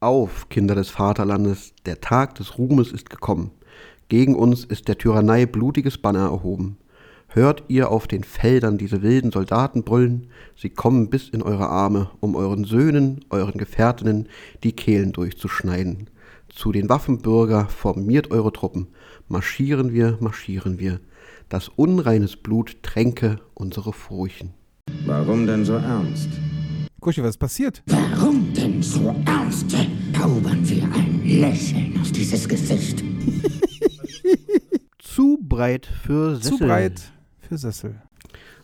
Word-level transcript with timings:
Auf, 0.00 0.50
Kinder 0.50 0.74
des 0.74 0.90
Vaterlandes, 0.90 1.72
der 1.86 2.02
Tag 2.02 2.34
des 2.34 2.58
Ruhmes 2.58 2.92
ist 2.92 3.08
gekommen. 3.08 3.50
Gegen 4.08 4.34
uns 4.34 4.62
ist 4.62 4.88
der 4.88 4.98
Tyrannei 4.98 5.46
blutiges 5.46 5.96
Banner 5.96 6.26
erhoben. 6.26 6.76
Hört 7.28 7.64
ihr 7.68 7.90
auf 7.90 8.06
den 8.06 8.22
Feldern 8.22 8.76
diese 8.76 9.00
wilden 9.00 9.32
Soldaten 9.32 9.84
brüllen, 9.84 10.28
sie 10.54 10.68
kommen 10.68 11.08
bis 11.08 11.30
in 11.30 11.42
eure 11.42 11.70
Arme, 11.70 12.10
um 12.20 12.36
euren 12.36 12.64
Söhnen, 12.64 13.24
euren 13.30 13.58
Gefährtinnen 13.58 14.28
die 14.64 14.72
Kehlen 14.72 15.12
durchzuschneiden. 15.12 16.10
Zu 16.50 16.72
den 16.72 16.90
Waffenbürger 16.90 17.66
formiert 17.66 18.30
eure 18.30 18.52
Truppen, 18.52 18.88
marschieren 19.28 19.94
wir, 19.94 20.18
marschieren 20.20 20.78
wir. 20.78 21.00
Das 21.48 21.68
unreines 21.68 22.36
Blut 22.36 22.82
tränke 22.82 23.40
unsere 23.54 23.94
Furchen. 23.94 24.52
Warum 25.06 25.46
denn 25.46 25.64
so 25.64 25.74
ernst? 25.74 26.28
Kuschi, 27.06 27.22
was 27.22 27.30
ist 27.30 27.38
passiert? 27.38 27.84
Warum 27.86 28.52
denn 28.52 28.82
so 28.82 29.14
ernst? 29.26 29.70
Zaubern 30.12 30.68
wir 30.68 30.82
ein 30.92 31.20
Lächeln 31.24 31.96
auf 32.00 32.10
dieses 32.10 32.48
Gesicht. 32.48 33.04
Zu 34.98 35.38
breit 35.40 35.86
für 35.86 36.34
Sessel. 36.34 36.58
Zu 36.58 36.64
breit 36.64 37.12
für 37.48 37.58
Sessel. 37.58 37.94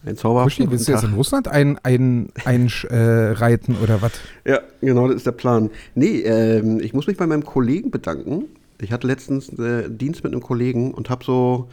Ein 0.05 0.17
zauberhaften 0.17 0.65
Kuschi, 0.65 0.71
willst 0.73 0.89
du 0.89 0.93
jetzt 0.93 1.05
in. 1.05 1.15
Russland 1.15 1.47
ein, 1.47 1.79
ein, 1.85 2.31
ein 2.45 2.69
äh, 2.91 2.97
reiten 2.97 3.77
oder 3.81 4.03
was? 4.03 4.11
Ja, 4.45 4.59
genau, 4.81 5.07
das 5.07 5.19
ist 5.19 5.27
der 5.27 5.31
Plan. 5.31 5.71
Nee, 5.95 6.23
ähm, 6.23 6.81
ich 6.81 6.95
muss 6.95 7.07
mich 7.07 7.17
bei 7.17 7.29
meinem 7.29 7.45
Kollegen 7.45 7.93
bedanken. 7.93 8.47
Ich 8.81 8.91
hatte 8.91 9.07
letztens 9.07 9.57
äh, 9.61 9.89
Dienst 9.89 10.25
mit 10.25 10.33
einem 10.33 10.43
Kollegen 10.43 10.93
und 10.93 11.11
habe 11.11 11.25
so 11.25 11.69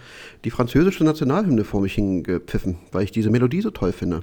die 0.46 0.52
französische 0.52 1.04
Nationalhymne 1.04 1.64
vor 1.64 1.82
mich 1.82 1.96
hingepfiffen, 1.96 2.78
weil 2.92 3.06
ich 3.06 3.12
diese 3.12 3.32
Melodie 3.32 3.62
so 3.62 3.72
toll 3.72 3.92
finde. 3.92 4.22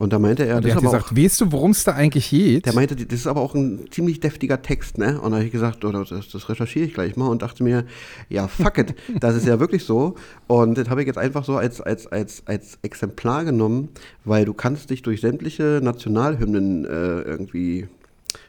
Und 0.00 0.14
da 0.14 0.18
meinte 0.18 0.46
er, 0.46 0.56
Und 0.56 0.64
das 0.64 0.70
der 0.70 0.76
hat 0.76 0.82
aber 0.82 0.96
gesagt, 0.96 1.12
auch, 1.12 1.16
weißt 1.22 1.40
du, 1.42 1.52
worum 1.52 1.72
es 1.72 1.84
da 1.84 1.92
eigentlich 1.92 2.30
geht? 2.30 2.64
der 2.64 2.72
meinte, 2.72 2.96
das 2.96 3.20
ist 3.20 3.26
aber 3.26 3.42
auch 3.42 3.54
ein 3.54 3.84
ziemlich 3.90 4.18
deftiger 4.18 4.62
Text, 4.62 4.96
ne? 4.96 5.20
Und 5.20 5.32
da 5.32 5.36
habe 5.36 5.44
ich 5.44 5.52
gesagt, 5.52 5.84
oh, 5.84 5.92
das, 5.92 6.08
das 6.08 6.48
recherchiere 6.48 6.86
ich 6.86 6.94
gleich 6.94 7.16
mal 7.16 7.26
und 7.26 7.42
dachte 7.42 7.62
mir, 7.62 7.84
ja, 8.30 8.48
fuck 8.48 8.78
it, 8.78 8.94
das 9.20 9.36
ist 9.36 9.46
ja 9.46 9.60
wirklich 9.60 9.84
so. 9.84 10.14
Und 10.46 10.78
das 10.78 10.88
habe 10.88 11.02
ich 11.02 11.06
jetzt 11.06 11.18
einfach 11.18 11.44
so 11.44 11.58
als, 11.58 11.82
als, 11.82 12.06
als, 12.06 12.42
als 12.46 12.78
Exemplar 12.80 13.44
genommen, 13.44 13.90
weil 14.24 14.46
du 14.46 14.54
kannst 14.54 14.88
dich 14.88 15.02
durch 15.02 15.20
sämtliche 15.20 15.80
Nationalhymnen 15.82 16.86
äh, 16.86 17.20
irgendwie 17.20 17.86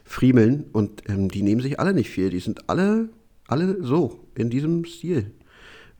friemeln 0.04 0.64
und 0.72 1.02
ähm, 1.10 1.28
die 1.28 1.42
nehmen 1.42 1.60
sich 1.60 1.78
alle 1.78 1.92
nicht 1.92 2.08
viel. 2.08 2.30
Die 2.30 2.40
sind 2.40 2.70
alle, 2.70 3.10
alle 3.46 3.76
so, 3.82 4.20
in 4.34 4.48
diesem 4.48 4.86
Stil. 4.86 5.32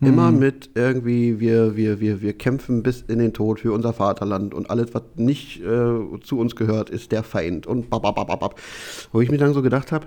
Immer 0.09 0.33
mit 0.33 0.71
irgendwie, 0.75 1.39
wir, 1.39 1.77
wir, 1.77 2.01
wir, 2.01 2.21
wir 2.21 2.33
kämpfen 2.33 2.83
bis 2.83 3.03
in 3.03 3.19
den 3.19 3.33
Tod 3.33 3.61
für 3.61 3.73
unser 3.73 3.93
Vaterland 3.93 4.53
und 4.53 4.69
alles, 4.69 4.95
was 4.95 5.03
nicht 5.17 5.63
äh, 5.63 6.21
zu 6.23 6.39
uns 6.39 6.57
gehört, 6.57 6.91
ist 6.91 7.13
der 7.13 7.23
Feind 7.23 7.67
und 7.67 7.89
bababababab. 7.89 8.61
Wo 9.13 9.21
ich 9.21 9.31
mir 9.31 9.39
dann 9.39 9.55
so 9.55 9.63
gedacht 9.63 9.93
habe, 9.93 10.07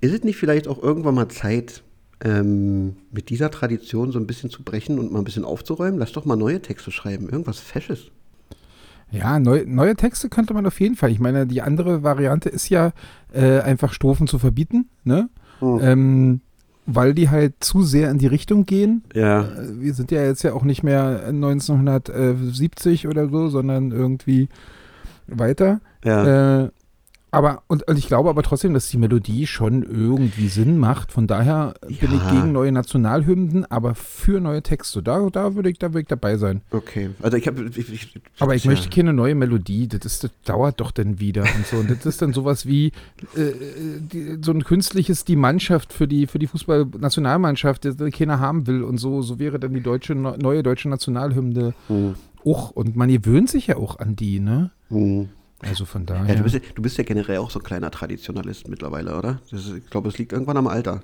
ist 0.00 0.14
es 0.14 0.24
nicht 0.24 0.36
vielleicht 0.36 0.66
auch 0.66 0.82
irgendwann 0.82 1.14
mal 1.14 1.28
Zeit, 1.28 1.82
ähm, 2.24 2.96
mit 3.10 3.30
dieser 3.30 3.50
Tradition 3.50 4.12
so 4.12 4.18
ein 4.18 4.26
bisschen 4.26 4.50
zu 4.50 4.62
brechen 4.62 4.98
und 4.98 5.12
mal 5.12 5.18
ein 5.18 5.24
bisschen 5.24 5.44
aufzuräumen? 5.44 5.98
Lass 5.98 6.12
doch 6.12 6.24
mal 6.24 6.36
neue 6.36 6.62
Texte 6.62 6.90
schreiben, 6.90 7.28
irgendwas 7.28 7.58
Fesches. 7.58 8.10
Ja, 9.10 9.38
neu, 9.38 9.64
neue 9.66 9.94
Texte 9.94 10.30
könnte 10.30 10.54
man 10.54 10.66
auf 10.66 10.80
jeden 10.80 10.96
Fall. 10.96 11.10
Ich 11.10 11.20
meine, 11.20 11.46
die 11.46 11.60
andere 11.60 12.02
Variante 12.02 12.48
ist 12.48 12.70
ja 12.70 12.92
äh, 13.32 13.60
einfach 13.60 13.92
Strophen 13.92 14.26
zu 14.26 14.38
verbieten, 14.38 14.88
ne? 15.04 15.28
Hm. 15.58 15.78
Ähm, 15.82 16.40
weil 16.86 17.14
die 17.14 17.30
halt 17.30 17.54
zu 17.60 17.82
sehr 17.82 18.10
in 18.10 18.18
die 18.18 18.26
Richtung 18.26 18.66
gehen. 18.66 19.04
Ja. 19.14 19.42
Äh, 19.42 19.80
Wir 19.80 19.94
sind 19.94 20.10
ja 20.10 20.22
jetzt 20.24 20.42
ja 20.42 20.52
auch 20.52 20.64
nicht 20.64 20.82
mehr 20.82 21.24
1970 21.28 23.06
oder 23.08 23.28
so, 23.28 23.48
sondern 23.48 23.92
irgendwie 23.92 24.48
weiter. 25.26 25.80
Ja. 26.04 26.64
Äh, 26.64 26.70
aber, 27.32 27.62
und, 27.66 27.88
und 27.88 27.98
ich 27.98 28.06
glaube 28.06 28.28
aber 28.28 28.42
trotzdem, 28.42 28.74
dass 28.74 28.88
die 28.88 28.98
Melodie 28.98 29.46
schon 29.46 29.82
irgendwie 29.82 30.48
Sinn 30.48 30.76
macht. 30.78 31.10
Von 31.12 31.26
daher 31.26 31.74
bin 31.80 31.96
Ja. 32.12 32.16
ich 32.18 32.30
gegen 32.30 32.52
neue 32.52 32.70
Nationalhymnen, 32.70 33.64
aber 33.70 33.94
für 33.94 34.38
neue 34.38 34.62
Texte. 34.62 35.02
Da, 35.02 35.28
da 35.30 35.54
würde 35.54 35.70
ich, 35.70 35.78
da 35.78 35.88
würde 35.88 36.02
ich 36.02 36.08
dabei 36.08 36.36
sein. 36.36 36.60
okay. 36.70 37.10
Also 37.22 37.38
ich 37.38 37.46
habe. 37.46 37.70
Aber 38.38 38.54
ich 38.54 38.64
ja. 38.64 38.70
möchte 38.70 38.90
keine 38.90 39.12
neue 39.14 39.34
Melodie, 39.34 39.88
das, 39.88 40.04
ist, 40.04 40.24
das 40.24 40.30
dauert 40.44 40.78
doch 40.80 40.90
dann 40.90 41.18
wieder 41.20 41.42
und 41.42 41.66
so. 41.66 41.78
Und 41.78 41.90
das 41.90 42.04
ist 42.06 42.20
dann 42.22 42.32
sowas 42.34 42.66
wie 42.66 42.88
äh, 43.34 43.52
die, 44.00 44.38
so 44.42 44.52
ein 44.52 44.62
künstliches, 44.62 45.24
die 45.24 45.36
Mannschaft 45.36 45.92
für 45.92 46.06
die, 46.06 46.26
für 46.26 46.38
die 46.38 46.46
Fußball-Nationalmannschaft, 46.46 47.84
die 47.84 48.10
keiner 48.10 48.40
haben 48.40 48.66
will 48.66 48.82
und 48.82 48.98
so. 48.98 49.22
So 49.22 49.38
wäre 49.38 49.58
dann 49.58 49.72
die 49.74 49.80
deutsche, 49.82 50.14
neue 50.14 50.62
deutsche 50.62 50.88
Nationalhymne 50.88 51.74
Hm. 51.88 52.14
auch. 52.44 52.70
Und 52.72 52.94
man 52.94 53.08
gewöhnt 53.08 53.48
sich 53.48 53.68
ja 53.68 53.76
auch 53.76 53.98
an 53.98 54.16
die, 54.16 54.38
ne? 54.38 54.70
Hm. 54.90 55.28
Also 55.62 55.84
von 55.84 56.02
Ja, 56.08 56.14
daher. 56.18 56.36
du, 56.36 56.42
bist 56.42 56.54
ja, 56.56 56.60
du 56.74 56.82
bist 56.82 56.98
ja 56.98 57.04
generell 57.04 57.38
auch 57.38 57.50
so 57.50 57.58
ein 57.60 57.62
kleiner 57.64 57.90
Traditionalist 57.90 58.68
mittlerweile, 58.68 59.16
oder? 59.16 59.40
Ist, 59.50 59.72
ich 59.76 59.88
glaube, 59.90 60.08
es 60.08 60.18
liegt 60.18 60.32
irgendwann 60.32 60.56
am 60.56 60.66
Alter. 60.66 61.02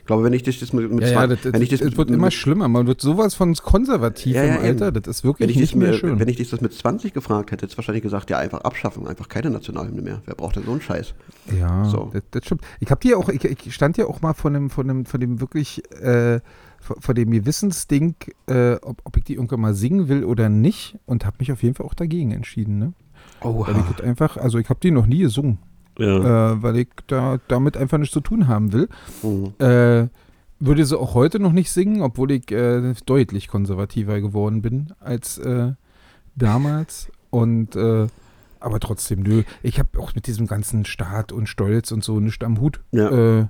Ich 0.00 0.06
glaube, 0.06 0.24
wenn 0.24 0.32
ich 0.32 0.42
dich 0.42 0.58
das 0.58 0.72
mit, 0.72 0.90
mit 0.90 1.02
ja, 1.02 1.10
ja, 1.10 1.26
das, 1.28 1.44
wenn 1.52 1.62
ich 1.62 1.68
das 1.68 1.82
mit, 1.82 1.96
wird 1.96 2.10
immer 2.10 2.30
schlimmer. 2.32 2.66
Man 2.68 2.86
wird 2.88 3.00
sowas 3.00 3.34
von 3.34 3.54
konservativ 3.54 4.34
Ja, 4.34 4.44
ja, 4.44 4.54
im 4.56 4.62
Alter. 4.62 4.90
Das 4.92 5.06
ist 5.06 5.24
wirklich 5.24 5.50
ich, 5.50 5.56
nicht 5.56 5.76
mehr 5.76 5.92
schön. 5.92 6.18
wenn 6.18 6.26
ich 6.26 6.36
dich 6.36 6.50
das 6.50 6.60
mit 6.60 6.72
20 6.72 7.12
gefragt 7.12 7.52
hätte, 7.52 7.62
hättest 7.62 7.74
du 7.74 7.78
wahrscheinlich 7.78 8.02
gesagt, 8.02 8.30
ja, 8.30 8.38
einfach 8.38 8.62
abschaffen, 8.62 9.06
einfach 9.06 9.28
keine 9.28 9.50
Nationalhymne 9.50 10.02
mehr. 10.02 10.22
Wer 10.24 10.34
braucht 10.34 10.56
denn 10.56 10.64
so 10.64 10.72
einen 10.72 10.80
Scheiß? 10.80 11.14
Ja, 11.56 11.84
So. 11.84 12.10
das, 12.12 12.22
das 12.32 12.44
stimmt. 12.46 12.62
Ich 12.80 12.90
habe 12.90 13.00
dir 13.00 13.18
auch, 13.18 13.28
ich, 13.28 13.44
ich 13.44 13.74
stand 13.74 13.98
ja 13.98 14.06
auch 14.06 14.20
mal 14.22 14.32
von 14.32 14.54
dem, 14.54 14.70
von 14.70 14.88
dem, 14.88 15.04
von 15.04 15.20
dem 15.20 15.40
wirklich, 15.40 15.82
äh, 16.00 16.40
von, 16.80 17.00
von 17.00 17.14
dem 17.14 17.30
Gewissensding, 17.30 18.14
äh, 18.48 18.76
ob, 18.82 19.02
ob 19.04 19.16
ich 19.18 19.24
die 19.24 19.34
irgendwann 19.34 19.60
mal 19.60 19.74
singen 19.74 20.08
will 20.08 20.24
oder 20.24 20.48
nicht 20.48 20.98
und 21.06 21.24
habe 21.26 21.36
mich 21.40 21.52
auf 21.52 21.62
jeden 21.62 21.74
Fall 21.76 21.86
auch 21.86 21.94
dagegen 21.94 22.32
entschieden, 22.32 22.78
ne? 22.78 22.94
Oh, 23.42 23.66
Weil 23.66 23.76
ich 23.96 24.04
einfach, 24.04 24.36
also 24.36 24.58
ich 24.58 24.68
habe 24.68 24.80
die 24.80 24.90
noch 24.90 25.06
nie 25.06 25.20
gesungen, 25.20 25.58
ja. 25.98 26.52
äh, 26.52 26.62
weil 26.62 26.76
ich 26.76 26.88
da 27.06 27.38
damit 27.48 27.76
einfach 27.76 27.98
nichts 27.98 28.12
zu 28.12 28.20
tun 28.20 28.48
haben 28.48 28.72
will. 28.72 28.88
Mhm. 29.22 29.54
Äh, 29.58 30.08
würde 30.62 30.84
sie 30.84 30.98
auch 30.98 31.14
heute 31.14 31.40
noch 31.40 31.52
nicht 31.52 31.70
singen, 31.70 32.02
obwohl 32.02 32.32
ich 32.32 32.50
äh, 32.52 32.92
deutlich 33.06 33.48
konservativer 33.48 34.20
geworden 34.20 34.60
bin 34.60 34.92
als 35.00 35.38
äh, 35.38 35.72
damals. 36.36 37.10
Und 37.30 37.76
äh, 37.76 38.08
aber 38.60 38.78
trotzdem, 38.78 39.20
nö. 39.22 39.42
Ich 39.62 39.78
habe 39.78 39.98
auch 39.98 40.14
mit 40.14 40.26
diesem 40.26 40.46
ganzen 40.46 40.84
Staat 40.84 41.32
und 41.32 41.48
Stolz 41.48 41.92
und 41.92 42.04
so 42.04 42.20
nichts 42.20 42.44
am 42.44 42.60
Hut. 42.60 42.80
Ja. 42.92 43.40
Äh, 43.40 43.46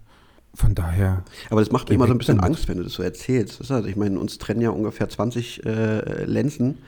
von 0.55 0.75
daher. 0.75 1.25
Aber 1.51 1.61
das 1.61 1.71
macht 1.71 1.89
mir 1.89 1.97
immer 1.97 2.07
so 2.07 2.13
ein 2.13 2.19
bisschen. 2.19 2.41
Angst, 2.41 2.69
wenn 2.69 2.79
du 2.79 2.85
das 2.85 2.95
so 2.95 3.03
erzählst. 3.03 3.61
Das 3.61 3.71
also, 3.71 3.89
ich 3.89 3.97
meine, 3.97 4.19
uns 4.19 4.39
trennen 4.39 4.61
ja 4.61 4.71
ungefähr 4.71 5.09
20 5.09 5.65
äh, 5.65 6.25
Lenzen. 6.25 6.79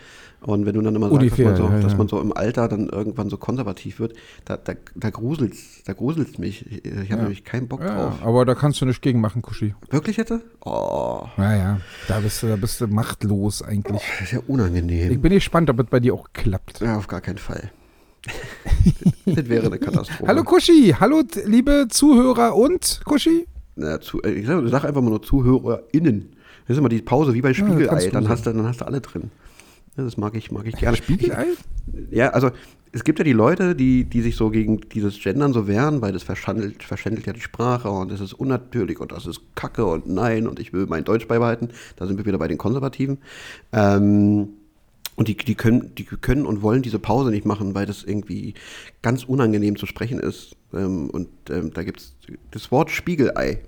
Und 0.44 0.66
wenn 0.66 0.74
du 0.74 0.80
dann 0.82 0.94
immer 0.96 1.08
sagst, 1.08 1.20
Ungefähr, 1.22 1.50
dass, 1.50 1.60
man 1.60 1.68
so, 1.70 1.74
ja, 1.76 1.80
dass 1.82 1.92
ja. 1.92 1.98
man 1.98 2.08
so 2.08 2.20
im 2.20 2.32
Alter 2.36 2.66
dann 2.68 2.88
irgendwann 2.88 3.30
so 3.30 3.36
konservativ 3.36 4.00
wird, 4.00 4.14
da, 4.44 4.56
da, 4.56 4.72
da 4.96 5.10
gruselt's, 5.10 5.82
da 5.84 5.92
gruselt's 5.92 6.38
mich. 6.38 6.66
Ich, 6.70 6.84
ich 6.84 6.92
habe 6.94 7.08
Ja. 7.10 7.16
nämlich 7.22 7.44
keinen 7.44 7.68
Bock 7.68 7.80
Ja, 7.80 7.94
drauf. 7.94 8.14
aber 8.24 8.44
da 8.44 8.54
kannst 8.56 8.80
du 8.80 8.86
nichts 8.86 9.00
gegen 9.00 9.20
machen, 9.20 9.40
Kuschi. 9.42 9.74
Wirklich 9.90 10.18
hätte? 10.18 10.40
Oh, 10.64 11.26
Naja, 11.36 11.80
da 12.08 12.18
bist 12.20 12.42
du, 12.42 12.48
da 12.48 12.56
bist 12.56 12.80
du 12.80 12.88
machtlos 12.88 13.62
eigentlich. 13.62 14.02
das 14.18 14.22
ist 14.26 14.32
ja 14.32 14.40
unangenehm. 14.48 15.12
Ich 15.12 15.20
bin 15.20 15.32
gespannt, 15.32 15.70
ob 15.70 15.78
es 15.78 15.86
bei 15.86 16.00
dir 16.00 16.14
auch 16.14 16.28
klappt. 16.32 16.80
ja, 16.80 16.96
auf 16.98 17.06
gar 17.06 17.20
keinen 17.20 17.38
Fall. 17.38 17.70
das 19.26 19.48
wäre 19.48 19.66
eine 19.66 19.78
Katastrophe. 19.78 20.26
Hallo 20.26 20.42
Kuschi, 20.44 20.94
hallo 20.98 21.22
liebe 21.44 21.86
Zuhörer 21.88 22.54
und 22.56 23.00
Kuschi. 23.04 23.46
Na, 23.74 24.00
zu, 24.00 24.20
äh, 24.22 24.30
ich 24.32 24.46
sag, 24.46 24.62
sag 24.68 24.84
einfach 24.84 25.00
mal 25.02 25.10
nur 25.10 25.22
ZuhörerInnen. 25.22 26.36
Das 26.66 26.74
ist 26.76 26.78
immer 26.78 26.88
die 26.88 27.02
Pause 27.02 27.34
wie 27.34 27.40
bei 27.40 27.54
Spiegelei. 27.54 28.08
dann, 28.10 28.28
hast 28.28 28.46
du, 28.46 28.52
dann 28.52 28.66
hast 28.66 28.80
du 28.80 28.86
alle 28.86 29.00
drin. 29.00 29.30
Ja, 29.96 30.04
das 30.04 30.16
mag 30.16 30.34
ich, 30.34 30.50
mag 30.50 30.66
ich 30.66 30.76
gerne. 30.76 30.96
Spiegelei? 30.96 31.46
Ja, 32.10 32.30
also 32.30 32.50
es 32.92 33.04
gibt 33.04 33.18
ja 33.18 33.24
die 33.24 33.32
Leute, 33.32 33.74
die, 33.74 34.04
die 34.04 34.22
sich 34.22 34.36
so 34.36 34.50
gegen 34.50 34.80
dieses 34.90 35.18
Gendern 35.20 35.52
so 35.52 35.66
wehren, 35.66 36.02
weil 36.02 36.12
das 36.12 36.22
verschandelt, 36.22 36.82
verschändelt 36.82 37.26
ja 37.26 37.32
die 37.32 37.40
Sprache 37.40 37.90
und 37.90 38.10
das 38.10 38.20
ist 38.20 38.34
unnatürlich 38.34 39.00
und 39.00 39.12
das 39.12 39.26
ist 39.26 39.40
Kacke 39.54 39.84
und 39.86 40.06
nein 40.06 40.46
und 40.46 40.60
ich 40.60 40.72
will 40.72 40.86
mein 40.86 41.04
Deutsch 41.04 41.26
beibehalten. 41.26 41.70
Da 41.96 42.06
sind 42.06 42.18
wir 42.18 42.26
wieder 42.26 42.38
bei 42.38 42.48
den 42.48 42.58
Konservativen. 42.58 43.18
Ähm, 43.72 44.48
und 45.14 45.28
die, 45.28 45.36
die, 45.36 45.54
können, 45.54 45.94
die 45.94 46.04
können 46.04 46.46
und 46.46 46.62
wollen 46.62 46.80
diese 46.82 46.98
Pause 46.98 47.30
nicht 47.30 47.44
machen, 47.44 47.74
weil 47.74 47.84
das 47.84 48.02
irgendwie 48.02 48.54
ganz 49.02 49.24
unangenehm 49.24 49.76
zu 49.76 49.86
sprechen 49.86 50.18
ist. 50.18 50.56
Ähm, 50.72 51.10
und 51.10 51.28
ähm, 51.50 51.72
da 51.72 51.82
gibt 51.82 52.00
es 52.00 52.14
das 52.50 52.70
Wort 52.70 52.90
Spiegelei. 52.90 53.60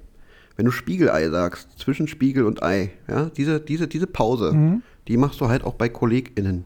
Wenn 0.57 0.67
du 0.67 0.71
Spiegelei 0.71 1.29
sagst, 1.31 1.79
zwischen 1.79 2.09
Spiegel 2.09 2.45
und 2.45 2.63
Ei, 2.63 2.93
ja, 3.09 3.31
diese, 3.37 3.61
diese, 3.61 3.89
diese 3.89 4.07
Pause, 4.07 4.53
die 5.09 5.17
machst 5.17 5.41
du 5.41 5.49
halt 5.49 5.65
auch 5.65 5.75
bei 5.75 5.89
KollegInnen. 5.89 6.65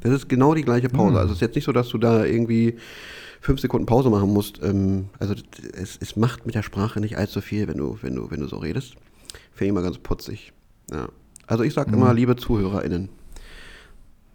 Das 0.00 0.12
ist 0.12 0.28
genau 0.28 0.54
die 0.54 0.62
gleiche 0.62 0.88
Pause. 0.88 1.18
Also 1.18 1.32
es 1.32 1.38
ist 1.38 1.42
jetzt 1.42 1.54
nicht 1.54 1.64
so, 1.64 1.72
dass 1.72 1.88
du 1.88 1.98
da 1.98 2.24
irgendwie 2.24 2.76
fünf 3.40 3.60
Sekunden 3.60 3.86
Pause 3.86 4.10
machen 4.10 4.32
musst. 4.32 4.62
Ähm, 4.62 5.06
also 5.18 5.34
es, 5.74 5.98
es 6.00 6.16
macht 6.16 6.46
mit 6.46 6.54
der 6.54 6.62
Sprache 6.62 7.00
nicht 7.00 7.18
allzu 7.18 7.40
viel, 7.40 7.68
wenn 7.68 7.78
du, 7.78 7.98
wenn 8.02 8.14
du, 8.14 8.30
wenn 8.30 8.40
du 8.40 8.46
so 8.46 8.56
redest. 8.56 8.94
Finde 9.52 9.64
ich 9.64 9.68
immer 9.70 9.82
ganz 9.82 9.98
putzig. 9.98 10.52
Ja. 10.90 11.08
Also 11.46 11.64
ich 11.64 11.74
sage 11.74 11.92
immer, 11.92 12.14
liebe 12.14 12.36
ZuhörerInnen. 12.36 13.08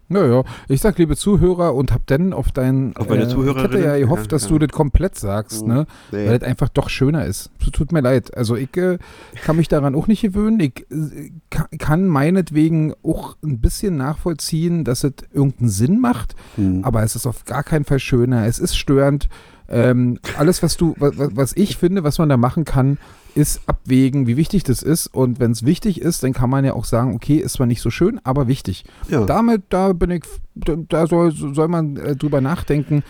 Naja, 0.08 0.44
ich 0.68 0.80
sag 0.80 0.98
liebe 0.98 1.16
Zuhörer 1.16 1.74
und 1.74 1.92
hab 1.92 2.06
dann 2.06 2.32
auf 2.32 2.52
deinen. 2.52 2.96
Auf 2.96 3.08
meine 3.08 3.24
Ich 3.24 3.34
hatte 3.56 3.80
ja 3.80 3.96
gehofft, 3.98 4.26
Ja, 4.26 4.28
dass 4.28 4.44
ja. 4.44 4.48
du 4.50 4.58
das 4.60 4.68
komplett 4.70 5.16
sagst, 5.16 5.62
Mhm. 5.66 5.72
ne? 5.72 5.86
Nee. 6.12 6.28
Weil 6.28 6.38
das 6.38 6.48
einfach 6.48 6.68
doch 6.68 6.88
schöner 6.88 7.24
ist. 7.24 7.50
So 7.64 7.70
tut 7.70 7.90
mir 7.92 8.00
leid. 8.02 8.36
Also 8.36 8.54
ich 8.54 8.76
äh, 8.76 8.98
kann 9.44 9.56
mich 9.56 9.66
daran 9.68 9.94
auch 9.96 10.06
nicht 10.06 10.22
gewöhnen. 10.22 10.60
Ich 10.60 10.86
äh, 10.90 11.32
ka- 11.50 11.68
kann 11.78 12.06
meinetwegen 12.06 12.94
auch 13.02 13.36
ein 13.42 13.60
bisschen 13.60 13.96
nachvollziehen, 13.96 14.84
dass 14.84 15.02
es 15.04 15.12
irgendeinen 15.32 15.70
Sinn 15.70 15.98
macht, 16.00 16.36
Hm. 16.54 16.84
aber 16.84 17.02
es 17.02 17.16
ist 17.16 17.26
auf 17.26 17.44
gar 17.44 17.62
keinen 17.64 17.84
Fall 17.84 17.98
schöner. 17.98 18.46
Es 18.46 18.58
ist 18.58 18.76
störend. 18.76 19.28
Ähm, 19.68 20.20
alles, 20.38 20.62
was 20.62 20.76
du, 20.76 20.94
was, 20.98 21.14
was 21.16 21.52
ich 21.56 21.76
finde, 21.76 22.04
was 22.04 22.18
man 22.18 22.28
da 22.28 22.36
machen 22.36 22.64
kann, 22.64 22.98
ist 23.36 23.60
abwägen, 23.66 24.26
wie 24.26 24.36
wichtig 24.36 24.64
das 24.64 24.82
ist. 24.82 25.06
Und 25.08 25.38
wenn 25.38 25.50
es 25.52 25.64
wichtig 25.64 26.00
ist, 26.00 26.22
dann 26.22 26.32
kann 26.32 26.48
man 26.50 26.64
ja 26.64 26.72
auch 26.72 26.86
sagen, 26.86 27.14
okay, 27.14 27.36
ist 27.36 27.54
zwar 27.54 27.66
nicht 27.66 27.82
so 27.82 27.90
schön, 27.90 28.18
aber 28.24 28.48
wichtig. 28.48 28.84
Ja. 29.10 29.24
Damit, 29.26 29.64
da 29.68 29.92
bin 29.92 30.10
ich, 30.10 30.22
da- 30.54 31.06
soll, 31.06 31.32
soll 31.32 31.68
man 31.68 31.96
äh, 31.98 32.16
drüber 32.16 32.40
nachdenken. 32.40 33.02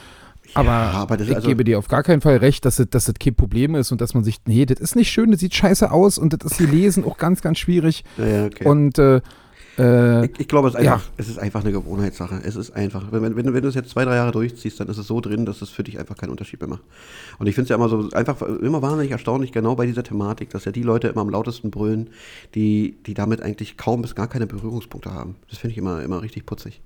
Aber, 0.55 0.71
aber 0.73 1.17
das 1.17 1.27
ist 1.27 1.31
ich 1.31 1.37
also- 1.37 1.49
gebe 1.49 1.65
dir 1.65 1.79
auf 1.79 1.89
gar 1.89 2.03
keinen 2.03 2.21
Fall 2.21 2.37
recht, 2.39 2.65
dass 2.65 2.77
das, 2.77 2.89
dass 2.91 3.05
das 3.07 3.15
kein 3.21 3.35
Problem 3.35 3.75
ist 3.75 3.93
und 3.93 4.01
dass 4.01 4.15
man 4.15 4.25
sich, 4.25 4.39
nee, 4.47 4.67
das 4.67 4.81
ist 4.81 4.97
nicht 4.97 5.11
schön, 5.11 5.31
das 5.31 5.41
sieht 5.41 5.55
scheiße 5.55 5.91
aus 5.91 6.19
und 6.19 6.33
das 6.33 6.51
ist 6.53 6.59
hier 6.59 6.69
lesen 6.69 7.05
auch 7.05 7.19
ganz, 7.19 7.41
ganz 7.41 7.59
schwierig. 7.59 8.05
Ja, 8.17 8.27
ja, 8.27 8.47
okay. 8.47 8.65
Und 8.67 8.99
äh, 8.99 9.21
äh, 9.79 10.27
Ich, 10.27 10.41
ich 10.41 10.49
glaube, 10.49 10.69
es 10.69 10.75
ist, 10.75 10.83
Ja. 10.83 10.95
einfach, 10.95 11.09
es 11.17 11.29
ist 11.29 11.39
einfach 11.39 11.63
eine 11.63 11.73
Gewohnheitssache. 11.73 12.41
Es 12.45 12.57
ist 12.57 12.71
einfach, 12.73 13.13
wenn, 13.13 13.23
wenn, 13.37 13.53
wenn 13.55 13.63
du 13.63 13.69
es 13.69 13.75
jetzt 13.75 13.91
zwei, 13.91 14.05
drei 14.05 14.17
Jahre 14.17 14.33
durchziehst, 14.33 14.81
dann 14.81 14.89
ist 14.89 14.99
es 14.99 15.07
so 15.07 15.21
drin, 15.21 15.47
dass 15.47 15.63
es 15.63 15.71
für 15.71 15.83
dich 15.85 15.99
einfach 15.99 16.17
keinen 16.17 16.31
Unterschied 16.31 16.61
mehr 16.61 16.69
macht. 16.69 16.83
Und 17.39 17.47
ich 17.47 17.55
finde 17.55 17.65
es 17.65 17.69
ja 17.71 17.77
immer 17.77 17.89
so, 17.89 18.09
einfach 18.13 18.41
immer 18.43 18.83
wahnsinnig 18.83 19.11
erstaunlich, 19.13 19.53
genau 19.53 19.75
bei 19.77 19.87
dieser 19.87 20.03
Thematik, 20.03 20.51
dass 20.51 20.65
ja 20.65 20.73
die 20.73 20.83
Leute 20.83 21.09
immer 21.09 21.21
am 21.23 21.31
lautesten 21.31 21.71
brüllen, 21.71 22.11
die, 22.55 22.97
die 23.07 23.15
damit 23.15 23.43
eigentlich 23.43 23.77
kaum 23.77 24.03
bis 24.03 24.15
gar 24.15 24.29
keine 24.29 24.47
Berührungspunkte 24.47 25.13
haben. 25.13 25.37
Das 25.51 25.59
finde 25.59 25.73
ich 25.73 25.79
immer, 25.79 26.03
immer 26.03 26.23
richtig 26.23 26.47
putzig. 26.47 26.81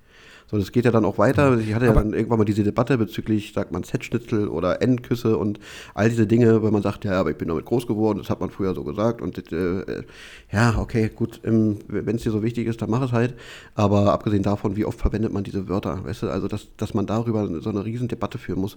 So, 0.50 0.58
das 0.58 0.72
geht 0.72 0.84
ja 0.84 0.90
dann 0.90 1.04
auch 1.04 1.16
weiter. 1.16 1.56
Ich 1.60 1.74
hatte 1.74 1.84
ja 1.84 1.92
Aber- 1.92 2.00
dann 2.02 2.12
irgendwann 2.12 2.38
mal 2.38 2.44
diese 2.44 2.64
Debatte 2.64 2.98
bezüglich, 2.98 3.52
sagt 3.54 3.70
man, 3.70 3.84
Z-Schnitzel 3.84 4.48
oder 4.48 4.82
N-Küsse 4.82 5.36
und 5.36 5.60
all 5.94 6.08
diese 6.08 6.26
Dinge, 6.26 6.64
wenn 6.64 6.72
man 6.72 6.82
sagt, 6.82 7.04
ja, 7.04 7.20
aber 7.20 7.30
ich 7.30 7.36
bin 7.36 7.46
damit 7.46 7.66
groß 7.66 7.86
geworden, 7.86 8.18
das 8.18 8.30
hat 8.30 8.40
man 8.40 8.50
früher 8.50 8.74
so 8.74 8.82
gesagt 8.82 9.22
und 9.22 9.38
äh, 9.52 9.80
äh, 9.82 10.02
ja, 10.50 10.76
okay, 10.76 11.08
gut, 11.14 11.40
ähm, 11.44 11.78
wenn 11.86 12.16
es 12.16 12.24
dir 12.24 12.32
so 12.32 12.42
wichtig 12.42 12.66
ist, 12.66 12.82
dann 12.82 12.90
mach 12.90 13.00
es 13.00 13.12
halt. 13.12 13.34
Aber 13.76 14.12
abgesehen 14.12 14.42
davon, 14.42 14.74
wie 14.74 14.84
oft 14.84 14.98
verwendet 14.98 15.32
man 15.32 15.44
diese 15.44 15.68
Wörter, 15.68 16.04
weißt 16.04 16.22
du, 16.22 16.30
also 16.30 16.48
dass, 16.48 16.66
dass 16.76 16.94
man 16.94 17.06
darüber 17.06 17.46
so 17.60 17.70
eine 17.70 17.84
riesen 17.84 18.08
Debatte 18.08 18.38
führen 18.38 18.60
muss. 18.60 18.76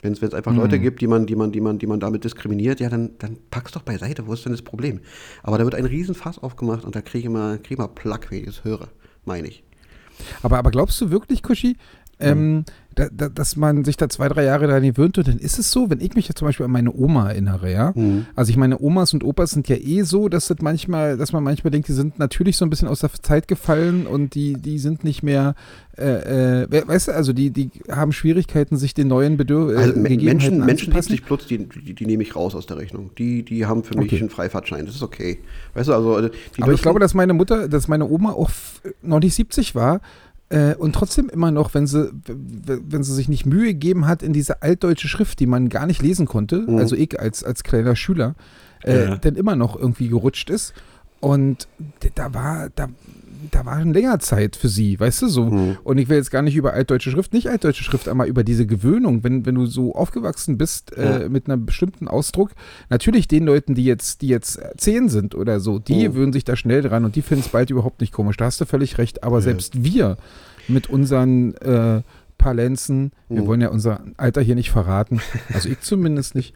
Wenn 0.00 0.14
es 0.14 0.34
einfach 0.34 0.56
Leute 0.56 0.78
gibt, 0.78 1.02
die 1.02 1.06
man, 1.06 1.26
die 1.26 1.36
man, 1.36 1.52
die 1.52 1.60
man, 1.60 1.78
die 1.78 1.86
man 1.86 2.00
damit 2.00 2.24
diskriminiert, 2.24 2.80
ja, 2.80 2.88
dann, 2.88 3.10
dann 3.18 3.36
pack's 3.50 3.72
doch 3.72 3.82
beiseite, 3.82 4.26
wo 4.26 4.32
ist 4.32 4.46
denn 4.46 4.52
das 4.52 4.62
Problem? 4.62 5.00
Aber 5.42 5.58
da 5.58 5.64
wird 5.64 5.74
ein 5.74 5.84
Riesenfass 5.84 6.38
aufgemacht 6.38 6.84
und 6.84 6.96
da 6.96 7.02
kriege 7.02 7.18
ich 7.18 7.24
immer, 7.26 7.58
krieg 7.58 7.72
ich 7.72 7.78
immer 7.78 7.88
Plack, 7.88 8.30
wenn 8.30 8.40
ich 8.40 8.48
es 8.48 8.64
höre, 8.64 8.88
meine 9.26 9.46
ich. 9.48 9.62
Aber, 10.42 10.58
aber 10.58 10.70
glaubst 10.70 11.00
du 11.00 11.10
wirklich, 11.10 11.42
Kuschi, 11.42 11.76
ähm, 12.22 12.64
da, 12.94 13.06
da, 13.10 13.30
dass 13.30 13.56
man 13.56 13.84
sich 13.84 13.96
da 13.96 14.10
zwei, 14.10 14.28
drei 14.28 14.44
Jahre 14.44 14.66
daran 14.66 14.82
gewöhnt 14.82 15.16
und 15.16 15.26
dann 15.26 15.38
ist 15.38 15.58
es 15.58 15.70
so, 15.70 15.88
wenn 15.88 16.02
ich 16.02 16.14
mich 16.14 16.28
jetzt 16.28 16.36
zum 16.40 16.46
Beispiel 16.48 16.66
an 16.66 16.72
meine 16.72 16.92
Oma 16.94 17.30
erinnere, 17.30 17.72
ja. 17.72 17.94
Also 18.36 18.50
ich 18.50 18.58
meine, 18.58 18.78
Omas 18.82 19.14
und 19.14 19.24
Opas 19.24 19.52
sind 19.52 19.66
ja 19.68 19.76
eh 19.76 20.02
so, 20.02 20.28
dass 20.28 20.48
das 20.48 20.58
manchmal, 20.60 21.16
dass 21.16 21.32
man 21.32 21.42
manchmal 21.42 21.70
denkt, 21.70 21.88
die 21.88 21.94
sind 21.94 22.18
natürlich 22.18 22.58
so 22.58 22.66
ein 22.66 22.70
bisschen 22.70 22.88
aus 22.88 23.00
der 23.00 23.10
Zeit 23.14 23.48
gefallen 23.48 24.06
und 24.06 24.34
die, 24.34 24.52
die 24.60 24.78
sind 24.78 25.04
nicht 25.04 25.22
mehr, 25.22 25.54
äh, 25.96 26.64
äh, 26.64 26.66
we- 26.70 26.86
weißt 26.86 27.08
du, 27.08 27.12
also 27.14 27.32
die, 27.32 27.48
die 27.50 27.70
haben 27.90 28.12
Schwierigkeiten, 28.12 28.76
sich 28.76 28.92
den 28.92 29.08
neuen 29.08 29.38
Bedürfnissen 29.38 29.82
Also 29.88 29.94
Me- 29.98 30.08
Menschen, 30.10 30.58
Menschen 30.58 30.62
anzupassen. 30.92 31.08
70 31.12 31.24
plus, 31.24 31.46
die, 31.46 31.66
die, 31.66 31.94
die 31.94 32.04
nehme 32.06 32.22
ich 32.24 32.36
raus 32.36 32.54
aus 32.54 32.66
der 32.66 32.76
Rechnung. 32.76 33.10
Die, 33.16 33.42
die 33.42 33.64
haben 33.64 33.84
für 33.84 33.96
mich 33.96 34.08
Okay. 34.12 34.20
einen 34.20 34.28
Freifahrtschein. 34.28 34.84
Das 34.84 34.94
ist 34.96 35.02
okay. 35.02 35.38
Weißt 35.72 35.88
du, 35.88 35.94
also 35.94 36.18
äh, 36.18 36.30
die 36.58 36.62
Aber 36.62 36.74
ich 36.74 36.82
glaube, 36.82 37.00
dass 37.00 37.14
meine 37.14 37.32
Mutter, 37.32 37.68
dass 37.68 37.88
meine 37.88 38.06
Oma 38.06 38.32
auch 38.32 38.50
noch 39.00 39.20
nicht 39.20 39.34
70 39.34 39.74
war 39.74 40.02
äh, 40.52 40.74
und 40.76 40.92
trotzdem 40.94 41.28
immer 41.28 41.50
noch, 41.50 41.74
wenn 41.74 41.86
sie, 41.86 42.10
wenn 42.26 43.02
sie 43.02 43.14
sich 43.14 43.28
nicht 43.28 43.46
Mühe 43.46 43.68
gegeben 43.74 44.06
hat 44.06 44.22
in 44.22 44.32
diese 44.32 44.62
altdeutsche 44.62 45.08
Schrift, 45.08 45.40
die 45.40 45.46
man 45.46 45.68
gar 45.68 45.86
nicht 45.86 46.02
lesen 46.02 46.26
konnte, 46.26 46.58
Mhm. 46.68 46.78
also 46.78 46.94
ich 46.94 47.18
als, 47.18 47.42
als 47.42 47.64
kleiner 47.64 47.96
Schüler, 47.96 48.34
äh, 48.84 49.04
Ja. 49.06 49.16
dann 49.16 49.36
immer 49.36 49.56
noch 49.56 49.76
irgendwie 49.76 50.08
gerutscht 50.08 50.50
ist. 50.50 50.74
Und 51.20 51.68
da 52.16 52.34
war, 52.34 52.68
da, 52.74 52.88
da 53.50 53.64
war 53.66 53.78
schon 53.80 53.92
länger 53.92 54.18
Zeit 54.20 54.56
für 54.56 54.68
sie, 54.68 54.98
weißt 55.00 55.22
du 55.22 55.28
so. 55.28 55.44
Mhm. 55.46 55.76
Und 55.84 55.98
ich 55.98 56.08
will 56.08 56.16
jetzt 56.16 56.30
gar 56.30 56.42
nicht 56.42 56.54
über 56.56 56.72
altdeutsche 56.72 57.10
Schrift, 57.10 57.32
nicht 57.32 57.48
altdeutsche 57.48 57.82
Schrift, 57.84 58.08
aber 58.08 58.26
über 58.26 58.44
diese 58.44 58.66
Gewöhnung, 58.66 59.24
wenn, 59.24 59.44
wenn 59.46 59.54
du 59.54 59.66
so 59.66 59.94
aufgewachsen 59.94 60.56
bist 60.58 60.96
äh, 60.96 61.22
Ja. 61.22 61.28
mit 61.28 61.48
einem 61.48 61.66
bestimmten 61.66 62.08
Ausdruck, 62.08 62.50
natürlich 62.90 63.28
den 63.28 63.44
Leuten, 63.44 63.74
die 63.74 63.84
jetzt, 63.84 64.22
die 64.22 64.28
jetzt 64.28 64.60
zehn 64.76 65.08
sind 65.08 65.34
oder 65.34 65.60
so, 65.60 65.78
die 65.78 65.94
Mhm. 65.96 66.02
gewöhnen 66.12 66.32
sich 66.32 66.44
da 66.44 66.56
schnell 66.56 66.82
dran 66.82 67.04
und 67.04 67.16
die 67.16 67.22
finden 67.22 67.42
es 67.44 67.48
bald 67.50 67.70
überhaupt 67.70 68.00
nicht 68.00 68.12
komisch. 68.12 68.36
Da 68.36 68.44
hast 68.46 68.60
du 68.60 68.64
völlig 68.66 68.98
recht. 68.98 69.22
Aber 69.24 69.40
selbst 69.42 69.82
wir 69.84 70.16
mit 70.68 70.88
unseren 70.88 71.54
äh, 71.56 72.02
Palenzen, 72.38 73.12
wir 73.28 73.42
Mhm. 73.42 73.46
wollen 73.46 73.60
ja 73.60 73.68
unser 73.68 74.00
Alter 74.16 74.40
hier 74.42 74.54
nicht 74.56 74.70
verraten, 74.70 75.20
also 75.54 75.68
ich 75.68 75.80
zumindest 75.80 76.34
nicht. 76.34 76.54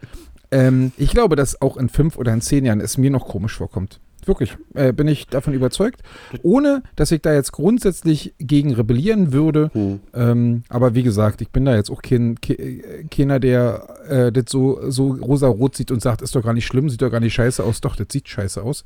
Ähm, 0.51 0.91
ich 0.97 1.11
glaube, 1.11 1.35
dass 1.35 1.61
auch 1.61 1.75
in 1.77 1.89
fünf 1.89 2.17
oder 2.17 2.33
in 2.33 2.41
zehn 2.41 2.63
Jahren 2.65 2.79
es 2.81 2.97
mir 2.97 3.09
noch 3.09 3.27
komisch 3.27 3.57
vorkommt. 3.57 3.99
Wirklich, 4.27 4.57
äh, 4.73 4.91
bin 4.93 5.07
ich 5.07 5.27
davon 5.27 5.53
überzeugt. 5.53 6.01
Ohne, 6.43 6.83
dass 6.95 7.11
ich 7.11 7.21
da 7.21 7.33
jetzt 7.33 7.53
grundsätzlich 7.53 8.33
gegen 8.37 8.73
rebellieren 8.73 9.31
würde. 9.31 9.69
Hm. 9.73 9.99
Ähm, 10.13 10.63
aber 10.69 10.93
wie 10.95 11.03
gesagt, 11.03 11.41
ich 11.41 11.49
bin 11.49 11.63
da 11.65 11.75
jetzt 11.75 11.89
auch 11.89 12.01
kein, 12.01 12.39
ke- 12.41 13.05
keiner, 13.09 13.39
der 13.39 13.87
äh, 14.09 14.31
das 14.31 14.45
so, 14.49 14.91
so 14.91 15.13
rosa-rot 15.13 15.75
sieht 15.75 15.91
und 15.91 16.01
sagt, 16.01 16.21
ist 16.21 16.35
doch 16.35 16.43
gar 16.43 16.53
nicht 16.53 16.65
schlimm, 16.65 16.89
sieht 16.89 17.01
doch 17.01 17.09
gar 17.09 17.21
nicht 17.21 17.33
scheiße 17.33 17.63
aus. 17.63 17.79
Doch, 17.81 17.95
das 17.95 18.07
sieht 18.11 18.27
scheiße 18.27 18.61
aus. 18.61 18.83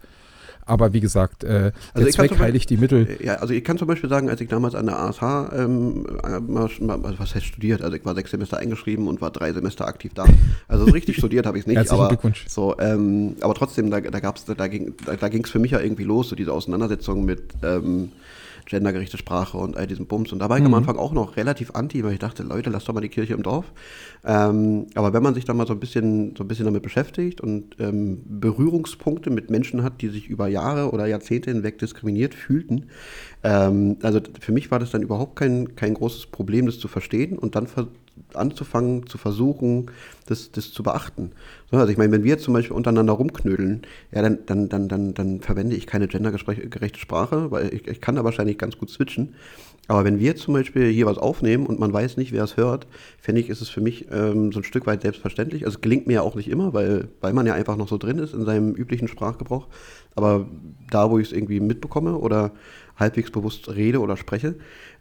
Aber 0.66 0.94
wie 0.94 1.00
gesagt, 1.00 1.44
äh, 1.44 1.72
Also 1.94 2.06
der 2.06 2.14
Zweck 2.14 2.40
heiligt 2.40 2.70
die 2.70 2.78
Mittel. 2.78 3.18
Ja, 3.24 3.36
also 3.36 3.54
ich 3.54 3.64
kann 3.64 3.78
zum 3.78 3.88
Beispiel 3.88 4.10
sagen, 4.10 4.30
als 4.30 4.42
ich 4.42 4.48
damals 4.48 4.76
an 4.76 4.86
der 4.86 5.00
ASH, 5.00 5.22
ähm, 5.22 6.06
äh, 6.24 6.28
also 6.28 7.20
was 7.20 7.36
heißt 7.36 7.46
studiert, 7.46 7.82
also 7.82 7.96
ich 7.96 8.06
war 8.06 8.16
sechs 8.16 8.32
Semester 8.32 8.58
eingeschrieben 8.58 9.08
und 9.08 9.22
war 9.22 9.32
drei 9.32 9.54
Semester 9.54 9.88
aktiv 9.88 10.12
da. 10.14 10.26
Also 10.68 10.86
so 10.86 10.92
richtig 10.92 11.18
studiert 11.18 11.46
habe 11.46 11.58
ich 11.58 11.64
es 11.64 11.68
nicht, 11.68 11.78
Herzlichen 11.78 12.00
aber 12.00 12.10
Glückwunsch. 12.10 12.46
so, 12.48 12.76
ähm, 12.80 13.36
aber 13.42 13.54
trotzdem, 13.54 13.90
da, 13.92 14.02
da 14.02 14.20
gab's, 14.20 14.46
da 14.46 14.68
ging, 14.68 14.94
da, 15.06 15.16
da 15.16 15.30
ging 15.30 15.44
es 15.44 15.50
für 15.50 15.60
mich 15.60 15.72
ja 15.72 15.80
irgendwie 15.80 16.04
los, 16.04 16.30
so 16.30 16.36
diese 16.36 16.54
Auseinandersetzung 16.54 17.26
mit 17.26 17.42
ähm, 17.64 18.12
gendergerechte 18.72 19.18
Sprache 19.18 19.58
und 19.58 19.78
all 19.78 19.86
diesem 19.86 20.08
Bums. 20.08 20.32
Und 20.32 20.40
da 20.40 20.50
war 20.50 20.58
ich 20.58 20.66
am 20.66 20.74
Anfang 20.74 20.98
auch 20.98 21.12
noch 21.12 21.38
relativ 21.38 21.72
anti, 21.72 22.04
weil 22.04 22.14
ich 22.14 22.20
dachte, 22.20 22.42
Leute, 22.42 22.70
lasst 22.70 22.88
doch 22.88 22.94
mal 22.94 23.02
die 23.02 23.10
Kirche 23.10 23.34
im 23.34 23.44
Dorf. 23.44 23.66
Ähm, 24.26 24.88
aber 24.96 25.14
wenn 25.14 25.22
man 25.22 25.34
sich 25.34 25.46
dann 25.46 25.58
mal 25.58 25.68
so 25.68 25.74
ein 25.74 25.80
bisschen, 25.80 26.36
so 26.38 26.44
ein 26.44 26.48
bisschen 26.48 26.66
damit 26.66 26.82
beschäftigt 26.82 27.42
und 27.42 27.76
ähm, 27.80 28.22
Berührungspunkte 28.26 29.30
mit 29.30 29.50
Menschen 29.50 29.84
hat, 29.84 30.02
die 30.02 30.08
sich 30.08 30.28
über 30.28 30.48
Jahre 30.48 30.92
oder 30.92 31.06
Jahrzehnte 31.06 31.52
hinweg 31.52 31.80
diskriminiert 31.80 32.34
fühlten, 32.34 32.88
ähm, 33.44 33.98
also 34.02 34.22
für 34.40 34.52
mich 34.54 34.72
war 34.72 34.80
das 34.80 34.92
dann 34.92 35.02
überhaupt 35.02 35.36
kein, 35.36 35.76
kein 35.76 35.94
großes 35.94 36.28
Problem, 36.28 36.66
das 36.66 36.80
zu 36.80 36.88
verstehen 36.88 37.38
und 37.38 37.56
dann 37.56 37.68
ver 37.68 37.88
anzufangen 38.34 39.08
zu 39.08 39.18
versuchen, 39.18 39.92
das, 40.26 40.52
das 40.52 40.72
zu 40.72 40.84
beachten. 40.84 41.32
So, 41.72 41.78
also 41.78 41.92
ich 41.92 41.98
meine, 41.98 42.12
wenn 42.12 42.24
wir 42.24 42.38
zum 42.38 42.54
Beispiel 42.54 42.76
untereinander 42.76 43.14
rumknödeln, 43.14 43.82
ja, 44.14 44.22
dann, 44.22 44.40
dann, 44.46 44.70
dann, 44.70 44.88
dann, 44.88 45.14
dann 45.14 45.42
verwende 45.42 45.76
ich 45.76 45.88
keine 45.88 46.08
gendergerechte 46.08 47.00
Sprache, 47.00 47.52
weil 47.52 47.74
ich, 47.74 47.88
ich 47.88 48.02
kann 48.02 48.16
da 48.16 48.24
wahrscheinlich 48.24 48.58
ganz 48.58 48.78
gut 48.78 48.90
switchen. 48.90 49.36
Aber 49.88 50.06
wenn 50.06 50.20
wir 50.20 50.36
zum 50.36 50.54
Beispiel 50.54 50.90
hier 50.90 51.06
was 51.06 51.18
aufnehmen 51.18 51.66
und 51.66 51.80
man 51.80 51.92
weiß 51.92 52.16
nicht, 52.18 52.32
wer 52.32 52.44
es 52.44 52.56
hört, 52.56 52.88
finde 53.20 53.42
ich, 53.42 53.50
ist 53.50 53.62
es 53.62 53.70
für 53.70 53.82
mich 53.82 54.08
ähm, 54.12 54.52
so 54.52 54.60
ein 54.60 54.64
Stück 54.64 54.86
weit 54.86 55.02
selbstverständlich. 55.02 55.66
Also 55.66 55.78
es 55.78 55.82
gelingt 55.82 56.08
mir 56.08 56.14
ja 56.14 56.22
auch 56.22 56.36
nicht 56.36 56.50
immer, 56.50 56.74
weil, 56.74 57.10
weil 57.20 57.34
man 57.34 57.46
ja 57.46 57.56
einfach 57.56 57.76
noch 57.76 57.90
so 57.90 57.98
drin 57.98 58.20
ist 58.20 58.34
in 58.34 58.46
seinem 58.46 58.74
üblichen 58.74 59.08
Sprachgebrauch. 59.08 59.68
Aber 60.16 60.48
da, 60.90 61.10
wo 61.10 61.20
ich 61.20 61.28
es 61.28 61.34
irgendwie 61.34 61.60
mitbekomme 61.60 62.18
oder 62.18 62.52
halbwegs 62.98 63.32
bewusst 63.32 63.70
rede 63.70 64.00
oder 64.00 64.18
spreche, 64.18 64.56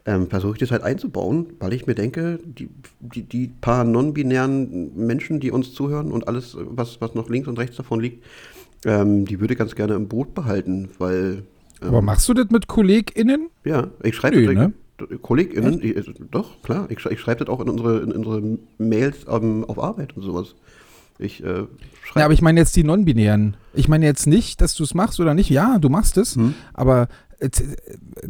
ähm, 0.06 0.28
versuche 0.28 0.54
ich 0.54 0.58
das 0.58 0.70
halt 0.70 0.82
einzubauen, 0.82 1.46
weil 1.60 1.72
ich 1.72 1.86
mir 1.86 1.94
denke, 1.94 2.38
die, 2.44 2.68
die, 3.00 3.22
die 3.22 3.48
paar 3.60 3.84
non-binären 3.84 4.92
Menschen, 4.96 5.40
die 5.40 5.50
uns 5.50 5.74
zuhören 5.74 6.10
und 6.12 6.26
alles, 6.28 6.56
was, 6.58 7.00
was 7.00 7.14
noch 7.14 7.28
links 7.28 7.48
und 7.48 7.58
rechts 7.58 7.76
davon 7.76 8.00
liegt, 8.00 8.24
ähm, 8.86 9.26
die 9.26 9.40
würde 9.40 9.54
ich 9.54 9.58
ganz 9.58 9.74
gerne 9.74 9.94
im 9.94 10.08
Boot 10.08 10.34
behalten, 10.34 10.88
weil 10.98 11.42
ähm, 11.82 11.88
Aber 11.88 12.02
machst 12.02 12.28
du 12.28 12.34
das 12.34 12.48
mit 12.50 12.66
KollegInnen? 12.66 13.50
ja, 13.64 13.88
ich 14.02 14.16
schreibe 14.16 14.36
Nö, 14.40 14.46
das 14.46 14.54
ne? 14.54 14.72
KollegInnen, 15.22 15.82
ich, 15.82 15.96
also, 15.96 16.12
doch, 16.30 16.62
klar, 16.62 16.86
ich, 16.90 17.04
ich 17.06 17.20
schreibe 17.20 17.44
das 17.44 17.52
auch 17.52 17.60
in 17.60 17.68
unsere, 17.68 18.00
in 18.00 18.12
unsere 18.12 18.58
Mails 18.78 19.26
ähm, 19.28 19.64
auf 19.64 19.78
Arbeit 19.82 20.16
und 20.16 20.22
sowas. 20.22 20.54
Ich 21.18 21.42
äh, 21.44 21.64
Ja, 22.14 22.24
aber 22.24 22.32
ich 22.32 22.40
meine 22.42 22.60
jetzt 22.60 22.76
die 22.76 22.84
Non-Binären. 22.84 23.56
Ich 23.74 23.88
meine 23.88 24.06
jetzt 24.06 24.26
nicht, 24.26 24.60
dass 24.62 24.74
du 24.74 24.82
es 24.84 24.94
machst 24.94 25.20
oder 25.20 25.34
nicht. 25.34 25.50
Ja, 25.50 25.78
du 25.78 25.88
machst 25.90 26.16
es, 26.16 26.36
Hm. 26.36 26.54
aber 26.72 27.08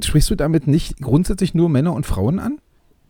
sprichst 0.02 0.30
du 0.30 0.34
damit 0.34 0.66
nicht 0.66 1.00
grundsätzlich 1.00 1.54
nur 1.54 1.68
Männer 1.68 1.94
und 1.94 2.06
Frauen 2.06 2.38
an? 2.38 2.58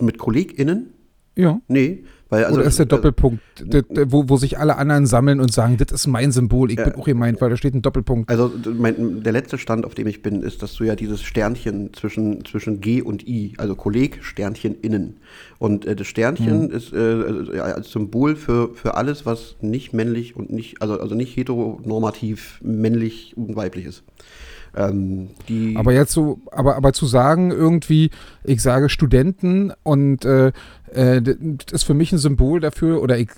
mit 0.03 0.17
KollegInnen? 0.17 0.95
Ja. 1.37 1.61
Nee, 1.69 2.05
weil 2.31 2.45
also. 2.45 2.59
Oder 2.59 2.67
ist 2.69 2.79
der 2.79 2.87
äh, 2.87 2.89
Doppelpunkt, 2.89 3.41
d- 3.61 3.83
wo, 4.07 4.29
wo 4.29 4.37
sich 4.37 4.59
alle 4.59 4.77
anderen 4.77 5.07
sammeln 5.07 5.41
und 5.41 5.53
sagen, 5.53 5.77
das 5.77 5.93
ist 5.93 6.07
mein 6.07 6.33
Symbol, 6.33 6.71
ich 6.71 6.79
Ja. 6.79 6.85
bin 6.89 6.95
auch 6.95 7.05
gemeint, 7.05 7.41
weil 7.41 7.51
da 7.51 7.57
steht 7.57 7.75
ein 7.75 7.83
Doppelpunkt. 7.83 8.31
Also 8.31 8.51
mein, 8.79 9.23
der 9.23 9.33
letzte 9.33 9.59
Stand, 9.59 9.85
auf 9.85 9.95
dem 9.95 10.07
ich 10.07 10.23
bin, 10.23 10.43
ist, 10.43 10.63
dass 10.63 10.75
du 10.75 10.85
ja 10.85 10.97
dieses 10.97 11.23
Sternchen 11.23 11.93
zwischen, 11.95 12.45
zwischen 12.47 12.81
G 12.81 13.01
und 13.03 13.27
I, 13.29 13.53
also 13.59 13.75
Kolleg, 13.77 14.19
Sternchen 14.23 14.75
innen. 14.81 15.19
Und 15.59 15.85
äh, 15.85 15.95
das 15.95 16.07
Sternchen 16.09 16.71
ist 16.71 16.93
äh, 16.95 17.21
äh, 17.21 17.57
ja, 17.57 17.63
als 17.65 17.91
Symbol 17.93 18.37
für, 18.37 18.75
für 18.75 18.95
alles, 18.95 19.25
was 19.27 19.57
nicht 19.61 19.93
männlich 19.93 20.35
und 20.35 20.51
nicht, 20.51 20.81
also, 20.83 20.99
also 20.99 21.15
nicht 21.15 21.37
heteronormativ 21.37 22.59
männlich 22.63 23.35
und 23.37 23.55
weiblich 23.55 23.85
ist. 23.85 24.03
Ähm, 24.77 25.31
Aber 25.77 25.93
jetzt 25.93 26.13
so, 26.13 26.41
aber, 26.53 26.77
aber 26.77 26.93
zu 26.93 27.07
sagen, 27.07 27.51
irgendwie, 27.51 28.11
ich 28.45 28.63
sage 28.63 28.89
Studenten 28.89 29.73
und 29.83 30.25
äh, 30.25 30.53
äh, 30.93 31.21
das 31.23 31.73
ist 31.73 31.83
für 31.85 31.95
mich 31.95 32.13
ein 32.13 32.19
Symbol 32.19 32.61
dafür, 32.61 33.03
oder 33.03 33.19
ich 33.19 33.29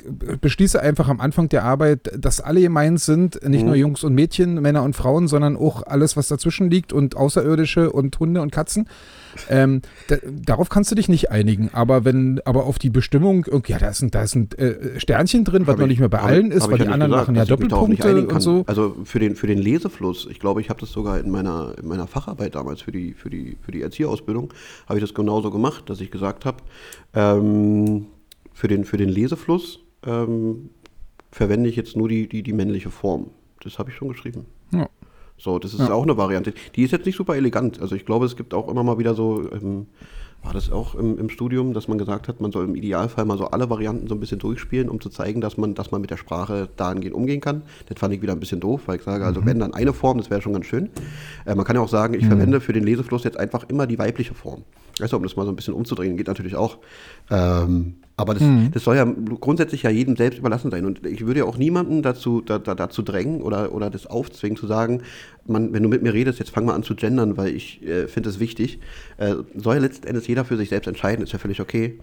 beschließe 0.40 0.80
einfach 0.80 1.08
am 1.08 1.20
Anfang 1.20 1.48
der 1.48 1.64
Arbeit, 1.64 2.10
dass 2.18 2.40
alle 2.40 2.60
gemeint 2.60 3.00
sind, 3.00 3.40
nicht 3.46 3.62
Mhm. 3.62 3.66
nur 3.66 3.76
Jungs 3.76 4.04
und 4.04 4.14
Mädchen, 4.14 4.60
Männer 4.60 4.82
und 4.82 4.94
Frauen, 4.96 5.28
sondern 5.28 5.56
auch 5.56 5.82
alles, 5.86 6.16
was 6.16 6.28
dazwischen 6.28 6.70
liegt 6.70 6.92
und 6.92 7.16
Außerirdische 7.16 7.92
und 7.92 8.18
Hunde 8.18 8.40
und 8.42 8.52
Katzen. 8.52 8.86
Ähm, 9.48 9.82
da, 10.08 10.16
darauf 10.24 10.68
kannst 10.68 10.90
du 10.90 10.94
dich 10.94 11.08
nicht 11.08 11.30
einigen, 11.30 11.70
aber 11.72 12.04
wenn, 12.04 12.40
aber 12.44 12.64
auf 12.66 12.78
die 12.78 12.90
Bestimmung, 12.90 13.46
ja, 13.66 13.78
da 13.78 13.88
ist 13.88 14.02
ein, 14.02 14.10
da 14.10 14.22
ist 14.22 14.34
ein 14.34 14.50
äh, 14.58 14.98
Sternchen 15.00 15.44
drin, 15.44 15.66
was 15.66 15.76
noch 15.76 15.84
ich- 15.84 15.90
nicht 15.90 16.00
mehr 16.00 16.08
bei 16.08 16.20
allen 16.20 16.50
ist, 16.50 16.70
weil 16.70 16.78
die 16.78 16.86
anderen 16.88 17.12
gesagt, 17.12 17.28
machen 17.28 17.36
ja 17.36 17.44
Doppelpunkte 17.44 18.26
und 18.28 18.40
so. 18.40 18.64
Also 18.66 18.96
für 19.04 19.18
den, 19.18 19.36
für 19.36 19.46
den 19.46 19.58
Lesefluss, 19.58 20.26
ich 20.30 20.38
glaube, 20.40 20.60
ich 20.60 20.70
habe 20.70 20.80
das 20.80 20.90
sogar 20.92 21.18
in 21.20 21.30
meiner, 21.30 21.74
in 21.80 21.88
meiner 21.88 22.06
Facharbeit 22.06 22.54
damals 22.54 22.82
für 22.82 22.92
die, 22.92 23.14
für 23.14 23.30
die, 23.30 23.56
für 23.62 23.72
die 23.72 23.82
Erzieherausbildung, 23.82 24.52
habe 24.88 24.98
ich 24.98 25.04
das 25.04 25.14
genauso 25.14 25.50
gemacht, 25.50 25.88
dass 25.90 26.00
ich 26.00 26.10
gesagt 26.10 26.44
habe, 26.44 26.58
ähm, 27.14 28.06
für, 28.52 28.68
den, 28.68 28.84
für 28.84 28.96
den 28.96 29.08
Lesefluss 29.08 29.80
ähm, 30.04 30.70
verwende 31.30 31.68
ich 31.68 31.76
jetzt 31.76 31.96
nur 31.96 32.08
die, 32.08 32.28
die, 32.28 32.42
die 32.42 32.52
männliche 32.52 32.90
Form. 32.90 33.30
Das 33.62 33.78
habe 33.78 33.90
ich 33.90 33.96
schon 33.96 34.08
geschrieben. 34.08 34.46
Ja. 34.72 34.88
So, 35.42 35.58
das 35.58 35.74
ist 35.74 35.80
Ja. 35.80 35.92
auch 35.92 36.04
eine 36.04 36.16
Variante. 36.16 36.54
Die 36.76 36.84
ist 36.84 36.92
jetzt 36.92 37.04
nicht 37.04 37.16
super 37.16 37.34
elegant. 37.34 37.80
Also 37.80 37.96
ich 37.96 38.06
glaube, 38.06 38.26
es 38.26 38.36
gibt 38.36 38.54
auch 38.54 38.68
immer 38.68 38.84
mal 38.84 38.98
wieder 38.98 39.14
so, 39.14 39.50
ähm, 39.50 39.86
war 40.44 40.52
das 40.52 40.70
auch 40.70 40.94
im, 40.94 41.18
im 41.18 41.30
Studium, 41.30 41.72
dass 41.72 41.88
man 41.88 41.98
gesagt 41.98 42.28
hat, 42.28 42.40
man 42.40 42.52
soll 42.52 42.64
im 42.64 42.76
Idealfall 42.76 43.24
mal 43.24 43.36
so 43.36 43.46
alle 43.46 43.68
Varianten 43.68 44.06
so 44.06 44.14
ein 44.14 44.20
bisschen 44.20 44.38
durchspielen, 44.38 44.88
um 44.88 45.00
zu 45.00 45.08
zeigen, 45.08 45.40
dass 45.40 45.56
man, 45.56 45.74
dass 45.74 45.90
man 45.90 46.00
mit 46.00 46.10
der 46.10 46.16
Sprache 46.16 46.68
dahingehend 46.76 47.14
umgehen 47.16 47.40
kann. 47.40 47.62
Das 47.88 47.98
fand 47.98 48.14
ich 48.14 48.22
wieder 48.22 48.32
ein 48.32 48.38
bisschen 48.40 48.60
doof, 48.60 48.82
weil 48.86 48.96
ich 48.98 49.02
sage, 49.02 49.24
also 49.24 49.44
wenn 49.44 49.58
dann 49.58 49.74
eine 49.74 49.92
Form, 49.92 50.18
das 50.18 50.30
wäre 50.30 50.40
schon 50.42 50.52
ganz 50.52 50.66
schön. 50.66 50.90
Äh, 51.44 51.56
man 51.56 51.64
kann 51.64 51.74
ja 51.74 51.82
auch 51.82 51.88
sagen, 51.88 52.14
ich 52.14 52.24
verwende 52.26 52.60
für 52.60 52.72
den 52.72 52.84
Lesefluss 52.84 53.24
jetzt 53.24 53.36
einfach 53.36 53.64
immer 53.68 53.88
die 53.88 53.98
weibliche 53.98 54.34
Form. 54.34 54.62
Weißt 55.00 55.12
du, 55.12 55.16
um 55.16 55.24
das 55.24 55.34
mal 55.34 55.44
so 55.44 55.50
ein 55.50 55.56
bisschen 55.56 55.74
umzudrehen, 55.74 56.16
geht 56.16 56.28
natürlich 56.28 56.54
auch. 56.54 56.78
Ähm, 57.30 57.94
aber 58.16 58.34
das, 58.34 58.42
das 58.72 58.84
soll 58.84 58.96
ja 58.96 59.04
grundsätzlich 59.04 59.84
ja 59.84 59.90
jedem 59.90 60.16
selbst 60.16 60.38
überlassen 60.38 60.70
sein. 60.70 60.84
Und 60.84 61.06
ich 61.06 61.24
würde 61.26 61.40
ja 61.40 61.46
auch 61.46 61.56
niemanden 61.56 62.02
dazu, 62.02 62.42
da, 62.42 62.58
da, 62.58 62.74
dazu 62.74 63.02
drängen 63.02 63.40
oder, 63.40 63.72
oder 63.72 63.88
das 63.88 64.06
aufzwingen, 64.06 64.56
zu 64.56 64.66
sagen, 64.66 65.02
man, 65.46 65.72
wenn 65.72 65.82
du 65.82 65.88
mit 65.88 66.02
mir 66.02 66.12
redest, 66.12 66.38
jetzt 66.38 66.50
fang 66.50 66.66
mal 66.66 66.74
an 66.74 66.82
zu 66.82 66.94
gendern, 66.94 67.36
weil 67.36 67.54
ich 67.54 67.82
äh, 67.82 68.08
finde 68.08 68.28
es 68.28 68.38
wichtig. 68.38 68.80
Äh, 69.16 69.36
soll 69.54 69.76
ja 69.76 69.80
letzten 69.80 70.06
Endes 70.06 70.26
jeder 70.26 70.44
für 70.44 70.56
sich 70.56 70.68
selbst 70.68 70.86
entscheiden, 70.86 71.22
ist 71.22 71.32
ja 71.32 71.38
völlig 71.38 71.60
okay. 71.60 71.98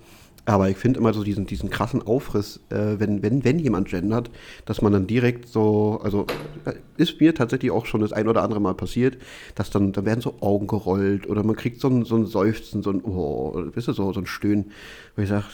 Aber 0.46 0.70
ich 0.70 0.78
finde 0.78 1.00
immer 1.00 1.14
so 1.14 1.24
diesen, 1.24 1.46
diesen 1.46 1.70
krassen 1.70 2.02
Aufriss, 2.02 2.60
äh, 2.70 3.00
wenn, 3.00 3.22
wenn, 3.22 3.44
wenn 3.44 3.60
jemand 3.60 3.90
gendert, 3.90 4.32
dass 4.66 4.82
man 4.82 4.92
dann 4.92 5.06
direkt 5.06 5.48
so, 5.48 6.00
also 6.04 6.26
äh, 6.66 6.74
ist 6.98 7.20
mir 7.20 7.36
tatsächlich 7.36 7.72
auch 7.72 7.86
schon 7.86 8.02
das 8.02 8.14
ein 8.14 8.28
oder 8.28 8.42
andere 8.42 8.60
Mal 8.60 8.74
passiert, 8.74 9.18
dass 9.56 9.70
dann, 9.70 9.92
dann 9.92 10.06
werden 10.06 10.22
so 10.22 10.36
Augen 10.42 10.68
gerollt 10.68 11.30
oder 11.30 11.44
man 11.44 11.56
kriegt 11.56 11.80
so 11.80 11.88
ein, 11.88 12.04
so 12.06 12.16
ein 12.16 12.26
Seufzen, 12.26 12.82
so 12.82 12.92
ein, 12.92 13.02
oh, 13.04 13.54
weißt 13.76 13.90
du, 13.90 13.94
so, 13.94 14.12
so 14.12 14.20
ein 14.20 14.26
Stöhnen, 14.26 14.72
wo 15.16 15.22
ich 15.22 15.30
sage, 15.30 15.46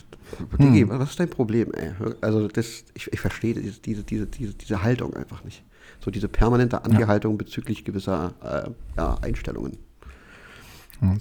Digi, 0.60 0.88
was 0.90 1.12
ist 1.12 1.20
dein 1.20 1.30
Problem, 1.30 1.72
ey? 1.74 1.92
Also 2.22 2.48
das, 2.48 2.86
ich, 2.94 3.12
ich 3.12 3.20
verstehe 3.20 3.54
diese, 3.54 3.80
diese, 3.80 4.04
diese, 4.04 4.26
diese, 4.26 4.54
diese 4.54 4.84
Haltung 4.84 5.14
einfach 5.14 5.44
nicht. 5.44 5.64
So 6.04 6.12
diese 6.12 6.28
permanente 6.28 6.84
Angehaltung 6.84 7.38
bezüglich 7.38 7.86
gewisser 7.86 8.34
äh, 8.44 8.70
ja, 8.98 9.18
Einstellungen. 9.22 9.78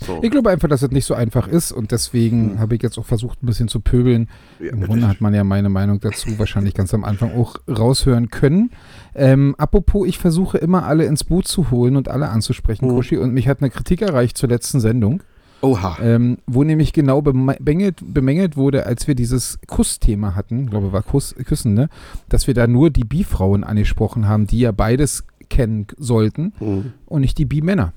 So. 0.04 0.18
Ich 0.22 0.30
glaube 0.30 0.50
einfach, 0.50 0.68
dass 0.68 0.82
es 0.82 0.90
nicht 0.90 1.04
so 1.04 1.14
einfach 1.14 1.46
ist 1.48 1.72
und 1.72 1.90
deswegen 1.92 2.58
habe 2.58 2.74
ich 2.76 2.82
jetzt 2.82 2.98
auch 2.98 3.04
versucht, 3.04 3.42
ein 3.42 3.46
bisschen 3.46 3.68
zu 3.68 3.80
pöbeln. 3.80 4.28
Ja, 4.60 4.70
Im 4.72 4.82
Grunde 4.82 5.08
hat 5.08 5.20
man 5.20 5.34
ja 5.34 5.44
meine 5.44 5.68
Meinung 5.68 6.00
dazu 6.00 6.38
wahrscheinlich 6.38 6.74
ganz 6.74 6.92
am 6.94 7.04
Anfang 7.04 7.34
auch 7.34 7.56
raushören 7.68 8.30
können. 8.30 8.70
Ähm, 9.14 9.54
apropos, 9.58 10.06
ich 10.08 10.18
versuche 10.18 10.58
immer 10.58 10.84
alle 10.86 11.04
ins 11.04 11.24
Boot 11.24 11.46
zu 11.48 11.70
holen 11.70 11.96
und 11.96 12.08
alle 12.08 12.28
anzusprechen, 12.28 12.86
Mhm. 12.88 12.90
Kuschi, 12.96 13.16
und 13.16 13.32
mich 13.32 13.48
hat 13.48 13.60
eine 13.60 13.70
Kritik 13.70 14.02
erreicht 14.02 14.36
zur 14.36 14.48
letzten 14.48 14.80
Sendung, 14.80 15.22
Oha. 15.60 15.96
ähm, 16.02 16.38
wo 16.46 16.62
nämlich 16.64 16.92
genau 16.92 17.22
bemängelt, 17.22 18.00
bemängelt 18.04 18.56
wurde, 18.56 18.86
als 18.86 19.06
wir 19.06 19.14
dieses 19.14 19.58
Kussthema 19.66 20.34
hatten, 20.34 20.64
ich 20.64 20.70
glaube, 20.70 20.92
war 20.92 21.02
Kuss, 21.02 21.34
Küssen, 21.46 21.74
ne? 21.74 21.88
dass 22.28 22.46
wir 22.46 22.54
da 22.54 22.66
nur 22.66 22.90
die 22.90 23.04
Bi-Frauen 23.04 23.64
angesprochen 23.64 24.28
haben, 24.28 24.46
die 24.46 24.60
ja 24.60 24.72
beides 24.72 25.24
kennen 25.48 25.86
sollten 25.96 26.52
Mhm. 26.58 26.92
und 27.06 27.20
nicht 27.20 27.38
die 27.38 27.44
Bi-Männer. 27.44 27.92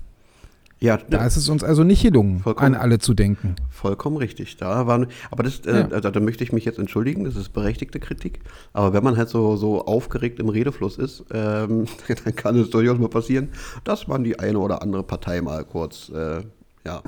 Ja, 0.79 0.97
Da 0.97 1.25
ist 1.25 1.37
es 1.37 1.49
uns 1.49 1.63
also 1.63 1.83
nicht 1.83 2.03
gelungen, 2.03 2.43
an 2.57 2.75
alle 2.75 2.99
zu 2.99 3.13
denken. 3.15 3.55
Vollkommen 3.71 4.17
richtig. 4.17 4.57
Da 4.57 4.85
waren, 4.85 5.07
aber 5.31 5.41
das, 5.43 5.59
äh, 5.61 5.79
Ja. 5.79 5.87
also, 5.89 6.11
da 6.11 6.19
möchte 6.19 6.43
ich 6.43 6.51
mich 6.51 6.65
jetzt 6.65 6.77
entschuldigen, 6.77 7.23
das 7.23 7.35
ist 7.35 7.49
berechtigte 7.49 7.99
Kritik. 7.99 8.41
Aber 8.73 8.93
wenn 8.93 9.03
man 9.03 9.17
halt 9.17 9.29
so, 9.29 9.55
so 9.55 9.85
aufgeregt 9.85 10.39
im 10.39 10.49
Redefluss 10.49 10.97
ist, 10.97 11.23
ähm, 11.33 11.85
dann 12.25 12.35
kann 12.35 12.55
es 12.59 12.69
durchaus 12.69 12.99
mal 12.99 13.09
passieren, 13.09 13.49
dass 13.83 14.07
man 14.07 14.23
die 14.23 14.37
eine 14.39 14.59
oder 14.59 14.81
andere 14.83 15.03
Partei 15.03 15.41
mal 15.41 15.63
kurz, 15.65 16.09
äh, 16.09 16.41
ja, 16.85 17.01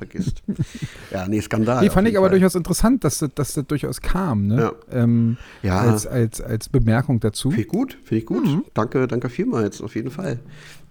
vergisst. 0.00 0.42
ja, 1.12 1.28
nee, 1.28 1.40
Skandal. 1.40 1.82
Nee, 1.82 1.90
fand 1.90 2.08
ich 2.08 2.16
aber 2.16 2.26
Fall. 2.28 2.38
durchaus 2.38 2.54
interessant, 2.54 3.04
dass 3.04 3.18
das, 3.18 3.30
dass 3.34 3.52
das 3.54 3.66
durchaus 3.66 4.00
kam, 4.00 4.46
ne? 4.46 4.56
Ja. 4.56 4.72
Ähm, 5.02 5.36
Ja. 5.62 5.78
als, 5.80 6.06
als, 6.06 6.40
als 6.40 6.68
Bemerkung 6.68 7.20
dazu. 7.20 7.50
Finde 7.50 7.62
ich 7.62 7.68
gut, 7.68 7.98
finde 8.04 8.16
ich 8.20 8.26
gut. 8.26 8.44
Mhm. 8.46 8.64
Danke, 8.74 9.06
danke 9.06 9.28
vielmals, 9.28 9.80
auf 9.82 9.94
jeden 9.94 10.10
Fall. 10.10 10.38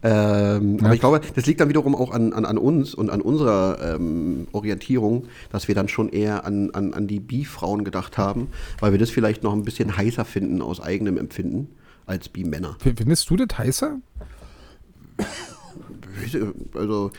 Ähm, 0.03 0.77
Ja. 0.77 0.85
Aber 0.85 0.93
ich 0.93 0.99
glaube, 0.99 1.21
das 1.35 1.45
liegt 1.45 1.59
dann 1.59 1.69
wiederum 1.69 1.95
auch 1.95 2.11
an, 2.11 2.31
an, 2.33 2.45
an 2.45 2.57
uns 2.57 2.93
und 2.93 3.09
an 3.09 3.19
unserer 3.21 3.95
ähm, 3.95 4.47
Orientierung, 4.53 5.25
dass 5.51 5.67
wir 5.67 5.75
dann 5.75 5.87
schon 5.89 6.09
eher 6.09 6.45
an, 6.45 6.69
an, 6.71 6.93
an 6.93 7.07
die 7.07 7.19
Bi-Frauen 7.19 7.83
gedacht 7.83 8.17
haben, 8.17 8.47
weil 8.79 8.91
wir 8.93 8.99
das 8.99 9.09
vielleicht 9.09 9.43
noch 9.43 9.53
ein 9.53 9.63
bisschen 9.63 9.97
heißer 9.97 10.23
finden 10.23 10.61
aus 10.61 10.79
eigenem 10.79 11.17
Empfinden 11.17 11.67
als 12.05 12.29
Bi-Männer. 12.29 12.77
Findest 12.79 13.29
du 13.29 13.35
das 13.35 13.57
heißer? 13.57 13.97
Also, 16.75 17.11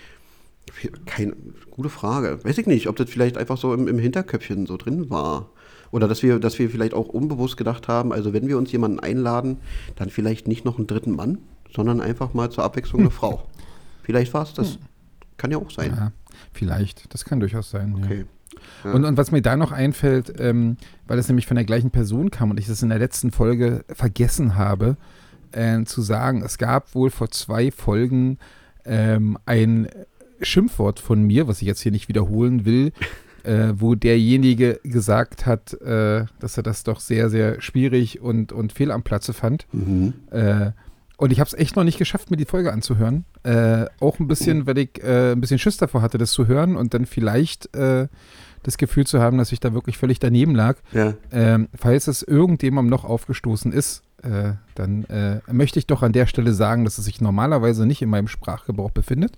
keine 1.06 1.34
gute 1.70 1.88
Frage. 1.88 2.38
Weiß 2.44 2.58
ich 2.58 2.66
nicht, 2.66 2.88
ob 2.88 2.96
das 2.96 3.10
vielleicht 3.10 3.36
einfach 3.36 3.56
so 3.56 3.74
im, 3.74 3.88
im 3.88 3.98
Hinterköpfchen 3.98 4.66
so 4.66 4.76
drin 4.76 5.10
war. 5.10 5.50
Oder 5.90 6.06
dass 6.06 6.22
wir, 6.22 6.38
dass 6.38 6.58
wir 6.58 6.70
vielleicht 6.70 6.94
auch 6.94 7.08
unbewusst 7.08 7.56
gedacht 7.56 7.88
haben, 7.88 8.12
also 8.12 8.32
wenn 8.32 8.46
wir 8.46 8.58
uns 8.58 8.70
jemanden 8.70 9.00
einladen, 9.00 9.58
dann 9.96 10.08
vielleicht 10.08 10.46
nicht 10.46 10.64
noch 10.64 10.78
einen 10.78 10.86
dritten 10.86 11.12
Mann, 11.16 11.38
sondern 11.74 12.00
einfach 12.00 12.32
mal 12.32 12.50
zur 12.50 12.64
Abwechslung 12.64 13.02
eine 13.02 13.10
Frau. 13.10 13.46
Vielleicht 14.02 14.32
war 14.34 14.42
es 14.42 14.54
das. 14.54 14.78
Kann 15.36 15.50
ja 15.50 15.58
auch 15.58 15.70
sein. 15.70 15.94
Ja, 15.96 16.12
vielleicht. 16.52 17.12
Das 17.12 17.24
kann 17.24 17.40
durchaus 17.40 17.70
sein. 17.70 17.94
Okay. 17.96 18.24
Ja. 18.84 18.92
Und, 18.92 19.04
und 19.04 19.16
was 19.16 19.30
mir 19.30 19.42
da 19.42 19.56
noch 19.56 19.72
einfällt, 19.72 20.34
ähm, 20.38 20.76
weil 21.06 21.18
es 21.18 21.28
nämlich 21.28 21.46
von 21.46 21.54
der 21.54 21.64
gleichen 21.64 21.90
Person 21.90 22.30
kam 22.30 22.50
und 22.50 22.60
ich 22.60 22.66
das 22.66 22.82
in 22.82 22.88
der 22.88 22.98
letzten 22.98 23.30
Folge 23.30 23.84
vergessen 23.88 24.56
habe, 24.56 24.96
äh, 25.52 25.82
zu 25.84 26.02
sagen, 26.02 26.42
es 26.42 26.58
gab 26.58 26.94
wohl 26.94 27.10
vor 27.10 27.30
zwei 27.30 27.70
Folgen 27.70 28.38
ähm, 28.84 29.38
ein 29.46 29.88
Schimpfwort 30.40 31.00
von 31.00 31.22
mir, 31.22 31.48
was 31.48 31.60
ich 31.62 31.68
jetzt 31.68 31.80
hier 31.80 31.92
nicht 31.92 32.08
wiederholen 32.08 32.64
will, 32.64 32.92
äh, 33.44 33.72
wo 33.74 33.94
derjenige 33.94 34.80
gesagt 34.82 35.46
hat, 35.46 35.74
äh, 35.80 36.24
dass 36.38 36.56
er 36.56 36.62
das 36.62 36.84
doch 36.84 37.00
sehr, 37.00 37.30
sehr 37.30 37.60
schwierig 37.60 38.20
und, 38.20 38.52
und 38.52 38.72
fehl 38.72 38.90
am 38.90 39.02
Platze 39.02 39.32
fand. 39.32 39.66
Mhm. 39.72 40.14
Äh, 40.30 40.72
und 41.16 41.32
ich 41.32 41.40
habe 41.40 41.48
es 41.48 41.54
echt 41.54 41.76
noch 41.76 41.84
nicht 41.84 41.98
geschafft, 41.98 42.30
mir 42.30 42.38
die 42.38 42.46
Folge 42.46 42.72
anzuhören. 42.72 43.26
Äh, 43.42 43.84
auch 44.00 44.18
ein 44.18 44.26
bisschen, 44.26 44.66
weil 44.66 44.78
ich 44.78 45.04
äh, 45.04 45.32
ein 45.32 45.40
bisschen 45.42 45.58
Schiss 45.58 45.76
davor 45.76 46.00
hatte, 46.00 46.16
das 46.16 46.32
zu 46.32 46.46
hören 46.46 46.76
und 46.76 46.94
dann 46.94 47.04
vielleicht 47.04 47.76
äh, 47.76 48.08
das 48.62 48.78
Gefühl 48.78 49.06
zu 49.06 49.20
haben, 49.20 49.36
dass 49.36 49.52
ich 49.52 49.60
da 49.60 49.74
wirklich 49.74 49.98
völlig 49.98 50.18
daneben 50.18 50.54
lag. 50.54 50.78
Ja. 50.92 51.14
Ähm, 51.30 51.68
falls 51.74 52.08
es 52.08 52.22
irgendjemandem 52.22 52.88
noch 52.88 53.04
aufgestoßen 53.04 53.70
ist, 53.70 54.02
äh, 54.22 54.52
dann 54.74 55.04
äh, 55.04 55.40
möchte 55.50 55.78
ich 55.78 55.86
doch 55.86 56.02
an 56.02 56.12
der 56.12 56.26
Stelle 56.26 56.52
sagen, 56.52 56.84
dass 56.84 56.98
es 56.98 57.04
sich 57.04 57.20
normalerweise 57.20 57.86
nicht 57.86 58.02
in 58.02 58.10
meinem 58.10 58.28
Sprachgebrauch 58.28 58.90
befindet 58.90 59.32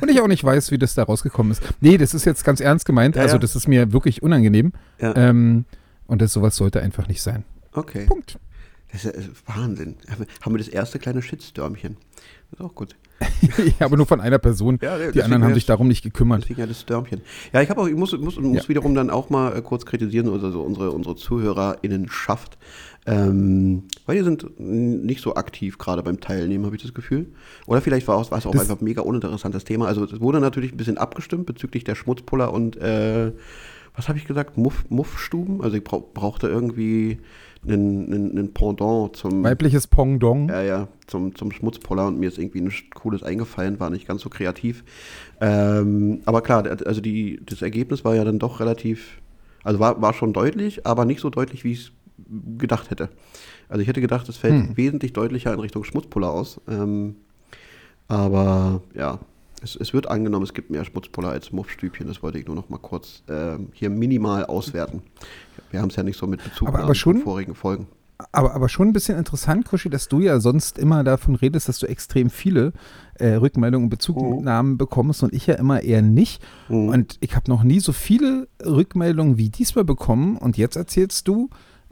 und 0.00 0.10
ich 0.10 0.20
auch 0.20 0.28
nicht 0.28 0.44
weiß, 0.44 0.70
wie 0.70 0.78
das 0.78 0.94
da 0.94 1.04
rausgekommen 1.04 1.52
ist. 1.52 1.62
Nee, 1.80 1.98
das 1.98 2.14
ist 2.14 2.24
jetzt 2.24 2.44
ganz 2.44 2.60
ernst 2.60 2.84
gemeint. 2.86 3.16
Ja, 3.16 3.22
also 3.22 3.38
das 3.38 3.56
ist 3.56 3.68
mir 3.68 3.92
wirklich 3.92 4.22
unangenehm. 4.22 4.72
Ja. 5.00 5.14
Ähm, 5.16 5.64
und 6.06 6.22
das 6.22 6.32
sowas 6.32 6.56
sollte 6.56 6.80
einfach 6.80 7.08
nicht 7.08 7.22
sein. 7.22 7.44
Okay. 7.72 8.06
Punkt. 8.06 8.38
Das 8.92 9.04
ist 9.04 9.14
ja 9.16 9.22
Wahnsinn. 9.54 9.96
Haben 10.40 10.54
wir 10.54 10.58
das 10.58 10.68
erste 10.68 10.98
kleine 10.98 11.22
Shitstürmchen. 11.22 11.96
Das 12.50 12.60
ist 12.60 12.66
auch 12.66 12.74
gut. 12.74 12.96
ja, 13.78 13.86
aber 13.86 13.96
nur 13.96 14.06
von 14.06 14.20
einer 14.20 14.38
Person. 14.38 14.78
Ja, 14.80 15.10
die 15.10 15.22
anderen 15.22 15.44
haben 15.44 15.54
sich 15.54 15.66
darum 15.66 15.88
nicht 15.88 16.02
gekümmert. 16.02 16.42
Deswegen 16.42 16.60
ja 16.60 16.66
das 16.66 16.80
Stürmchen. 16.80 17.20
Ja, 17.52 17.60
ich 17.60 17.68
habe 17.68 17.80
auch, 17.82 17.86
ich 17.86 17.94
muss, 17.94 18.16
muss, 18.18 18.38
muss 18.38 18.62
Ja. 18.62 18.68
wiederum 18.68 18.94
dann 18.94 19.10
auch 19.10 19.28
mal 19.30 19.56
äh, 19.56 19.60
kurz 19.60 19.84
kritisieren, 19.84 20.28
also 20.30 20.50
so 20.50 20.62
unsere, 20.62 20.90
unsere 20.90 21.16
ZuhörerInnenschaft. 21.16 22.58
Ähm, 23.10 23.84
weil 24.06 24.16
die 24.18 24.22
sind 24.24 24.46
nicht 24.60 25.20
so 25.22 25.34
aktiv 25.34 25.78
gerade 25.78 26.02
beim 26.02 26.20
Teilnehmen, 26.20 26.64
habe 26.66 26.76
ich 26.76 26.82
das 26.82 26.94
Gefühl. 26.94 27.26
Oder 27.66 27.80
vielleicht 27.80 28.06
war 28.08 28.20
es 28.20 28.30
auch 28.30 28.50
Das- 28.52 28.62
einfach 28.62 28.80
ein 28.80 28.84
mega 28.84 29.02
uninteressantes 29.02 29.64
Thema. 29.64 29.86
Also 29.86 30.04
es 30.04 30.20
wurde 30.20 30.40
natürlich 30.40 30.72
ein 30.72 30.76
bisschen 30.76 30.98
abgestimmt 30.98 31.46
bezüglich 31.46 31.84
der 31.84 31.94
Schmutzpuller 31.96 32.52
und 32.52 32.76
äh, 32.76 33.32
was 33.96 34.08
habe 34.08 34.18
ich 34.18 34.26
gesagt? 34.26 34.56
Muff, 34.56 34.84
Muffstuben. 34.88 35.60
Also 35.62 35.76
ich 35.76 35.82
brauch, 35.84 36.04
brauchte 36.14 36.46
irgendwie 36.46 37.18
einen, 37.66 38.52
Pendant 38.54 39.16
zum 39.16 39.42
Weibliches 39.44 39.86
Pongdong. 39.86 40.48
ja, 40.48 40.62
ja, 40.62 40.88
zum, 41.06 41.34
zum 41.34 41.52
Schmutzpuller 41.52 42.06
und 42.06 42.18
mir 42.18 42.28
ist 42.28 42.38
irgendwie 42.38 42.62
nichts 42.62 42.88
Cooles 42.94 43.22
eingefallen, 43.22 43.78
war 43.80 43.90
nicht 43.90 44.06
ganz 44.08 44.22
so 44.22 44.30
kreativ. 44.30 44.82
Ähm, 45.40 46.20
aber 46.24 46.40
klar, 46.42 46.64
also 46.86 47.00
die, 47.00 47.40
das 47.44 47.60
Ergebnis 47.62 48.04
war 48.04 48.14
ja 48.14 48.24
dann 48.24 48.38
doch 48.38 48.60
relativ, 48.60 49.20
also 49.64 49.78
war, 49.80 50.00
war 50.00 50.14
schon 50.14 50.32
deutlich, 50.32 50.86
aber 50.86 51.04
nicht 51.04 51.20
so 51.20 51.28
deutlich, 51.28 51.64
wie 51.64 51.72
ich 51.72 51.80
es 51.80 51.92
gedacht 52.58 52.90
hätte. 52.90 53.08
Also 53.68 53.82
ich 53.82 53.88
hätte 53.88 54.00
gedacht, 54.00 54.28
es 54.28 54.36
fällt 54.36 54.54
Hm. 54.68 54.76
wesentlich 54.76 55.12
deutlicher 55.12 55.52
in 55.52 55.60
Richtung 55.60 55.84
Schmutzpuller 55.84 56.30
aus. 56.30 56.60
Ähm, 56.68 57.16
aber 58.08 58.82
ja, 58.94 59.18
Es, 59.62 59.76
es 59.76 59.92
wird 59.92 60.08
angenommen, 60.08 60.44
es 60.44 60.54
gibt 60.54 60.70
mehr 60.70 60.84
Schmutzpuller 60.86 61.28
als 61.28 61.52
Muffstübchen. 61.52 62.06
Das 62.08 62.22
wollte 62.22 62.38
ich 62.38 62.46
nur 62.46 62.56
noch 62.56 62.70
mal 62.70 62.78
kurz 62.78 63.22
ähm, 63.28 63.68
hier 63.74 63.90
minimal 63.90 64.46
auswerten. 64.46 65.02
Wir 65.70 65.80
haben 65.82 65.90
es 65.90 65.96
ja 65.96 66.02
nicht 66.02 66.18
so 66.18 66.26
mit 66.26 66.42
Bezug 66.42 66.68
Aber- 66.68 66.78
aber 66.80 66.94
schon- 66.94 67.20
vorigen 67.20 67.54
Folgen. 67.54 67.86
Aber, 68.32 68.54
aber 68.54 68.68
schon 68.68 68.88
ein 68.88 68.92
bisschen 68.92 69.16
interessant, 69.18 69.64
Kuschi, 69.66 69.88
dass 69.88 70.06
du 70.08 70.20
ja 70.20 70.40
sonst 70.40 70.78
immer 70.78 71.04
davon 71.04 71.34
redest, 71.36 71.68
dass 71.70 71.78
du 71.78 71.86
extrem 71.86 72.28
viele 72.28 72.72
äh, 73.14 73.28
Rückmeldungen 73.34 73.86
und 73.86 73.90
Bezugnahmen 73.90 74.76
bekommst 74.76 75.22
und 75.22 75.32
ich 75.32 75.46
ja 75.46 75.54
immer 75.54 75.82
eher 75.82 76.02
nicht. 76.02 76.42
Und 76.68 77.16
ich 77.20 77.34
habe 77.34 77.50
noch 77.50 77.62
nie 77.62 77.80
so 77.80 77.92
viele 77.92 78.48
Rückmeldungen 78.64 79.38
wie 79.38 79.48
diesmal 79.48 79.84
bekommen 79.84 80.36
und 80.36 80.58
jetzt 80.58 80.76
erzählst 80.76 81.28
du, 81.28 81.48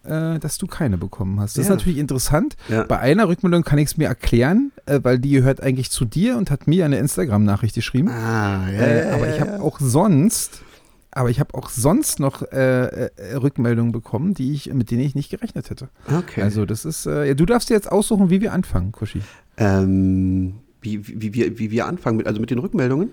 äh, 0.09 0.39
dass 0.39 0.59
du 0.59 0.67
keine 0.67 0.99
bekommen 0.99 1.39
hast. 1.41 1.57
Das 1.57 1.63
ist 1.63 1.69
Ja. 1.69 1.77
natürlich 1.77 1.99
interessant. 1.99 2.57
Ja. 2.69 2.85
Bei 2.85 2.99
einer 2.99 3.29
Rückmeldung 3.29 3.63
kann 3.63 3.79
ich 3.79 3.87
es 3.91 3.97
mir 3.97 4.07
erklären, 4.09 4.73
äh, 4.87 5.01
weil 5.03 5.19
die 5.19 5.31
gehört 5.31 5.63
eigentlich 5.63 5.91
zu 5.91 6.05
dir 6.05 6.37
und 6.37 6.51
hat 6.51 6.67
mir 6.67 6.85
eine 6.85 6.99
Instagram-Nachricht 6.99 7.75
geschrieben. 7.75 8.09
Ah, 8.09 8.69
ja, 8.71 8.79
Äh, 8.81 9.11
aber 9.13 9.29
ich 9.35 9.41
habe 9.41 9.61
auch 9.63 9.79
sonst, 9.81 10.63
aber 11.11 11.31
ich 11.31 11.41
habe 11.41 11.55
auch 11.55 11.69
sonst 11.71 12.21
noch 12.21 12.43
äh, 12.53 13.07
äh, 13.07 13.35
Rückmeldungen 13.37 13.93
bekommen, 13.93 14.35
die 14.35 14.53
ich, 14.53 14.73
mit 14.73 14.91
denen 14.91 15.01
ich 15.03 15.15
nicht 15.15 15.31
gerechnet 15.31 15.71
hätte. 15.71 15.89
Okay. 16.13 16.43
Also 16.43 16.65
das 16.65 16.85
ist, 16.85 17.07
äh, 17.07 17.27
ja, 17.29 17.35
du 17.35 17.45
darfst 17.47 17.71
dir 17.71 17.75
jetzt 17.75 17.91
aussuchen, 17.91 18.31
wie 18.31 18.41
wir 18.41 18.53
anfangen, 18.53 18.93
Kuschi. 18.93 19.21
ähm, 19.57 20.55
wie, 20.81 21.07
wie, 21.09 21.21
wie, 21.21 21.35
wir, 21.35 21.59
wie 21.59 21.71
wir 21.71 21.87
anfangen, 21.87 22.17
mit, 22.19 22.27
also 22.27 22.41
mit 22.41 22.51
den 22.51 22.59
Rückmeldungen. 22.59 23.11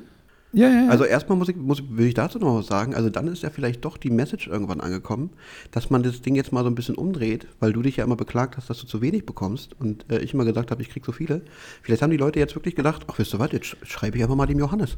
Ja, 0.55 0.69
ja, 0.69 0.81
ja. 0.85 0.89
Also 0.89 1.03
erstmal 1.03 1.37
muss 1.37 1.49
ich, 1.49 1.55
muss, 1.55 1.83
will 1.89 2.07
ich 2.07 2.13
dazu 2.13 2.39
noch 2.39 2.57
was 2.57 2.67
sagen. 2.67 2.95
Also 2.95 3.09
dann 3.09 3.27
ist 3.27 3.43
ja 3.43 3.49
vielleicht 3.49 3.83
doch 3.83 3.97
die 3.97 4.09
Message 4.09 4.47
irgendwann 4.47 4.79
angekommen, 4.81 5.29
dass 5.71 5.89
man 5.89 6.01
das 6.01 6.21
Ding 6.21 6.35
jetzt 6.35 6.51
mal 6.51 6.63
so 6.63 6.69
ein 6.69 6.75
bisschen 6.75 6.95
umdreht, 6.95 7.45
weil 7.59 7.73
du 7.73 7.81
dich 7.81 7.97
ja 7.97 8.03
immer 8.05 8.15
beklagt 8.15 8.57
hast, 8.57 8.69
dass 8.69 8.79
du 8.79 8.87
zu 8.87 9.01
wenig 9.01 9.25
bekommst 9.25 9.75
und 9.79 10.05
äh, 10.09 10.19
ich 10.19 10.33
immer 10.33 10.45
gesagt 10.45 10.71
habe, 10.71 10.81
ich 10.81 10.89
krieg 10.89 11.05
so 11.05 11.11
viele. 11.11 11.41
Vielleicht 11.81 12.01
haben 12.01 12.11
die 12.11 12.17
Leute 12.17 12.39
jetzt 12.39 12.55
wirklich 12.55 12.75
gedacht, 12.75 13.05
ach, 13.11 13.19
wisst 13.19 13.33
ihr 13.33 13.39
was, 13.39 13.51
jetzt 13.51 13.65
sch- 13.67 13.75
schreibe 13.85 14.17
ich 14.17 14.23
einfach 14.23 14.35
mal 14.37 14.45
dem 14.47 14.59
Johannes. 14.59 14.97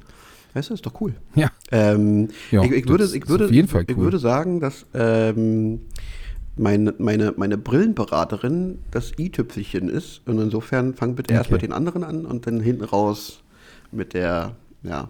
Weißt 0.54 0.70
du, 0.70 0.74
ist 0.76 0.86
doch 0.86 1.02
cool. 1.02 1.14
ja. 1.36 1.50
Ähm, 1.72 2.30
Ja, 2.52 2.64
ich, 2.64 2.72
ich, 2.72 2.88
würde, 2.88 3.04
ich, 3.14 3.28
würde, 3.28 3.48
Fall 3.68 3.84
ich 3.88 3.98
cool. 3.98 4.04
würde 4.06 4.20
sagen, 4.20 4.60
dass 4.60 4.86
ähm, 4.94 5.82
meine, 6.56 6.94
meine, 6.98 7.34
meine 7.36 7.58
Brillenberaterin 7.58 8.80
das 8.92 9.12
i-Tüpfelchen 9.20 9.90
ist. 9.90 10.22
Und 10.26 10.40
insofern 10.40 10.94
fang 10.94 11.16
bitte 11.16 11.34
erst 11.34 11.48
Okay. 11.48 11.54
mit 11.56 11.62
den 11.64 11.74
anderen 11.74 12.04
an 12.04 12.26
und 12.26 12.48
dann 12.48 12.60
hinten 12.60 12.84
raus 12.84 13.42
mit 13.92 14.14
der 14.14 14.56
ja, 14.84 15.10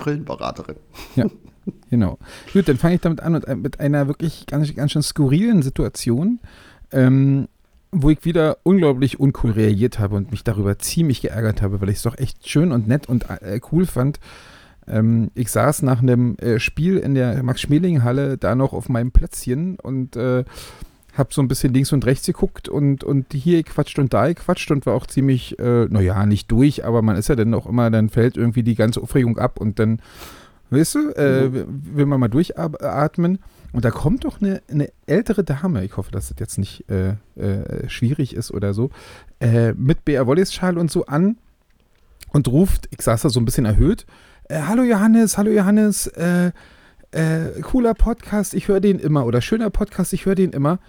Brillenberaterin. 0.00 0.76
Ja, 1.14 1.26
genau. 1.90 2.18
Gut, 2.52 2.68
dann 2.68 2.78
fange 2.78 2.96
ich 2.96 3.00
damit 3.00 3.20
an 3.20 3.36
und 3.36 3.44
äh, 3.46 3.54
mit 3.54 3.78
einer 3.78 4.08
wirklich 4.08 4.46
ganz, 4.46 4.74
ganz 4.74 4.92
schön 4.92 5.02
skurrilen 5.02 5.62
Situation, 5.62 6.40
ähm, 6.90 7.46
wo 7.92 8.10
ich 8.10 8.24
wieder 8.24 8.58
unglaublich 8.64 9.20
uncool 9.20 9.52
reagiert 9.52 9.98
habe 9.98 10.16
und 10.16 10.30
mich 10.30 10.42
darüber 10.42 10.78
ziemlich 10.78 11.22
geärgert 11.22 11.62
habe, 11.62 11.80
weil 11.80 11.90
ich 11.90 11.96
es 11.96 12.02
doch 12.02 12.18
echt 12.18 12.48
schön 12.48 12.72
und 12.72 12.88
nett 12.88 13.08
und 13.08 13.30
äh, 13.30 13.60
cool 13.70 13.86
fand. 13.86 14.18
Ähm, 14.88 15.30
ich 15.34 15.50
saß 15.50 15.82
nach 15.82 16.00
einem 16.00 16.36
äh, 16.38 16.58
Spiel 16.58 16.96
in 16.96 17.14
der 17.14 17.42
Max-Schmeling-Halle 17.42 18.38
da 18.38 18.54
noch 18.54 18.72
auf 18.72 18.88
meinem 18.88 19.12
Plätzchen 19.12 19.76
und 19.78 20.16
äh, 20.16 20.44
habe 21.20 21.32
so 21.32 21.40
ein 21.40 21.46
bisschen 21.46 21.72
links 21.72 21.92
und 21.92 22.04
rechts 22.04 22.26
geguckt 22.26 22.68
und, 22.68 23.04
und 23.04 23.32
hier 23.32 23.62
gequatscht 23.62 24.00
und 24.00 24.12
da 24.12 24.26
gequatscht 24.26 24.72
und 24.72 24.84
war 24.86 24.94
auch 24.94 25.06
ziemlich, 25.06 25.56
äh, 25.60 25.84
naja, 25.84 26.26
nicht 26.26 26.50
durch, 26.50 26.84
aber 26.84 27.02
man 27.02 27.16
ist 27.16 27.28
ja 27.28 27.36
dann 27.36 27.54
auch 27.54 27.66
immer, 27.66 27.90
dann 27.90 28.08
fällt 28.08 28.36
irgendwie 28.36 28.64
die 28.64 28.74
ganze 28.74 29.00
Aufregung 29.00 29.38
ab 29.38 29.60
und 29.60 29.78
dann, 29.78 30.02
weißt 30.70 30.94
du, 30.96 31.10
äh, 31.10 31.50
will 31.52 32.06
man 32.06 32.18
mal 32.18 32.28
durchatmen. 32.28 33.38
Und 33.72 33.84
da 33.84 33.92
kommt 33.92 34.24
doch 34.24 34.40
eine, 34.40 34.62
eine 34.68 34.90
ältere 35.06 35.44
Dame, 35.44 35.84
ich 35.84 35.96
hoffe, 35.96 36.10
dass 36.10 36.30
das 36.30 36.40
jetzt 36.40 36.58
nicht 36.58 36.90
äh, 36.90 37.10
äh, 37.36 37.88
schwierig 37.88 38.34
ist 38.34 38.50
oder 38.50 38.74
so, 38.74 38.90
äh, 39.38 39.72
mit 39.74 40.04
Bea 40.04 40.26
Wollis 40.26 40.52
Schal 40.52 40.76
und 40.76 40.90
so 40.90 41.06
an 41.06 41.36
und 42.32 42.48
ruft, 42.48 42.88
ich 42.90 43.02
saß 43.02 43.22
da 43.22 43.28
so 43.28 43.38
ein 43.38 43.44
bisschen 43.44 43.66
erhöht, 43.66 44.06
äh, 44.48 44.62
hallo 44.62 44.82
Johannes, 44.82 45.38
hallo 45.38 45.52
Johannes, 45.52 46.08
äh, 46.08 46.50
äh, 47.12 47.60
cooler 47.62 47.94
Podcast, 47.94 48.54
ich 48.54 48.66
höre 48.66 48.80
den 48.80 48.98
immer 48.98 49.24
oder 49.26 49.40
schöner 49.40 49.70
Podcast, 49.70 50.12
ich 50.12 50.26
höre 50.26 50.34
den 50.34 50.50
immer. 50.50 50.80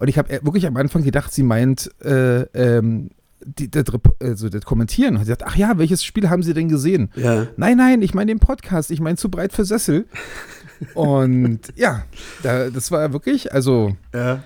Und 0.00 0.08
ich 0.08 0.18
habe 0.18 0.30
wirklich 0.42 0.66
am 0.66 0.76
Anfang 0.76 1.04
gedacht, 1.04 1.32
sie 1.32 1.42
meint 1.42 1.90
äh, 2.02 2.40
ähm, 2.54 3.10
die, 3.44 3.70
das, 3.70 3.84
also 4.18 4.48
das 4.48 4.64
Kommentieren. 4.64 5.16
Und 5.16 5.24
sie 5.24 5.28
sagt, 5.28 5.44
ach 5.44 5.56
ja, 5.56 5.78
welches 5.78 6.02
Spiel 6.02 6.30
haben 6.30 6.42
Sie 6.42 6.54
denn 6.54 6.68
gesehen? 6.68 7.10
Ja. 7.14 7.46
Nein, 7.56 7.76
nein, 7.76 8.02
ich 8.02 8.14
meine 8.14 8.32
den 8.32 8.40
Podcast, 8.40 8.90
ich 8.90 9.00
meine 9.00 9.16
zu 9.16 9.30
breit 9.30 9.52
für 9.52 9.64
Sessel. 9.64 10.06
Und 10.94 11.60
ja, 11.76 12.04
da, 12.42 12.70
das 12.70 12.90
war 12.90 13.12
wirklich, 13.12 13.52
also 13.52 13.94
Ja. 14.14 14.42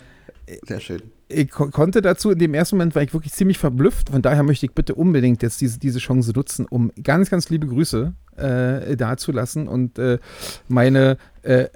Sehr 0.66 0.80
schön. 0.80 1.02
Ich 1.28 1.50
ko 1.50 1.68
konnte 1.70 2.02
dazu, 2.02 2.30
in 2.30 2.38
dem 2.38 2.54
ersten 2.54 2.76
Moment 2.76 2.94
war 2.94 3.02
ich 3.02 3.12
wirklich 3.12 3.32
ziemlich 3.32 3.58
verblüfft. 3.58 4.10
Von 4.10 4.22
daher 4.22 4.42
möchte 4.42 4.66
ich 4.66 4.72
bitte 4.72 4.94
unbedingt 4.94 5.42
jetzt 5.42 5.60
diese, 5.60 5.78
diese 5.78 5.98
Chance 5.98 6.32
nutzen, 6.34 6.66
um 6.68 6.92
ganz, 7.02 7.30
ganz 7.30 7.48
liebe 7.50 7.66
Grüße 7.66 8.12
äh, 8.36 8.96
dazulassen 8.96 9.68
und 9.68 9.98
äh, 9.98 10.18
meine 10.68 11.16
äh, 11.42 11.68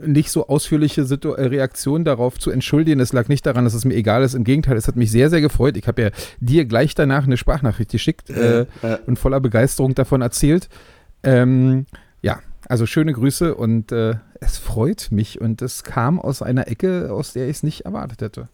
nicht 0.00 0.30
so 0.30 0.46
ausführliche 0.48 1.04
Situ 1.04 1.30
äh, 1.30 1.46
Reaktion 1.46 2.04
darauf 2.04 2.38
zu 2.38 2.50
entschuldigen. 2.50 3.00
Es 3.00 3.12
lag 3.12 3.28
nicht 3.28 3.46
daran, 3.46 3.64
dass 3.64 3.74
es 3.74 3.84
mir 3.84 3.94
egal 3.94 4.22
ist. 4.22 4.34
Im 4.34 4.44
Gegenteil, 4.44 4.76
es 4.76 4.88
hat 4.88 4.96
mich 4.96 5.10
sehr, 5.10 5.30
sehr 5.30 5.40
gefreut. 5.40 5.76
Ich 5.76 5.86
habe 5.86 6.02
ja 6.02 6.10
dir 6.40 6.64
gleich 6.64 6.94
danach 6.94 7.24
eine 7.24 7.36
Sprachnachricht 7.36 7.90
geschickt 7.90 8.30
äh, 8.30 8.62
äh. 8.62 8.66
und 9.06 9.18
voller 9.18 9.40
Begeisterung 9.40 9.94
davon 9.94 10.20
erzählt. 10.20 10.68
Ähm, 11.22 11.86
ja, 12.22 12.40
also 12.68 12.86
schöne 12.86 13.12
Grüße 13.12 13.54
und 13.54 13.92
äh, 13.92 14.16
es 14.40 14.58
freut 14.58 15.08
mich 15.10 15.40
und 15.40 15.62
es 15.62 15.84
kam 15.84 16.20
aus 16.20 16.42
einer 16.42 16.68
Ecke, 16.68 17.12
aus 17.12 17.32
der 17.32 17.48
ich 17.48 17.58
es 17.58 17.62
nicht 17.62 17.82
erwartet 17.82 18.20
hätte. 18.20 18.48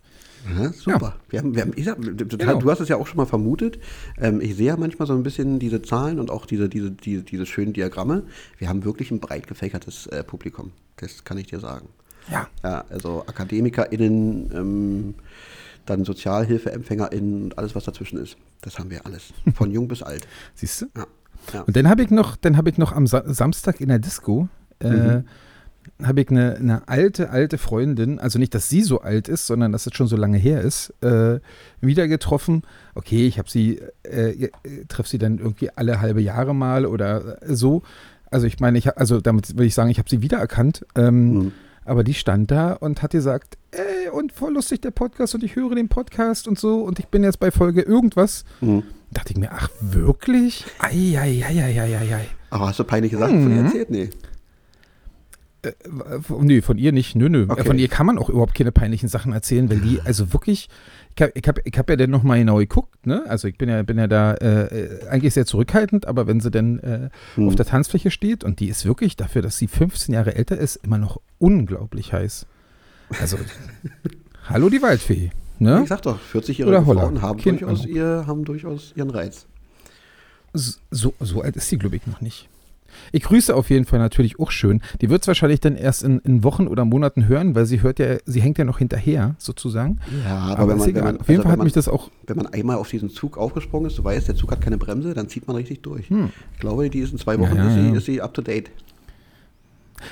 Aha, 0.49 0.73
super. 0.73 1.17
Wir 1.29 1.41
haben, 1.41 1.55
wir 1.55 1.63
haben, 1.63 1.73
ich 1.77 1.85
sag, 1.85 2.01
total, 2.01 2.27
Genau. 2.39 2.59
Du 2.59 2.71
hast 2.71 2.81
es 2.81 2.89
ja 2.89 2.97
auch 2.97 3.07
schon 3.07 3.17
mal 3.17 3.27
vermutet. 3.27 3.79
Ähm, 4.19 4.41
ich 4.41 4.57
sehe 4.57 4.69
ja 4.69 4.77
manchmal 4.77 5.07
so 5.07 5.15
ein 5.15 5.23
bisschen 5.23 5.59
diese 5.59 5.83
Zahlen 5.83 6.19
und 6.19 6.31
auch 6.31 6.47
diese, 6.47 6.69
diese, 6.69 6.91
diese, 6.91 7.23
diese 7.23 7.47
schönen 7.47 7.73
Diagramme. 7.73 8.25
Wir 8.59 8.69
haben 8.69 8.85
wirklich 8.85 9.11
ein 9.11 9.21
breit 9.21 9.47
gefächertes 9.47 10.07
äh, 10.07 10.25
Publikum. 10.25 10.73
Das 10.97 11.25
kann 11.25 11.39
ich 11.39 11.47
dir 11.49 11.61
sagen. 11.61 11.89
Ja. 12.31 12.49
Ja, 12.63 12.85
also 12.91 13.25
AkademikerInnen, 13.27 14.51
ähm, 14.55 15.15
dann 15.87 16.05
SozialhilfeempfängerInnen 16.05 17.45
und 17.45 17.59
alles, 17.59 17.75
was 17.75 17.85
dazwischen 17.85 18.19
ist. 18.19 18.37
Das 18.63 18.79
haben 18.79 18.91
wir 18.91 19.05
alles. 19.07 19.33
Von 19.55 19.71
jung 19.71 19.89
bis 19.89 20.03
alt. 20.03 20.27
Siehst 20.55 20.83
du? 20.83 20.87
Ja. 20.97 21.63
Und 21.63 21.75
dann 21.75 21.89
habe 21.89 22.03
ich 22.03 22.11
noch, 22.11 22.37
dann 22.37 22.57
habe 22.57 22.71
ich 22.71 22.79
noch 22.79 22.93
am 22.93 23.07
Sa 23.07 23.23
Samstag 23.27 23.81
in 23.81 23.89
der 23.89 23.99
Disco 23.99 24.49
äh, 24.81 25.23
habe 26.03 26.21
ich 26.23 26.31
eine, 26.31 26.57
eine 26.57 26.89
alte, 26.89 27.31
alte 27.31 27.59
Freundin, 27.59 28.19
also 28.19 28.39
nicht, 28.39 28.55
dass 28.55 28.69
sie 28.69 28.83
so 28.83 29.01
alt 29.01 29.29
ist, 29.29 29.47
sondern 29.47 29.73
dass 29.73 29.87
es 29.87 29.95
schon 29.95 30.07
so 30.07 30.17
lange 30.17 30.39
her 30.39 30.61
ist, 30.63 30.95
äh, 31.03 31.41
wieder 31.81 32.09
getroffen. 32.09 32.63
Okay, 32.95 33.27
ich 33.27 33.39
habe 33.39 33.51
sie, 33.51 33.81
äh, 34.03 34.31
äh, 34.45 34.51
treffe 34.89 35.09
sie 35.11 35.19
dann 35.19 35.39
irgendwie 35.39 35.71
alle 35.77 36.01
halbe 36.01 36.21
Jahre 36.21 36.55
mal 36.55 36.87
oder 36.87 37.43
äh, 37.43 37.55
so. 37.55 37.83
Also 38.31 38.47
ich 38.47 38.61
meine, 38.61 38.79
ich 38.79 38.87
hab, 38.87 38.99
also 38.99 39.21
damit 39.21 39.59
will 39.59 39.67
ich 39.67 39.75
sagen, 39.75 39.91
ich 39.91 39.99
habe 39.99 40.09
sie 40.09 40.23
wiedererkannt. 40.23 40.87
Ähm, 40.97 41.33
Mhm. 41.33 41.53
Aber 41.87 42.05
die 42.05 42.15
stand 42.15 42.51
da 42.53 42.75
und 42.75 43.03
hat 43.03 43.11
gesagt, 43.13 43.57
ey, 43.73 44.11
und 44.13 44.33
voll 44.33 44.53
lustig 44.53 44.83
der 44.83 44.91
Podcast 44.93 45.35
und 45.35 45.43
ich 45.43 45.57
höre 45.57 45.75
den 45.75 45.89
Podcast 45.89 46.47
und 46.47 46.57
so 46.59 46.83
und 46.85 46.99
ich 47.01 47.09
bin 47.09 47.25
jetzt 47.25 47.41
bei 47.41 47.51
Folge 47.51 47.81
irgendwas. 47.83 48.45
Mhm. 48.61 48.85
Dachte 49.11 49.33
ich 49.33 49.39
mir, 49.39 49.51
ach 49.51 49.69
wirklich? 49.81 50.67
Eieieiei. 50.79 52.29
Aber 52.51 52.69
hast 52.69 52.79
du 52.79 52.85
peinliche 52.85 53.17
Sachen 53.19 53.43
von 53.43 53.51
ihr 53.51 53.59
Mhm. 53.61 53.65
erzählt? 53.67 53.91
Nee. 53.91 54.11
Äh, 55.63 55.73
nee, 56.41 56.63
von 56.63 56.79
ihr 56.79 56.93
nicht. 56.93 57.17
Nö, 57.17 57.29
nö. 57.29 57.47
Okay. 57.49 57.65
Von 57.65 57.79
ihr 57.79 57.89
kann 57.89 58.07
man 58.07 58.17
auch 58.19 58.29
überhaupt 58.31 58.55
keine 58.55 58.73
peinlichen 58.73 59.09
Sachen 59.09 59.33
erzählen, 59.33 59.69
weil 59.71 59.81
die, 59.81 60.01
also 60.03 60.33
wirklich, 60.33 60.69
ich 61.17 61.23
habe 61.23 61.33
ich 61.35 61.47
hab, 61.47 61.67
ich 61.67 61.79
hab 61.79 61.91
ja 61.91 61.97
dann 61.97 62.09
nochmal 62.11 62.39
genau 62.39 62.57
geguckt, 62.57 63.07
ne? 63.07 63.25
Also 63.29 63.47
ich 63.49 63.59
bin 63.59 63.69
ja, 63.69 63.83
bin 63.83 63.99
ja 63.99 64.07
da 64.07 64.35
äh, 64.37 65.07
eigentlich 65.11 65.35
sehr 65.35 65.45
zurückhaltend, 65.45 66.07
aber 66.07 66.27
wenn 66.27 66.41
sie 66.41 66.51
dann 66.51 66.79
äh, 66.79 67.11
Hm. 67.35 67.49
auf 67.49 67.57
der 67.57 67.67
Tanzfläche 67.67 68.11
steht 68.11 68.43
und 68.43 68.61
die 68.61 68.69
ist 68.69 68.87
wirklich 68.87 69.17
dafür, 69.17 69.43
dass 69.43 69.59
sie 69.59 69.67
15 69.69 70.15
Jahre 70.15 70.35
älter 70.35 70.57
ist, 70.57 70.77
immer 70.77 70.97
noch 70.99 71.21
unglaublich 71.39 72.13
heiß. 72.15 72.47
Also, 73.21 73.37
hallo 74.49 74.71
die 74.71 74.81
Waldfee, 74.81 75.31
ne? 75.59 75.81
Ich 75.83 75.89
sag 75.89 76.01
doch, 76.03 76.19
40-jährige 76.33 76.69
Oder 76.69 76.87
Holla. 76.87 77.03
Frauen 77.03 77.21
haben 77.23 77.39
Kind- 77.39 77.61
durchaus, 77.61 77.85
ihr, 77.85 78.25
haben 78.27 78.45
durchaus 78.45 78.93
ihren 78.97 79.11
Reiz. 79.11 79.47
So, 80.53 81.13
so 81.21 81.43
alt 81.43 81.57
ist 81.57 81.69
sie, 81.69 81.77
glaube 81.79 81.97
ich, 81.97 82.07
noch 82.07 82.21
nicht. 82.21 82.49
Ich 83.13 83.23
grüße 83.23 83.55
auf 83.55 83.71
jeden 83.71 83.85
Fall 83.85 83.99
natürlich 83.99 84.39
auch 84.39 84.51
schön. 84.51 84.81
Die 85.01 85.11
wird 85.11 85.23
es 85.23 85.29
wahrscheinlich 85.29 85.61
dann 85.61 85.77
erst 85.77 86.03
in, 86.03 86.19
in 86.21 86.45
Wochen 86.45 86.67
oder 86.67 86.85
Monaten 86.85 87.27
hören, 87.29 87.55
weil 87.55 87.67
sie 87.67 87.83
hört 87.83 87.99
ja, 87.99 88.17
sie 88.25 88.41
hängt 88.41 88.59
ja 88.59 88.65
noch 88.65 88.79
hinterher, 88.79 89.35
sozusagen. 89.39 89.99
Ja, 90.25 90.39
aber, 90.39 90.59
Aber, 90.59 90.69
wenn, 90.73 90.79
man, 90.79 90.95
wenn, 90.95 91.05
man, 91.05 91.21
auf 91.21 91.29
jeden 91.29 91.31
also 91.39 91.43
Fall 91.43 91.53
hat 91.53 91.59
man, 91.59 91.65
mich 91.65 91.73
das 91.73 91.89
auch. 91.89 92.11
wenn 92.27 92.37
man 92.37 92.47
einmal 92.49 92.77
auf 92.77 92.89
diesen 92.89 93.11
Zug 93.11 93.39
aufgesprungen 93.39 93.89
ist, 93.91 93.99
du 93.99 94.05
weißt, 94.05 94.29
der 94.29 94.35
Zug 94.37 94.51
hat 94.53 94.61
keine 94.61 94.79
Bremse, 94.79 95.15
dann 95.15 95.29
zieht 95.29 95.47
man 95.47 95.57
richtig 95.57 95.83
durch. 95.83 96.09
Hm. 96.11 96.31
Ich 96.55 96.61
glaube, 96.61 96.89
die 96.91 97.01
ist 97.01 97.13
in 97.13 97.19
zwei 97.19 97.39
Wochen 97.39 97.57
Ja, 97.57 97.65
ja, 97.65 97.69
ist, 97.69 97.75
sie, 97.75 97.89
ja. 97.89 97.97
ist 97.97 98.05
sie 98.07 98.21
up 98.23 98.35
to 98.35 98.43
date. 98.43 98.71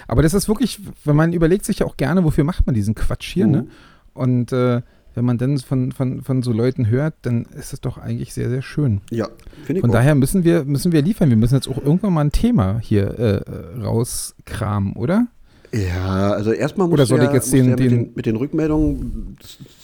Aber 0.06 0.22
das 0.22 0.34
ist 0.34 0.48
wirklich, 0.48 0.80
wenn 1.04 1.16
man 1.16 1.32
überlegt 1.32 1.64
sich 1.64 1.78
ja 1.78 1.86
auch 1.86 1.96
gerne, 1.96 2.22
wofür 2.24 2.44
macht 2.44 2.66
man 2.66 2.74
diesen 2.74 2.94
Quatsch 2.94 3.32
hier, 3.32 3.46
Mhm. 3.46 3.52
ne? 3.52 3.66
Und 4.14 4.52
äh, 4.52 4.82
wenn 5.18 5.24
man 5.24 5.36
dann 5.36 5.58
von, 5.58 5.90
von, 5.90 6.22
von 6.22 6.42
so 6.44 6.52
Leuten 6.52 6.88
hört, 6.88 7.14
dann 7.22 7.44
ist 7.58 7.72
es 7.72 7.80
doch 7.80 7.98
eigentlich 7.98 8.32
sehr, 8.32 8.48
sehr 8.48 8.62
schön. 8.62 9.00
Ja, 9.10 9.26
finde 9.64 9.74
ich 9.74 9.80
Von 9.80 9.90
auch. 9.90 9.94
daher 9.94 10.14
müssen 10.14 10.44
wir, 10.44 10.64
müssen 10.64 10.92
wir 10.92 11.02
liefern. 11.02 11.28
Wir 11.28 11.36
müssen 11.36 11.56
jetzt 11.56 11.66
auch 11.68 11.76
irgendwann 11.82 12.12
mal 12.12 12.20
ein 12.20 12.30
Thema 12.32 12.78
hier 12.80 13.18
äh, 13.18 13.32
äh, 13.38 13.82
rauskramen, 13.82 14.92
oder? 14.92 15.26
Ja, 15.72 16.30
also 16.30 16.52
erstmal 16.52 16.86
muss 16.86 16.94
Oder 16.94 17.06
soll 17.06 17.18
ja, 17.18 17.24
ich 17.26 17.32
jetzt 17.32 17.52
den- 17.52 17.64
ja 17.64 17.70
mit, 17.72 17.80
den- 17.80 17.90
den, 17.90 18.12
mit 18.14 18.26
den 18.26 18.36
Rückmeldungen 18.36 19.36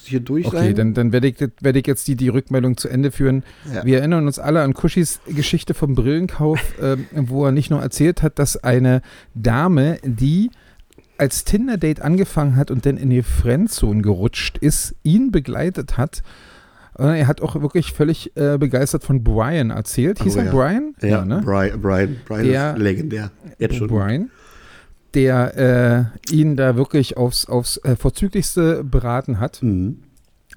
hier 0.05 0.21
durch 0.21 0.47
Okay, 0.47 0.57
sein. 0.57 0.75
dann, 0.77 0.95
dann 0.95 1.13
werde 1.13 1.27
ich, 1.29 1.37
werd 1.61 1.77
ich 1.77 1.87
jetzt 1.87 2.07
die, 2.09 2.15
die 2.17 2.29
Rückmeldung 2.29 2.77
zu 2.77 2.89
Ende 2.89 3.11
führen. 3.11 3.43
Ja. 3.75 3.85
Wir 3.85 3.99
erinnern 3.99 4.27
uns 4.27 4.39
alle 4.39 4.63
an 4.63 4.73
Kuschis 4.73 5.21
Geschichte 5.27 5.75
vom 5.75 5.95
Brillenkauf, 5.95 6.61
ähm, 6.81 7.07
wo 7.13 7.45
er 7.45 7.53
nicht 7.53 7.71
nur 7.71 7.83
erzählt 7.83 8.23
hat, 8.23 8.39
dass 8.39 8.57
eine 8.63 9.03
Dame, 9.35 9.99
die 10.05 10.51
als 11.19 11.45
Tinder-Date 11.45 12.01
angefangen 12.03 12.57
hat 12.57 12.71
und 12.71 12.87
dann 12.87 12.97
in 12.97 13.11
die 13.11 13.23
Friendzone 13.23 14.03
gerutscht 14.03 14.59
ist, 14.59 14.95
ihn 15.03 15.31
begleitet 15.31 15.97
hat. 15.97 16.23
Äh, 16.99 17.21
Er 17.21 17.27
hat 17.27 17.41
auch 17.41 17.61
wirklich 17.61 17.93
völlig 17.93 18.37
äh, 18.37 18.59
begeistert 18.59 19.05
von 19.05 19.23
Brian 19.25 19.71
erzählt. 19.71 20.23
Hieß 20.23 20.37
Oh, 20.37 20.41
er 20.41 20.45
ja. 20.47 20.51
Brian? 20.53 20.95
ja, 21.03 21.25
ne? 21.25 21.43
Brian, 21.45 21.81
Brian, 21.81 22.17
Brian 22.27 22.45
Der- 22.45 22.73
ist 22.75 22.79
legendär. 22.83 23.31
Jetzt 23.59 23.77
schon. 23.77 23.89
Brian, 23.89 24.31
der 25.15 26.11
äh, 26.31 26.35
ihn 26.35 26.57
da 26.57 26.77
wirklich 26.77 27.17
aufs, 27.17 27.47
aufs 27.47 27.77
äh, 27.79 27.95
Vorzüglichste 27.97 28.83
beraten 28.85 29.39
hat. 29.41 29.63
Mhm. 29.63 29.99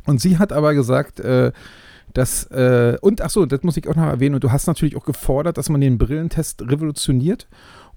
Und 0.06 0.22
sie 0.22 0.38
hat 0.39 0.52
aber 0.54 0.74
gesagt, 0.74 1.20
äh, 1.20 1.52
dass, 2.13 2.46
äh, 2.46 2.98
und 3.02 3.22
ach 3.22 3.30
so, 3.30 3.46
das 3.46 3.62
muss 3.63 3.78
ich 3.78 3.88
auch 3.88 3.96
noch 3.96 4.08
erwähnen, 4.08 4.36
und 4.36 4.43
du 4.43 4.52
hast 4.52 4.65
natürlich 4.65 4.96
auch 4.96 5.06
gefordert, 5.06 5.58
dass 5.58 5.70
man 5.70 5.82
den 5.82 5.98
Brillentest 6.00 6.62
revolutioniert 6.63 7.48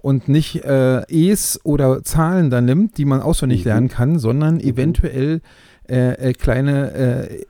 und 0.02 0.28
nicht 0.28 0.64
äh, 0.64 1.02
E's 1.08 1.60
oder 1.64 2.02
Zahlen 2.02 2.50
da 2.50 2.60
nimmt, 2.60 2.98
die 2.98 3.04
man 3.04 3.20
auswendig 3.20 3.60
Mhm. 3.64 3.68
lernen 3.70 3.88
kann, 3.88 4.18
sondern 4.18 4.58
eventuell 4.60 5.40
äh, 5.88 6.30
äh, 6.30 6.32
kleine 6.34 6.92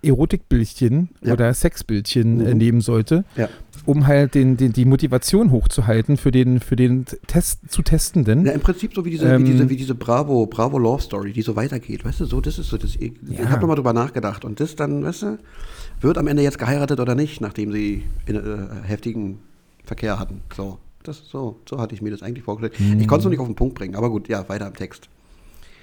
äh, 0.02 0.08
Erotikbildchen 0.08 1.10
Ja. 1.22 1.34
oder 1.34 1.52
Sexbildchen 1.52 2.40
äh, 2.40 2.52
Mhm. 2.52 2.58
nehmen 2.58 2.80
sollte, 2.80 3.24
Ja. 3.36 3.48
um 3.84 4.06
halt 4.06 4.34
den, 4.34 4.56
den, 4.56 4.72
die 4.72 4.86
Motivation 4.86 5.50
hochzuhalten 5.50 6.16
für 6.16 6.30
den, 6.30 6.58
für 6.60 6.74
den 6.76 7.04
Test 7.26 7.70
zu 7.70 7.82
Testenden. 7.82 8.46
Ja, 8.46 8.52
im 8.52 8.60
Prinzip 8.62 8.94
so 8.94 9.04
wie 9.04 9.10
diese, 9.10 9.26
Ähm, 9.26 9.42
wie 9.42 9.52
diese, 9.52 9.68
wie 9.68 9.76
diese 9.76 9.94
Bravo, 9.94 10.46
Bravo 10.46 10.78
Love 10.78 11.02
Story, 11.02 11.32
die 11.34 11.42
so 11.42 11.54
weitergeht. 11.54 12.04
Weißt 12.04 12.20
du, 12.20 12.24
so, 12.24 12.40
das 12.40 12.58
ist 12.58 12.68
so, 12.70 12.78
das, 12.78 12.96
ich, 12.96 13.12
ich 13.28 13.38
Ja. 13.38 13.50
habe 13.50 13.60
nochmal 13.60 13.76
drüber 13.76 13.92
nachgedacht. 13.92 14.44
Und 14.46 14.58
das 14.58 14.74
dann, 14.74 15.02
weißt 15.04 15.22
du, 15.22 15.38
wird 16.00 16.16
am 16.16 16.26
Ende 16.26 16.42
jetzt 16.42 16.58
geheiratet 16.58 16.98
oder 16.98 17.14
nicht, 17.14 17.42
nachdem 17.42 17.72
sie 17.72 18.04
in, 18.24 18.36
äh, 18.36 18.40
heftigen 18.84 19.38
Verkehr 19.84 20.18
hatten. 20.18 20.40
So, 20.56 20.78
das, 21.02 21.28
so, 21.28 21.60
so 21.68 21.78
hatte 21.78 21.94
ich 21.94 22.02
mir 22.02 22.10
das 22.10 22.22
eigentlich 22.22 22.44
vorgestellt. 22.44 22.74
Ich 23.00 23.08
konnte 23.08 23.20
es 23.20 23.24
noch 23.24 23.30
nicht 23.30 23.40
auf 23.40 23.46
den 23.46 23.54
Punkt 23.54 23.74
bringen, 23.74 23.94
aber 23.94 24.10
gut, 24.10 24.28
ja, 24.28 24.48
weiter 24.48 24.66
im 24.66 24.74
Text. 24.74 25.08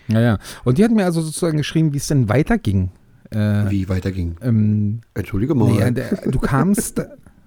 Naja, 0.08 0.38
und 0.64 0.78
die 0.78 0.84
hat 0.84 0.92
mir 0.92 1.06
also 1.06 1.22
sozusagen 1.22 1.58
geschrieben, 1.58 1.94
wie 1.94 1.98
es 1.98 2.08
denn 2.08 2.30
weiterging. 2.30 2.92
Äh, 3.30 3.70
Wie 3.70 3.90
weiterging. 3.90 4.38
ähm, 4.42 5.02
Entschuldige 5.14 5.54
mal. 5.54 5.92
Nee, 5.92 6.04
du 6.28 6.40
kamst, 6.40 7.02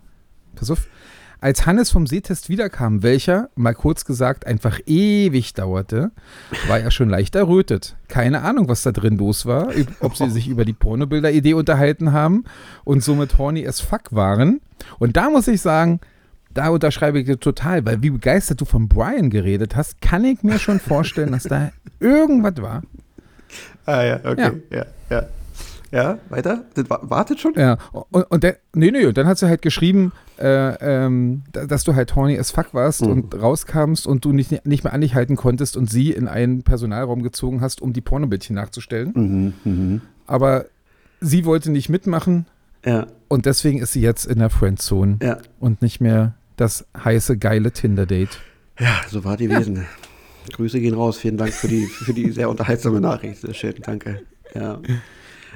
pass 0.54 0.70
auf, 0.70 0.87
als 1.40 1.64
Hannes 1.64 1.90
vom 1.90 2.06
Sehtest 2.06 2.50
wiederkam, 2.50 3.02
welcher, 3.02 3.48
mal 3.54 3.72
kurz 3.72 4.04
gesagt, 4.04 4.46
einfach 4.46 4.78
ewig 4.85 5.54
dauerte, 5.54 6.11
war 6.68 6.78
er 6.78 6.90
schon 6.90 7.09
leicht 7.09 7.35
errötet. 7.35 7.96
Keine 8.09 8.42
Ahnung, 8.42 8.68
was 8.68 8.83
da 8.83 8.92
drin 8.92 9.16
los 9.16 9.46
war, 9.46 9.68
ob 10.00 10.16
sie 10.16 10.28
sich 10.28 10.48
über 10.48 10.66
die 10.66 10.74
Pornobilder-Idee 10.74 11.54
unterhalten 11.54 12.12
haben 12.12 12.44
und 12.85 13.02
somit 13.02 13.38
horny 13.38 13.66
as 13.66 13.80
fuck 13.80 14.12
waren. 14.12 14.61
Und 14.98 15.16
da 15.16 15.30
muss 15.30 15.48
ich 15.48 15.62
sagen, 15.62 16.00
da 16.54 16.68
unterschreibe 16.70 17.18
ich 17.20 17.26
dir 17.26 17.38
total, 17.38 17.84
weil 17.86 18.02
wie 18.02 18.10
begeistert 18.10 18.60
du 18.60 18.64
von 18.64 18.88
Brian 18.88 19.30
geredet 19.30 19.76
hast, 19.76 20.00
kann 20.00 20.24
ich 20.24 20.42
mir 20.42 20.58
schon 20.58 20.80
vorstellen, 20.80 21.32
dass 21.32 21.44
da 21.44 21.70
irgendwas 22.00 22.60
war. 22.60 22.82
ah, 23.86 24.02
ja, 24.02 24.20
okay. 24.24 24.52
Ja, 24.70 24.86
ja. 25.10 25.22
Ja, 25.92 26.18
weiter? 26.28 26.62
Das 26.74 26.88
wa- 26.88 27.00
wartet 27.02 27.40
schon? 27.40 27.54
Ja, 27.56 27.76
und, 28.12 28.22
und 28.30 28.44
der, 28.44 28.58
nee, 28.76 28.92
nee, 28.92 29.10
dann 29.12 29.26
hat 29.26 29.38
sie 29.38 29.48
halt 29.48 29.60
geschrieben, 29.60 30.12
äh, 30.38 30.44
ähm, 31.04 31.42
da- 31.50 31.66
dass 31.66 31.82
du 31.82 31.96
halt 31.96 32.14
horny 32.14 32.38
as 32.38 32.52
fuck 32.52 32.72
warst 32.74 33.02
Mhm. 33.02 33.10
und 33.10 33.42
rauskamst 33.42 34.06
und 34.06 34.24
du 34.24 34.32
nicht, 34.32 34.64
nicht 34.64 34.84
mehr 34.84 34.92
an 34.92 35.00
dich 35.00 35.16
halten 35.16 35.34
konntest 35.34 35.76
und 35.76 35.90
sie 35.90 36.12
in 36.12 36.28
einen 36.28 36.62
Personalraum 36.62 37.24
gezogen 37.24 37.60
hast, 37.60 37.82
um 37.82 37.92
die 37.92 38.02
Pornobildchen 38.02 38.54
nachzustellen. 38.54 39.12
Mhm, 39.16 39.52
mhm. 39.64 40.00
Aber 40.28 40.66
sie 41.20 41.44
wollte 41.44 41.72
nicht 41.72 41.88
mitmachen 41.88 42.46
Ja, 42.86 43.08
und 43.26 43.46
deswegen 43.46 43.80
ist 43.80 43.92
sie 43.92 44.00
jetzt 44.00 44.26
in 44.26 44.38
der 44.38 44.48
Friendzone 44.50 45.18
ja. 45.20 45.38
und 45.58 45.82
nicht 45.82 46.00
mehr 46.00 46.34
das 46.61 46.87
heiße, 47.03 47.38
geile 47.38 47.73
Tinder-Date. 47.73 48.38
Ja, 48.79 49.01
so 49.09 49.25
war 49.25 49.37
die 49.37 49.49
gewesen. 49.49 49.87
Grüße 50.53 50.81
gehen 50.81 50.94
raus. 50.94 51.18
Vielen 51.18 51.37
Dank 51.37 51.53
für 51.53 51.68
die, 51.68 51.87
für 51.87 52.14
die 52.14 52.31
sehr 52.31 52.49
unterhaltsame 52.49 53.01
Nachricht. 53.01 53.40
Sehr 53.40 53.55
schön, 53.55 53.75
danke. 53.83 54.23
Ja. 54.55 54.81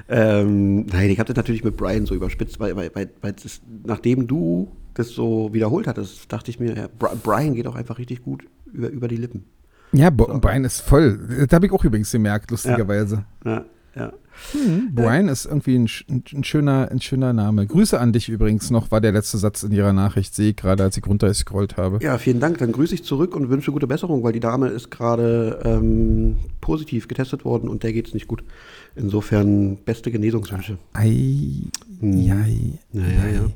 Ähm, 0.08 0.86
nein, 0.86 1.10
ich 1.10 1.18
habe 1.18 1.28
das 1.28 1.36
natürlich 1.36 1.64
mit 1.64 1.76
Brian 1.76 2.04
so 2.06 2.14
überspitzt, 2.14 2.60
weil, 2.60 2.76
weil, 2.76 2.90
weil, 2.94 3.32
das, 3.32 3.60
nachdem 3.84 4.26
du 4.26 4.70
das 4.94 5.08
so 5.08 5.52
wiederholt 5.52 5.86
hattest, 5.86 6.32
dachte 6.32 6.50
ich 6.50 6.60
mir, 6.60 6.76
ja, 6.76 6.88
Bri- 6.98 7.16
Brian 7.22 7.54
geht 7.54 7.66
auch 7.66 7.74
einfach 7.74 7.98
richtig 7.98 8.22
gut 8.22 8.44
über, 8.72 8.88
über 8.88 9.08
die 9.08 9.16
Lippen. 9.16 9.44
Ja, 9.92 10.10
Bo 10.10 10.26
Brian 10.38 10.64
ist 10.64 10.80
voll. 10.80 11.18
Das 11.46 11.54
habe 11.54 11.66
ich 11.66 11.72
auch 11.72 11.84
übrigens 11.84 12.10
gemerkt, 12.10 12.50
lustigerweise. 12.50 13.24
Ja, 13.44 13.50
ja. 13.52 13.64
Brian 14.92 15.28
ist 15.28 15.44
irgendwie 15.46 15.76
ein, 15.78 15.88
ein, 16.08 16.44
schöner, 16.44 16.88
ein 16.90 17.00
schöner 17.00 17.32
Name. 17.32 17.66
Grüße 17.66 18.00
an 18.00 18.12
dich 18.12 18.28
übrigens 18.28 18.70
noch, 18.70 18.90
war 18.90 19.00
der 19.00 19.12
letzte 19.12 19.38
Satz 19.38 19.62
in 19.62 19.70
ihrer 19.72 19.92
Nachricht, 19.92 20.34
sehe 20.34 20.50
ich 20.50 20.56
gerade, 20.56 20.82
als 20.82 20.96
ich 20.96 21.06
runtergescrollt 21.06 21.76
habe. 21.76 21.98
ja, 22.02 22.18
vielen 22.18 22.40
Dank. 22.40 22.58
Dann 22.58 22.72
grüße 22.72 22.94
ich 22.94 23.04
zurück 23.04 23.36
und 23.36 23.48
wünsche 23.48 23.70
gute 23.70 23.86
Besserung, 23.86 24.22
weil 24.24 24.32
die 24.32 24.40
Dame 24.40 24.68
ist 24.68 24.90
gerade 24.90 25.60
ähm, 25.64 26.36
positiv 26.60 27.06
getestet 27.06 27.44
worden 27.44 27.68
und 27.68 27.82
der 27.84 27.92
geht 27.92 28.08
es 28.08 28.14
nicht 28.14 28.26
gut. 28.26 28.42
Insofern 28.96 29.76
beste 29.84 30.10
Genesungswünsche. 30.10 30.78
Ei, 30.92 31.62
Hm. 32.00 32.12
ei, 32.32 32.78
Ja, 32.92 33.02
ja, 33.02 33.28
ja. 33.34 33.46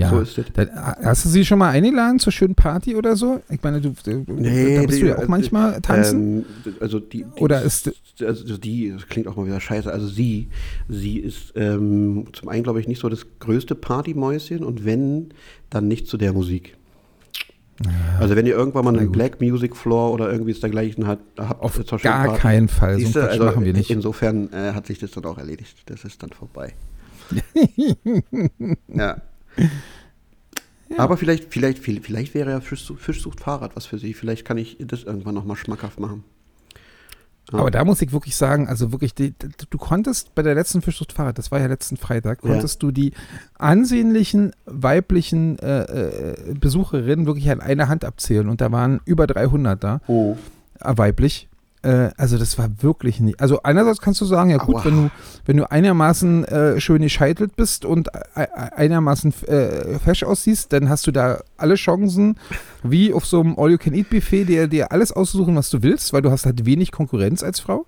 Ja. 0.00 0.10
So 0.10 0.20
ist 0.20 0.38
es. 0.38 0.46
Da, 0.54 0.96
hast 1.02 1.24
du 1.24 1.28
sie 1.28 1.44
schon 1.44 1.58
mal 1.58 1.70
eingeladen 1.70 2.18
zur 2.18 2.32
schönen 2.32 2.54
Party 2.54 2.96
oder 2.96 3.16
so? 3.16 3.40
Ich 3.50 3.62
meine, 3.62 3.80
du, 3.80 3.92
du 4.04 4.24
Nee, 4.32 4.76
da 4.76 4.82
bist 4.82 4.96
die- 4.98 5.02
du 5.02 5.08
ja 5.08 5.18
auch 5.18 5.22
äh, 5.22 5.28
manchmal 5.28 5.80
tanzen. 5.80 6.44
Ähm, 6.66 6.74
also 6.80 7.00
die, 7.00 7.24
die 7.24 7.40
Oder 7.42 7.62
ist- 7.62 7.92
also 8.20 8.56
die 8.58 8.90
das 8.92 9.06
klingt 9.08 9.26
auch 9.28 9.36
mal 9.36 9.46
wieder 9.46 9.60
scheiße. 9.60 9.90
Also 9.92 10.06
sie, 10.06 10.48
sie 10.88 11.18
ist 11.18 11.52
ähm, 11.56 12.26
zum 12.32 12.48
einen 12.48 12.62
glaube 12.62 12.80
ich 12.80 12.88
nicht 12.88 13.00
so 13.00 13.08
das 13.08 13.26
größte 13.40 13.74
Partymäuschen 13.74 14.64
und 14.64 14.84
wenn 14.84 15.34
dann 15.70 15.88
nicht 15.88 16.06
zu 16.06 16.16
der 16.16 16.32
Musik. 16.32 16.76
Also 18.18 18.36
wenn 18.36 18.44
ihr 18.44 18.52
irgendwann 18.54 18.84
mal 18.84 18.96
einen. 18.98 19.10
Black 19.10 19.40
Music 19.40 19.74
Floor 19.74 20.12
oder 20.12 20.30
irgendwie 20.30 20.50
es 20.50 20.60
dergleichen 20.60 21.06
hat, 21.06 21.18
habt 21.38 21.62
Auf 21.62 21.82
zur 21.84 21.98
gar 21.98 22.26
Party, 22.26 22.40
keinen 22.40 22.68
Fall. 22.68 22.98
So 23.00 23.10
Quatsch 23.20 23.30
also 23.30 23.44
machen 23.44 23.64
wir 23.64 23.72
nicht. 23.72 23.90
Insofern 23.90 24.52
äh, 24.52 24.72
hat 24.74 24.86
sich 24.86 24.98
das 24.98 25.12
dann 25.12 25.24
auch 25.24 25.38
erledigt. 25.38 25.78
Das 25.86 26.04
ist 26.04 26.22
dann 26.22 26.30
vorbei. 26.30 26.74
ja. 28.88 29.16
Aber 30.98 31.16
vielleicht, 31.16 31.52
vielleicht, 31.52 31.78
vielleicht 31.78 32.34
wäre 32.34 32.50
ja 32.50 32.60
Fischsucht, 32.60 33.00
Fischsucht 33.00 33.40
Fahrrad 33.40 33.76
was 33.76 33.86
für 33.86 33.98
sie. 33.98 34.12
Vielleicht 34.12 34.44
kann 34.44 34.58
ich 34.58 34.76
das 34.80 35.04
irgendwann 35.04 35.34
nochmal 35.34 35.56
schmackhaft 35.56 36.00
machen. 36.00 36.24
Ja. 37.52 37.58
Aber 37.60 37.70
da 37.70 37.84
muss 37.84 38.00
ich 38.02 38.12
wirklich 38.12 38.36
sagen, 38.36 38.68
also 38.68 38.92
wirklich, 38.92 39.14
die, 39.14 39.34
du, 39.70 39.78
konntest 39.78 40.34
bei 40.34 40.42
der 40.42 40.54
letzten 40.54 40.82
Fischsucht 40.82 41.12
Fahrrad, 41.12 41.38
das 41.38 41.50
war 41.50 41.60
ja 41.60 41.66
letzten 41.66 41.96
Freitag, 41.96 42.42
Ja. 42.44 42.50
konntest 42.50 42.82
du 42.82 42.90
die 42.90 43.12
ansehnlichen 43.58 44.52
weiblichen 44.66 45.58
äh, 45.58 45.82
äh, 45.82 46.54
Besucherinnen 46.54 47.26
wirklich 47.26 47.50
an 47.50 47.60
einer 47.60 47.88
Hand 47.88 48.04
abzählen 48.04 48.48
und 48.48 48.60
da 48.60 48.70
waren 48.70 49.00
über 49.04 49.26
300 49.26 49.82
da, 49.82 50.00
Oh. 50.06 50.36
äh, 50.80 50.92
weiblich. 50.96 51.48
Äh, 51.82 52.10
also 52.16 52.36
das 52.36 52.58
war 52.58 52.68
wirklich 52.82 53.20
nicht. 53.20 53.40
Also 53.40 53.62
einerseits 53.62 54.00
kannst 54.00 54.20
du 54.20 54.26
sagen, 54.26 54.50
ja 54.50 54.58
gut, 54.58 54.76
Aua. 54.76 54.84
wenn 54.84 54.96
du, 55.04 55.10
wenn 55.46 55.56
du 55.56 55.70
einigermaßen 55.70 56.44
äh, 56.44 56.80
schön 56.80 57.00
gescheitelt 57.00 57.56
bist 57.56 57.84
und 57.86 58.08
e- 58.08 58.42
e- 58.42 58.46
einigermaßen 58.76 59.32
äh, 59.46 59.98
fesch 59.98 60.22
aussiehst, 60.24 60.72
dann 60.74 60.90
hast 60.90 61.06
du 61.06 61.10
da 61.10 61.40
alle 61.56 61.76
Chancen, 61.76 62.36
wie 62.82 63.14
auf 63.14 63.24
so 63.24 63.40
einem 63.40 63.58
All-You-Can-Eat-Buffet, 63.58 64.44
dir, 64.44 64.68
dir 64.68 64.92
alles 64.92 65.12
aussuchen, 65.12 65.56
was 65.56 65.70
du 65.70 65.82
willst, 65.82 66.12
weil 66.12 66.20
du 66.20 66.30
hast 66.30 66.44
halt 66.44 66.66
wenig 66.66 66.92
Konkurrenz 66.92 67.42
als 67.42 67.60
Frau. 67.60 67.86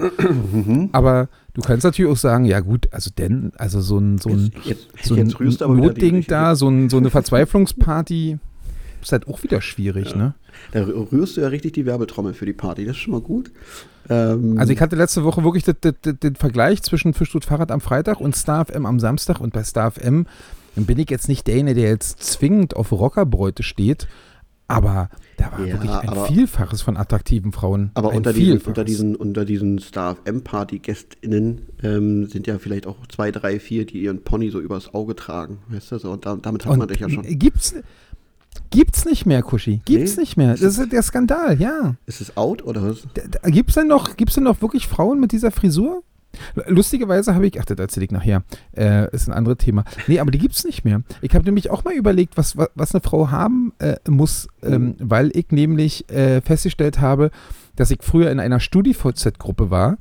Mhm. 0.52 0.88
Aber 0.92 1.28
du 1.52 1.60
kannst 1.60 1.84
natürlich 1.84 2.10
auch 2.10 2.16
sagen, 2.16 2.46
ja 2.46 2.60
gut, 2.60 2.88
also 2.92 3.10
denn, 3.16 3.52
also 3.56 3.82
so 3.82 3.98
ein, 3.98 4.18
so 4.18 4.30
ein, 4.30 4.52
Jetzt, 4.64 4.86
jetzt, 5.04 5.36
so 5.58 5.66
ein 5.66 5.76
Notding 5.76 6.24
da, 6.26 6.54
so, 6.54 6.68
ein, 6.68 6.88
so 6.88 6.96
eine 6.96 7.10
Verzweiflungsparty, 7.10 8.38
ist 9.02 9.12
halt 9.12 9.28
auch 9.28 9.42
wieder 9.42 9.60
schwierig, 9.60 10.14
ne? 10.14 10.34
Da 10.72 10.84
rührst 10.84 11.36
du 11.36 11.40
ja 11.40 11.48
richtig 11.48 11.72
die 11.74 11.86
Werbetrommel 11.86 12.34
für 12.34 12.46
die 12.46 12.52
Party. 12.52 12.84
Das 12.84 12.96
ist 12.96 13.02
schon 13.02 13.12
mal 13.12 13.20
gut. 13.20 13.50
Ähm, 14.08 14.58
Also 14.58 14.72
ich 14.72 14.80
hatte 14.80 14.96
letzte 14.96 15.24
Woche 15.24 15.44
wirklich 15.44 15.64
den, 15.64 15.76
den, 16.04 16.20
den 16.20 16.36
Vergleich 16.36 16.82
zwischen 16.82 17.14
Fischstut 17.14 17.44
Fahrrad 17.44 17.70
am 17.70 17.80
Freitag 17.80 18.20
und 18.20 18.34
Star 18.36 18.64
FM 18.66 18.86
am 18.86 18.98
Samstag 19.00 19.40
und 19.40 19.52
bei 19.52 19.62
Star 19.64 19.90
FM 19.92 20.26
bin 20.74 20.98
ich 20.98 21.10
jetzt 21.10 21.28
nicht 21.28 21.46
derjenige, 21.46 21.80
der 21.80 21.90
jetzt 21.90 22.22
zwingend 22.22 22.74
auf 22.76 22.92
Rockerbräute 22.92 23.62
steht, 23.62 24.08
aber 24.68 25.10
da 25.36 25.52
war 25.52 25.60
Ja, 25.66 25.74
wirklich 25.74 25.90
ein 25.90 26.08
aber- 26.08 26.26
Vielfaches 26.26 26.80
von 26.82 26.96
attraktiven 26.96 27.52
Frauen. 27.52 27.90
aber 27.94 28.14
unter 28.14 28.32
diesen, 28.32 28.58
unter 28.60 28.84
diesen, 28.84 29.14
unter 29.16 29.44
diesen 29.44 29.78
Star 29.80 30.16
FM 30.24 30.42
Party 30.42 30.78
GästInnen 30.78 31.62
ähm, 31.82 32.26
sind 32.26 32.46
ja 32.46 32.58
vielleicht 32.58 32.86
auch 32.86 33.06
zwei, 33.08 33.30
drei, 33.30 33.60
vier, 33.60 33.84
die 33.84 34.02
ihren 34.02 34.22
Pony 34.24 34.48
so 34.50 34.60
übers 34.60 34.94
Auge 34.94 35.14
tragen. 35.14 35.58
Weißt 35.68 35.92
du, 35.92 35.98
so, 35.98 36.10
und 36.12 36.24
da, 36.24 36.36
damit 36.40 36.64
hat 36.64 36.76
man 36.78 36.88
dich 36.88 37.00
ja 37.00 37.08
schon. 37.10 37.22
Gibt's, 37.38 37.74
gibt's 38.72 39.04
nicht 39.04 39.24
mehr, 39.26 39.42
Kuschi. 39.42 39.80
Gibt's 39.84 40.16
Nee? 40.16 40.22
nicht 40.22 40.36
mehr. 40.36 40.50
Das 40.56 40.62
ist 40.78 40.92
der 40.92 41.02
Skandal, 41.02 41.60
ja. 41.60 41.94
Ist 42.06 42.20
es 42.20 42.36
out 42.36 42.64
oder 42.64 42.82
was? 42.82 43.06
Gibt's 43.44 43.74
denn 43.74 43.86
noch, 43.86 44.16
gibt's 44.16 44.34
denn 44.34 44.44
noch 44.44 44.60
wirklich 44.60 44.88
Frauen 44.88 45.20
mit 45.20 45.30
dieser 45.30 45.52
Frisur? 45.52 46.02
Lustigerweise 46.66 47.34
habe 47.34 47.46
ich, 47.46 47.60
ach, 47.60 47.66
das 47.66 47.78
erzähle 47.78 48.06
ich 48.06 48.10
nachher, 48.10 48.42
äh, 48.74 49.14
ist 49.14 49.28
ein 49.28 49.34
anderes 49.34 49.58
Thema. 49.58 49.84
Nee, 50.06 50.18
aber 50.18 50.30
die 50.30 50.38
gibt 50.38 50.54
es 50.54 50.64
nicht 50.64 50.82
mehr. 50.84 51.02
Ich 51.20 51.34
habe 51.34 51.44
nämlich 51.44 51.68
auch 51.70 51.84
mal 51.84 51.92
überlegt, 51.94 52.36
was, 52.38 52.56
was, 52.56 52.70
was 52.74 52.94
eine 52.94 53.02
Frau 53.02 53.30
haben 53.30 53.72
äh, 53.78 53.96
muss, 54.08 54.48
ähm, 54.62 54.94
weil 54.98 55.30
ich 55.36 55.50
nämlich 55.50 56.08
äh, 56.10 56.40
festgestellt 56.40 57.00
habe, 57.00 57.30
dass 57.76 57.90
ich 57.90 57.98
früher 58.00 58.30
in 58.30 58.40
einer 58.40 58.60
StudiVZ-Gruppe 58.60 59.70
war, 59.70 59.98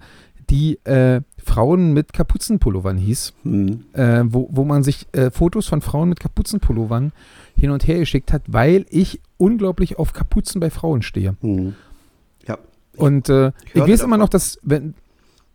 die 0.49 0.79
äh, 0.85 1.21
Frauen 1.43 1.93
mit 1.93 2.13
Kapuzenpullovern 2.13 2.97
hieß, 2.97 3.33
Hm. 3.43 3.85
äh, 3.93 4.23
wo, 4.25 4.49
wo 4.51 4.63
man 4.65 4.83
sich 4.83 5.07
äh, 5.13 5.31
Fotos 5.31 5.67
von 5.67 5.81
Frauen 5.81 6.09
mit 6.09 6.19
Kapuzenpullovern 6.19 7.11
hin 7.55 7.71
und 7.71 7.87
her 7.87 7.99
geschickt 7.99 8.33
hat, 8.33 8.43
weil 8.47 8.85
ich 8.89 9.21
unglaublich 9.37 9.97
auf 9.99 10.13
Kapuzen 10.13 10.59
bei 10.59 10.69
Frauen 10.69 11.01
stehe. 11.01 11.35
Hm. 11.41 11.75
Ja. 12.47 12.57
Und 12.97 13.29
äh, 13.29 13.51
Ich 13.65 13.75
ich, 13.75 13.81
weiß 13.81 14.01
immer 14.01 14.17
noch, 14.17 14.29
dass, 14.29 14.59
wenn, 14.63 14.93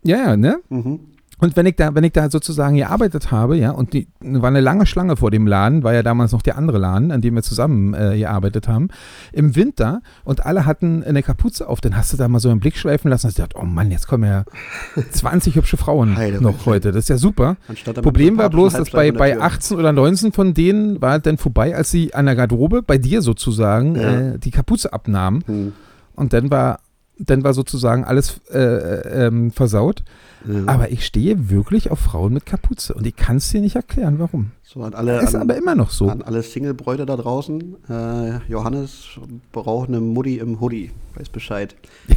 ja, 0.03 0.17
ja, 0.17 0.37
ne? 0.37 0.59
Mhm. 0.69 0.99
Und 1.39 1.55
wenn 1.55 1.67
ich 1.67 1.75
da, 1.75 1.93
wenn 1.93 2.03
ich 2.03 2.13
da 2.13 2.29
sozusagen 2.31 2.75
gearbeitet 2.77 3.29
habe, 3.31 3.57
ja, 3.57 3.69
und 3.71 3.93
die 3.93 4.07
war 4.21 4.49
eine 4.49 4.59
lange 4.61 4.85
Schlange 4.87 5.17
vor 5.17 5.29
dem 5.29 5.45
Laden, 5.45 5.83
war 5.83 5.93
ja 5.93 6.01
damals 6.01 6.31
noch 6.31 6.41
der 6.41 6.57
andere 6.57 6.79
Laden, 6.79 7.11
an 7.11 7.21
dem 7.21 7.35
wir 7.35 7.43
zusammen 7.43 7.93
äh, 7.93 8.17
gearbeitet 8.17 8.67
haben, 8.67 8.87
im 9.33 9.55
Winter 9.55 10.01
und 10.23 10.45
alle 10.45 10.65
hatten 10.65 11.03
eine 11.03 11.21
Kapuze 11.21 11.69
auf, 11.69 11.79
dann 11.79 11.95
hast 11.95 12.11
du 12.11 12.17
da 12.17 12.27
mal 12.27 12.39
so 12.39 12.49
einen 12.49 12.59
Blick 12.59 12.75
schweifen 12.75 13.09
lassen 13.11 13.27
und 13.27 13.29
hast 13.29 13.35
gedacht, 13.35 13.53
oh 13.55 13.65
Mann, 13.65 13.91
jetzt 13.91 14.07
kommen 14.07 14.23
ja 14.23 14.45
20 15.11 15.55
hübsche 15.55 15.77
Frauen 15.77 16.17
Heide 16.17 16.41
noch 16.41 16.65
heute. 16.65 16.91
Das 16.91 17.03
ist 17.05 17.09
ja 17.09 17.17
super. 17.17 17.57
Problem 18.01 18.37
war 18.37 18.49
bloß, 18.49 18.73
dass 18.73 18.89
bei, 18.89 19.11
bei 19.11 19.31
Halbschlag 19.31 19.33
an 19.33 19.37
der 19.39 19.57
18 19.57 19.77
oder 19.77 19.91
19 19.93 20.31
von 20.31 20.53
denen 20.55 21.01
war 21.01 21.17
es 21.17 21.21
dann 21.21 21.37
vorbei, 21.37 21.75
als 21.75 21.91
sie 21.91 22.13
an 22.13 22.25
der 22.25 22.35
Garderobe, 22.35 22.81
bei 22.81 22.97
dir 22.97 23.21
sozusagen, 23.21 23.95
Ja. 23.95 24.19
äh, 24.19 24.39
die 24.39 24.51
Kapuze 24.51 24.91
abnahmen. 24.91 25.43
Hm. 25.45 25.73
Und 26.15 26.33
dann 26.33 26.49
war, 26.49 26.79
dann 27.19 27.43
war 27.43 27.53
sozusagen 27.53 28.03
alles 28.05 28.41
äh, 28.51 28.57
äh, 28.57 29.27
ähm, 29.27 29.51
versaut. 29.51 30.03
Ja. 30.47 30.67
Aber 30.67 30.91
ich 30.91 31.05
stehe 31.05 31.49
wirklich 31.49 31.91
auf 31.91 31.99
Frauen 31.99 32.33
mit 32.33 32.45
Kapuze 32.45 32.93
und 32.93 33.05
ich 33.05 33.15
kann 33.15 33.37
es 33.37 33.49
dir 33.49 33.61
nicht 33.61 33.75
erklären, 33.75 34.19
warum. 34.19 34.51
So 34.63 34.81
an 34.81 34.93
alle, 34.93 35.21
Ist 35.21 35.35
an, 35.35 35.41
aber 35.41 35.57
immer 35.57 35.75
noch 35.75 35.89
so. 35.91 36.09
an 36.09 36.21
alle 36.21 36.43
Single-Bräute 36.43 37.05
da 37.05 37.15
draußen. 37.15 37.75
Äh, 37.89 38.39
Johannes 38.49 39.05
braucht 39.51 39.89
eine 39.89 39.99
Mutti 39.99 40.37
im 40.37 40.59
Hoodie. 40.59 40.91
Weiß 41.15 41.29
Bescheid. 41.29 41.75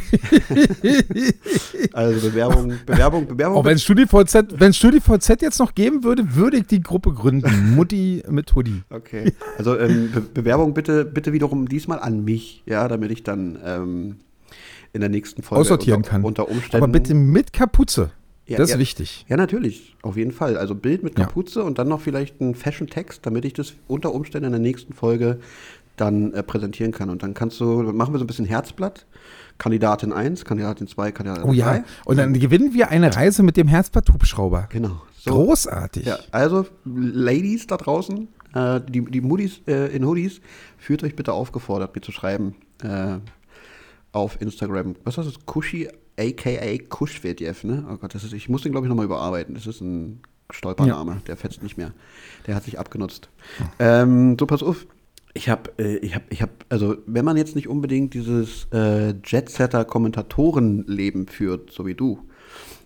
also 1.93 2.29
Bewerbung, 2.29 2.73
Bewerbung, 2.85 3.27
Bewerbung. 3.27 3.57
Auch 3.57 3.65
wenn 3.65 3.75
es 3.75 3.83
StudiVZ, 3.83 4.59
wenn 4.59 4.73
StudiVZ 4.73 5.41
jetzt 5.41 5.59
noch 5.59 5.73
geben 5.73 6.03
würde, 6.03 6.35
würde 6.35 6.57
ich 6.57 6.67
die 6.67 6.81
Gruppe 6.81 7.13
gründen. 7.13 7.73
Mutti 7.75 8.23
mit 8.29 8.53
Hoodie. 8.53 8.83
Okay. 8.89 9.33
Also 9.57 9.77
ähm, 9.77 10.11
Be 10.13 10.21
Bewerbung 10.21 10.73
bitte, 10.73 11.03
bitte 11.05 11.33
wiederum 11.33 11.67
diesmal 11.67 11.99
an 11.99 12.23
mich, 12.23 12.63
ja, 12.65 12.87
damit 12.87 13.11
ich 13.11 13.23
dann 13.23 13.57
ähm, 13.65 14.15
in 14.93 15.01
der 15.01 15.09
nächsten 15.09 15.41
Folge 15.41 15.61
Aussortieren 15.61 15.97
unter, 15.97 16.09
kann. 16.09 16.23
unter 16.23 16.49
Umständen. 16.49 16.83
Aber 16.83 16.91
bitte 16.91 17.13
mit 17.13 17.53
Kapuze. 17.53 18.11
Ja, 18.51 18.57
das 18.57 18.69
ist 18.69 18.73
ja. 18.75 18.79
wichtig. 18.79 19.25
Ja, 19.29 19.37
natürlich, 19.37 19.95
auf 20.01 20.17
jeden 20.17 20.31
Fall. 20.31 20.57
Also 20.57 20.75
Bild 20.75 21.03
mit 21.03 21.17
Ja. 21.17 21.25
Kapuze 21.25 21.63
und 21.63 21.79
dann 21.79 21.87
noch 21.87 22.01
vielleicht 22.01 22.41
ein 22.41 22.55
Fashion-Text, 22.55 23.25
damit 23.25 23.45
ich 23.45 23.53
das 23.53 23.73
unter 23.87 24.13
Umständen 24.13 24.47
in 24.47 24.51
der 24.51 24.61
nächsten 24.61 24.93
Folge 24.93 25.39
dann 25.97 26.33
äh, 26.33 26.43
präsentieren 26.43 26.91
kann. 26.91 27.09
Und 27.09 27.23
dann 27.23 27.33
kannst 27.33 27.59
du, 27.59 27.83
dann 27.83 27.95
machen 27.95 28.13
wir 28.13 28.17
so 28.19 28.23
ein 28.23 28.27
bisschen 28.27 28.45
Herzblatt. 28.45 29.05
Kandidatin 29.57 30.11
1, 30.11 30.43
Kandidatin 30.45 30.87
2, 30.87 31.11
Kandidatin 31.11 31.43
3. 31.43 31.49
Oh 31.49 31.53
ja. 31.53 31.83
Und 32.05 32.17
dann 32.17 32.33
gewinnen 32.33 32.73
wir 32.73 32.89
eine 32.89 33.15
Reise 33.15 33.43
mit 33.43 33.57
dem 33.57 33.67
Herzblatt-Hubschrauber. 33.67 34.67
Genau. 34.71 35.01
So. 35.19 35.31
Großartig. 35.31 36.07
Ja, 36.07 36.17
also 36.31 36.65
Ladies 36.83 37.67
da 37.67 37.77
draußen, 37.77 38.27
äh, 38.55 38.81
die, 38.89 39.05
die 39.05 39.21
Muttis 39.21 39.61
äh, 39.67 39.95
in 39.95 40.03
Hoodies, 40.03 40.41
fühlt 40.79 41.03
euch 41.03 41.15
bitte 41.15 41.33
aufgefordert, 41.33 41.93
mir 41.93 42.01
zu 42.01 42.11
schreiben 42.11 42.55
äh, 42.81 43.17
auf 44.11 44.41
Instagram. 44.41 44.95
Was 45.03 45.19
ist 45.19 45.27
das? 45.27 45.45
Kushi, 45.45 45.89
aka 46.19 46.77
Kuschwedjew, 46.89 47.55
ne? 47.63 47.87
Oh 47.91 47.97
Gott, 47.97 48.15
das 48.15 48.23
ist, 48.23 48.33
ich 48.33 48.49
muss 48.49 48.63
den, 48.63 48.71
glaube 48.71 48.87
ich, 48.87 48.89
nochmal 48.89 49.05
überarbeiten. 49.05 49.55
Das 49.55 49.67
ist 49.67 49.81
ein 49.81 50.21
Stolpername, 50.49 51.21
der 51.27 51.37
fetzt 51.37 51.63
nicht 51.63 51.77
mehr. 51.77 51.93
Der 52.47 52.55
hat 52.55 52.63
sich 52.63 52.79
abgenutzt. 52.79 53.29
Ähm, 53.79 54.37
so, 54.39 54.45
pass 54.45 54.63
auf. 54.63 54.85
Ich 55.33 55.47
habe, 55.47 55.71
äh, 55.77 55.95
ich 55.97 56.13
habe, 56.13 56.25
ich 56.29 56.41
habe, 56.41 56.51
also 56.69 56.97
wenn 57.05 57.23
man 57.23 57.37
jetzt 57.37 57.55
nicht 57.55 57.69
unbedingt 57.69 58.13
dieses 58.13 58.67
äh, 58.73 59.13
Jet-Setter-Kommentatorenleben 59.23 61.27
führt, 61.27 61.71
so 61.71 61.85
wie 61.85 61.95
du, 61.95 62.19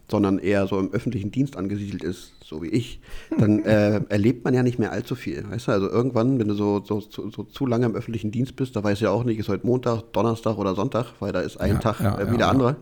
sondern 0.10 0.38
eher 0.38 0.68
so 0.68 0.80
im 0.80 0.92
öffentlichen 0.92 1.32
Dienst 1.32 1.58
angesiedelt 1.58 2.04
ist, 2.04 2.35
so 2.46 2.62
wie 2.62 2.68
ich, 2.68 3.00
dann 3.38 3.60
äh, 3.66 4.02
erlebt 4.10 4.46
man 4.46 4.54
ja 4.54 4.64
nicht 4.64 4.78
mehr 4.78 4.92
allzu 4.92 5.16
viel. 5.16 5.44
Weißt 5.50 5.68
du, 5.68 5.72
also 5.72 5.90
irgendwann, 5.90 6.40
wenn 6.40 6.48
du 6.48 6.54
so, 6.54 6.84
so, 6.84 7.00
so, 7.00 7.30
so 7.30 7.44
zu 7.44 7.66
lange 7.66 7.88
im 7.88 7.96
öffentlichen 7.96 8.32
Dienst 8.32 8.56
bist, 8.56 8.76
da 8.76 8.84
weißt 8.84 9.02
du 9.02 9.06
ja 9.06 9.12
auch 9.12 9.24
nicht, 9.24 9.40
ist 9.40 9.50
heute 9.50 9.66
Montag, 9.66 10.14
Donnerstag 10.14 10.58
oder 10.58 10.76
Sonntag, 10.76 11.08
weil 11.20 11.32
da 11.32 11.42
ist 11.42 11.58
ein 11.58 11.74
Ja, 11.74 11.80
Tag 11.80 12.00
ja, 12.00 12.20
äh, 12.20 12.32
wie 12.32 12.38
der 12.38 12.48
ja. 12.48 12.52
andere. 12.52 12.76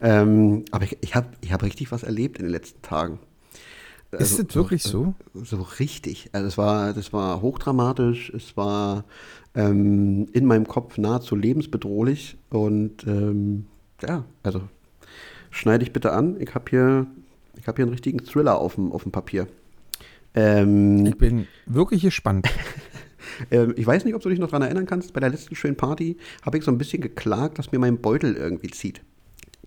Ähm, 0.00 0.64
aber 0.70 0.84
ich, 0.84 0.98
ich 1.00 1.14
habe 1.14 1.28
ich 1.40 1.52
hab 1.52 1.62
richtig 1.62 1.90
was 1.90 2.02
erlebt 2.02 2.38
in 2.38 2.44
den 2.44 2.52
letzten 2.52 2.82
Tagen. 2.82 3.18
Ist 4.10 4.38
das 4.38 4.54
wirklich 4.54 4.82
so? 4.82 5.14
So 5.34 5.66
richtig. 5.78 6.30
Also 6.32 6.46
es 6.46 6.56
war, 6.56 6.94
das 6.94 7.12
war 7.12 7.42
hochdramatisch, 7.42 8.30
es 8.30 8.56
war 8.56 9.04
ähm, 9.54 10.28
in 10.32 10.46
meinem 10.46 10.66
Kopf 10.66 10.96
nahezu 10.96 11.36
lebensbedrohlich 11.36 12.38
und 12.48 13.06
ähm, 13.06 13.66
ja, 14.00 14.24
also 14.42 14.62
schneide 15.50 15.84
ich 15.84 15.92
bitte 15.92 16.12
an. 16.12 16.40
Ich 16.40 16.54
habe 16.54 16.64
hier, 16.70 17.06
habe 17.68 17.76
hier 17.76 17.84
einen 17.84 17.92
richtigen 17.92 18.24
Thriller 18.24 18.58
auf 18.58 18.74
dem, 18.74 18.92
auf 18.92 19.04
dem 19.04 19.12
Papier. 19.12 19.46
Ähm, 20.34 21.06
Ich 21.06 21.16
bin 21.16 21.46
wirklich 21.66 22.02
gespannt. 22.02 22.48
ähm, 23.50 23.74
ich 23.76 23.86
weiß 23.86 24.04
nicht, 24.04 24.14
ob 24.14 24.22
du 24.22 24.28
dich 24.28 24.38
noch 24.38 24.48
daran 24.48 24.62
erinnern 24.62 24.86
kannst. 24.86 25.12
Bei 25.12 25.20
der 25.20 25.30
letzten 25.30 25.54
schönen 25.54 25.76
Party 25.76 26.16
habe 26.42 26.58
ich 26.58 26.64
so 26.64 26.70
ein 26.70 26.78
bisschen 26.78 27.02
geklagt, 27.02 27.58
dass 27.58 27.72
mir 27.72 27.78
mein 27.78 27.98
Beutel 27.98 28.34
irgendwie 28.34 28.70
zieht. 28.70 29.02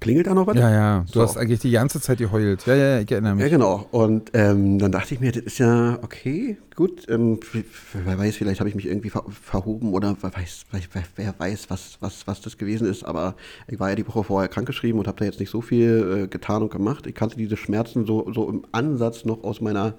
Klingelt 0.02 0.26
da 0.26 0.34
noch 0.34 0.48
was? 0.48 0.58
Ja, 0.58 0.72
ja. 0.72 1.00
Du 1.08 1.14
So. 1.14 1.22
hast 1.22 1.38
eigentlich 1.38 1.60
die 1.60 1.70
ganze 1.70 2.02
Zeit 2.02 2.18
geheult. 2.18 2.66
Ja, 2.66 2.74
ja, 2.76 3.00
ich 3.02 3.12
erinnere 3.12 3.36
mich. 3.36 3.44
Ja, 3.44 3.50
genau. 3.50 3.86
Und 3.92 4.32
ähm, 4.34 4.80
dann 4.80 4.92
dachte 4.92 5.14
ich 5.14 5.20
mir, 5.22 5.32
das 5.32 5.44
ist 5.44 5.60
ja 5.60 6.00
okay, 6.02 6.58
gut. 6.76 7.08
Ähm, 7.08 7.40
wer 7.94 8.18
weiß, 8.18 8.36
vielleicht 8.36 8.60
habe 8.62 8.68
ich 8.70 8.74
mich 8.76 8.88
irgendwie 8.88 9.12
ver 9.12 9.24
verhoben 9.30 9.94
oder 9.94 10.18
wer 10.22 10.34
weiß, 10.36 10.66
wer, 10.72 10.82
wer- 10.94 11.04
wer 11.18 11.36
weiß, 11.38 11.70
was, 11.70 11.98
was, 12.00 12.26
was 12.26 12.42
das 12.42 12.58
gewesen 12.58 12.88
ist. 12.88 13.04
Aber 13.04 13.36
ich 13.68 13.80
war 13.80 13.90
ja 13.90 13.96
die 13.96 14.08
Woche 14.08 14.24
vorher 14.24 14.50
krankgeschrieben 14.50 14.98
und 15.00 15.08
habe 15.08 15.20
da 15.20 15.26
jetzt 15.26 15.40
nicht 15.40 15.52
so 15.52 15.62
viel 15.62 16.24
äh, 16.24 16.28
getan 16.28 16.64
und 16.64 16.72
gemacht. 16.72 17.06
Ich 17.06 17.14
kannte 17.14 17.38
diese 17.38 17.56
Schmerzen 17.56 18.08
so, 18.08 18.28
so 18.34 18.50
im 18.50 18.64
Ansatz 18.72 19.24
noch 19.24 19.44
aus 19.44 19.62
meiner 19.62 19.94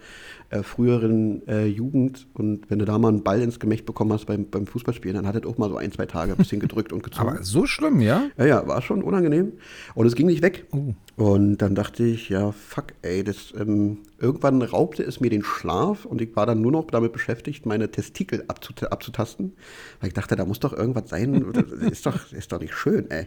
äh, 0.52 0.62
früheren 0.62 1.46
äh, 1.48 1.66
Jugend. 1.66 2.26
Und 2.34 2.70
wenn 2.70 2.78
du 2.78 2.84
da 2.84 2.98
mal 2.98 3.08
einen 3.08 3.22
Ball 3.22 3.40
ins 3.40 3.58
Gemächt 3.58 3.86
bekommen 3.86 4.12
hast 4.12 4.26
beim, 4.26 4.46
beim 4.50 4.66
Fußballspielen, 4.66 5.16
dann 5.16 5.26
hat 5.26 5.34
es 5.34 5.50
auch 5.50 5.58
mal 5.58 5.70
so 5.70 5.76
ein, 5.76 5.90
zwei 5.92 6.06
Tage 6.06 6.32
ein 6.32 6.36
bisschen 6.36 6.60
gedrückt 6.60 6.92
und 6.92 7.02
gezogen. 7.02 7.28
Aber 7.28 7.42
so 7.42 7.66
schlimm, 7.66 8.00
ja? 8.00 8.24
Ja, 8.36 8.44
ja, 8.44 8.68
war 8.68 8.82
schon 8.82 9.02
unangenehm. 9.02 9.52
Und 9.94 10.06
es 10.06 10.14
ging 10.14 10.26
nicht 10.26 10.42
weg. 10.42 10.66
Oh. 10.72 10.94
Und 11.16 11.58
dann 11.58 11.74
dachte 11.74 12.04
ich, 12.04 12.28
ja, 12.28 12.52
fuck, 12.52 12.88
ey, 13.02 13.24
das, 13.24 13.54
ähm, 13.58 13.98
irgendwann 14.22 14.62
raubte 14.62 15.02
es 15.02 15.20
mir 15.20 15.30
den 15.30 15.42
Schlaf 15.42 16.04
und 16.04 16.22
ich 16.22 16.34
war 16.36 16.46
dann 16.46 16.60
nur 16.60 16.70
noch 16.70 16.86
damit 16.86 17.12
beschäftigt, 17.12 17.66
meine 17.66 17.90
Testikel 17.90 18.44
abzut 18.46 18.84
abzutasten. 18.84 19.54
Weil 20.00 20.08
ich 20.08 20.14
dachte, 20.14 20.36
da 20.36 20.44
muss 20.44 20.60
doch 20.60 20.72
irgendwas 20.72 21.10
sein. 21.10 21.32
Ist 21.90 22.06
doch, 22.06 22.32
ist 22.32 22.52
doch 22.52 22.60
nicht 22.60 22.74
schön, 22.74 23.10
ey. 23.10 23.26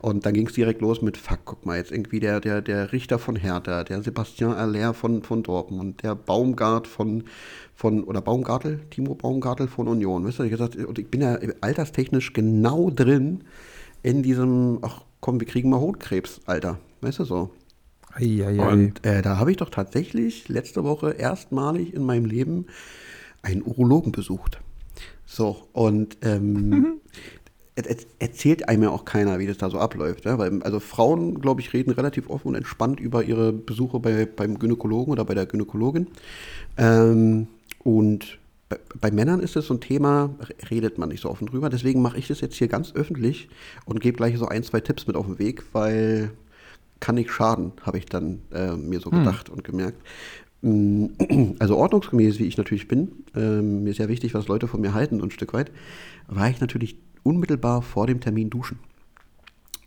Und 0.00 0.24
dann 0.24 0.34
ging 0.34 0.46
es 0.46 0.54
direkt 0.54 0.80
los 0.80 1.02
mit, 1.02 1.16
fuck, 1.16 1.40
guck 1.44 1.66
mal, 1.66 1.76
jetzt 1.76 1.90
irgendwie 1.90 2.20
der, 2.20 2.40
der, 2.40 2.62
der 2.62 2.92
Richter 2.92 3.18
von 3.18 3.36
Hertha, 3.36 3.82
der 3.82 4.02
Sebastian 4.02 4.52
Aller 4.52 4.94
von, 4.94 5.22
von 5.22 5.42
Dortmund, 5.42 6.02
der 6.02 6.14
Baumgart 6.14 6.86
von, 6.86 7.24
von, 7.74 8.04
oder 8.04 8.20
Baumgartel, 8.20 8.80
Timo 8.90 9.14
Baumgartel 9.14 9.66
von 9.66 9.88
Union. 9.88 10.24
Weißt 10.24 10.38
du, 10.38 10.44
ich 10.44 10.50
gesagt, 10.50 10.76
und 10.76 10.98
ich 10.98 11.08
bin 11.08 11.22
ja 11.22 11.38
alterstechnisch 11.60 12.32
genau 12.32 12.90
drin 12.90 13.42
in 14.02 14.22
diesem, 14.22 14.78
ach 14.82 15.02
komm, 15.20 15.40
wir 15.40 15.46
kriegen 15.46 15.70
mal 15.70 15.80
Hotkrebs, 15.80 16.40
Alter. 16.46 16.78
Weißt 17.00 17.18
du 17.18 17.24
so. 17.24 17.50
Eieiei. 18.16 18.58
Und 18.60 19.04
äh, 19.04 19.22
da 19.22 19.38
habe 19.38 19.50
ich 19.50 19.58
doch 19.58 19.70
tatsächlich 19.70 20.48
letzte 20.48 20.84
Woche 20.84 21.10
erstmalig 21.12 21.94
in 21.94 22.02
meinem 22.02 22.24
Leben 22.24 22.66
einen 23.42 23.62
Urologen 23.62 24.12
besucht. 24.12 24.60
So, 25.26 25.66
und 25.72 26.16
ähm, 26.22 27.00
er- 27.74 27.96
erzählt 28.18 28.68
einem 28.68 28.84
ja 28.84 28.90
auch 28.90 29.04
keiner, 29.04 29.38
wie 29.38 29.46
das 29.46 29.58
da 29.58 29.68
so 29.70 29.78
abläuft. 29.78 30.24
Ja? 30.24 30.38
Weil, 30.38 30.62
also 30.62 30.80
Frauen, 30.80 31.40
glaube 31.40 31.60
ich, 31.60 31.72
reden 31.72 31.90
relativ 31.90 32.30
offen 32.30 32.48
und 32.48 32.54
entspannt 32.54 33.00
über 33.00 33.22
ihre 33.24 33.52
Besuche 33.52 34.00
bei, 34.00 34.24
beim 34.24 34.58
Gynäkologen 34.58 35.12
oder 35.12 35.24
bei 35.24 35.34
der 35.34 35.46
Gynäkologin. 35.46 36.06
Ähm, 36.78 37.48
und 37.82 38.38
bei, 38.68 38.78
bei 39.00 39.10
Männern 39.10 39.40
ist 39.40 39.56
das 39.56 39.66
so 39.66 39.74
ein 39.74 39.80
Thema, 39.80 40.30
redet 40.70 40.98
man 40.98 41.10
nicht 41.10 41.20
so 41.20 41.30
offen 41.30 41.46
drüber. 41.46 41.68
Deswegen 41.70 42.02
mache 42.02 42.18
ich 42.18 42.28
das 42.28 42.40
jetzt 42.40 42.56
hier 42.56 42.68
ganz 42.68 42.94
öffentlich 42.94 43.48
und 43.84 44.00
gebe 44.00 44.16
gleich 44.16 44.38
so 44.38 44.46
ein, 44.46 44.62
zwei 44.62 44.80
Tipps 44.80 45.06
mit 45.06 45.16
auf 45.16 45.26
den 45.26 45.38
Weg, 45.38 45.62
weil 45.72 46.30
kann 47.00 47.16
nicht 47.16 47.30
schaden, 47.30 47.72
habe 47.82 47.98
ich 47.98 48.06
dann 48.06 48.40
äh, 48.52 48.72
mir 48.72 49.00
so 49.00 49.10
gedacht 49.10 49.48
und 49.48 49.64
gemerkt. 49.64 50.02
Mm, 50.62 51.06
Also 51.58 51.76
ordnungsgemäß, 51.76 52.38
wie 52.38 52.46
ich 52.46 52.56
natürlich 52.56 52.88
bin, 52.88 53.24
ähm, 53.34 53.84
mir 53.84 53.90
ist 53.90 53.98
ja 53.98 54.08
wichtig, 54.08 54.34
was 54.34 54.48
Leute 54.48 54.68
von 54.68 54.80
mir 54.80 54.94
halten, 54.94 55.20
und 55.20 55.28
ein 55.28 55.30
Stück 55.30 55.52
weit, 55.52 55.70
war 56.28 56.48
ich 56.48 56.60
natürlich 56.60 56.96
unmittelbar 57.22 57.82
vor 57.82 58.06
dem 58.06 58.20
Termin 58.20 58.50
duschen. 58.50 58.78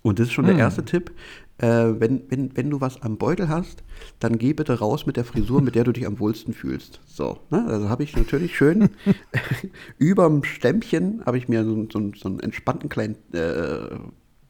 Und 0.01 0.19
das 0.19 0.27
ist 0.27 0.33
schon 0.33 0.45
der 0.45 0.57
erste 0.57 0.85
Tipp. 0.85 1.11
Äh, 1.57 1.99
wenn, 1.99 2.21
wenn, 2.29 2.55
wenn 2.55 2.69
du 2.69 2.79
was 2.79 3.01
am 3.01 3.17
Beutel 3.17 3.49
hast, 3.49 3.83
dann 4.19 4.37
geh 4.37 4.53
bitte 4.53 4.79
raus 4.79 5.05
mit 5.05 5.17
der 5.17 5.25
Frisur, 5.25 5.61
mit 5.61 5.75
der 5.75 5.83
du 5.83 5.91
dich 5.91 6.07
am 6.07 6.17
wohlsten 6.19 6.53
fühlst. 6.53 7.01
So, 7.05 7.39
ne? 7.49 7.65
also 7.67 7.89
habe 7.89 8.03
ich 8.03 8.15
natürlich 8.15 8.55
schön 8.55 8.89
überm 9.97 10.45
Stämmchen 10.45 11.21
habe 11.25 11.37
ich 11.37 11.49
mir 11.49 11.65
so, 11.65 11.85
so, 11.91 12.11
so 12.15 12.29
einen 12.29 12.39
entspannten 12.39 12.87
kleinen 12.87 13.17
äh, 13.33 13.89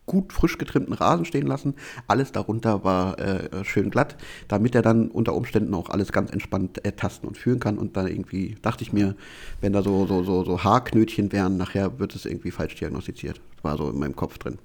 gut 0.10 0.34
frisch 0.34 0.58
getrimmten 0.58 0.94
Rasen 0.94 1.24
stehen 1.24 1.46
lassen. 1.46 1.76
Alles 2.08 2.32
darunter 2.32 2.84
war 2.84 3.20
äh, 3.20 3.64
schön 3.64 3.92
glatt, 3.92 4.18
damit 4.48 4.74
er 4.74 4.82
dann 4.82 5.10
unter 5.10 5.36
Umständen 5.36 5.74
auch 5.76 5.90
alles 5.90 6.12
ganz 6.12 6.32
entspannt 6.32 6.84
äh, 6.84 6.92
tasten 6.92 7.28
und 7.28 7.38
führen 7.38 7.60
kann. 7.60 7.78
Und 7.78 7.96
dann 7.96 8.08
irgendwie 8.08 8.58
dachte 8.62 8.84
ich 8.84 8.92
mir, 8.92 9.16
wenn 9.62 9.72
da 9.72 9.84
so, 9.84 10.08
so, 10.08 10.24
so, 10.24 10.44
so 10.44 10.64
Haarknötchen 10.64 11.32
wären, 11.32 11.58
nachher 11.58 12.00
wird 12.00 12.16
es 12.16 12.26
irgendwie 12.26 12.52
falsch 12.52 12.76
diagnostiziert. 12.76 13.40
War 13.62 13.78
so 13.78 13.90
in 13.90 14.00
meinem 14.00 14.16
Kopf 14.16 14.38
drin. 14.38 14.58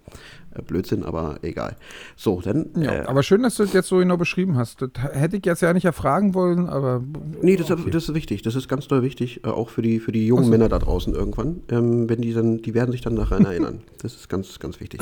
Äh, 0.54 0.62
Blödsinn, 0.62 1.02
aber 1.02 1.38
egal. 1.42 1.76
So, 2.16 2.40
dann. 2.40 2.66
Ja, 2.76 2.92
äh, 2.92 3.06
aber 3.06 3.22
schön, 3.22 3.42
dass 3.42 3.56
du 3.56 3.64
das 3.64 3.72
jetzt 3.72 3.88
so 3.88 3.98
genau 3.98 4.16
beschrieben 4.16 4.56
hast. 4.56 4.82
Das 4.82 4.90
hätte 5.12 5.36
ich 5.36 5.46
jetzt 5.46 5.62
ja 5.62 5.72
nicht 5.72 5.84
erfragen 5.84 6.34
wollen, 6.34 6.68
aber. 6.68 7.02
Nee, 7.42 7.56
das, 7.56 7.68
das 7.68 8.08
ist 8.08 8.14
wichtig. 8.14 8.42
Das 8.42 8.54
ist 8.54 8.68
ganz 8.68 8.88
doll 8.88 9.02
wichtig, 9.02 9.44
äh, 9.44 9.48
auch 9.48 9.68
für 9.68 9.82
die, 9.82 10.00
für 10.00 10.12
die 10.12 10.26
jungen 10.26 10.48
Männer 10.48 10.68
da 10.68 10.78
draußen 10.78 11.14
irgendwann. 11.14 11.62
Ähm, 11.70 12.08
wenn 12.08 12.20
die 12.20 12.32
dann, 12.32 12.62
die 12.62 12.74
werden 12.74 12.92
sich 12.92 13.00
dann 13.00 13.16
daran 13.16 13.44
erinnern. 13.44 13.82
Das 14.04 14.14
ist 14.16 14.28
ganz, 14.28 14.58
ganz 14.58 14.80
wichtig. 14.80 15.00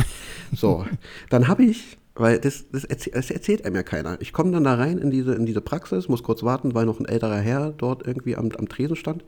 So, 0.55 0.87
dann 1.29 1.49
habe 1.49 1.65
ich, 1.65 1.99
weil 2.15 2.39
das, 2.39 2.67
das, 2.71 2.85
erzäh 2.85 3.11
das 3.11 3.31
erzählt 3.31 3.65
einem 3.65 3.77
ja 3.77 3.83
keiner. 3.83 4.21
Ich 4.21 4.33
komme 4.33 4.53
dann 4.53 4.65
da 4.65 4.75
rein 4.75 4.99
in 4.99 5.11
diese, 5.11 5.35
in 5.35 5.47
diese 5.47 5.61
Praxis, 5.61 6.09
muss 6.09 6.23
kurz 6.23 6.43
warten, 6.43 6.75
weil 6.75 6.85
noch 6.85 7.01
ein 7.01 7.07
älterer 7.07 7.39
Herr 7.39 7.73
dort 7.77 8.07
irgendwie 8.07 8.37
am, 8.37 8.51
am 8.53 8.69
Tresen 8.69 8.97
stand. 8.97 9.25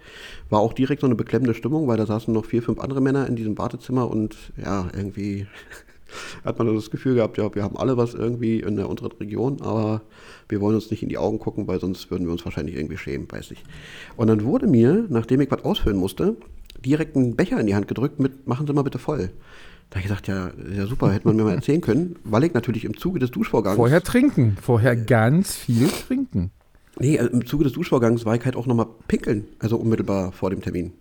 War 0.51 0.61
auch 0.61 0.73
direkt 0.75 1.01
so 1.01 1.07
eine 1.07 1.15
beklemmende 1.15 1.55
Stimmung, 1.55 1.89
weil 1.89 1.97
da 1.97 2.07
saßen 2.07 2.33
noch 2.33 2.45
vier, 2.45 2.63
fünf 2.63 2.81
andere 2.81 3.01
Männer 3.01 3.27
in 3.27 3.37
diesem 3.37 3.57
Wartezimmer 3.57 4.11
und 4.11 4.37
ja, 4.63 4.89
irgendwie 4.95 5.47
hat 6.45 6.59
man 6.59 6.75
das 6.75 6.91
Gefühl 6.91 7.15
gehabt, 7.15 7.39
ja, 7.39 7.55
wir 7.55 7.63
haben 7.63 7.77
alle 7.77 7.97
was 7.97 8.13
irgendwie 8.13 8.61
in 8.61 8.77
der 8.77 8.89
unteren 8.89 9.13
Region, 9.13 9.63
aber 9.63 10.03
wir 10.49 10.61
wollen 10.61 10.75
uns 10.75 10.91
nicht 10.91 11.03
in 11.03 11.09
die 11.09 11.19
Augen 11.19 11.39
gucken, 11.39 11.67
weil 11.67 11.81
sonst 11.81 12.11
würden 12.11 12.27
wir 12.27 12.33
uns 12.33 12.45
wahrscheinlich 12.45 12.77
irgendwie 12.77 12.99
schämen, 12.99 13.31
weiß 13.31 13.51
ich. 13.53 13.63
Und 14.17 14.27
dann 14.27 14.45
wurde 14.45 14.67
mir, 14.67 15.07
nachdem 15.09 15.41
ich 15.41 15.51
was 15.51 15.65
ausfüllen 15.65 15.97
musste, 15.97 16.37
direkt 16.85 17.17
ein 17.17 17.35
Becher 17.35 17.59
in 17.59 17.67
die 17.67 17.75
Hand 17.75 17.89
gedrückt 17.89 18.21
mit, 18.21 18.47
machen 18.47 18.67
Sie 18.67 18.73
mal 18.75 18.83
bitte 18.83 18.99
voll. 18.99 19.31
Da 19.91 19.97
habe 19.97 20.01
ich 20.01 20.05
gesagt, 20.05 20.27
ja, 20.29 20.51
ja 20.77 20.87
super, 20.87 21.13
hätte 21.13 21.27
man 21.29 21.37
mir 21.37 21.45
mal 21.45 21.55
erzählen 21.55 21.81
können, 21.81 22.17
weil 22.25 22.45
ich 22.45 22.55
natürlich 22.55 22.85
im 22.85 22.97
Zuge 22.97 23.19
des 23.21 23.31
Duschvorgangs. 23.31 23.77
Vorher 23.77 24.03
trinken. 24.03 24.57
Vorher 24.61 24.97
ganz 24.97 25.55
viel 25.55 25.89
trinken. 25.89 26.51
Nee, 26.99 27.19
also 27.19 27.31
im 27.33 27.45
Zuge 27.47 27.65
des 27.65 27.73
Duschvorgangs 27.73 28.25
war 28.25 28.35
ich 28.37 28.45
halt 28.45 28.55
auch 28.57 28.67
nochmal 28.67 28.87
pinkeln, 29.09 29.47
also 29.59 29.77
unmittelbar 29.77 30.31
vor 30.33 30.51
dem 30.51 30.61
Termin. 30.63 30.93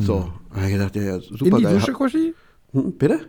So, 0.00 0.32
da 0.50 0.56
habe 0.56 0.66
ich 0.66 0.72
gedacht, 0.72 0.96
ja, 0.96 1.20
super 1.20 1.44
In 1.46 1.56
die 1.56 1.62
geil. 1.62 1.74
Dusche, 1.74 1.92
Koschi? 1.92 2.34
Hm, 2.72 2.92
bitte? 2.92 3.20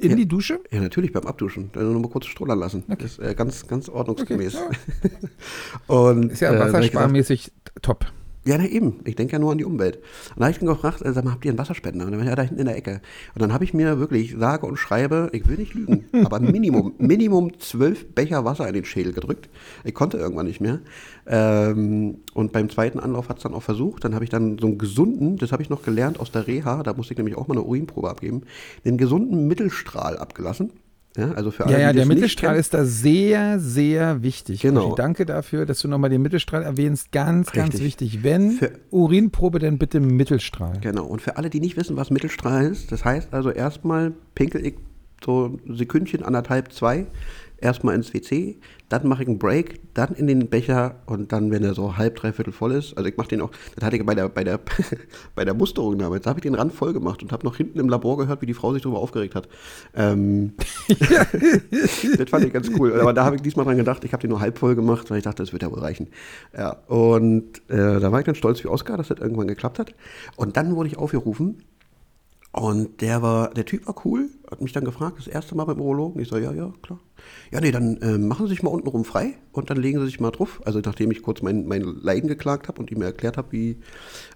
In 0.00 0.10
Ja. 0.10 0.16
die 0.16 0.28
Dusche? 0.28 0.60
Ja, 0.70 0.80
natürlich 0.80 1.12
beim 1.12 1.24
Abduschen. 1.26 1.70
Dann 1.72 1.90
nur 1.92 2.00
mal 2.00 2.08
kurz 2.08 2.26
strollern 2.26 2.60
lassen. 2.60 2.84
Das 2.86 3.02
ist 3.02 3.18
äh, 3.18 3.34
ganz, 3.34 3.66
ganz 3.66 3.88
ordnungsgemäß. 3.88 4.56
Und, 5.88 6.32
Ist 6.32 6.40
ja 6.40 6.52
äh, 6.54 6.58
wassersparmäßig 6.60 7.50
top. 7.82 8.06
Ja, 8.46 8.56
na 8.56 8.66
eben. 8.66 9.00
Ich 9.04 9.16
denke 9.16 9.34
ja 9.34 9.38
nur 9.38 9.52
an 9.52 9.58
die 9.58 9.64
Umwelt. 9.64 9.96
Und 9.96 10.40
da 10.40 10.46
habe 10.46 10.52
ich 10.52 10.62
ihn 10.62 10.66
gefragt, 10.66 11.02
äh, 11.02 11.12
sag 11.12 11.24
mal, 11.24 11.32
habt 11.32 11.44
ihr 11.44 11.50
einen 11.50 11.58
Wasserspender? 11.58 12.06
Und 12.06 12.12
dann 12.12 12.20
war 12.20 12.26
ja 12.26 12.36
da 12.36 12.42
hinten 12.42 12.60
in 12.60 12.66
der 12.66 12.76
Ecke. 12.76 13.00
Und 13.34 13.42
dann 13.42 13.52
habe 13.52 13.64
ich 13.64 13.74
mir 13.74 13.98
wirklich, 13.98 14.36
sage 14.38 14.66
und 14.66 14.76
schreibe, 14.76 15.28
ich 15.32 15.46
will 15.48 15.56
nicht 15.56 15.74
lügen, 15.74 16.04
aber 16.24 16.40
Minimum, 16.40 16.94
Minimum 16.98 17.58
zwölf 17.58 18.06
Becher 18.14 18.44
Wasser 18.44 18.66
in 18.66 18.74
den 18.74 18.84
Schädel 18.84 19.12
gedrückt. 19.12 19.48
Ich 19.84 19.94
konnte 19.94 20.16
irgendwann 20.16 20.46
nicht 20.46 20.60
mehr. 20.60 20.80
Ähm, 21.26 22.18
und 22.34 22.52
beim 22.52 22.70
zweiten 22.70 23.00
Anlauf 23.00 23.28
hat 23.28 23.38
es 23.38 23.42
dann 23.42 23.54
auch 23.54 23.62
versucht. 23.62 24.04
Dann 24.04 24.14
habe 24.14 24.24
ich 24.24 24.30
dann 24.30 24.58
so 24.58 24.66
einen 24.66 24.78
gesunden, 24.78 25.36
das 25.36 25.52
habe 25.52 25.62
ich 25.62 25.70
noch 25.70 25.82
gelernt 25.82 26.20
aus 26.20 26.30
der 26.30 26.46
Reha, 26.46 26.82
da 26.82 26.94
musste 26.94 27.12
ich 27.12 27.18
nämlich 27.18 27.36
auch 27.36 27.48
mal 27.48 27.54
eine 27.54 27.64
Urinprobe 27.64 28.08
abgeben, 28.08 28.42
den 28.84 28.96
gesunden 28.96 29.46
Mittelstrahl 29.46 30.16
abgelassen. 30.16 30.70
Ja, 31.16 31.32
also 31.32 31.50
für 31.50 31.64
alle, 31.66 31.72
Ja, 31.74 31.78
ja, 31.80 31.92
der 31.92 32.06
Mittelstrahl 32.06 32.56
ist 32.56 32.74
da 32.74 32.84
sehr, 32.84 33.58
sehr 33.58 34.22
wichtig. 34.22 34.60
Genau. 34.60 34.94
Danke 34.94 35.26
dafür, 35.26 35.66
dass 35.66 35.80
du 35.80 35.88
nochmal 35.88 36.10
den 36.10 36.22
Mittelstrahl 36.22 36.62
erwähnst. 36.62 37.10
Ganz, 37.10 37.50
ganz 37.50 37.74
Richtig. 37.74 37.84
wichtig. 38.12 38.22
Wenn 38.24 38.52
Für- 38.52 38.72
Urinprobe, 38.90 39.58
dann 39.58 39.78
bitte 39.78 40.00
Mittelstrahl. 40.00 40.78
Genau, 40.80 41.06
und 41.06 41.20
für 41.20 41.36
alle, 41.36 41.50
die 41.50 41.60
nicht 41.60 41.76
wissen, 41.76 41.96
was 41.96 42.10
Mittelstrahl 42.10 42.66
ist, 42.66 42.92
das 42.92 43.04
heißt 43.04 43.32
also 43.32 43.50
erstmal 43.50 44.12
pinkel 44.34 44.64
ich 44.64 44.74
so 45.24 45.58
ein 45.66 45.76
Sekündchen, 45.76 46.22
anderthalb, 46.22 46.72
zwei, 46.72 47.06
erstmal 47.60 47.94
ins 47.94 48.14
WC, 48.14 48.56
dann 48.88 49.06
mache 49.06 49.22
ich 49.22 49.28
einen 49.28 49.38
Break, 49.38 49.80
dann 49.94 50.14
in 50.14 50.26
den 50.26 50.48
Becher 50.48 50.96
und 51.06 51.32
dann, 51.32 51.50
wenn 51.50 51.62
er 51.62 51.74
so 51.74 51.96
halb, 51.96 52.16
dreiviertel 52.16 52.52
voll 52.52 52.72
ist, 52.72 52.96
also 52.96 53.08
ich 53.08 53.16
mache 53.16 53.28
den 53.28 53.40
auch, 53.40 53.50
das 53.74 53.84
hatte 53.84 53.96
ich 53.96 54.06
bei 54.06 54.14
der, 54.14 54.28
bei 54.28 54.44
der, 54.44 54.60
bei 55.34 55.44
der 55.44 55.54
Musterung 55.54 55.98
damals, 55.98 56.24
da 56.24 56.30
habe 56.30 56.38
ich 56.38 56.42
den 56.42 56.54
Rand 56.54 56.72
voll 56.72 56.92
gemacht 56.92 57.22
und 57.22 57.32
habe 57.32 57.44
noch 57.44 57.56
hinten 57.56 57.78
im 57.78 57.88
Labor 57.88 58.16
gehört, 58.16 58.40
wie 58.42 58.46
die 58.46 58.54
Frau 58.54 58.72
sich 58.72 58.82
darüber 58.82 59.00
aufgeregt 59.00 59.34
hat. 59.34 59.48
Ähm, 59.94 60.52
das 60.88 62.30
fand 62.30 62.44
ich 62.44 62.52
ganz 62.52 62.70
cool. 62.78 62.98
Aber 63.00 63.12
da 63.12 63.24
habe 63.24 63.36
ich 63.36 63.42
diesmal 63.42 63.66
dran 63.66 63.76
gedacht, 63.76 64.04
ich 64.04 64.12
habe 64.12 64.20
den 64.20 64.30
nur 64.30 64.40
halb 64.40 64.58
voll 64.58 64.74
gemacht, 64.74 65.10
weil 65.10 65.18
ich 65.18 65.24
dachte, 65.24 65.42
das 65.42 65.52
wird 65.52 65.62
ja 65.62 65.70
wohl 65.70 65.80
reichen. 65.80 66.08
Ja, 66.56 66.70
und 66.86 67.58
äh, 67.68 68.00
da 68.00 68.12
war 68.12 68.20
ich 68.20 68.26
dann 68.26 68.34
stolz 68.34 68.62
wie 68.64 68.68
Oscar, 68.68 68.96
dass 68.96 69.08
das 69.08 69.18
irgendwann 69.18 69.48
geklappt 69.48 69.78
hat. 69.78 69.94
Und 70.36 70.56
dann 70.56 70.76
wurde 70.76 70.88
ich 70.88 70.98
aufgerufen 70.98 71.62
und 72.52 73.00
der 73.02 73.20
war, 73.22 73.50
der 73.50 73.66
Typ 73.66 73.86
war 73.86 73.94
cool, 74.04 74.30
hat 74.50 74.60
mich 74.62 74.72
dann 74.72 74.84
gefragt, 74.84 75.18
das 75.18 75.26
erste 75.28 75.54
Mal 75.54 75.64
beim 75.66 75.80
Urologen. 75.80 76.20
Ich 76.20 76.28
so, 76.28 76.38
ja, 76.38 76.52
ja, 76.52 76.72
klar. 76.82 76.98
Ja, 77.52 77.60
nee, 77.60 77.70
dann 77.72 77.98
äh, 77.98 78.16
machen 78.16 78.46
Sie 78.46 78.50
sich 78.54 78.62
mal 78.62 78.70
untenrum 78.70 79.04
frei 79.04 79.34
und 79.52 79.70
dann 79.70 79.76
legen 79.76 79.98
Sie 80.00 80.06
sich 80.06 80.18
mal 80.18 80.30
drauf. 80.30 80.60
Also 80.64 80.80
nachdem 80.84 81.10
ich 81.10 81.22
kurz 81.22 81.42
mein, 81.42 81.66
mein 81.66 81.82
Leiden 81.82 82.28
geklagt 82.28 82.68
habe 82.68 82.80
und 82.80 82.90
ihm 82.90 83.02
erklärt 83.02 83.36
habe, 83.36 83.52
wie, 83.52 83.78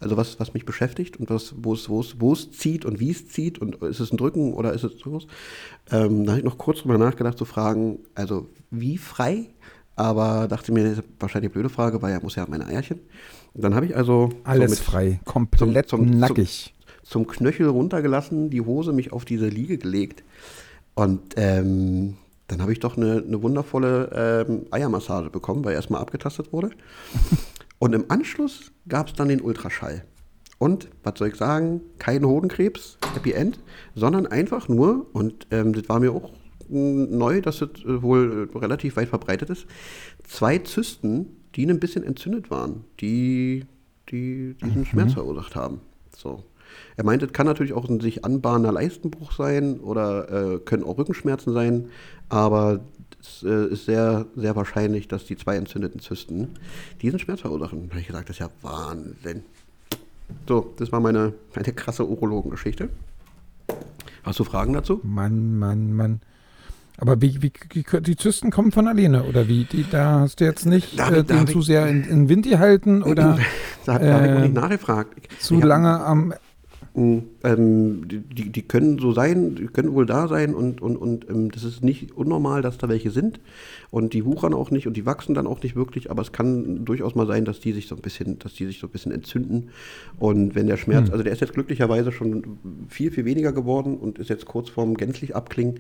also 0.01 0.17
was, 0.17 0.39
was 0.39 0.53
mich 0.53 0.67
beschäftigt 0.67 1.17
und 1.19 1.31
was, 1.31 1.55
wo 1.57 1.73
es, 1.75 1.89
wo 1.89 2.01
es, 2.01 2.21
wo 2.21 2.33
es 2.33 2.51
zieht 2.53 2.85
und 2.85 3.01
wie 3.01 3.11
es 3.11 3.29
zieht 3.29 3.59
und 3.61 3.77
ist 3.83 4.01
es 4.01 4.13
ein 4.13 4.19
Drücken 4.19 4.53
oder 4.53 4.73
ist 4.75 4.85
es 4.85 4.99
sowas. 4.99 5.27
Ähm, 5.91 6.25
da 6.25 6.33
habe 6.33 6.41
ich 6.41 6.45
noch 6.45 6.59
kurz 6.59 6.81
drüber 6.83 6.99
nachgedacht 6.99 7.39
zu 7.39 7.45
fragen, 7.45 8.01
also 8.15 8.49
wie 8.71 8.99
frei? 8.99 9.49
Aber 9.97 10.49
dachte 10.49 10.73
mir, 10.73 10.85
das 10.85 10.99
ist 10.99 11.05
wahrscheinlich 11.21 11.49
eine 11.51 11.55
blöde 11.55 11.69
Frage, 11.69 12.01
weil 12.03 12.13
er 12.13 12.23
muss 12.23 12.35
ja 12.37 12.47
meine 12.49 12.67
Eierchen. 12.67 13.01
Und 13.55 13.63
dann 13.63 13.75
habe 13.75 13.87
ich 13.87 13.97
also 13.97 14.31
so 14.33 14.37
Alles 14.45 14.71
mit- 14.71 14.79
frei. 14.81 15.21
Komplett 15.25 15.89
zum- 15.89 16.09
zum- 16.09 16.19
nackig. 16.19 16.75
zum 16.79 16.82
Knöchel 17.27 17.67
runtergelassen, 17.67 18.51
die 18.51 18.61
Hose 18.61 18.93
mich 18.93 19.13
auf 19.13 19.25
diese 19.25 19.49
Liege 19.49 19.79
gelegt. 19.79 20.25
Und 20.95 21.35
ähm, 21.37 22.17
dann 22.49 22.61
habe 22.61 22.73
ich 22.73 22.81
doch 22.81 22.97
eine, 22.97 23.23
eine 23.27 23.43
wundervolle 23.43 24.47
ähm, 24.49 24.67
Eiermassage 24.71 25.31
bekommen, 25.31 25.65
weil 25.65 25.75
erstmal 25.75 26.01
abgetastet 26.01 26.53
wurde. 26.53 26.71
Und 27.79 27.95
im 27.95 28.05
Anschluss 28.11 28.73
gab 28.89 29.09
es 29.09 29.15
dann 29.15 29.29
den 29.29 29.41
Ultraschall. 29.41 30.05
Und, 30.59 30.89
was 31.03 31.15
soll 31.19 31.29
ich 31.29 31.35
sagen, 31.35 31.81
kein 31.99 32.25
Hodenkrebs, 32.25 32.99
Happy 33.15 33.33
End, 33.33 33.59
sondern 33.97 34.29
einfach 34.29 34.69
nur, 34.69 35.07
und 35.13 35.49
ähm, 35.51 35.73
das 35.73 35.89
war 35.89 35.99
mir 35.99 36.13
auch 36.13 36.31
neu, 36.69 37.41
dass 37.41 37.59
das 37.59 37.71
äh, 37.85 38.01
wohl 38.01 38.49
relativ 38.55 38.95
weit 38.95 39.09
verbreitet 39.09 39.51
ist, 39.51 39.67
zwei 40.23 40.59
Zysten, 40.59 41.27
die 41.57 41.67
ein 41.67 41.81
bisschen 41.81 42.05
entzündet 42.05 42.51
waren, 42.53 42.85
die, 43.01 43.65
die 44.11 44.55
diesen 44.63 44.87
Schmerz 44.87 45.15
verursacht 45.15 45.57
haben. 45.57 45.81
So. 46.17 46.45
Er 46.97 47.05
meint, 47.05 47.23
es 47.23 47.33
kann 47.33 47.47
natürlich 47.47 47.73
auch 47.73 47.89
ein 47.89 48.01
sich 48.01 48.25
anbahnender 48.25 48.73
Leistenbruch 48.73 49.33
sein 49.33 49.81
oder 49.81 50.55
äh, 50.55 50.59
können 50.59 50.85
auch 50.85 50.99
Rückenschmerzen 50.99 51.53
sein, 51.53 51.87
aber 52.29 52.81
es 53.21 53.43
äh, 53.43 53.67
ist 53.73 53.87
sehr, 53.87 54.27
sehr 54.37 54.57
wahrscheinlich, 54.57 55.09
dass 55.09 55.25
die 55.25 55.37
zwei 55.37 55.57
entzündeten 55.57 56.01
Zysten 56.01 56.49
diesen 57.01 57.19
Schmerz 57.19 57.41
verursachen. 57.41 57.85
Da 57.89 57.91
habe 57.93 58.01
ich 58.01 58.07
gesagt, 58.09 58.29
das 58.29 58.37
ist 58.37 58.41
ja 58.41 58.49
Wahnsinn. 58.63 59.43
So, 60.49 60.73
das 60.79 60.93
war 60.93 61.01
meine, 61.01 61.33
meine 61.55 61.73
krasse 61.73 62.07
Urologengeschichte. 62.09 62.89
Hast 64.23 64.39
du 64.39 64.45
Fragen 64.45 64.73
dazu? 64.73 65.01
Mann, 65.03 65.59
Mann, 65.59 65.93
Mann. 65.95 66.21
Aber 66.99 67.21
wie, 67.21 67.43
wie, 67.43 67.53
die 68.03 68.17
Zysten 68.17 68.51
kommen 68.51 68.71
von 68.71 68.87
alleine 68.87 69.25
oder 69.25 69.49
wie? 69.49 69.65
Die, 69.65 69.85
da 69.91 70.21
hast 70.21 70.41
du 70.41 70.45
jetzt 70.45 70.67
nicht 70.67 70.99
Da 70.99 71.07
hab 71.07 71.13
äh, 71.15 71.23
den 71.25 71.41
hab 71.41 71.49
zu 71.49 71.61
sehr 71.63 71.89
in, 71.89 72.05
in 72.05 72.29
Wind 72.29 72.45
gehalten 72.47 73.03
oder 73.03 73.39
Da, 73.87 73.99
da 73.99 74.15
habe 74.15 74.27
ich 74.27 74.33
auch 74.33 74.37
äh, 74.39 74.43
nicht 74.43 74.55
nachgefragt. 74.55 75.17
Ich- 75.21 75.39
zu 75.41 75.55
ich 75.57 75.63
hab- 75.63 75.69
lange 75.69 76.01
am. 76.05 76.35
Ähm, 76.95 78.03
die, 78.07 78.51
die 78.51 78.63
können 78.63 78.99
so 78.99 79.13
sein, 79.13 79.55
die 79.55 79.67
können 79.67 79.95
wohl 79.95 80.05
da 80.05 80.29
sein 80.29 80.55
und, 80.55 80.83
und, 80.83 80.97
und 80.97 81.29
ähm, 81.31 81.51
das 81.51 81.65
ist 81.65 81.83
nicht 81.83 82.13
unnormal, 82.13 82.61
dass 82.61 82.77
da 82.77 82.87
welche 82.91 83.11
sind 83.11 83.41
und 83.91 84.13
die 84.13 84.27
wuchern 84.27 84.53
auch 84.53 84.71
nicht 84.71 84.87
und 84.87 84.95
die 84.95 85.07
wachsen 85.07 85.35
dann 85.35 85.47
auch 85.47 85.63
nicht 85.63 85.75
wirklich, 85.75 86.11
aber 86.11 86.21
es 86.21 86.33
kann 86.33 86.85
durchaus 86.85 87.15
mal 87.15 87.27
sein, 87.27 87.47
dass 87.47 87.61
die 87.61 87.73
sich 87.73 87.89
so 87.89 87.95
ein 87.95 88.03
bisschen, 88.03 88.39
dass 88.41 88.53
die 88.53 88.67
sich 88.67 88.79
so 88.79 88.89
ein 88.89 88.91
bisschen 88.91 89.11
entzünden 89.11 89.71
und 90.19 90.55
wenn 90.55 90.67
der 90.67 90.77
Schmerz, 90.77 91.09
also 91.11 91.25
der 91.25 91.33
ist 91.33 91.41
jetzt 91.41 91.55
glücklicherweise 91.55 92.13
schon 92.13 92.59
viel, 92.89 93.11
viel 93.11 93.25
weniger 93.25 93.53
geworden 93.53 93.97
und 93.97 94.19
ist 94.19 94.29
jetzt 94.29 94.45
kurz 94.45 94.69
vorm 94.69 94.95
gänzlich 94.95 95.35
abklingen. 95.35 95.77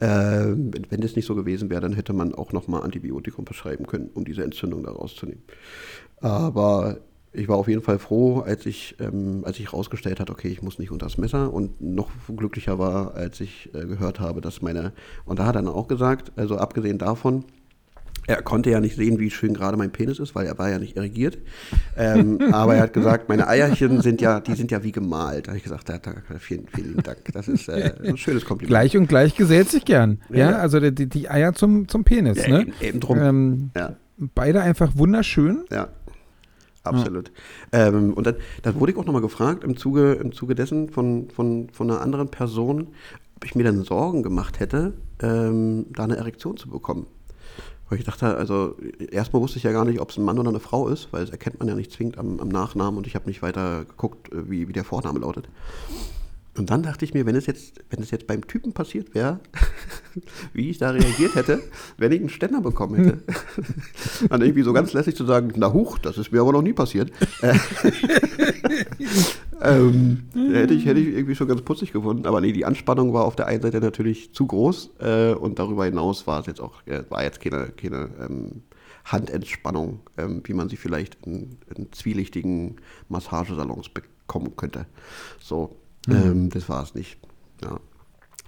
Äh, 0.00 0.06
wenn, 0.06 0.86
wenn 0.90 1.00
das 1.00 1.16
nicht 1.16 1.26
so 1.26 1.34
gewesen 1.34 1.70
wäre, 1.70 1.80
dann 1.80 1.92
hätte 1.92 2.12
man 2.12 2.34
auch 2.34 2.52
nochmal 2.52 2.82
Antibiotikum 2.82 3.46
verschreiben 3.46 3.86
können, 3.86 4.10
um 4.14 4.24
diese 4.24 4.42
Entzündung 4.44 4.82
da 4.82 4.92
rauszunehmen. 4.92 5.42
Aber 6.20 6.98
ich 7.32 7.48
war 7.48 7.56
auf 7.56 7.68
jeden 7.68 7.82
Fall 7.82 7.98
froh, 7.98 8.40
als 8.40 8.64
ich, 8.66 8.96
ähm, 9.00 9.42
als 9.44 9.58
ich 9.60 9.72
rausgestellt 9.72 10.18
hat, 10.20 10.30
okay, 10.30 10.48
ich 10.48 10.62
muss 10.62 10.78
nicht 10.78 10.90
unter 10.90 11.06
das 11.06 11.18
Messer 11.18 11.52
und 11.52 11.80
noch 11.80 12.08
glücklicher 12.34 12.78
war, 12.78 13.14
als 13.14 13.40
ich 13.40 13.70
äh, 13.74 13.84
gehört 13.86 14.18
habe, 14.20 14.40
dass 14.40 14.62
meine, 14.62 14.92
und 15.24 15.38
da 15.38 15.44
hat 15.46 15.54
er 15.56 15.62
dann 15.62 15.72
auch 15.72 15.88
gesagt, 15.88 16.32
also 16.36 16.56
abgesehen 16.56 16.98
davon, 16.98 17.44
er 18.26 18.42
konnte 18.42 18.68
ja 18.70 18.78
nicht 18.80 18.94
sehen, 18.96 19.18
wie 19.18 19.30
schön 19.30 19.54
gerade 19.54 19.78
mein 19.78 19.90
Penis 19.90 20.18
ist, 20.18 20.34
weil 20.34 20.46
er 20.46 20.58
war 20.58 20.68
ja 20.68 20.78
nicht 20.78 20.96
irrigiert. 20.98 21.38
Ähm, 21.96 22.38
aber 22.52 22.74
er 22.74 22.82
hat 22.82 22.92
gesagt, 22.92 23.30
meine 23.30 23.48
Eierchen 23.48 24.02
sind 24.02 24.20
ja, 24.20 24.40
die 24.40 24.52
sind 24.54 24.70
ja 24.70 24.82
wie 24.82 24.92
gemalt. 24.92 25.46
Da 25.46 25.52
habe 25.52 25.56
ich 25.56 25.62
gesagt, 25.64 25.88
ja, 25.88 25.96
danke, 25.96 26.22
vielen, 26.38 26.66
vielen 26.68 26.98
Dank. 26.98 27.18
Das 27.32 27.48
ist 27.48 27.68
äh, 27.70 27.94
ein 28.04 28.18
schönes 28.18 28.44
Kompliment. 28.44 28.68
Gleich 28.70 28.96
und 28.98 29.06
gleich 29.08 29.34
gesellt 29.34 29.70
sich 29.70 29.86
gern. 29.86 30.20
Ja, 30.28 30.50
Ja. 30.50 30.56
also 30.58 30.78
die, 30.78 31.06
die 31.08 31.30
Eier 31.30 31.54
zum, 31.54 31.88
zum 31.88 32.04
Penis. 32.04 32.36
Ja, 32.46 32.48
ne? 32.48 32.60
eben- 32.62 32.72
eben 32.82 33.00
drum. 33.00 33.18
Ähm, 33.18 33.70
Ja. 33.74 33.96
beide 34.34 34.60
einfach 34.60 34.92
wunderschön. 34.96 35.64
Ja, 35.70 35.88
absolut. 36.88 37.30
Ähm, 37.72 38.12
und 38.14 38.26
dann, 38.26 38.36
dann 38.62 38.78
wurde 38.80 38.92
ich 38.92 38.98
auch 38.98 39.04
nochmal 39.04 39.22
gefragt 39.22 39.64
im 39.64 39.76
Zuge, 39.76 40.14
im 40.14 40.32
Zuge 40.32 40.54
dessen 40.54 40.90
von, 40.90 41.28
von, 41.30 41.68
von 41.70 41.90
einer 41.90 42.00
anderen 42.00 42.28
Person, 42.28 42.88
ich 43.44 43.54
mir 43.54 43.64
dann 43.64 43.82
Sorgen 43.84 44.22
gemacht 44.22 44.60
hätte, 44.60 44.94
ähm, 45.22 45.86
da 45.92 46.04
eine 46.04 46.16
Erektion 46.16 46.56
zu 46.56 46.68
bekommen. 46.68 47.06
Weil 47.88 47.98
ich 47.98 48.04
dachte, 48.04 48.36
also 48.36 48.76
erstmal 49.10 49.40
wusste 49.40 49.58
ich 49.58 49.62
ja 49.62 49.72
gar 49.72 49.84
nicht, 49.84 50.00
ob 50.00 50.10
es 50.10 50.18
ein 50.18 50.24
Mann 50.24 50.38
oder 50.38 50.50
eine 50.50 50.60
Frau 50.60 50.88
ist, 50.88 51.08
weil 51.12 51.22
das 51.22 51.30
erkennt 51.30 51.58
man 51.58 51.68
ja 51.68 51.74
nicht 51.74 51.90
zwingend 51.90 52.18
am, 52.18 52.38
am 52.38 52.48
Nachnamen 52.48 52.98
und 52.98 53.06
ich 53.06 53.14
habe 53.14 53.26
nicht 53.26 53.40
weiter 53.40 53.84
geguckt, 53.84 54.32
äh, 54.32 54.50
wie, 54.50 54.68
wie 54.68 54.72
der 54.72 54.84
Vorname 54.84 55.20
lautet. 55.20 55.48
Und 56.58 56.70
dann 56.70 56.82
dachte 56.82 57.04
ich 57.04 57.14
mir, 57.14 57.24
wenn 57.24 57.36
es 57.36 57.46
jetzt, 57.46 57.80
wenn 57.88 58.02
es 58.02 58.10
jetzt 58.10 58.26
beim 58.26 58.44
Typen 58.44 58.72
passiert 58.72 59.14
wäre, 59.14 59.38
wie 60.52 60.70
ich 60.70 60.78
da 60.78 60.90
reagiert 60.90 61.36
hätte, 61.36 61.62
wenn 61.98 62.10
ich 62.10 62.18
einen 62.18 62.28
Ständer 62.28 62.60
bekommen 62.60 62.96
hätte. 62.96 63.22
Dann 64.28 64.42
irgendwie 64.42 64.64
so 64.64 64.72
ganz 64.72 64.92
lässig 64.92 65.14
zu 65.14 65.24
sagen, 65.24 65.52
na 65.54 65.72
huch, 65.72 65.98
das 65.98 66.18
ist 66.18 66.32
mir 66.32 66.40
aber 66.40 66.52
noch 66.52 66.62
nie 66.62 66.72
passiert. 66.72 67.12
Äh, 69.60 69.76
ähm, 69.76 70.22
hätte, 70.52 70.72
ich, 70.72 70.86
hätte 70.86 71.00
ich 71.00 71.08
irgendwie 71.08 71.34
schon 71.34 71.48
ganz 71.48 71.62
putzig 71.62 71.92
gefunden. 71.92 72.26
Aber 72.26 72.40
nee, 72.40 72.52
die 72.52 72.64
Anspannung 72.64 73.12
war 73.12 73.24
auf 73.24 73.34
der 73.34 73.48
einen 73.48 73.60
Seite 73.60 73.80
natürlich 73.80 74.32
zu 74.32 74.46
groß 74.46 74.90
äh, 75.00 75.32
und 75.32 75.58
darüber 75.58 75.84
hinaus 75.84 76.28
war 76.28 76.38
es 76.38 76.46
jetzt 76.46 76.60
auch, 76.60 76.86
äh, 76.86 77.02
war 77.08 77.24
jetzt 77.24 77.40
keine, 77.40 77.70
keine 77.76 78.08
ähm, 78.20 78.62
Handentspannung, 79.04 79.98
ähm, 80.16 80.42
wie 80.44 80.54
man 80.54 80.68
sie 80.68 80.76
vielleicht 80.76 81.18
in, 81.26 81.56
in 81.74 81.92
zwielichtigen 81.92 82.76
Massagesalons 83.08 83.88
bekommen 83.88 84.54
könnte. 84.54 84.86
So, 85.40 85.76
ähm, 86.10 86.50
das 86.50 86.68
war 86.68 86.82
es 86.82 86.94
nicht. 86.94 87.18
Ja. 87.62 87.78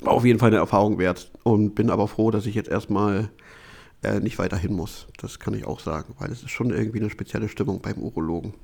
War 0.02 0.12
auf 0.12 0.24
jeden 0.24 0.38
Fall 0.38 0.48
eine 0.48 0.56
Erfahrung 0.58 0.98
wert 0.98 1.30
und 1.42 1.74
bin 1.74 1.90
aber 1.90 2.08
froh, 2.08 2.30
dass 2.30 2.46
ich 2.46 2.54
jetzt 2.54 2.70
erstmal 2.70 3.30
äh, 4.02 4.20
nicht 4.20 4.38
weiter 4.38 4.56
hin 4.56 4.72
muss. 4.72 5.06
Das 5.18 5.38
kann 5.38 5.52
ich 5.54 5.66
auch 5.66 5.80
sagen, 5.80 6.14
weil 6.18 6.30
es 6.30 6.42
ist 6.42 6.50
schon 6.50 6.70
irgendwie 6.70 7.00
eine 7.00 7.10
spezielle 7.10 7.48
Stimmung 7.48 7.80
beim 7.82 7.98
Urologen. 7.98 8.54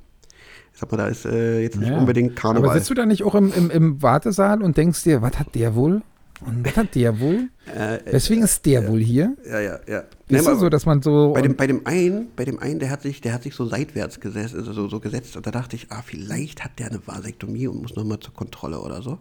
Ich 0.72 0.80
sag 0.80 0.90
mal, 0.92 0.98
da 0.98 1.06
ist 1.08 1.24
äh, 1.26 1.60
jetzt 1.62 1.78
nicht 1.78 1.90
Ja. 1.90 1.98
unbedingt 1.98 2.36
Karneval. 2.36 2.70
Aber 2.70 2.78
sitzt 2.78 2.90
du 2.90 2.94
da 2.94 3.04
nicht 3.06 3.22
auch 3.24 3.34
im, 3.34 3.52
im, 3.52 3.70
im 3.70 4.02
Wartesaal 4.02 4.62
und 4.62 4.76
denkst 4.76 5.02
dir, 5.04 5.20
was 5.22 5.38
hat 5.38 5.54
der 5.54 5.74
wohl? 5.74 6.02
Und 6.40 6.66
was 6.66 6.76
hat 6.76 6.94
der 6.94 7.18
wohl? 7.18 7.48
Äh, 7.74 7.96
äh, 7.96 8.12
Weswegen 8.12 8.44
ist 8.44 8.66
der 8.66 8.86
wohl 8.86 9.00
hier? 9.00 9.36
ja, 9.48 9.60
ja, 9.60 9.78
ja. 9.88 10.04
Nee, 10.28 10.38
Ist 10.38 10.46
aber 10.46 10.56
so, 10.58 10.68
dass 10.68 10.84
man 10.84 11.00
so. 11.00 11.32
bei, 11.32 11.40
dem, 11.40 11.56
bei 11.56 11.66
dem 11.66 11.86
einen, 11.86 12.28
bei 12.36 12.44
dem 12.44 12.58
einen, 12.58 12.78
der 12.78 12.90
hat 12.90 13.02
sich, 13.02 13.20
der 13.20 13.32
hat 13.32 13.44
sich 13.44 13.54
so 13.54 13.64
seitwärts 13.64 14.20
gesetzt, 14.20 14.54
also 14.54 14.72
so, 14.72 14.88
so 14.88 15.00
gesetzt 15.00 15.36
und 15.36 15.46
da 15.46 15.50
dachte 15.50 15.76
ich, 15.76 15.86
ah, 15.90 16.02
vielleicht 16.04 16.62
hat 16.62 16.78
der 16.78 16.88
eine 16.88 17.00
Vasektomie 17.06 17.68
und 17.68 17.80
muss 17.80 17.96
nochmal 17.96 18.20
zur 18.20 18.34
Kontrolle 18.34 18.80
oder 18.80 19.02
so. 19.02 19.18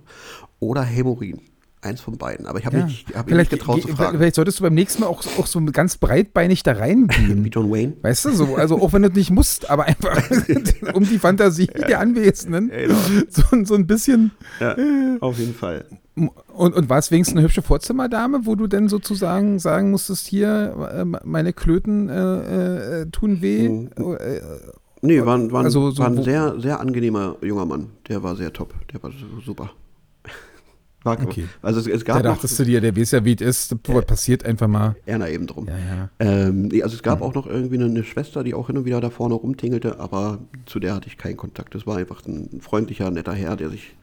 Oder 0.60 0.84
Hämorrhoiden. 0.84 1.42
Eins 1.86 2.02
von 2.02 2.18
beiden. 2.18 2.46
Aber 2.48 2.60
ich 2.60 2.66
habe 2.66 2.78
ja. 2.80 2.86
mich, 2.86 3.06
hab 3.14 3.26
mich 3.28 3.34
vielleicht, 3.36 3.52
nicht 3.52 3.60
getraut 3.62 3.82
zu 3.82 3.88
ge- 3.88 3.96
fragen. 3.96 4.18
vielleicht 4.18 4.36
solltest 4.36 4.60
du 4.60 4.64
beim 4.64 4.74
nächsten 4.74 5.02
Mal 5.02 5.08
auch, 5.08 5.24
auch 5.38 5.46
so 5.48 5.64
ganz 5.66 5.98
breitbeinig 5.98 6.64
da 6.64 6.74
Wie 6.76 6.80
reingehen. 6.80 7.46
John 7.52 7.72
Wayne. 7.72 7.94
Weißt 8.02 8.26
du, 8.26 8.32
so, 8.32 8.56
also 8.56 8.82
auch 8.82 8.92
wenn 8.94 9.04
du 9.04 9.10
nicht 9.10 9.32
musst, 9.32 9.70
aber 9.70 9.86
einfach 9.86 10.22
um 10.94 11.04
die 11.04 11.20
Fantasie 11.20 11.68
der 11.68 12.00
Anwesenden 12.00 12.70
Ja, 12.72 12.88
genau. 12.88 12.96
so, 13.30 13.44
so 13.66 13.76
ein 13.76 13.88
bisschen. 13.88 14.32
Ja, 14.60 14.76
auf 15.22 15.38
jeden 15.40 15.54
Fall. 15.54 15.86
Und, 16.16 16.74
und 16.74 16.90
war 16.90 16.98
es 17.00 17.12
wenigstens 17.12 17.36
eine 17.38 17.46
hübsche 17.46 17.62
Vorzimmerdame, 17.62 18.46
wo 18.46 18.56
du 18.56 18.68
denn 18.68 18.88
sozusagen 18.88 19.60
sagen 19.60 19.92
musstest, 19.92 20.28
hier, 20.28 20.90
äh, 20.94 21.04
meine 21.26 21.52
Klöten 21.54 22.08
äh, 22.10 23.02
äh, 23.02 23.06
tun 23.12 23.42
weh? 23.42 23.68
Mhm. 23.70 23.90
Äh, 23.98 24.40
Nee, 25.02 25.24
war, 25.24 25.38
ein- 25.38 25.52
war, 25.52 25.64
Also 25.64 25.92
so 25.92 26.00
war 26.00 26.08
ein 26.08 26.24
sehr, 26.24 26.60
sehr 26.60 26.80
angenehmer 26.80 27.36
junger 27.44 27.66
Mann. 27.66 27.90
Der 28.08 28.24
war 28.24 28.36
sehr 28.36 28.52
top. 28.54 28.74
Der 28.92 29.04
war 29.04 29.12
su- 29.12 29.40
super. 29.46 29.70
War, 31.06 31.22
Okay. 31.22 31.46
Also 31.62 31.80
es, 31.80 31.88
es 31.88 32.04
da 32.04 32.14
gab 32.14 32.24
noch, 32.24 32.34
dachtest 32.34 32.60
du 32.60 32.64
dir, 32.66 32.82
der 32.82 32.98
weiß 32.98 33.12
ja, 33.12 33.24
wie 33.24 33.36
es 33.36 33.42
ist, 33.42 33.84
passiert 33.84 34.44
einfach 34.44 34.68
mal. 34.68 34.96
Erna 35.06 35.30
eben 35.30 35.46
drum. 35.48 35.68
Ja, 35.68 35.78
ja. 35.78 36.10
Ähm, 36.20 36.64
nee, 36.64 36.82
also 36.82 36.96
es 36.96 37.04
gab 37.04 37.22
auch 37.22 37.36
noch 37.36 37.46
irgendwie 37.48 37.76
eine, 37.76 37.86
eine 37.86 38.04
Schwester, 38.04 38.44
die 38.44 38.54
auch 38.54 38.68
hin 38.68 38.78
und 38.78 38.86
wieder 38.86 39.00
da 39.02 39.10
vorne 39.10 39.36
rumtingelte, 39.36 40.00
aber 40.00 40.40
zu 40.66 40.80
der 40.80 40.96
hatte 40.96 41.08
ich 41.08 41.18
keinen 41.18 41.38
Kontakt. 41.38 41.76
Das 41.76 41.86
war 41.86 41.98
einfach 41.98 42.26
ein 42.26 42.60
freundlicher, 42.60 43.12
netter 43.12 43.34
Herr, 43.34 43.56
der 43.56 43.70
sich, 43.70 43.96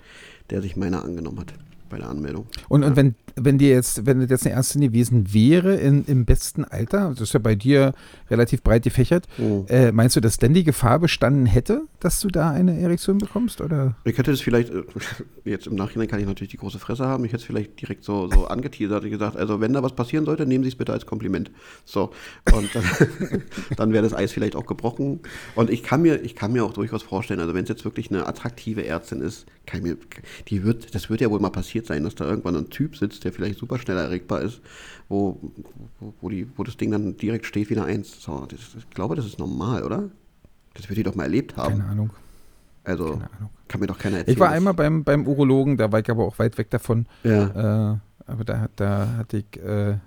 der 0.51 0.63
sich 0.63 0.77
meiner 0.77 1.05
angenommen 1.05 1.41
hat 1.41 1.53
bei 1.91 1.99
der 1.99 2.09
Anmeldung. 2.09 2.47
Und, 2.69 2.85
und 2.85 2.97
wenn, 2.97 3.15
wenn 3.37 3.59
dir 3.59 3.71
jetzt, 3.71 4.07
wenn 4.07 4.21
das 4.21 4.31
jetzt 4.31 4.47
eine 4.47 4.55
Ärztin 4.57 4.81
gewesen 4.81 5.33
wäre 5.33 5.77
in, 5.77 6.05
im 6.05 6.25
besten 6.25 6.65
Alter, 6.65 7.11
das 7.11 7.21
ist 7.21 7.35
ja 7.35 7.41
bei 7.41 7.55
dir 7.55 7.95
relativ 8.31 8.63
breit 8.63 8.83
gefächert, 8.85 9.27
Mhm. 9.39 9.65
äh, 9.69 9.93
meinst 9.93 10.17
du, 10.17 10.21
dass 10.21 10.37
denn 10.37 10.55
die 10.55 10.65
Gefahr 10.65 10.99
bestanden 10.99 11.47
hätte, 11.47 11.83
dass 12.01 12.21
du 12.21 12.29
da 12.29 12.51
eine 12.51 12.79
Erektion 12.81 13.19
bekommst? 13.19 13.61
Oder? 13.61 13.97
Ich 14.05 14.17
hätte 14.19 14.31
es 14.33 14.41
vielleicht, 14.41 14.71
äh, 14.71 14.83
jetzt 15.45 15.67
im 15.67 15.75
Nachhinein 15.75 16.09
kann 16.09 16.21
ich 16.21 16.27
natürlich 16.27 16.51
die 16.51 16.57
große 16.57 16.79
Fresse 16.79 17.07
haben, 17.07 17.25
ich 17.25 17.33
hätte 17.33 17.41
es 17.43 17.47
vielleicht 17.47 17.81
direkt 17.81 18.05
so, 18.05 18.29
so 18.31 18.47
angeteasert 18.47 19.05
und 19.05 19.11
gesagt, 19.11 19.37
also 19.37 19.61
wenn 19.61 19.73
da 19.73 19.83
was 19.83 19.95
passieren 19.95 20.25
sollte, 20.25 20.47
nehmen 20.47 20.65
Sie 20.65 20.69
es 20.69 20.77
bitte 20.77 20.93
als 20.93 21.07
Kompliment. 21.07 21.51
So, 21.85 22.11
und 22.53 22.75
dann, 22.75 22.85
dann 23.77 23.93
wäre 23.93 24.03
das 24.03 24.15
Eis 24.15 24.33
vielleicht 24.33 24.57
auch 24.57 24.67
gebrochen. 24.67 25.21
Und 25.55 25.71
ich 25.71 25.83
kann 25.83 26.03
mir, 26.03 26.23
ich 26.23 26.35
kann 26.35 26.53
mir 26.53 26.65
auch 26.65 26.73
durchaus 26.73 27.03
vorstellen, 27.03 27.41
also 27.41 27.55
wenn 27.55 27.63
es 27.65 27.69
jetzt 27.69 27.85
wirklich 27.85 28.11
eine 28.11 28.27
attraktive 28.27 28.85
Ärztin 28.87 29.21
ist, 29.21 29.47
kann 29.67 29.83
mir, 29.83 29.97
die 30.49 30.65
wird, 30.65 30.95
das 30.95 31.09
wird 31.11 31.21
ja 31.21 31.31
wohl 31.31 31.41
mal 31.41 31.51
passiert 31.51 31.87
sein, 31.87 32.03
dass 32.05 32.15
da 32.15 32.25
irgendwann 32.25 32.57
ein 32.57 32.71
Typ 32.71 32.97
sitzt, 32.97 33.22
der 33.25 33.33
vielleicht 33.33 33.59
super 33.59 33.79
schnell 33.79 33.97
erregbar 33.97 34.41
ist, 34.43 34.61
wo, 35.09 35.39
wo, 36.01 36.15
wo, 36.21 36.29
die, 36.29 36.47
wo 36.57 36.65
das 36.65 36.77
Ding 36.77 36.91
dann 36.91 37.17
direkt 37.17 37.47
steht 37.47 37.71
wie 37.71 37.77
eine 37.77 37.87
Eins. 37.87 38.21
So, 38.23 38.47
das, 38.47 38.61
ich 38.79 38.91
glaube, 38.91 39.15
das 39.17 39.27
ist 39.27 39.39
normal, 39.39 39.83
oder? 39.85 40.05
Das 40.75 40.89
wird 40.89 40.99
die 40.99 41.03
doch 41.03 41.15
mal 41.15 41.25
erlebt 41.25 41.57
haben. 41.57 41.79
Keine 41.79 41.91
Ahnung. 41.91 42.11
Also 42.85 43.13
Keine 43.13 43.31
Ahnung. 43.39 43.51
kann 43.69 43.81
mir 43.81 43.87
doch 43.87 43.99
keiner 43.99 44.19
erzählen. 44.19 44.35
Ich 44.35 44.41
war 44.41 44.51
einmal 44.51 44.75
beim, 44.75 45.05
beim 45.05 45.27
Urologen, 45.27 45.77
da 45.77 45.93
war 45.93 46.01
ich 46.01 46.11
aber 46.11 46.25
auch 46.25 46.39
weit 46.39 46.59
weg 46.59 46.71
davon. 46.71 47.07
Ja. 47.25 47.93
Äh, 47.93 47.99
aber 48.27 48.45
da, 48.45 48.61
hat- 48.61 48.71
da 48.77 49.09
hatte 49.19 49.39
ich, 49.39 49.61
äh, 49.63 49.99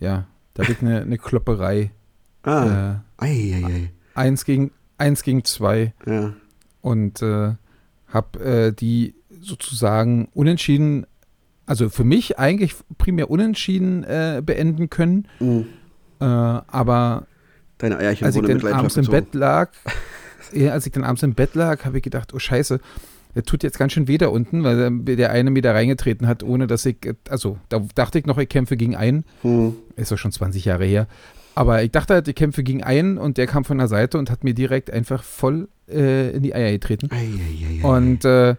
ja, 0.00 0.26
da 0.54 0.62
hatte 0.62 0.72
ich 0.72 0.80
eine, 0.82 1.02
eine 1.02 1.18
Klopperei. 1.18 1.90
Ah. 2.42 3.00
Äh, 3.20 3.24
ei, 3.24 3.54
ei, 3.54 3.64
ei. 3.64 3.92
eins, 4.14 4.44
gegen, 4.44 4.70
eins 4.98 5.22
gegen 5.22 5.44
zwei. 5.44 5.92
Ja. 6.06 6.32
und 6.80 7.20
äh, 7.22 7.54
habe 8.08 8.38
äh, 8.44 8.72
die 8.72 9.14
sozusagen 9.40 10.28
unentschieden, 10.34 11.06
also 11.66 11.88
für 11.90 12.04
mich 12.04 12.38
eigentlich 12.38 12.74
primär 12.98 13.30
unentschieden 13.30 14.04
äh, 14.04 14.42
beenden 14.44 14.88
können, 14.90 15.26
Mhm. 15.40 15.66
äh, 16.20 16.24
aber 16.24 17.26
Deine 17.78 17.98
Eierchen 17.98 18.26
als 18.26 18.36
ich 18.36 18.42
dann 18.42 18.64
abends 18.72 18.96
im. 18.96 19.06
Bett 19.06 19.34
lag, 19.34 19.70
ja, 20.52 20.72
als 20.72 20.86
ich 20.86 20.92
dann 20.92 21.04
abends 21.04 21.22
im 21.22 21.34
Bett 21.34 21.54
lag, 21.54 21.84
habe 21.84 21.98
ich 21.98 22.02
gedacht, 22.02 22.32
oh 22.34 22.38
Scheiße, 22.38 22.80
der 23.34 23.42
tut 23.42 23.62
jetzt 23.62 23.78
ganz 23.78 23.92
schön 23.92 24.08
weh 24.08 24.16
da 24.16 24.28
unten, 24.28 24.64
weil 24.64 24.90
der- 25.16 25.30
eine 25.30 25.50
mir 25.50 25.60
da 25.60 25.72
reingetreten 25.72 26.26
hat, 26.26 26.42
ohne 26.42 26.66
dass 26.66 26.86
ich, 26.86 26.96
also 27.28 27.58
da 27.68 27.82
dachte 27.94 28.18
ich 28.18 28.24
noch, 28.24 28.38
ich 28.38 28.48
kämpfe 28.48 28.78
gegen 28.78 28.96
einen, 28.96 29.24
Hm. 29.42 29.74
ist 29.96 30.10
doch 30.10 30.16
schon 30.16 30.32
20 30.32 30.64
Jahre 30.64 30.86
her. 30.86 31.06
Aber 31.54 31.82
ich 31.82 31.90
dachte 31.90 32.14
halt, 32.14 32.28
ich 32.28 32.34
kämpfe 32.34 32.62
gegen 32.62 32.82
einen 32.82 33.18
und 33.18 33.36
der 33.38 33.46
kam 33.46 33.64
von 33.64 33.76
der 33.78 33.88
Seite 33.88 34.18
und 34.18 34.30
hat 34.30 34.44
mir 34.44 34.54
direkt 34.54 34.90
einfach 34.90 35.22
voll 35.22 35.68
äh, 35.88 36.30
in 36.30 36.42
die 36.42 36.54
Eier 36.54 36.70
getreten. 36.72 37.08
Ei, 37.12 37.16
ei, 37.28 37.82
ei. 37.82 37.86
Und 37.86 38.24
äh, 38.24 38.56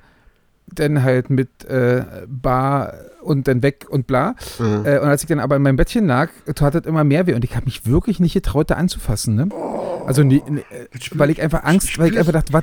dann 0.68 1.04
halt 1.04 1.30
mit 1.30 1.64
äh, 1.66 2.04
Bar 2.28 2.94
und 3.22 3.48
dann 3.48 3.64
weg 3.64 3.86
und 3.90 4.06
bla. 4.08 4.36
Ah. 4.60 4.82
Äh, 4.84 5.00
und 5.00 5.08
als 5.08 5.22
ich 5.24 5.28
dann 5.28 5.40
aber 5.40 5.56
in 5.56 5.62
meinem 5.62 5.76
Bettchen 5.78 6.06
lag, 6.08 6.30
tat 6.56 6.76
das 6.76 6.86
immer 6.86 7.04
mehr 7.04 7.26
weh 7.28 7.34
und 7.34 7.44
ich 7.44 7.56
habe 7.56 7.66
mich 7.66 7.86
wirklich 7.86 8.20
nicht 8.20 8.34
getraut, 8.34 8.70
da 8.70 8.76
anzufassen. 8.76 9.36
Ne? 9.36 9.50
Also, 10.06 10.24
nie, 10.24 10.42
ne, 10.50 10.62
äh, 10.70 10.98
spür- 10.98 11.20
weil 11.20 11.30
ich 11.30 11.42
einfach 11.42 11.64
Angst, 11.64 11.98
weil 12.00 12.12
ich 12.14 12.20
einfach 12.20 12.32
dachte, 12.34 12.54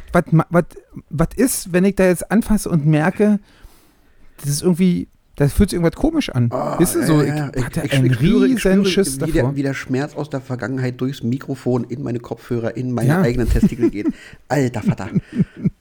was 1.11 1.29
ist, 1.37 1.73
wenn 1.73 1.85
ich 1.85 1.97
da 1.97 2.05
jetzt 2.05 2.31
anfasse 2.31 2.69
und 2.71 2.87
merke, 2.87 3.41
das 4.41 4.49
ist 4.51 4.63
irgendwie, 4.63 5.09
das 5.37 5.53
fühlt 5.53 5.71
sich 5.71 5.77
irgendwas 5.79 5.99
komisch 6.01 6.31
an. 6.31 6.49
Ah, 6.53 6.79
Weißt 6.79 6.95
du, 6.95 7.07
so, 7.07 7.23
ich 7.23 7.29
ja. 7.29 7.51
hatte 7.65 7.83
Ich- 7.85 7.93
einen 7.93 8.07
ich 8.07 8.13
spüre- 8.15 8.47
ich 8.47 8.53
riesen 8.57 8.59
spüre, 8.59 8.85
Schiss 8.87 9.21
wie. 9.21 9.33
Der, 9.33 9.55
wie 9.57 9.63
der 9.63 9.75
Schmerz 9.75 10.15
aus 10.15 10.31
der 10.31 10.41
Vergangenheit 10.41 11.01
durchs 11.01 11.23
Mikrofon 11.23 11.85
in 11.85 12.03
meine 12.03 12.21
Kopfhörer, 12.21 12.77
in 12.77 12.93
meine 12.93 13.09
Ja. 13.09 13.21
eigenen 13.23 13.49
Testikel 13.49 13.91
geht. 13.91 14.07
Alter 14.49 14.83
Vater. 14.83 15.09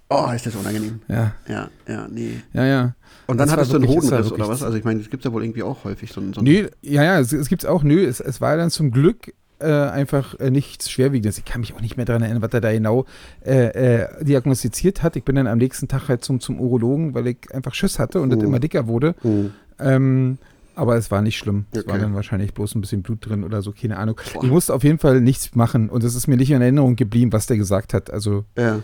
Oh, 0.09 0.29
ist 0.35 0.45
das 0.45 0.55
unangenehm. 0.55 0.99
ja, 1.07 1.33
Ja, 1.47 1.69
ja, 1.87 2.07
nee. 2.11 2.35
ja, 2.53 2.65
ja. 2.65 2.95
Und 3.25 3.37
dann 3.37 3.47
Das 3.47 3.55
hattest 3.55 3.71
du 3.73 3.77
einen 3.77 3.87
Hodenriss 3.87 4.31
oder 4.31 4.47
was? 4.47 4.61
Also 4.63 4.77
ich 4.77 4.83
meine, 4.83 4.99
das 4.99 5.09
gibt 5.09 5.23
es 5.23 5.29
ja 5.29 5.33
wohl 5.33 5.43
irgendwie 5.43 5.63
auch 5.63 5.83
häufig. 5.85 6.11
So, 6.11 6.21
so 6.33 6.41
Nee, 6.41 6.67
ja, 6.81 7.03
ja, 7.03 7.19
es, 7.19 7.31
es 7.31 7.47
gibt 7.47 7.63
es 7.63 7.69
auch. 7.69 7.83
Nö, 7.83 8.03
es, 8.05 8.19
es 8.19 8.41
war 8.41 8.57
dann 8.57 8.69
zum 8.69 8.91
Glück 8.91 9.33
äh, 9.63 9.89
einfach 9.89 10.39
äh, 10.39 10.51
nichts 10.51 10.91
Schwerwiegendes. 10.91 11.37
Ich 11.37 11.45
kann 11.45 11.61
mich 11.61 11.73
auch 11.73 11.81
nicht 11.81 11.95
mehr 11.97 12.05
daran 12.05 12.21
erinnern, 12.21 12.41
was 12.41 12.53
er 12.53 12.61
da 12.61 12.71
genau 12.71 13.05
äh, 13.45 14.01
äh, 14.01 14.23
diagnostiziert 14.23 15.01
hat. 15.03 15.15
Ich 15.15 15.23
bin 15.23 15.35
dann 15.35 15.47
am 15.47 15.57
nächsten 15.57 15.87
Tag 15.87 16.09
halt 16.09 16.23
zum, 16.23 16.39
zum 16.39 16.59
Urologen, 16.59 17.13
weil 17.13 17.27
ich 17.27 17.37
einfach 17.53 17.73
Schiss 17.73 17.97
hatte 17.99 18.21
und 18.21 18.29
das 18.29 18.39
Mhm. 18.39 18.45
immer 18.45 18.59
dicker 18.59 18.87
wurde. 18.87 19.15
Hm. 19.21 19.51
Ähm, 19.79 20.37
aber 20.75 20.95
es 20.97 21.11
war 21.11 21.21
nicht 21.21 21.37
schlimm. 21.37 21.65
Es 21.71 21.85
war 21.87 21.93
Okay. 21.95 22.01
dann 22.03 22.15
wahrscheinlich 22.15 22.53
bloß 22.53 22.75
ein 22.75 22.81
bisschen 22.81 23.03
Blut 23.03 23.25
drin 23.27 23.43
oder 23.43 23.61
so, 23.61 23.71
keine 23.71 23.97
Ahnung. 23.97 24.19
Boah. 24.33 24.43
Ich 24.43 24.49
musste 24.49 24.73
auf 24.73 24.83
jeden 24.83 24.97
Fall 24.99 25.21
nichts 25.21 25.55
machen 25.55 25.89
und 25.89 26.03
es 26.03 26.15
ist 26.15 26.27
mir 26.27 26.37
nicht 26.37 26.51
in 26.51 26.61
Erinnerung 26.61 26.95
geblieben, 26.95 27.31
was 27.31 27.45
der 27.45 27.57
gesagt 27.57 27.93
hat. 27.93 28.11
Also, 28.11 28.45
Ja. 28.57 28.79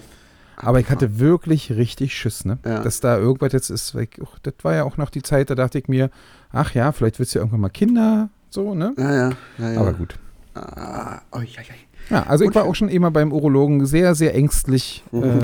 aber 0.58 0.80
ich 0.80 0.90
hatte 0.90 1.20
wirklich 1.20 1.72
richtig 1.72 2.14
Schiss, 2.16 2.46
ne? 2.46 2.60
Ja. 2.66 2.82
Dass 2.84 3.00
da 3.00 3.18
irgendwas 3.18 3.54
jetzt 3.54 3.70
ist. 3.72 3.96
Weil 3.96 4.04
ich, 4.04 4.10
das 4.44 4.54
war 4.62 4.76
ja 4.76 4.84
auch 4.84 4.98
noch 4.98 5.10
die 5.10 5.24
Zeit, 5.24 5.50
da 5.50 5.56
dachte 5.56 5.80
ich 5.80 5.88
mir, 5.88 6.12
ach 6.52 6.74
ja, 6.76 6.92
vielleicht 6.92 7.18
willst 7.18 7.34
du 7.34 7.40
ja 7.40 7.44
irgendwann 7.44 7.62
mal 7.62 7.70
Kinder, 7.70 8.30
so, 8.52 8.76
ne? 8.76 8.94
Ja, 8.98 9.16
ja, 9.16 9.32
ja. 9.74 9.80
Aber 9.80 9.94
gut. 9.94 10.16
Ah, 10.56 11.22
oi, 11.32 11.42
oi, 11.42 11.46
oi. 11.60 11.64
Ja, 12.10 12.24
also 12.24 12.44
ich 12.44 12.50
Gut, 12.50 12.56
war 12.56 12.66
auch 12.66 12.74
schon 12.76 12.90
immer 12.90 13.12
beim 13.12 13.32
Urologen 13.32 13.86
sehr, 13.86 14.16
sehr 14.16 14.34
ängstlich. 14.34 15.04
Mhm. 15.12 15.24
Äh, 15.24 15.42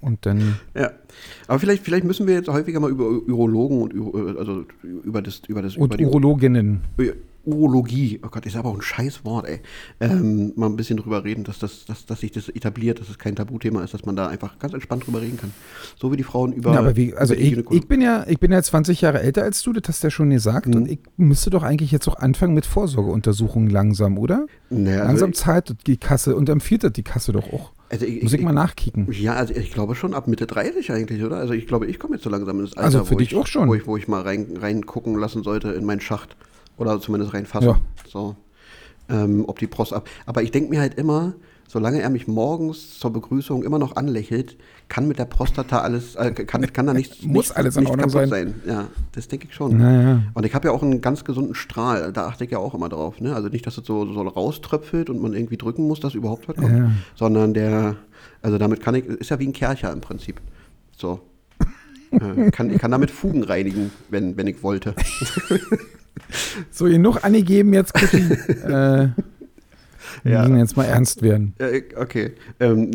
und 0.00 0.26
dann, 0.26 0.56
Ja. 0.74 0.90
Aber 1.48 1.58
vielleicht, 1.58 1.84
vielleicht 1.84 2.04
müssen 2.04 2.26
wir 2.26 2.34
jetzt 2.34 2.48
häufiger 2.48 2.80
mal 2.80 2.90
über 2.90 3.04
Urologen 3.08 3.80
und 3.82 3.94
Uro- 3.94 4.36
also 4.38 4.64
über 4.82 5.22
das, 5.22 5.40
über 5.48 5.62
das, 5.62 5.74
über 5.76 5.84
und 5.84 5.98
die 5.98 6.04
Urologinnen. 6.04 6.80
Urologie, 7.46 8.20
oh 8.24 8.28
Gott, 8.30 8.44
ist 8.44 8.56
aber 8.56 8.68
auch 8.70 8.74
ein 8.74 8.82
scheiß 8.82 9.24
Wort, 9.24 9.46
ey, 9.46 9.60
ähm, 10.00 10.52
mal 10.56 10.66
ein 10.66 10.76
bisschen 10.76 10.96
drüber 10.98 11.24
reden, 11.24 11.44
dass, 11.44 11.58
das, 11.58 11.84
dass, 11.86 12.04
dass 12.06 12.20
sich 12.20 12.32
das 12.32 12.48
etabliert, 12.48 13.00
dass 13.00 13.08
es 13.08 13.18
kein 13.18 13.36
Tabuthema 13.36 13.82
ist, 13.84 13.94
dass 13.94 14.04
man 14.04 14.16
da 14.16 14.26
einfach 14.28 14.58
ganz 14.58 14.74
entspannt 14.74 15.06
drüber 15.06 15.20
reden 15.22 15.38
kann. 15.38 15.52
So 15.98 16.12
wie 16.12 16.16
die 16.16 16.22
Frauen 16.24 16.52
über. 16.52 16.72
Ja, 16.74 16.80
aber 16.80 16.96
wie, 16.96 17.14
also 17.14 17.34
ich, 17.34 17.56
ich 17.70 17.88
bin 17.88 18.00
ja, 18.00 18.24
ich 18.28 18.38
bin 18.40 18.52
ja 18.52 18.62
20 18.62 19.00
Jahre 19.00 19.20
älter 19.20 19.42
als 19.44 19.62
du, 19.62 19.72
das 19.72 19.82
hast 19.88 20.02
du 20.02 20.06
ja 20.08 20.10
schon 20.10 20.30
gesagt. 20.30 20.66
Mhm. 20.66 20.74
Und 20.74 20.90
ich 20.90 20.98
müsste 21.16 21.50
doch 21.50 21.62
eigentlich 21.62 21.92
jetzt 21.92 22.08
auch 22.08 22.16
anfangen 22.16 22.54
mit 22.54 22.66
Vorsorgeuntersuchungen 22.66 23.70
langsam, 23.70 24.18
oder? 24.18 24.46
Naja, 24.70 24.98
also 25.00 25.08
langsam 25.08 25.30
ich- 25.30 25.36
zahlt 25.36 25.76
die 25.86 25.96
Kasse 25.96 26.34
und 26.36 26.48
empfiehlt 26.48 26.84
das 26.84 26.92
die 26.92 27.02
Kasse 27.04 27.32
doch 27.32 27.52
auch. 27.52 27.72
Also 27.88 28.04
ich, 28.04 28.20
Muss 28.24 28.32
ich 28.32 28.40
mal 28.40 28.52
nachkicken. 28.52 29.06
Ja, 29.12 29.34
also 29.34 29.54
ich 29.54 29.70
glaube 29.72 29.94
schon 29.94 30.12
ab 30.12 30.26
Mitte 30.26 30.48
30 30.48 30.90
eigentlich, 30.90 31.22
oder? 31.22 31.36
Also 31.36 31.52
ich 31.54 31.68
glaube, 31.68 31.86
ich 31.86 32.00
komme 32.00 32.16
jetzt 32.16 32.24
so 32.24 32.30
langsam 32.30 32.58
ins 32.58 32.72
Alter, 32.72 32.84
Also 32.84 33.04
für 33.04 33.14
wo, 33.14 33.18
dich 33.18 33.30
ich, 33.30 33.38
auch 33.38 33.46
schon. 33.46 33.68
Wo, 33.68 33.74
ich, 33.76 33.86
wo 33.86 33.96
ich 33.96 34.08
mal 34.08 34.22
rein, 34.22 34.56
reingucken 34.60 35.14
lassen 35.16 35.44
sollte 35.44 35.68
in 35.70 35.84
meinen 35.84 36.00
Schacht. 36.00 36.36
Oder 36.76 37.00
zumindest 37.00 37.34
reinfassen. 37.34 37.68
Ja. 37.68 37.80
So. 38.08 38.36
Ähm, 39.08 39.44
ob 39.46 39.58
die 39.58 39.66
Prost 39.66 39.92
ab. 39.92 40.08
Aber 40.26 40.42
ich 40.42 40.50
denke 40.50 40.68
mir 40.70 40.80
halt 40.80 40.94
immer, 40.94 41.34
solange 41.68 42.00
er 42.00 42.10
mich 42.10 42.26
morgens 42.26 42.98
zur 42.98 43.12
Begrüßung 43.12 43.62
immer 43.62 43.78
noch 43.78 43.96
anlächelt, 43.96 44.56
kann 44.88 45.06
mit 45.08 45.18
der 45.18 45.24
Prostata 45.26 45.78
alles, 45.80 46.16
äh, 46.16 46.32
kann, 46.32 46.62
kann 46.72 46.86
da 46.86 46.92
nichts, 46.92 47.22
Muss 47.22 47.48
nicht, 47.48 47.56
alles 47.56 47.76
in 47.76 47.84
nicht 47.84 47.90
Ordnung 47.90 48.10
kaputt 48.10 48.28
sein. 48.30 48.54
Ja, 48.66 48.88
das 49.12 49.28
denke 49.28 49.46
ich 49.48 49.54
schon. 49.54 49.76
Naja. 49.78 50.22
Und 50.34 50.44
ich 50.44 50.54
habe 50.54 50.68
ja 50.68 50.74
auch 50.74 50.82
einen 50.82 51.00
ganz 51.00 51.24
gesunden 51.24 51.54
Strahl, 51.54 52.12
da 52.12 52.26
achte 52.26 52.44
ich 52.44 52.50
ja 52.50 52.58
auch 52.58 52.74
immer 52.74 52.88
drauf. 52.88 53.20
Ne? 53.20 53.34
Also 53.34 53.48
nicht, 53.48 53.66
dass 53.66 53.78
es 53.78 53.86
so, 53.86 54.12
so 54.12 54.20
rauströpfelt 54.22 55.08
und 55.08 55.20
man 55.22 55.34
irgendwie 55.34 55.56
drücken 55.56 55.86
muss, 55.86 56.00
dass 56.00 56.14
überhaupt 56.14 56.48
was 56.48 56.56
kommt, 56.56 56.76
Ja. 56.76 56.90
sondern 57.14 57.54
der, 57.54 57.96
also 58.42 58.58
damit 58.58 58.80
kann 58.80 58.94
ich, 58.96 59.04
ist 59.06 59.30
ja 59.30 59.38
wie 59.38 59.46
ein 59.46 59.52
Kercher 59.52 59.92
im 59.92 60.00
Prinzip. 60.00 60.40
So. 60.96 61.20
Äh, 62.20 62.50
kann, 62.50 62.70
ich 62.70 62.78
kann 62.78 62.90
damit 62.90 63.10
Fugen 63.10 63.42
reinigen, 63.44 63.90
wenn, 64.10 64.36
wenn 64.36 64.46
ich 64.46 64.62
wollte. 64.62 64.94
So, 66.70 66.86
genug 66.86 67.24
angegeben 67.24 67.72
jetzt, 67.74 67.92
Kutti. 67.94 68.16
äh, 68.64 69.08
wir 70.22 70.32
Ja. 70.32 70.42
müssen 70.42 70.58
jetzt 70.58 70.76
mal 70.76 70.84
ernst 70.84 71.22
werden. 71.22 71.54
Okay. 71.94 72.32
Ähm, 72.58 72.90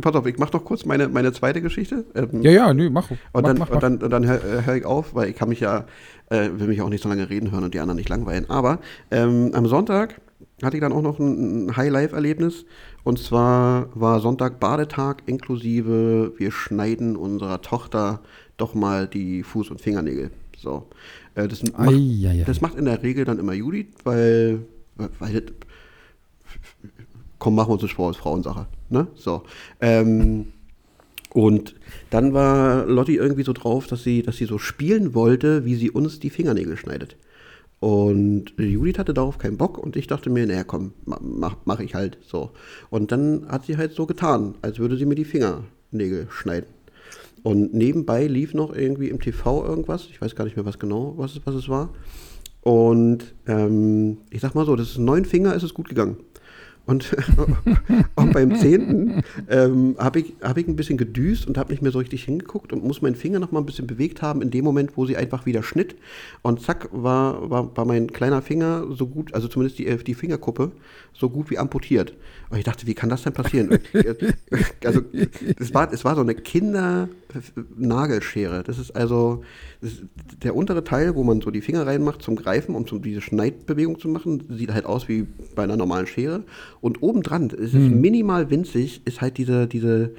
pass 0.00 0.14
auf, 0.14 0.24
ich 0.26 0.38
mache 0.38 0.52
noch 0.52 0.64
kurz 0.64 0.84
meine, 0.84 1.08
meine 1.08 1.32
zweite 1.32 1.60
Geschichte. 1.60 2.04
Ähm, 2.14 2.42
Ja, 2.42 2.50
ja, 2.52 2.74
nö, 2.74 2.88
mach. 2.88 3.10
Und 3.10 3.18
mach, 3.34 3.42
dann, 3.42 3.58
mach, 3.58 3.68
und 3.68 3.74
mach. 3.74 3.80
dann, 3.80 3.98
und 3.98 4.10
dann 4.10 4.26
höre 4.26 4.64
hör 4.64 4.76
ich 4.76 4.84
auf, 4.86 5.14
weil 5.14 5.30
ich 5.30 5.36
kann 5.36 5.48
mich 5.48 5.60
ja, 5.60 5.84
äh, 6.30 6.48
will 6.54 6.68
mich 6.68 6.80
auch 6.80 6.88
nicht 6.88 7.02
so 7.02 7.08
lange 7.08 7.28
reden 7.28 7.50
hören 7.50 7.64
und 7.64 7.74
die 7.74 7.80
anderen 7.80 7.96
nicht 7.96 8.08
langweilen. 8.08 8.48
Aber 8.48 8.78
ähm, 9.10 9.50
am 9.52 9.66
Sonntag 9.66 10.20
hatte 10.62 10.76
ich 10.76 10.80
dann 10.80 10.92
auch 10.92 11.02
noch 11.02 11.18
ein, 11.18 11.66
ein 11.66 11.76
High-Life-Erlebnis. 11.76 12.64
Und 13.02 13.18
zwar 13.18 13.88
war 13.94 14.20
Sonntag 14.20 14.60
Badetag 14.60 15.22
inklusive, 15.26 16.32
wir 16.36 16.52
schneiden 16.52 17.16
unserer 17.16 17.62
Tochter 17.62 18.20
doch 18.60 18.74
mal 18.74 19.06
die 19.06 19.44
Fuß- 19.44 19.70
und 19.70 19.80
Fingernägel. 19.80 20.30
So. 20.56 20.88
Äh, 21.34 21.48
das, 21.48 21.62
macht, 21.62 21.88
Eieiei. 21.88 22.44
das 22.44 22.60
macht 22.60 22.76
in 22.76 22.84
der 22.84 23.02
Regel 23.02 23.24
dann 23.24 23.38
immer 23.38 23.54
Judith, 23.54 23.86
weil, 24.04 24.60
weil 25.18 25.40
das, 25.40 25.52
komm, 27.38 27.54
machen 27.54 27.68
wir 27.70 27.72
uns 27.74 27.82
eine 27.82 27.88
Sport, 27.88 28.16
ist 28.16 28.22
Frauensache. 28.22 28.66
Ne? 28.90 29.06
So. 29.14 29.42
Ähm, 29.80 30.46
und 31.32 31.76
dann 32.10 32.34
war 32.34 32.86
Lotti 32.86 33.14
irgendwie 33.16 33.44
so 33.44 33.52
drauf, 33.52 33.86
dass 33.86 34.02
sie, 34.02 34.22
dass 34.22 34.36
sie 34.36 34.46
so 34.46 34.58
spielen 34.58 35.14
wollte, 35.14 35.64
wie 35.64 35.76
sie 35.76 35.90
uns 35.90 36.18
die 36.20 36.30
Fingernägel 36.30 36.76
schneidet. 36.76 37.16
Und 37.78 38.52
Judith 38.58 38.98
hatte 38.98 39.14
darauf 39.14 39.38
keinen 39.38 39.56
Bock 39.56 39.78
und 39.78 39.96
ich 39.96 40.06
dachte 40.06 40.28
mir, 40.28 40.46
naja, 40.46 40.64
komm, 40.64 40.92
ma- 41.06 41.20
mach, 41.22 41.56
mach 41.64 41.80
ich 41.80 41.94
halt 41.94 42.18
so. 42.26 42.50
Und 42.90 43.10
dann 43.10 43.46
hat 43.48 43.64
sie 43.64 43.78
halt 43.78 43.92
so 43.92 44.04
getan, 44.04 44.56
als 44.60 44.78
würde 44.78 44.98
sie 44.98 45.06
mir 45.06 45.14
die 45.14 45.24
Fingernägel 45.24 46.26
schneiden. 46.30 46.68
Und 47.42 47.72
nebenbei 47.74 48.26
lief 48.26 48.54
noch 48.54 48.74
irgendwie 48.74 49.08
im 49.08 49.20
TV 49.20 49.64
irgendwas, 49.64 50.06
ich 50.10 50.20
weiß 50.20 50.34
gar 50.34 50.44
nicht 50.44 50.56
mehr 50.56 50.66
was 50.66 50.78
genau, 50.78 51.14
was 51.16 51.36
es, 51.36 51.40
was 51.44 51.54
es 51.54 51.68
war. 51.68 51.90
Und 52.62 53.34
ähm, 53.46 54.18
ich 54.30 54.40
sag 54.40 54.54
mal 54.54 54.66
so, 54.66 54.76
das 54.76 54.90
ist 54.90 54.98
neun 54.98 55.24
Finger, 55.24 55.54
ist 55.54 55.62
es 55.62 55.72
gut 55.72 55.88
gegangen. 55.88 56.18
Und, 56.90 57.16
und 58.16 58.32
beim 58.32 58.56
zehnten 58.56 59.22
ähm, 59.48 59.94
habe 59.98 60.18
ich, 60.20 60.34
hab 60.42 60.58
ich 60.58 60.66
ein 60.66 60.74
bisschen 60.74 60.98
gedüst 60.98 61.46
und 61.46 61.56
habe 61.56 61.70
nicht 61.70 61.82
mehr 61.82 61.92
so 61.92 62.00
richtig 62.00 62.24
hingeguckt 62.24 62.72
und 62.72 62.82
muss 62.82 63.00
meinen 63.00 63.14
Finger 63.14 63.38
noch 63.38 63.52
mal 63.52 63.60
ein 63.60 63.66
bisschen 63.66 63.86
bewegt 63.86 64.22
haben 64.22 64.42
in 64.42 64.50
dem 64.50 64.64
Moment, 64.64 64.96
wo 64.96 65.06
sie 65.06 65.16
einfach 65.16 65.46
wieder 65.46 65.62
schnitt. 65.62 65.94
Und 66.42 66.60
zack, 66.60 66.88
war, 66.90 67.48
war, 67.48 67.76
war 67.76 67.84
mein 67.84 68.12
kleiner 68.12 68.42
Finger 68.42 68.86
so 68.90 69.06
gut, 69.06 69.32
also 69.34 69.46
zumindest 69.46 69.78
die, 69.78 69.84
die 69.98 70.14
Fingerkuppe, 70.14 70.72
so 71.12 71.30
gut 71.30 71.48
wie 71.50 71.58
amputiert. 71.58 72.14
Und 72.50 72.58
ich 72.58 72.64
dachte, 72.64 72.88
wie 72.88 72.94
kann 72.94 73.08
das 73.08 73.22
denn 73.22 73.34
passieren? 73.34 73.70
also, 74.84 75.02
es 75.60 75.72
war, 75.72 75.92
es 75.92 76.04
war 76.04 76.16
so 76.16 76.22
eine 76.22 76.34
Kinder-Nagelschere. 76.34 78.64
Das 78.64 78.80
ist 78.80 78.96
also 78.96 79.44
das 79.80 79.92
ist 79.92 80.02
der 80.42 80.54
untere 80.54 80.84
Teil, 80.84 81.14
wo 81.14 81.24
man 81.24 81.40
so 81.40 81.50
die 81.50 81.62
Finger 81.62 81.86
reinmacht 81.86 82.20
zum 82.20 82.36
Greifen, 82.36 82.74
um 82.74 82.86
zum, 82.86 83.00
diese 83.00 83.22
Schneidbewegung 83.22 83.98
zu 83.98 84.08
machen, 84.08 84.44
sieht 84.50 84.72
halt 84.72 84.84
aus 84.84 85.08
wie 85.08 85.26
bei 85.54 85.62
einer 85.62 85.76
normalen 85.76 86.06
Schere. 86.06 86.44
Und 86.80 87.02
obendran, 87.02 87.50
es 87.50 87.74
ist 87.74 87.74
minimal 87.74 88.50
winzig, 88.50 89.02
ist 89.04 89.20
halt 89.20 89.36
diese, 89.36 89.66
diese, 89.66 90.12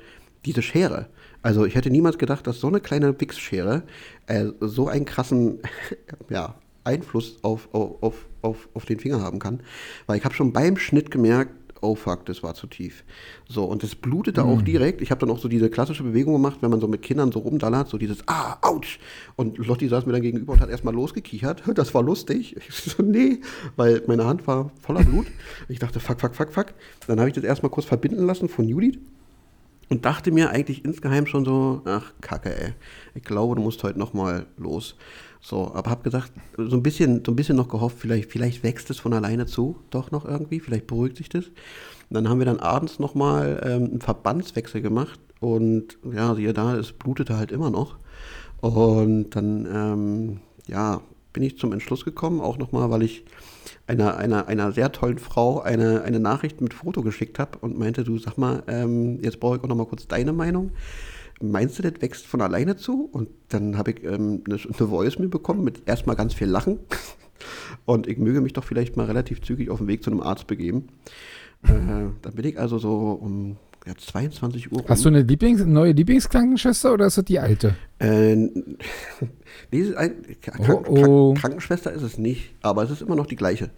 diese 0.46 0.62
Schere. 0.62 1.08
Also 1.42 1.66
ich 1.66 1.76
hätte 1.76 1.90
niemals 1.90 2.18
gedacht, 2.18 2.46
dass 2.46 2.60
so 2.60 2.68
eine 2.68 2.80
kleine 2.80 3.20
Wichsschere 3.20 3.84
äh, 4.28 4.46
so 4.60 4.88
einen 4.88 5.06
krassen 5.06 5.60
ja, 6.30 6.56
Einfluss 6.84 7.38
auf, 7.42 7.68
auf, 7.74 8.02
auf, 8.02 8.26
auf, 8.42 8.70
auf 8.74 8.86
den 8.86 9.00
Finger 9.00 9.22
haben 9.22 9.40
kann. 9.40 9.62
Weil 10.06 10.18
ich 10.18 10.26
habe 10.26 10.36
schon 10.36 10.54
beim 10.54 10.78
Schnitt 10.78 11.10
gemerkt, 11.10 11.52
oh 11.82 11.96
fuck, 11.96 12.26
das 12.26 12.44
war 12.44 12.54
zu 12.54 12.68
tief. 12.68 13.04
So, 13.48 13.66
und 13.66 13.84
das 13.84 13.96
blutete 13.96 14.44
auch 14.44 14.62
direkt. 14.62 15.02
Ich 15.02 15.12
habe 15.12 15.20
dann 15.20 15.32
auch 15.32 15.40
so 15.40 15.48
diese 15.48 15.70
klassische 15.70 16.04
Bewegung 16.04 16.34
gemacht, 16.34 16.60
wenn 16.62 16.70
man 16.70 16.80
so 16.80 16.88
mit 16.88 17.02
Kindern 17.02 17.32
so 17.32 17.40
rumdallert, 17.40 17.90
so 17.90 17.98
dieses, 17.98 18.28
ah, 18.28 18.58
ouch. 18.62 19.00
Und 19.36 19.58
Lotti 19.58 19.88
saß 19.88 20.06
mir 20.06 20.14
dann 20.14 20.22
gegenüber 20.22 20.54
und 20.54 20.62
hat 20.62 20.70
erstmal 20.70 20.94
losgekichert. 20.94 21.64
Das 21.82 21.94
war 21.96 22.04
lustig. 22.04 22.56
Ich 22.58 22.76
so, 22.76 23.02
nee, 23.02 23.42
weil 23.76 24.04
meine 24.06 24.26
Hand 24.26 24.46
war 24.46 24.72
voller 24.82 25.04
Blut. 25.04 25.26
Ich 25.68 25.80
dachte, 25.80 26.00
fuck, 26.00 26.22
fuck, 26.22 26.36
fuck, 26.36 26.54
fuck. 26.54 26.68
Dann 27.08 27.20
habe 27.20 27.30
ich 27.30 27.36
das 27.36 27.44
erstmal 27.44 27.72
kurz 27.72 27.88
verbinden 27.88 28.26
lassen 28.26 28.50
von 28.50 28.68
Judith 28.68 29.00
und 29.90 30.06
dachte 30.06 30.32
mir 30.32 30.52
eigentlich 30.52 30.86
insgeheim 30.86 31.26
schon 31.26 31.44
so, 31.44 31.82
ach 31.86 32.14
Kacke, 32.22 32.56
ey, 32.56 32.74
ich 33.16 33.24
glaube, 33.24 33.56
du 33.56 33.62
musst 33.62 33.84
heute 33.84 34.00
noch 34.00 34.14
mal 34.14 34.46
los. 34.58 34.96
So, 35.42 35.74
aber 35.74 35.90
hab 35.90 36.04
gesagt, 36.04 36.32
so 36.56 36.76
ein 36.76 36.84
bisschen, 36.84 37.24
so 37.26 37.32
ein 37.32 37.36
bisschen 37.36 37.58
noch 37.58 37.68
gehofft, 37.68 37.98
vielleicht, 38.00 38.32
vielleicht 38.32 38.64
wächst 38.64 38.90
es 38.92 39.00
von 39.00 39.12
alleine 39.14 39.48
zu, 39.48 39.78
doch 39.90 40.12
noch 40.12 40.24
irgendwie, 40.26 40.60
vielleicht 40.60 40.86
beruhigt 40.86 41.18
sich 41.18 41.30
das. 41.30 41.48
Und 41.48 41.54
dann 42.12 42.30
haben 42.30 42.40
wir 42.40 42.46
dann 42.46 42.60
abends 42.60 43.00
noch 43.00 43.16
mal 43.16 43.60
ähm, 43.66 43.86
einen 43.86 44.02
Verbandswechsel 44.02 44.82
gemacht 44.82 45.20
und 45.40 45.98
ja, 46.14 46.36
siehe 46.36 46.54
da, 46.54 46.76
es 46.76 46.92
blutete 46.94 47.38
halt 47.38 47.52
immer 47.52 47.72
noch. 47.72 47.98
Und 48.62 49.32
dann, 49.32 49.66
ähm, 49.66 50.40
ja, 50.68 51.02
bin 51.34 51.42
ich 51.42 51.58
zum 51.58 51.74
Entschluss 51.74 52.06
gekommen, 52.06 52.40
auch 52.40 52.58
nochmal, 52.60 52.92
weil 52.92 53.02
ich 53.02 53.26
einer, 53.88 54.18
einer, 54.18 54.48
einer 54.48 54.72
sehr 54.72 54.92
tollen 54.92 55.18
Frau 55.18 55.62
eine, 55.62 56.04
eine 56.04 56.20
Nachricht 56.20 56.62
mit 56.62 56.74
Foto 56.74 57.02
geschickt 57.02 57.40
habe 57.40 57.58
und 57.60 57.80
meinte, 57.80 58.04
du 58.04 58.18
sag 58.20 58.38
mal, 58.38 58.64
ähm, 58.68 59.20
jetzt 59.24 59.40
brauche 59.40 59.58
ich 59.58 59.64
auch 59.64 59.68
nochmal 59.68 59.88
kurz 59.88 60.08
deine 60.08 60.34
Meinung. 60.34 60.72
Meinst 61.42 61.80
du, 61.80 61.84
das 61.84 62.02
wächst 62.02 62.26
von 62.26 62.42
alleine 62.42 62.78
zu? 62.78 63.10
Und 63.12 63.30
dann 63.50 63.78
habe 63.78 63.92
ich 63.92 64.04
ähm, 64.04 64.44
eine, 64.46 64.56
eine 64.56 64.88
Voice 64.88 65.20
mir 65.20 65.30
bekommen 65.30 65.64
mit 65.64 65.88
erstmal 65.88 66.16
ganz 66.16 66.34
viel 66.34 66.48
Lachen. 66.48 66.80
Und 67.86 68.08
ich 68.08 68.18
möge 68.18 68.42
mich 68.42 68.54
doch 68.54 68.64
vielleicht 68.64 68.98
mal 68.98 69.08
relativ 69.08 69.42
zügig 69.42 69.70
auf 69.70 69.80
den 69.80 69.88
Weg 69.88 70.04
zu 70.04 70.12
einem 70.12 70.22
Arzt 70.22 70.48
begeben. 70.48 70.90
Äh, 71.64 71.70
dann 72.22 72.34
bin 72.34 72.46
ich 72.46 72.60
also 72.60 72.78
so 72.78 73.12
um 73.12 73.58
ja, 73.86 73.96
22 73.96 74.72
Uhr. 74.72 74.84
Hast 74.88 75.04
du 75.04 75.10
rum. 75.10 75.16
eine 75.16 75.26
Lieblings 75.26 75.66
neue 75.66 75.92
Lieblingskrankenschwester 75.94 76.94
oder 76.94 77.08
ist 77.08 77.18
das 77.18 77.26
die 77.26 77.40
alte? 77.40 77.76
Äh, 78.00 78.36
nee, 79.72 79.96
ein, 79.96 80.14
Krank, 80.42 80.70
Oh, 80.70 80.84
oh. 80.88 80.94
Krank, 80.94 81.40
Krankenschwester 81.40 81.92
ist 81.92 82.04
es 82.04 82.18
nicht, 82.18 82.54
aber 82.62 82.84
es 82.84 82.92
ist 82.92 83.02
immer 83.02 83.16
noch 83.16 83.26
die 83.26 83.36
gleiche. 83.36 83.72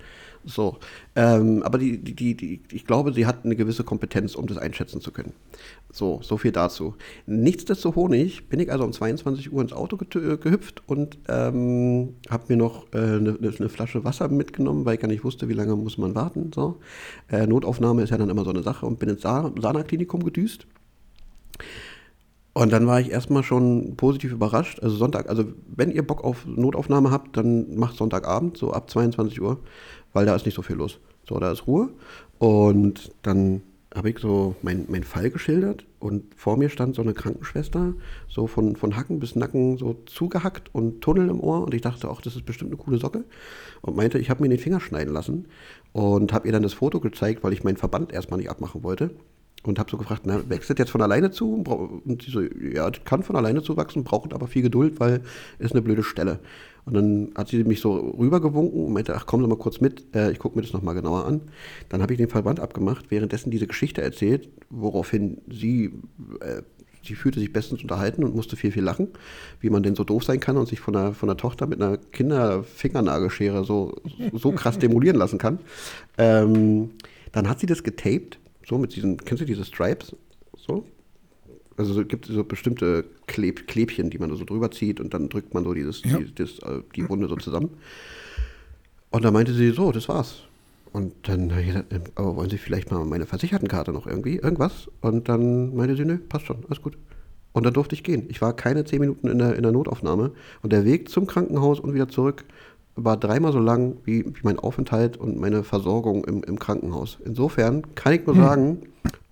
So, 0.45 0.77
ähm, 1.15 1.63
aber 1.63 1.77
die, 1.77 1.97
die, 1.97 2.35
die, 2.35 2.61
ich 2.71 2.85
glaube, 2.85 3.13
sie 3.13 3.25
hat 3.25 3.45
eine 3.45 3.55
gewisse 3.55 3.83
Kompetenz, 3.83 4.35
um 4.35 4.45
das 4.45 4.57
einschätzen 4.57 4.99
zu 4.99 5.11
können. 5.11 5.31
So, 5.91 6.19
so 6.21 6.37
viel 6.37 6.51
dazu. 6.51 6.95
Nichtsdestotrotz 7.27 8.41
bin 8.49 8.59
ich 8.59 8.71
also 8.71 8.83
um 8.83 8.91
22 8.91 9.53
Uhr 9.53 9.61
ins 9.61 9.71
Auto 9.73 9.95
getü- 9.95 10.37
gehüpft 10.37 10.83
und 10.87 11.17
ähm, 11.29 12.15
habe 12.29 12.43
mir 12.49 12.57
noch 12.57 12.87
äh, 12.93 12.97
eine, 12.97 13.37
eine 13.39 13.69
Flasche 13.69 14.03
Wasser 14.03 14.27
mitgenommen, 14.27 14.85
weil 14.85 14.95
ich 14.95 14.99
gar 14.99 15.07
nicht 15.07 15.23
wusste, 15.23 15.47
wie 15.47 15.53
lange 15.53 15.75
muss 15.75 15.97
man 15.97 16.13
warten. 16.15 16.51
So. 16.53 16.77
Äh, 17.31 17.47
Notaufnahme 17.47 18.03
ist 18.03 18.09
ja 18.09 18.17
dann 18.17 18.29
immer 18.29 18.43
so 18.43 18.49
eine 18.49 18.63
Sache 18.63 18.85
und 18.85 18.99
bin 18.99 19.09
ins 19.09 19.21
Sa 19.21 19.51
Sana-Klinikum 19.59 20.23
gedüst. 20.23 20.67
Und 22.55 22.71
dann 22.71 22.85
war 22.85 22.99
ich 23.01 23.09
erstmal 23.09 23.41
schon 23.43 23.95
positiv 23.97 24.31
überrascht. 24.31 24.79
Also 24.81 24.95
Sonntag, 24.95 25.27
also 25.27 25.45
wenn 25.75 25.91
ihr 25.91 26.05
Bock 26.05 26.23
auf 26.23 26.45
Notaufnahme 26.45 27.09
habt, 27.09 27.35
dann 27.35 27.75
macht 27.75 27.95
Sonntagabend, 27.97 28.57
so 28.57 28.71
ab 28.71 28.91
22 28.91 29.41
Uhr, 29.41 29.59
weil 30.13 30.25
da 30.25 30.35
ist 30.35 30.45
nicht 30.45 30.55
so 30.55 30.61
viel 30.61 30.77
los. 30.77 30.99
So, 31.27 31.39
da 31.39 31.51
ist 31.51 31.67
Ruhe. 31.67 31.89
Und 32.37 33.11
dann 33.21 33.61
habe 33.95 34.09
ich 34.09 34.19
so 34.19 34.55
meinen 34.61 34.85
mein 34.89 35.03
Fall 35.03 35.29
geschildert 35.29 35.85
und 35.99 36.23
vor 36.35 36.57
mir 36.57 36.69
stand 36.69 36.95
so 36.95 37.01
eine 37.01 37.13
Krankenschwester, 37.13 37.93
so 38.27 38.47
von, 38.47 38.75
von 38.75 38.95
Hacken 38.95 39.19
bis 39.19 39.35
Nacken 39.35 39.77
so 39.77 40.01
zugehackt 40.07 40.73
und 40.73 41.01
Tunnel 41.01 41.29
im 41.29 41.39
Ohr. 41.39 41.63
Und 41.63 41.73
ich 41.73 41.81
dachte, 41.81 42.09
ach, 42.09 42.21
das 42.21 42.35
ist 42.35 42.45
bestimmt 42.45 42.71
eine 42.71 42.81
coole 42.81 42.97
Socke. 42.97 43.23
Und 43.81 43.95
meinte, 43.95 44.17
ich 44.17 44.29
habe 44.29 44.41
mir 44.41 44.49
den 44.49 44.57
Finger 44.57 44.79
schneiden 44.79 45.13
lassen 45.13 45.47
und 45.91 46.33
habe 46.33 46.47
ihr 46.47 46.51
dann 46.51 46.63
das 46.63 46.73
Foto 46.73 46.99
gezeigt, 46.99 47.43
weil 47.43 47.53
ich 47.53 47.63
meinen 47.63 47.77
Verband 47.77 48.11
erstmal 48.11 48.39
nicht 48.39 48.49
abmachen 48.49 48.83
wollte. 48.83 49.11
und 49.63 49.79
habe 49.79 49.89
so 49.89 49.97
gefragt, 49.97 50.23
na, 50.25 50.49
wächst 50.49 50.69
das 50.69 50.77
jetzt 50.77 50.91
von 50.91 51.01
alleine 51.01 51.31
zu? 51.31 51.63
Und 52.05 52.23
sie 52.23 52.31
so, 52.31 52.41
ja, 52.41 52.89
das 52.89 53.03
kann 53.05 53.23
von 53.23 53.35
alleine 53.35 53.61
zuwachsen, 53.61 54.03
braucht 54.03 54.33
aber 54.33 54.47
viel 54.47 54.61
Geduld, 54.61 54.99
weil 54.99 55.21
ist 55.59 55.71
eine 55.71 55.81
blöde 55.81 56.03
Stelle. 56.03 56.39
Und 56.85 56.93
dann 56.93 57.31
hat 57.35 57.47
sie 57.47 57.63
mich 57.63 57.79
so 57.79 57.95
rübergewunken 57.95 58.85
und 58.85 58.93
meinte, 58.93 59.15
ach 59.15 59.25
komm 59.25 59.41
doch 59.41 59.47
mal 59.47 59.57
kurz 59.57 59.79
mit, 59.79 60.03
äh, 60.15 60.31
ich 60.31 60.39
gucke 60.39 60.57
mir 60.57 60.63
das 60.63 60.73
nochmal 60.73 60.95
genauer 60.95 61.25
an. 61.25 61.41
Dann 61.89 62.01
habe 62.01 62.13
ich 62.13 62.17
den 62.17 62.29
Verband 62.29 62.59
abgemacht, 62.59 63.09
währenddessen 63.09 63.51
diese 63.51 63.67
Geschichte 63.67 64.01
erzählt, 64.01 64.49
woraufhin 64.69 65.37
sie, 65.49 65.93
äh, 66.41 66.61
sie 67.03 67.15
fühlte 67.15 67.39
sich 67.39 67.53
bestens 67.53 67.81
unterhalten 67.81 68.23
und 68.23 68.35
musste 68.35 68.55
viel, 68.55 68.71
viel 68.71 68.83
lachen, 68.83 69.09
wie 69.61 69.69
man 69.69 69.83
denn 69.83 69.95
so 69.95 70.03
doof 70.03 70.23
sein 70.25 70.39
kann 70.39 70.57
und 70.57 70.67
sich 70.67 70.79
von 70.79 70.93
der, 70.93 71.13
von 71.13 71.27
der 71.27 71.37
Tochter 71.37 71.67
mit 71.67 71.81
einer 71.81 71.97
Kinderfingernagelschere 71.97 73.63
so, 73.63 73.95
so 74.33 74.51
krass 74.51 74.77
demolieren 74.77 75.17
lassen 75.17 75.37
kann. 75.37 75.59
Ähm, 76.17 76.91
dann 77.31 77.49
hat 77.49 77.59
sie 77.59 77.65
das 77.65 77.83
getaped, 77.83 78.39
so 78.67 78.77
mit 78.77 78.95
diesen, 78.95 79.17
kennst 79.17 79.41
du 79.41 79.45
diese 79.45 79.65
Stripes? 79.65 80.15
So, 80.57 80.85
also 81.77 82.01
es 82.01 82.07
gibt 82.07 82.25
so 82.25 82.43
bestimmte 82.43 83.05
Kleb 83.27 83.67
Klebchen, 83.67 84.09
die 84.09 84.17
man 84.19 84.35
so 84.35 84.43
drüber 84.45 84.71
zieht 84.71 84.99
und 84.99 85.13
dann 85.13 85.29
drückt 85.29 85.53
man 85.53 85.63
so 85.63 85.73
dieses, 85.73 86.03
Ja. 86.03 86.17
die, 86.17 86.33
das, 86.33 86.59
äh, 86.59 86.81
die 86.95 87.07
Wunde 87.09 87.27
so 87.27 87.35
zusammen. 87.35 87.69
Und 89.11 89.23
dann 89.25 89.33
meinte 89.33 89.53
sie, 89.53 89.71
so, 89.71 89.91
das 89.91 90.09
war's. 90.09 90.43
Und 90.91 91.13
dann 91.23 91.51
habe 91.51 91.61
ich 91.61 91.67
gesagt, 91.67 91.93
aber 92.15 92.35
wollen 92.35 92.49
Sie 92.51 92.57
vielleicht 92.57 92.91
mal 92.91 93.03
meine 93.03 93.25
Versichertenkarte 93.25 93.91
noch 93.91 94.05
irgendwie, 94.05 94.35
irgendwas? 94.37 94.89
Und 95.01 95.27
dann 95.27 95.75
meinte 95.75 95.95
sie, 95.95 96.05
nö, 96.05 96.17
passt 96.17 96.45
schon, 96.45 96.57
alles 96.67 96.81
gut. 96.81 96.97
Und 97.51 97.65
dann 97.65 97.73
durfte 97.73 97.95
ich 97.95 98.03
gehen. 98.03 98.25
Ich 98.29 98.41
war 98.41 98.55
keine 98.55 98.83
zehn 98.85 98.99
Minuten 98.99 99.27
in 99.27 99.39
der, 99.39 99.55
in 99.55 99.63
der 99.63 99.71
Notaufnahme. 99.71 100.31
Und 100.61 100.73
der 100.73 100.85
Weg 100.85 101.09
zum 101.09 101.25
Krankenhaus 101.27 101.79
und 101.79 101.93
wieder 101.93 102.09
zurück 102.09 102.43
war 102.95 103.17
dreimal 103.17 103.51
so 103.51 103.59
lang 103.59 103.97
wie, 104.05 104.23
wie 104.25 104.41
mein 104.43 104.59
Aufenthalt 104.59 105.17
und 105.17 105.39
meine 105.39 105.63
Versorgung 105.63 106.25
im, 106.25 106.43
im 106.43 106.59
Krankenhaus. 106.59 107.17
Insofern 107.25 107.83
kann 107.95 108.13
ich 108.13 108.25
nur 108.27 108.35
sagen, 108.35 108.83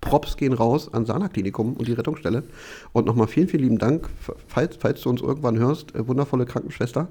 Props 0.02 0.36
gehen 0.36 0.52
raus 0.52 0.92
an 0.92 1.06
Sana 1.06 1.28
Klinikum 1.28 1.72
und 1.74 1.88
die 1.88 1.92
Rettungsstelle. 1.94 2.42
Und 2.92 3.06
nochmal 3.06 3.28
vielen, 3.28 3.48
vielen 3.48 3.62
lieben 3.62 3.78
Dank, 3.78 4.10
falls, 4.48 4.76
falls 4.76 5.00
du 5.00 5.08
uns 5.08 5.22
irgendwann 5.22 5.58
hörst, 5.58 5.94
äh, 5.94 6.06
wundervolle 6.06 6.44
Krankenschwester. 6.44 7.08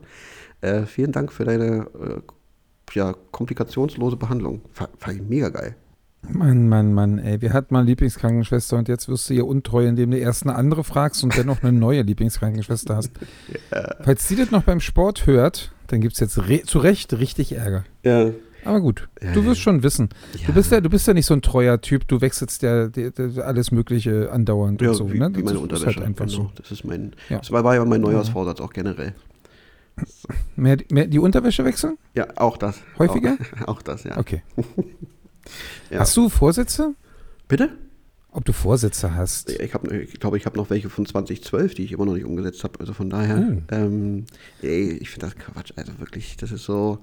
Äh, 0.61 0.83
vielen 0.83 1.11
Dank 1.11 1.31
für 1.33 1.45
deine 1.45 1.87
äh, 1.99 2.21
ja, 2.93 3.15
komplikationslose 3.31 4.17
Behandlung. 4.17 4.61
Fa- 4.71 4.89
Fand 4.99 5.15
ich 5.21 5.27
mega 5.27 5.49
geil. 5.49 5.75
Mann, 6.29 6.69
Mann, 6.69 6.93
Mann, 6.93 7.17
ey. 7.17 7.41
Wir 7.41 7.51
hatten 7.53 7.73
mal 7.73 7.79
eine 7.79 7.87
Lieblingskrankenschwester 7.89 8.77
und 8.77 8.87
jetzt 8.87 9.09
wirst 9.09 9.27
du 9.29 9.33
ihr 9.33 9.47
untreu, 9.47 9.87
indem 9.87 10.11
du 10.11 10.17
erst 10.19 10.43
eine 10.43 10.53
andere 10.53 10.83
fragst 10.83 11.23
und 11.23 11.35
dennoch 11.35 11.63
eine 11.63 11.71
neue 11.71 12.03
Lieblingskrankenschwester 12.03 12.95
hast. 12.95 13.11
Falls 14.03 14.27
sie 14.27 14.35
das 14.35 14.51
noch 14.51 14.61
beim 14.63 14.81
Sport 14.81 15.25
hört, 15.25 15.71
dann 15.87 15.99
gibt 15.99 16.13
es 16.13 16.19
jetzt 16.19 16.39
zu 16.67 16.77
Recht 16.79 17.13
richtig 17.17 17.53
Ärger. 17.53 17.85
Ja. 18.03 18.29
Aber 18.65 18.79
gut, 18.81 19.07
Ja, 19.21 19.31
du 19.33 19.43
wirst 19.45 19.57
ja. 19.57 19.63
schon 19.63 19.83
wissen. 19.83 20.09
Ja. 20.39 20.47
Du, 20.47 20.53
bist 20.53 20.71
ja, 20.71 20.81
du 20.81 20.89
bist 20.89 21.07
ja 21.07 21.13
nicht 21.13 21.25
so 21.25 21.33
ein 21.33 21.41
treuer 21.41 21.81
Typ, 21.81 22.07
du 22.07 22.21
wechselst 22.21 22.61
ja 22.61 22.89
alles 23.43 23.71
Mögliche 23.71 24.31
andauernd 24.31 24.81
und 24.81 24.93
so. 24.93 25.11
wie, 25.11 25.19
ne? 25.19 25.29
wie 25.35 25.41
meine 25.43 25.53
das 25.53 25.61
Unterwäsche. 25.63 25.89
ist 25.89 25.95
halt 25.97 26.05
einfach 26.07 26.25
genau. 26.25 26.37
so. 26.43 26.51
Das 26.55 26.71
ist 26.71 26.83
mein, 26.83 27.13
das 27.29 27.51
war, 27.51 27.63
war 27.63 27.75
ja 27.75 27.85
mein 27.85 28.01
Neujahrsvorsatz 28.01 28.61
auch 28.61 28.71
generell. 28.73 29.13
Mehr, 30.55 30.77
mehr 30.91 31.07
die 31.07 31.19
Unterwäsche 31.19 31.65
wechseln? 31.65 31.97
Ja, 32.15 32.27
auch 32.37 32.57
das. 32.57 32.79
Häufiger? 32.97 33.37
Auch, 33.65 33.67
auch 33.77 33.81
das, 33.81 34.03
ja. 34.03 34.17
Okay. 34.17 34.41
Hast 35.93 36.15
du 36.17 36.29
Vorsätze? 36.29 36.93
Bitte? 37.47 37.69
Ob 38.33 38.45
du 38.45 38.53
Vorsätze 38.53 39.13
hast? 39.13 39.49
Ich, 39.49 39.73
hab, 39.73 39.91
ich 39.91 40.17
glaube, 40.21 40.37
ich 40.37 40.45
habe 40.45 40.55
noch 40.57 40.69
welche 40.69 40.89
von 40.89 41.05
2012, 41.05 41.73
die 41.75 41.83
ich 41.83 41.91
immer 41.91 42.05
noch 42.05 42.13
nicht 42.13 42.23
umgesetzt 42.23 42.63
habe. 42.63 42.79
Also 42.79 42.93
von 42.93 43.09
daher, 43.09 43.37
Oh. 43.69 43.75
ähm, 43.75 44.25
ey, 44.61 44.91
ich 44.93 45.09
finde 45.09 45.25
das 45.27 45.35
Quatsch. 45.35 45.73
Also 45.75 45.99
wirklich, 45.99 46.37
das 46.37 46.51
ist 46.53 46.63
so, 46.63 46.99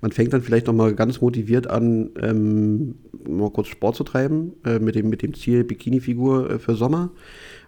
man 0.00 0.12
fängt 0.12 0.32
dann 0.32 0.42
vielleicht 0.42 0.66
noch 0.66 0.72
mal 0.74 0.94
ganz 0.94 1.20
motiviert 1.20 1.66
an, 1.68 2.10
ähm, 2.20 2.94
mal 3.28 3.50
kurz 3.50 3.68
Sport 3.68 3.96
zu 3.96 4.04
treiben, 4.04 4.52
äh, 4.64 4.78
mit, 4.78 4.94
dem, 4.94 5.08
mit 5.10 5.22
dem 5.22 5.34
Ziel 5.34 5.64
Bikini-Figur 5.64 6.50
äh, 6.50 6.58
für 6.58 6.74
Sommer. 6.74 7.10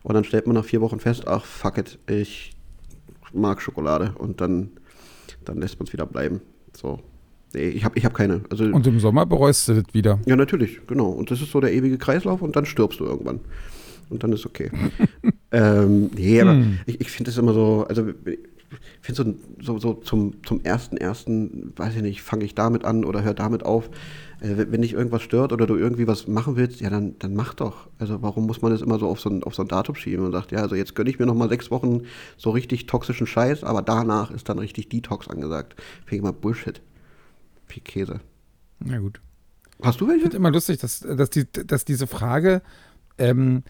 Und 0.03 0.15
dann 0.15 0.25
stellt 0.25 0.47
man 0.47 0.55
nach 0.57 0.65
vier 0.65 0.81
Wochen 0.81 0.99
fest, 0.99 1.27
ach, 1.29 1.45
fuck 1.45 1.79
it, 1.79 1.99
ich 2.09 2.55
mag 3.33 3.61
Schokolade. 3.61 4.15
Und 4.19 4.41
dann, 4.41 4.71
dann 5.45 5.59
lässt 5.59 5.79
man 5.79 5.87
es 5.87 5.93
wieder 5.93 6.07
bleiben. 6.07 6.41
So. 6.77 7.01
Nee, 7.55 7.69
ich 7.69 7.85
habe 7.85 7.99
ich 7.99 8.05
hab 8.07 8.15
keine. 8.15 8.41
Also, 8.51 8.65
Und 8.65 8.87
im 8.87 8.99
Sommer 8.99 9.27
bereust 9.27 9.69
du 9.69 9.75
das 9.75 9.93
wieder. 9.93 10.19
ja, 10.25 10.35
natürlich, 10.37 10.81
genau. 10.87 11.11
Und 11.11 11.31
das 11.31 11.43
ist 11.43 11.51
so 11.51 11.61
der 11.61 11.73
ewige 11.75 11.99
Kreislauf 11.99 12.41
und 12.41 12.57
dann 12.57 12.65
stirbst 12.65 12.99
du 12.99 13.05
irgendwann. 13.05 13.41
Und 14.09 14.23
dann 14.23 14.33
ist 14.33 14.47
okay. 14.47 14.71
ähm, 15.53 16.11
nee, 16.17 16.41
aber 16.41 16.53
Hm. 16.55 16.79
ich, 16.87 17.01
ich 17.03 17.11
finde 17.11 17.31
es 17.31 17.37
immer 17.39 17.53
so, 17.53 17.85
also 17.89 18.07
finde 19.01 19.37
so, 19.61 19.75
so, 19.75 19.79
so 19.79 19.95
zum, 19.95 20.43
zum 20.45 20.61
ersten, 20.65 20.97
ersten, 20.97 21.73
weiß 21.77 21.97
ich 21.97 22.03
nicht, 22.03 22.23
fange 22.23 22.45
ich 22.45 22.55
damit 22.55 22.85
an 22.85 23.05
oder 23.05 23.23
hör 23.23 23.35
damit 23.35 23.65
auf. 23.65 23.87
Äh, 24.41 24.57
wenn- 24.57 24.73
wenn 24.73 24.83
dich 24.83 24.93
irgendwas 24.95 25.23
stört 25.23 25.53
oder 25.53 25.67
du 25.67 25.77
irgendwie 25.77 26.07
was 26.07 26.27
machen 26.27 26.57
willst, 26.57 26.81
ja, 26.81 26.91
dann, 26.91 27.19
dann 27.19 27.35
mach 27.35 27.55
doch. 27.55 27.89
Also 27.99 28.23
warum 28.23 28.47
muss 28.47 28.63
man 28.63 28.73
das 28.73 28.83
immer 28.83 28.99
so 28.99 29.07
auf 29.09 29.21
so 29.21 29.31
ein, 29.31 29.43
auf 29.45 29.55
so 29.55 29.63
ein 29.63 29.69
Datum 29.69 29.95
schieben 29.95 30.25
und 30.25 30.33
sagt, 30.33 30.53
ja, 30.53 30.59
also 30.61 30.75
jetzt 30.75 30.95
gönne 30.95 31.11
ich 31.11 31.19
mir 31.19 31.27
noch 31.27 31.35
mal 31.35 31.49
sechs 31.49 31.71
Wochen 31.71 32.03
so 32.37 32.51
richtig 32.51 32.87
toxischen 32.87 33.27
Scheiß, 33.27 33.65
aber 33.65 33.83
danach 33.83 34.31
ist 34.31 34.49
dann 34.49 34.59
richtig 34.59 34.89
Detox 34.89 35.29
angesagt. 35.29 35.75
Finde 36.05 36.17
ich 36.17 36.23
mal 36.23 36.33
Bullshit. 36.33 36.81
Viel 37.67 37.83
Käse. 37.83 38.21
Na 38.81 38.99
gut. 38.99 39.21
Hast 39.83 40.01
du 40.01 40.05
Ich 40.05 40.11
welche? 40.11 40.23
finde 40.23 40.37
immer 40.37 40.51
lustig, 40.51 40.79
dass, 40.79 41.01
dass, 41.01 41.31
die, 41.31 41.45
dass 41.51 41.85
diese 41.85 42.07
Frage 42.07 42.63
ähm, 43.19 43.63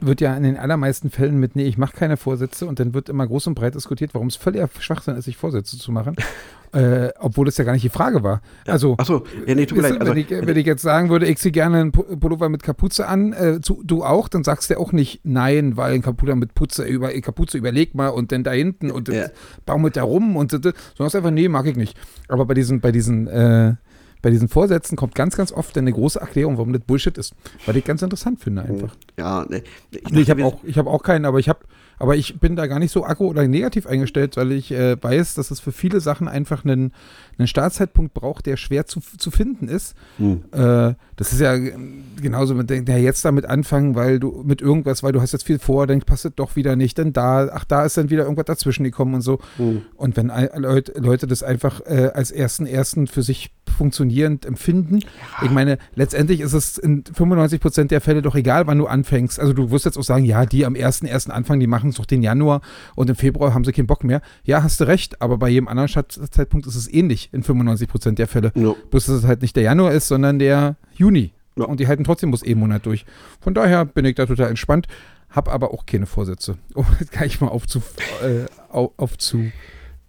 wird 0.00 0.20
ja 0.20 0.36
in 0.36 0.42
den 0.42 0.56
allermeisten 0.56 1.10
Fällen 1.10 1.38
mit, 1.38 1.56
nee, 1.56 1.64
ich 1.64 1.78
mache 1.78 1.96
keine 1.96 2.16
Vorsätze 2.16 2.66
und 2.66 2.78
dann 2.80 2.94
wird 2.94 3.08
immer 3.08 3.26
groß 3.26 3.46
und 3.48 3.54
breit 3.54 3.74
diskutiert, 3.74 4.14
warum 4.14 4.28
es 4.28 4.36
völliger 4.36 4.68
Schwachsinn 4.78 5.16
ist, 5.16 5.24
sich 5.24 5.36
Vorsätze 5.36 5.78
zu 5.78 5.90
machen, 5.92 6.16
äh, 6.72 7.08
obwohl 7.18 7.48
es 7.48 7.56
ja 7.56 7.64
gar 7.64 7.72
nicht 7.72 7.84
die 7.84 7.88
Frage 7.88 8.22
war. 8.22 8.40
Also, 8.66 8.94
Achso, 8.98 9.24
ja, 9.46 9.54
nee, 9.54 9.66
tut 9.66 9.78
mir 9.78 9.82
leid. 9.88 10.00
Also, 10.00 10.12
wenn, 10.12 10.18
ich, 10.18 10.30
wenn 10.30 10.56
ich 10.56 10.66
jetzt 10.66 10.82
sagen 10.82 11.08
würde, 11.10 11.26
ich 11.26 11.38
ziehe 11.38 11.52
gerne 11.52 11.78
einen 11.80 11.92
Pu- 11.92 12.16
Pullover 12.18 12.48
mit 12.48 12.62
Kapuze 12.62 13.08
an, 13.08 13.32
äh, 13.32 13.60
zu, 13.60 13.82
du 13.84 14.04
auch, 14.04 14.28
dann 14.28 14.44
sagst 14.44 14.70
du 14.70 14.74
ja 14.74 14.80
auch 14.80 14.92
nicht 14.92 15.20
nein, 15.24 15.76
weil 15.76 15.94
ein 15.94 16.02
Kapuze 16.02 16.34
mit 16.36 16.54
Putze, 16.54 16.84
über, 16.84 17.08
Kapuze 17.20 17.58
überleg 17.58 17.94
mal 17.94 18.08
und 18.08 18.32
dann 18.32 18.44
da 18.44 18.52
hinten 18.52 18.90
und 18.90 19.08
Ja. 19.08 19.22
das 19.22 19.32
baum 19.66 19.82
mit 19.82 19.96
da 19.96 20.02
rum 20.02 20.36
und 20.36 20.52
das, 20.52 20.60
sondern 20.60 20.74
sagst 20.98 21.16
einfach, 21.16 21.30
nee, 21.30 21.48
mag 21.48 21.66
ich 21.66 21.76
nicht. 21.76 21.96
Aber 22.28 22.44
bei 22.46 22.54
diesen, 22.54 22.80
bei 22.80 22.92
diesen, 22.92 23.26
äh, 23.28 23.74
bei 24.22 24.30
diesen 24.30 24.48
Vorsätzen 24.48 24.96
kommt 24.96 25.14
ganz, 25.14 25.36
ganz 25.36 25.52
oft 25.52 25.76
eine 25.78 25.92
große 25.92 26.20
Erklärung, 26.20 26.56
warum 26.56 26.72
das 26.72 26.82
Bullshit 26.82 27.16
ist. 27.18 27.34
Weil 27.66 27.76
ich 27.76 27.84
ganz 27.84 28.02
interessant 28.02 28.40
finde 28.40 28.62
einfach. 28.62 28.96
ja, 29.18 29.46
nee. 29.48 29.62
Ich, 29.90 30.08
Nee, 30.10 30.20
ich 30.20 30.30
habe 30.30 30.44
auch, 30.44 30.64
ich 30.64 30.78
hab 30.78 30.86
auch 30.86 31.02
keinen, 31.02 31.24
aber 31.24 31.38
ich 31.38 31.48
habe, 31.48 31.60
aber 31.98 32.16
ich 32.16 32.38
bin 32.38 32.56
da 32.56 32.66
gar 32.66 32.78
nicht 32.78 32.92
so 32.92 33.04
aggro 33.04 33.26
oder 33.26 33.46
negativ 33.46 33.86
eingestellt, 33.86 34.36
weil 34.36 34.52
ich 34.52 34.70
äh, 34.72 34.96
weiß, 35.00 35.34
dass 35.34 35.50
es 35.50 35.60
für 35.60 35.72
viele 35.72 36.00
Sachen 36.00 36.28
einfach 36.28 36.64
einen, 36.64 36.92
einen 37.38 37.48
Startzeitpunkt 37.48 38.14
braucht, 38.14 38.46
der 38.46 38.56
schwer 38.56 38.86
zu, 38.86 39.00
zu 39.00 39.30
finden 39.30 39.68
ist. 39.68 39.94
Hm. 40.18 40.44
Äh, 40.52 40.94
das 41.16 41.32
ist 41.32 41.40
ja 41.40 41.54
äh, 41.54 41.72
genauso 42.20 42.54
mit 42.54 42.70
der 42.70 42.82
der 42.82 43.00
jetzt 43.00 43.24
damit 43.24 43.46
anfangen, 43.46 43.94
weil 43.96 44.20
du 44.20 44.42
mit 44.44 44.60
irgendwas, 44.62 45.02
weil 45.02 45.12
du 45.12 45.20
hast 45.20 45.32
jetzt 45.32 45.44
viel 45.44 45.58
vor, 45.58 45.86
dann 45.86 46.00
passt 46.00 46.24
es 46.24 46.32
doch 46.34 46.56
wieder 46.56 46.76
nicht, 46.76 46.98
dann 46.98 47.12
da, 47.12 47.48
ach, 47.52 47.64
da 47.64 47.84
ist 47.84 47.96
dann 47.96 48.10
wieder 48.10 48.22
irgendwas 48.22 48.46
dazwischen 48.46 48.84
gekommen 48.84 49.14
und 49.14 49.22
so. 49.22 49.40
Hm. 49.56 49.82
Und 49.96 50.16
wenn 50.16 50.32
Leute 50.56 51.26
das 51.26 51.42
einfach 51.42 51.80
äh, 51.86 52.10
als 52.14 52.30
ersten 52.30 52.66
ersten 52.66 53.06
für 53.06 53.22
sich 53.22 53.50
funktionierend 53.78 54.44
empfinden, 54.44 54.98
ich 55.42 55.50
meine, 55.50 55.78
letztendlich 55.94 56.40
ist 56.40 56.52
es 56.52 56.76
in 56.76 57.04
95 57.04 57.60
Prozent 57.60 57.90
der 57.90 58.00
Fälle 58.02 58.20
doch 58.20 58.34
egal, 58.34 58.66
wann 58.66 58.76
du 58.78 58.86
anfängst. 58.86 59.40
Also 59.40 59.52
du 59.54 59.70
wirst 59.70 59.84
jetzt 59.86 59.96
auch 59.96 60.02
sagen, 60.02 60.24
ja, 60.26 60.44
die 60.44 60.66
am 60.66 60.74
ersten 60.74 61.06
ersten 61.06 61.30
anfangen, 61.30 61.60
die 61.60 61.66
machen 61.66 61.90
es 61.90 61.96
doch 61.96 62.04
den 62.06 62.22
Januar 62.22 62.60
und 62.96 63.08
im 63.08 63.16
Februar 63.16 63.54
haben 63.54 63.64
sie 63.64 63.72
keinen 63.72 63.86
Bock 63.86 64.04
mehr. 64.04 64.20
Ja, 64.44 64.62
hast 64.62 64.80
du 64.80 64.84
recht, 64.84 65.22
aber 65.22 65.38
bei 65.38 65.48
jedem 65.48 65.68
anderen 65.68 65.88
Startzeitpunkt 65.88 66.66
ist 66.66 66.74
es 66.74 66.92
ähnlich 66.92 67.30
in 67.32 67.42
95 67.42 67.88
Prozent 67.88 68.18
der 68.18 68.26
Fälle. 68.28 68.52
No. 68.54 68.76
Bloß, 68.90 69.06
dass 69.06 69.16
es 69.16 69.24
halt 69.24 69.40
nicht 69.42 69.56
der 69.56 69.62
Januar 69.62 69.92
ist, 69.92 70.08
sondern 70.08 70.38
der 70.38 70.76
Juni. 70.94 71.32
Ja. 71.56 71.64
Und 71.64 71.80
die 71.80 71.86
halten 71.88 72.04
trotzdem 72.04 72.30
bloß 72.30 72.44
eh 72.44 72.54
Monat 72.54 72.84
durch. 72.84 73.06
Von 73.40 73.54
daher 73.54 73.84
bin 73.84 74.04
ich 74.04 74.16
da 74.16 74.26
total 74.26 74.48
entspannt, 74.50 74.86
habe 75.30 75.50
aber 75.52 75.72
auch 75.72 75.86
keine 75.86 76.06
Vorsätze. 76.06 76.58
Um 76.74 76.84
das 76.98 77.10
gleich 77.10 77.40
mal 77.40 77.48
aufzu, 77.48 77.80
äh, 78.22 78.46
au- 78.72 78.92
aufzu 78.96 79.44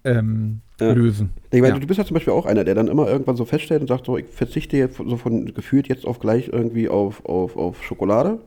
ähm, 0.04 0.62
Ja. 0.80 0.94
lösen. 0.94 1.30
Ich 1.52 1.62
meine, 1.62 1.74
Ja. 1.74 1.80
du 1.80 1.88
bist 1.88 1.98
ja 1.98 2.06
zum 2.06 2.14
Beispiel 2.14 2.34
auch 2.34 2.46
einer, 2.46 2.64
der 2.64 2.76
dann 2.76 2.88
immer 2.88 3.08
irgendwann 3.08 3.36
so 3.36 3.46
feststellt 3.46 3.82
und 3.82 3.88
sagt, 3.88 4.06
so, 4.06 4.18
ich 4.18 4.26
verzichte 4.28 4.78
jetzt 4.78 4.98
so 4.98 5.18
von 5.18 5.54
gefühlt 5.54 5.88
jetzt 5.88 6.06
auf 6.06 6.20
gleich 6.20 6.50
irgendwie 6.52 6.88
auf, 6.90 7.26
auf, 7.26 7.58
auf 7.58 7.84
Schokolade, 7.84 8.40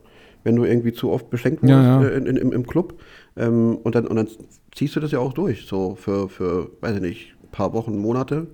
wenn 0.45 0.57
du 0.57 0.65
irgendwie 0.65 0.93
zu 0.93 1.11
oft 1.11 1.31
beschenkt 1.31 1.63
wurdest 1.63 1.79
Ja, 1.79 2.03
äh, 2.03 2.17
in, 2.17 2.27
in, 2.27 2.37
im, 2.37 2.53
im 2.53 2.67
Club. 2.67 2.95
Ähm, 3.37 3.79
und, 3.83 3.95
dann, 3.95 4.07
und 4.07 4.17
dann 4.17 4.29
ziehst 4.75 4.97
du 4.97 5.01
das 5.01 5.11
ja 5.13 5.19
auch 5.19 5.33
durch, 5.33 5.67
so 5.67 5.95
für, 5.95 6.29
für 6.29 6.71
weiß 6.81 6.97
ich 6.97 7.03
nicht, 7.03 7.35
ein 7.43 7.51
paar 7.51 7.73
Wochen, 7.73 7.97
Monate. 7.99 8.47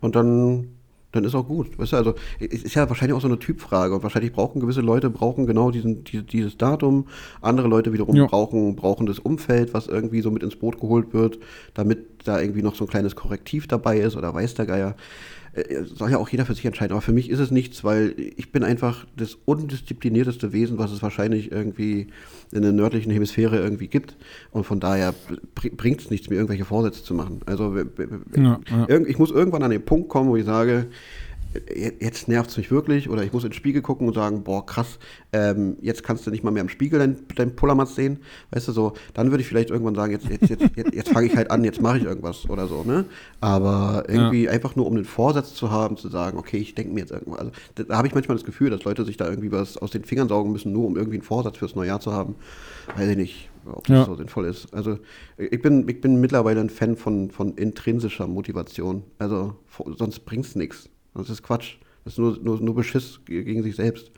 Und 0.00 0.16
dann, 0.16 0.68
dann 1.16 1.24
ist 1.24 1.34
auch 1.34 1.46
gut. 1.46 1.78
Weißt 1.78 1.92
du, 1.92 1.96
also 1.96 2.14
es 2.38 2.62
ist 2.62 2.74
ja 2.74 2.88
wahrscheinlich 2.88 3.16
auch 3.16 3.20
so 3.20 3.28
eine 3.28 3.38
Typfrage. 3.38 3.94
Und 3.94 4.02
wahrscheinlich 4.02 4.32
brauchen 4.32 4.60
gewisse 4.60 4.80
Leute 4.80 5.10
brauchen 5.10 5.46
genau 5.46 5.70
diesen, 5.70 6.04
die, 6.04 6.22
dieses 6.22 6.56
Datum. 6.56 7.06
Andere 7.40 7.68
Leute 7.68 7.92
wiederum 7.92 8.14
Ja. 8.16 8.26
brauchen, 8.26 8.76
brauchen 8.76 9.06
das 9.06 9.18
Umfeld, 9.18 9.74
was 9.74 9.86
irgendwie 9.86 10.20
so 10.20 10.30
mit 10.30 10.42
ins 10.42 10.56
Boot 10.56 10.80
geholt 10.80 11.12
wird, 11.12 11.38
damit 11.74 11.98
da 12.24 12.40
irgendwie 12.40 12.62
noch 12.62 12.74
so 12.74 12.84
ein 12.84 12.88
kleines 12.88 13.16
Korrektiv 13.16 13.66
dabei 13.66 13.98
ist 13.98 14.16
oder 14.16 14.32
weiß 14.34 14.54
der 14.54 14.66
Geier. 14.66 14.96
Äh, 15.56 15.84
Soll 15.84 16.10
ja 16.10 16.18
auch 16.18 16.28
jeder 16.28 16.44
für 16.44 16.54
sich 16.54 16.64
entscheiden. 16.64 16.92
Aber 16.92 17.00
für 17.00 17.12
mich 17.12 17.30
ist 17.30 17.38
es 17.38 17.50
nichts, 17.50 17.82
weil 17.82 18.14
ich 18.36 18.52
bin 18.52 18.62
einfach 18.62 19.06
das 19.16 19.36
undisziplinierteste 19.44 20.52
Wesen, 20.52 20.78
was 20.78 20.92
es 20.92 21.02
wahrscheinlich 21.02 21.50
irgendwie 21.50 22.08
in 22.52 22.62
der 22.62 22.72
nördlichen 22.72 23.10
Hemisphäre 23.10 23.58
irgendwie 23.58 23.88
gibt. 23.88 24.16
Und 24.50 24.64
von 24.64 24.80
daher 24.80 25.14
bringt 25.54 26.00
es 26.00 26.10
nichts, 26.10 26.28
mir 26.28 26.36
irgendwelche 26.36 26.64
Vorsätze 26.64 27.02
zu 27.02 27.14
machen. 27.14 27.40
Also 27.46 27.74
Ja, 28.36 28.60
ja. 28.70 28.98
Ich 29.06 29.18
muss 29.18 29.30
irgendwann 29.30 29.62
an 29.62 29.70
den 29.70 29.84
Punkt 29.84 30.08
kommen, 30.08 30.30
wo 30.30 30.36
ich 30.36 30.44
sage, 30.44 30.86
jetzt 31.74 32.28
nervt 32.28 32.50
es 32.50 32.56
mich 32.56 32.70
wirklich 32.70 33.08
oder 33.10 33.22
ich 33.22 33.32
muss 33.32 33.44
in 33.44 33.50
den 33.50 33.54
Spiegel 33.54 33.82
gucken 33.82 34.06
und 34.08 34.14
sagen, 34.14 34.42
boah, 34.44 34.64
krass, 34.64 34.98
ähm, 35.32 35.76
jetzt 35.80 36.02
kannst 36.02 36.26
du 36.26 36.30
nicht 36.30 36.44
mal 36.44 36.50
mehr 36.50 36.62
im 36.62 36.68
Spiegel 36.68 36.98
dein, 36.98 37.16
dein 37.34 37.56
Pullermatz 37.56 37.94
sehen. 37.94 38.18
Weißt 38.50 38.68
du, 38.68 38.72
so, 38.72 38.92
dann 39.14 39.30
würde 39.30 39.42
ich 39.42 39.48
vielleicht 39.48 39.70
irgendwann 39.70 39.94
sagen, 39.94 40.12
jetzt, 40.12 40.28
jetzt, 40.28 40.48
jetzt, 40.50 40.76
jetzt, 40.76 40.94
jetzt 40.94 41.08
fange 41.10 41.26
ich 41.26 41.36
halt 41.36 41.50
an, 41.50 41.64
jetzt 41.64 41.80
mache 41.80 41.98
ich 41.98 42.04
irgendwas 42.04 42.48
oder 42.48 42.66
so, 42.66 42.84
ne? 42.84 43.04
Aber 43.40 44.04
irgendwie 44.08 44.48
einfach 44.48 44.76
nur, 44.76 44.86
um 44.86 44.94
den 44.94 45.04
Vorsatz 45.04 45.54
zu 45.54 45.70
haben, 45.70 45.96
zu 45.96 46.08
sagen, 46.08 46.38
okay, 46.38 46.58
ich 46.58 46.74
denke 46.74 46.92
mir 46.94 47.00
jetzt 47.00 47.12
irgendwas. 47.12 47.38
Also, 47.40 47.52
da, 47.74 47.96
habe 47.96 48.06
ich 48.08 48.14
manchmal 48.14 48.36
das 48.36 48.44
Gefühl, 48.44 48.70
dass 48.70 48.84
Leute 48.84 49.04
sich 49.04 49.16
da 49.16 49.28
irgendwie 49.28 49.52
was 49.52 49.76
aus 49.76 49.90
den 49.90 50.04
Fingern 50.04 50.28
saugen 50.28 50.52
müssen, 50.52 50.72
nur 50.72 50.86
um 50.86 50.96
irgendwie 50.96 51.16
einen 51.16 51.24
Vorsatz 51.24 51.58
fürs 51.58 51.74
neue 51.74 51.88
Jahr 51.88 52.00
zu 52.00 52.12
haben. 52.12 52.36
Weiß 52.96 53.08
ich 53.08 53.16
nicht, 53.16 53.50
ob 53.66 53.86
das 53.86 53.96
Ja. 53.96 54.04
so 54.04 54.14
sinnvoll 54.14 54.46
ist. 54.46 54.72
Also 54.72 54.98
ich 55.36 55.60
bin, 55.60 55.88
ich 55.88 56.00
bin 56.00 56.20
mittlerweile 56.20 56.60
ein 56.60 56.70
Fan 56.70 56.96
von, 56.96 57.30
von 57.30 57.54
intrinsischer 57.54 58.26
Motivation. 58.26 59.02
Also 59.18 59.56
sonst 59.96 60.20
bringt's 60.20 60.54
nichts. 60.54 60.88
Das 61.16 61.30
ist 61.30 61.42
Quatsch. 61.42 61.76
Das 62.04 62.14
ist 62.14 62.18
nur, 62.18 62.38
nur, 62.42 62.60
nur 62.60 62.74
Beschiss 62.74 63.20
ge- 63.24 63.42
gegen 63.44 63.62
sich 63.62 63.74
selbst. 63.76 64.10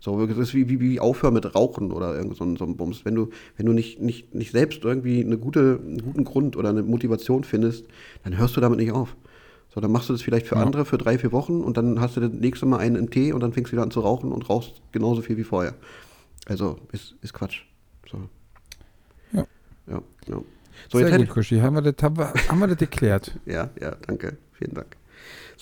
So, 0.00 0.26
das 0.26 0.36
ist 0.36 0.54
wie, 0.54 0.68
wie, 0.68 0.80
wie 0.80 0.98
aufhören 1.00 1.34
mit 1.34 1.54
Rauchen 1.54 1.92
oder 1.92 2.14
irgend 2.16 2.36
so, 2.36 2.44
ein- 2.44 2.56
so 2.56 2.64
ein 2.64 2.76
Bums. 2.76 3.04
Wenn 3.04 3.14
du, 3.14 3.30
wenn 3.56 3.66
du 3.66 3.72
nicht, 3.72 4.00
nicht, 4.00 4.34
nicht 4.34 4.50
selbst 4.52 4.84
irgendwie 4.84 5.24
eine 5.24 5.38
gute, 5.38 5.78
einen 5.82 6.02
guten 6.02 6.24
Grund 6.24 6.56
oder 6.56 6.70
eine 6.70 6.82
Motivation 6.82 7.44
findest, 7.44 7.86
dann 8.24 8.36
hörst 8.36 8.56
du 8.56 8.60
damit 8.60 8.78
nicht 8.78 8.92
auf. 8.92 9.16
So, 9.74 9.80
dann 9.80 9.90
machst 9.92 10.08
du 10.08 10.12
das 10.12 10.20
vielleicht 10.22 10.46
für 10.46 10.56
Ja. 10.56 10.62
andere 10.62 10.84
für 10.84 10.98
drei, 10.98 11.18
vier 11.18 11.32
Wochen 11.32 11.60
und 11.62 11.76
dann 11.76 12.00
hast 12.00 12.16
du 12.16 12.20
das 12.20 12.32
nächste 12.32 12.66
Mal 12.66 12.78
einen 12.78 12.96
im 12.96 13.10
Tee 13.10 13.32
und 13.32 13.40
dann 13.40 13.52
fängst 13.52 13.70
du 13.70 13.76
wieder 13.76 13.82
an 13.82 13.90
zu 13.90 14.00
rauchen 14.00 14.30
und 14.32 14.48
rauchst 14.50 14.82
genauso 14.92 15.22
viel 15.22 15.36
wie 15.36 15.44
vorher. 15.44 15.74
Also, 16.46 16.78
ist, 16.92 17.14
ist 17.22 17.32
Quatsch. 17.32 17.62
So. 18.10 18.18
Ja. 19.32 19.46
Ja, 19.86 20.02
ja. 20.28 20.36
So, 20.90 20.98
Sehr 20.98 21.08
jetzt 21.08 21.16
gut, 21.18 21.28
Krischi. 21.30 21.60
Haben 21.60 21.76
wir, 21.76 21.82
das, 21.92 21.94
haben, 22.02 22.16
wir, 22.18 22.32
haben 22.48 22.58
wir 22.58 22.66
das 22.66 22.76
geklärt? 22.78 23.38
ja, 23.46 23.70
ja, 23.80 23.94
danke. 24.06 24.36
Vielen 24.52 24.74
Dank. 24.74 24.96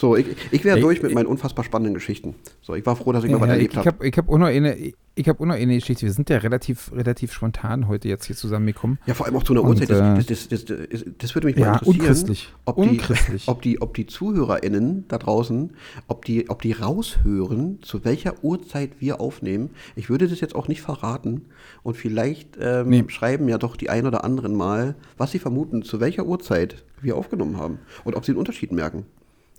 So, 0.00 0.16
ich, 0.16 0.28
ich 0.50 0.64
wäre 0.64 0.80
durch 0.80 1.02
mit 1.02 1.12
meinen 1.12 1.26
unfassbar 1.26 1.62
spannenden 1.62 1.92
Geschichten. 1.92 2.34
So, 2.62 2.74
ich 2.74 2.86
war 2.86 2.96
froh, 2.96 3.12
dass 3.12 3.22
ich 3.22 3.30
mal 3.30 3.38
was 3.38 3.48
ja, 3.48 3.54
ich 3.56 3.58
erlebt 3.58 3.72
ich 3.74 3.78
habe. 3.80 3.86
habe 3.88 4.08
ich 4.08 4.16
hab 4.16 4.30
auch 4.30 4.38
noch 4.38 4.46
eine, 4.46 4.74
ich 5.14 5.30
auch 5.30 5.38
noch 5.40 5.54
eine 5.54 5.74
Geschichte. 5.74 6.06
Wir 6.06 6.12
sind 6.14 6.30
ja 6.30 6.38
relativ, 6.38 6.90
relativ 6.94 7.34
spontan 7.34 7.86
heute 7.86 8.08
jetzt 8.08 8.24
hier 8.24 8.34
zusammengekommen. 8.34 8.98
Ja, 9.04 9.12
vor 9.12 9.26
allem 9.26 9.36
auch 9.36 9.42
zu 9.42 9.52
einer 9.52 9.62
Uhrzeit. 9.62 9.90
Das, 9.90 9.98
äh, 9.98 10.24
das, 10.24 10.48
das, 10.48 10.64
das, 10.64 11.04
das, 11.18 11.34
würde 11.34 11.48
mich 11.48 11.56
mal 11.56 11.66
Ja, 11.66 11.72
interessieren. 11.74 12.00
unchristlich. 12.00 12.48
Ob 12.64 12.82
die, 12.82 13.00
ob, 13.46 13.60
die, 13.60 13.82
ob 13.82 13.92
die 13.92 14.06
ZuhörerInnen 14.06 15.04
da 15.08 15.18
draußen, 15.18 15.74
ob 16.08 16.24
die, 16.24 16.48
ob 16.48 16.62
die 16.62 16.72
raushören, 16.72 17.82
zu 17.82 18.02
welcher 18.02 18.42
Uhrzeit 18.42 18.92
wir 19.00 19.20
aufnehmen. 19.20 19.68
Ich 19.96 20.08
würde 20.08 20.28
das 20.28 20.40
jetzt 20.40 20.54
auch 20.54 20.66
nicht 20.66 20.80
verraten. 20.80 21.42
Und 21.82 21.98
vielleicht 21.98 22.56
ähm, 22.58 22.88
Nee. 22.88 23.04
schreiben 23.08 23.50
ja 23.50 23.58
doch 23.58 23.76
die 23.76 23.90
ein 23.90 24.06
oder 24.06 24.24
anderen 24.24 24.56
mal, 24.56 24.94
was 25.18 25.32
sie 25.32 25.40
vermuten, 25.40 25.82
zu 25.82 26.00
welcher 26.00 26.24
Uhrzeit 26.24 26.86
wir 27.02 27.16
aufgenommen 27.18 27.58
haben. 27.58 27.80
Und 28.04 28.16
ob 28.16 28.24
sie 28.24 28.32
einen 28.32 28.38
Unterschied 28.38 28.72
merken. 28.72 29.04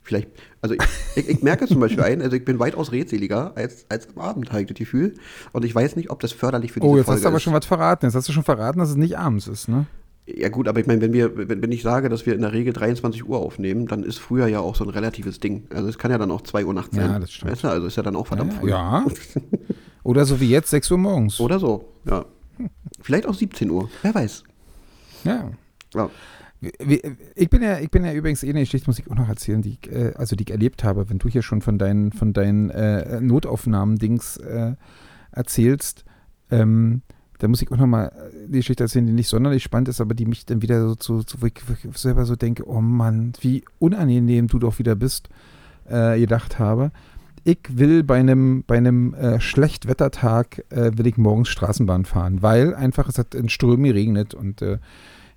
Vielleicht, 0.03 0.29
also 0.61 0.73
ich, 0.75 0.81
ich, 1.15 1.29
ich 1.29 1.41
merke 1.43 1.67
zum 1.67 1.79
Beispiel 1.79 2.03
ein, 2.03 2.21
also 2.21 2.35
ich 2.35 2.43
bin 2.43 2.57
weitaus 2.59 2.91
redseliger 2.91 3.51
als, 3.55 3.85
als 3.89 4.07
am 4.15 4.21
Abend, 4.21 4.49
habe 4.51 4.61
ich 4.61 4.67
das 4.67 4.77
Gefühl. 4.77 5.13
Und 5.51 5.63
ich 5.63 5.73
weiß 5.75 5.95
nicht, 5.95 6.09
ob 6.09 6.19
das 6.21 6.31
förderlich 6.31 6.71
für 6.71 6.79
diese 6.79 6.91
Oh, 6.91 6.97
jetzt 6.97 7.05
Folge 7.05 7.17
hast 7.17 7.23
du 7.23 7.27
aber 7.27 7.37
ist. 7.37 7.43
schon 7.43 7.53
was 7.53 7.65
verraten. 7.65 8.05
Jetzt 8.07 8.15
hast 8.15 8.27
du 8.27 8.31
schon 8.33 8.43
verraten, 8.43 8.79
dass 8.79 8.89
es 8.89 8.95
nicht 8.95 9.17
abends 9.17 9.47
ist, 9.47 9.67
ne? 9.69 9.85
Ja 10.25 10.49
gut, 10.49 10.67
aber 10.67 10.79
ich 10.79 10.87
meine, 10.87 11.01
wenn 11.01 11.13
wir, 11.13 11.35
wenn, 11.37 11.61
wenn 11.61 11.71
ich 11.71 11.81
sage, 11.83 12.07
dass 12.09 12.25
wir 12.25 12.33
in 12.35 12.41
der 12.41 12.51
Regel 12.53 12.73
23 12.73 13.27
Uhr 13.27 13.37
aufnehmen, 13.39 13.87
dann 13.87 14.03
ist 14.03 14.17
früher 14.19 14.47
ja 14.47 14.59
auch 14.59 14.75
so 14.75 14.83
ein 14.83 14.89
relatives 14.89 15.39
Ding. 15.39 15.67
Also 15.73 15.87
es 15.89 15.97
kann 15.97 16.09
ja 16.11 16.17
dann 16.17 16.31
auch 16.31 16.41
2 16.41 16.65
Uhr 16.65 16.73
nachts 16.73 16.95
Ja, 16.95 17.07
sein. 17.07 17.21
das 17.21 17.31
stimmt. 17.31 17.51
Weißt 17.51 17.63
du, 17.63 17.67
also 17.69 17.87
ist 17.87 17.97
ja 17.97 18.03
dann 18.03 18.15
auch 18.15 18.27
verdammt 18.27 18.53
früh. 18.53 18.69
Ja. 18.69 19.05
Oder 20.03 20.25
so 20.25 20.39
wie 20.39 20.49
jetzt, 20.49 20.69
6 20.71 20.89
Uhr 20.91 20.97
morgens. 20.97 21.39
Oder 21.39 21.59
so, 21.59 21.85
ja. 22.05 22.25
Vielleicht 23.01 23.25
auch 23.27 23.33
17 23.33 23.69
Uhr, 23.69 23.89
wer 24.03 24.13
weiß. 24.15 24.43
Ja. 25.25 25.51
Ja. 25.93 26.09
Ich 26.61 27.49
bin 27.49 27.63
ja, 27.63 27.79
ich 27.79 27.89
bin 27.89 28.05
ja 28.05 28.13
übrigens 28.13 28.43
eh 28.43 28.49
eine 28.49 28.59
Geschichte, 28.59 28.87
muss 28.87 28.99
ich 28.99 29.09
auch 29.09 29.15
noch 29.15 29.27
erzählen, 29.27 29.63
die 29.63 29.79
ich, 29.81 29.91
äh, 29.91 30.13
also 30.15 30.35
die 30.35 30.43
ich 30.43 30.51
erlebt 30.51 30.83
habe, 30.83 31.09
wenn 31.09 31.17
du 31.17 31.27
hier 31.27 31.41
schon 31.41 31.61
von 31.61 31.79
deinen, 31.79 32.11
von 32.11 32.33
deinen 32.33 32.69
äh, 32.69 33.19
Notaufnahmen-Dings 33.19 34.37
äh, 34.37 34.75
erzählst, 35.31 36.05
ähm, 36.51 37.01
da 37.39 37.47
muss 37.47 37.63
ich 37.63 37.71
auch 37.71 37.77
nochmal 37.77 38.11
die 38.47 38.59
Geschichte 38.59 38.83
erzählen, 38.83 39.07
die 39.07 39.13
nicht 39.13 39.27
sonderlich 39.27 39.63
spannend 39.63 39.87
ist, 39.87 39.99
aber 39.99 40.13
die 40.13 40.27
mich 40.27 40.45
dann 40.45 40.61
wieder 40.61 40.87
so 40.87 40.93
zu, 40.93 41.23
zu 41.23 41.41
wo 41.41 41.47
ich 41.47 41.53
selber 41.95 42.25
so 42.25 42.35
denke, 42.35 42.69
oh 42.69 42.81
Mann, 42.81 43.33
wie 43.41 43.63
unangenehm 43.79 44.47
du 44.47 44.59
doch 44.59 44.77
wieder 44.77 44.95
bist, 44.95 45.29
äh, 45.89 46.19
gedacht 46.19 46.59
habe. 46.59 46.91
Ich 47.43 47.57
will 47.69 48.03
bei 48.03 48.19
einem, 48.19 48.63
bei 48.67 48.77
einem 48.77 49.15
äh, 49.15 49.39
Schlechtwettertag, 49.39 50.63
äh, 50.69 50.91
will 50.95 51.07
ich 51.07 51.17
morgens 51.17 51.49
Straßenbahn 51.49 52.05
fahren, 52.05 52.43
weil 52.43 52.75
einfach 52.75 53.09
es 53.09 53.17
hat 53.17 53.33
in 53.33 53.49
Strömen 53.49 53.85
geregnet 53.85 54.35
und 54.35 54.61
äh, 54.61 54.77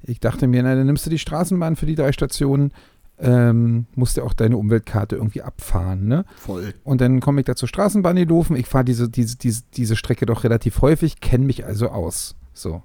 ich 0.06 0.20
dachte 0.20 0.46
mir, 0.46 0.62
na, 0.62 0.74
dann 0.74 0.86
nimmst 0.86 1.06
du 1.06 1.10
die 1.10 1.18
Straßenbahn 1.18 1.76
für 1.76 1.86
die 1.86 1.94
drei 1.94 2.12
Stationen, 2.12 2.72
ähm, 3.18 3.86
musst 3.94 4.16
du 4.16 4.22
auch 4.22 4.32
deine 4.32 4.56
Umweltkarte 4.56 5.16
irgendwie 5.16 5.42
abfahren, 5.42 6.06
ne? 6.06 6.24
Voll. 6.36 6.74
Und 6.82 7.00
dann 7.00 7.20
komme 7.20 7.40
ich 7.40 7.46
da 7.46 7.54
zur 7.54 7.68
Straßenbahn 7.68 8.16
gelaufen. 8.16 8.56
Ich 8.56 8.66
fahre 8.66 8.84
diese, 8.84 9.08
diese, 9.08 9.36
diese, 9.36 9.62
diese 9.76 9.96
Strecke 9.96 10.26
doch 10.26 10.44
relativ 10.44 10.82
häufig, 10.82 11.20
kenne 11.20 11.46
mich 11.46 11.64
also 11.64 11.88
aus. 11.88 12.34
So. 12.52 12.82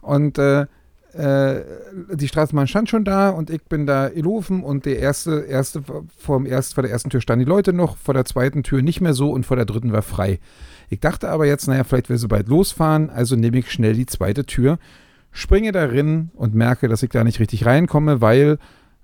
Und 0.00 0.38
äh, 0.38 0.66
äh, 1.12 1.64
die 2.12 2.28
Straßenbahn 2.28 2.68
stand 2.68 2.88
schon 2.88 3.04
da 3.04 3.30
und 3.30 3.50
ich 3.50 3.64
bin 3.64 3.86
da 3.86 4.08
gelaufen 4.08 4.62
und 4.62 4.84
der 4.86 4.98
erste, 4.98 5.40
erste 5.40 5.82
vor, 6.16 6.38
dem 6.38 6.46
erst, 6.46 6.74
vor 6.74 6.82
der 6.82 6.92
ersten 6.92 7.10
Tür 7.10 7.20
standen 7.20 7.44
die 7.44 7.50
Leute 7.50 7.72
noch, 7.72 7.96
vor 7.96 8.14
der 8.14 8.24
zweiten 8.24 8.62
Tür 8.62 8.82
nicht 8.82 9.00
mehr 9.00 9.14
so 9.14 9.32
und 9.32 9.44
vor 9.44 9.56
der 9.56 9.66
dritten 9.66 9.92
war 9.92 10.02
frei. 10.02 10.38
Ich 10.90 11.00
dachte 11.00 11.28
aber 11.30 11.46
jetzt, 11.46 11.66
naja, 11.66 11.84
vielleicht 11.84 12.08
will 12.08 12.18
sie 12.18 12.28
bald 12.28 12.48
losfahren, 12.48 13.10
also 13.10 13.36
nehme 13.36 13.58
ich 13.58 13.72
schnell 13.72 13.94
die 13.94 14.06
zweite 14.06 14.44
Tür, 14.44 14.78
springe 15.32 15.72
darin 15.72 16.30
und 16.34 16.54
merke, 16.54 16.88
dass 16.88 17.02
ich 17.02 17.10
da 17.10 17.24
nicht 17.24 17.40
richtig 17.40 17.66
reinkomme, 17.66 18.20
weil 18.20 18.58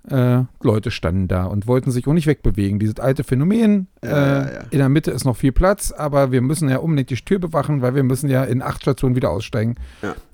äh, 0.09 0.43
Leute 0.61 0.91
standen 0.91 1.27
da 1.27 1.45
und 1.45 1.67
wollten 1.67 1.91
sich 1.91 2.07
auch 2.07 2.13
nicht 2.13 2.27
wegbewegen. 2.27 2.77
Dieses 2.79 2.99
alte 2.99 3.23
Phänomen, 3.23 3.87
Ja, 4.03 4.09
äh, 4.09 4.13
ja, 4.13 4.53
ja. 4.53 4.59
in 4.69 4.77
der 4.77 4.89
Mitte 4.89 5.11
ist 5.11 5.25
noch 5.25 5.35
viel 5.35 5.51
Platz, 5.51 5.91
aber 5.91 6.31
wir 6.31 6.41
müssen 6.41 6.69
ja 6.69 6.77
unbedingt 6.77 7.09
die 7.09 7.15
Tür 7.15 7.39
bewachen, 7.39 7.81
weil 7.81 7.95
wir 7.95 8.03
müssen 8.03 8.29
ja 8.29 8.43
in 8.43 8.61
acht 8.61 8.81
Stationen 8.83 9.15
wieder 9.15 9.31
aussteigen. 9.31 9.75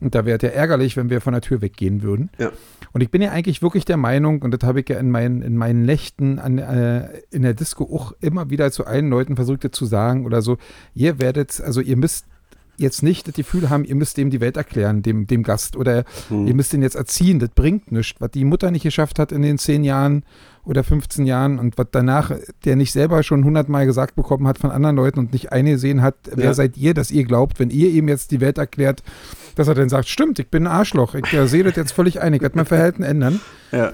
Und 0.02 0.14
da 0.14 0.26
wäre 0.26 0.38
es 0.38 0.44
ja 0.44 0.50
ärgerlich, 0.50 0.98
wenn 0.98 1.10
wir 1.10 1.22
von 1.22 1.34
der 1.34 1.42
Tür 1.42 1.62
weggehen 1.62 2.02
würden. 2.04 2.30
Und 2.92 3.02
ich 3.02 3.10
bin 3.12 3.22
ja 3.22 3.32
eigentlich 3.32 3.62
wirklich 3.62 3.86
der 3.86 3.98
Meinung, 3.98 4.42
und 4.42 4.52
das 4.52 4.68
habe 4.68 4.82
ich 4.82 4.90
ja 4.90 5.00
in 5.00 5.10
meinen, 5.10 5.42
in 5.42 5.56
meinen 5.56 5.84
Nächten 5.84 6.40
an, 6.40 6.58
äh, 6.58 7.08
in 7.30 7.44
der 7.44 7.54
Disco 7.54 7.86
auch 7.86 8.14
immer 8.20 8.50
wieder 8.50 8.72
zu 8.72 8.86
allen 8.86 9.10
Leuten 9.10 9.38
versucht 9.38 9.74
zu 9.74 9.86
sagen 9.86 10.26
oder 10.26 10.42
so, 10.42 10.58
ihr 10.94 11.20
werdet, 11.20 11.62
also 11.62 11.80
ihr 11.80 11.96
müsst 11.96 12.26
jetzt 12.82 13.02
nicht 13.04 13.28
das 13.28 13.36
Gefühl 13.36 13.70
haben, 13.70 13.86
ihr 13.86 13.96
müsst 13.96 14.18
dem 14.18 14.30
die 14.30 14.42
Welt 14.42 14.58
erklären, 14.58 15.02
dem, 15.02 15.28
dem 15.28 15.44
Gast, 15.44 15.76
oder 15.76 16.04
Hm. 16.30 16.48
ihr 16.48 16.54
müsst 16.54 16.74
ihn 16.74 16.82
jetzt 16.82 16.96
erziehen, 16.96 17.40
das 17.40 17.50
bringt 17.50 17.92
nichts. 17.92 18.20
Was 18.20 18.32
die 18.32 18.44
Mutter 18.46 18.72
nicht 18.72 18.84
geschafft 18.84 19.20
hat 19.20 19.32
in 19.32 19.42
den 19.42 19.58
10 19.58 19.84
Jahren 19.84 20.24
oder 20.64 20.84
15 20.84 21.26
Jahren 21.26 21.58
und 21.60 21.78
was 21.78 21.88
danach 21.92 22.32
der 22.66 22.76
nicht 22.76 22.92
selber 22.92 23.24
schon 23.24 23.40
100 23.40 23.68
Mal 23.70 23.86
gesagt 23.86 24.16
bekommen 24.16 24.48
hat 24.48 24.58
von 24.60 24.70
anderen 24.72 24.96
Leuten 24.96 25.20
und 25.20 25.32
nicht 25.34 25.52
eingesehen 25.52 26.02
hat, 26.02 26.16
wer 26.36 26.46
Ja. 26.46 26.54
seid 26.54 26.78
ihr, 26.78 26.94
dass 26.94 27.10
ihr 27.12 27.24
glaubt, 27.24 27.60
wenn 27.60 27.70
ihr 27.72 27.90
ihm 27.90 28.08
jetzt 28.08 28.32
die 28.32 28.42
Welt 28.42 28.58
erklärt, 28.58 29.02
dass 29.56 29.68
er 29.68 29.76
dann 29.76 29.90
sagt, 29.90 30.08
stimmt, 30.08 30.38
ich 30.40 30.50
bin 30.50 30.64
ein 30.68 30.72
Arschloch, 30.74 31.16
ich 31.16 31.32
äh, 31.34 31.48
sehe 31.48 31.64
das 31.64 31.76
jetzt 31.76 31.92
völlig 31.94 32.22
ein, 32.22 32.34
ich 32.34 32.42
werde 32.42 32.58
mein 32.58 32.66
Verhalten 32.68 33.04
ändern. 33.04 33.40
Ja. 33.72 33.94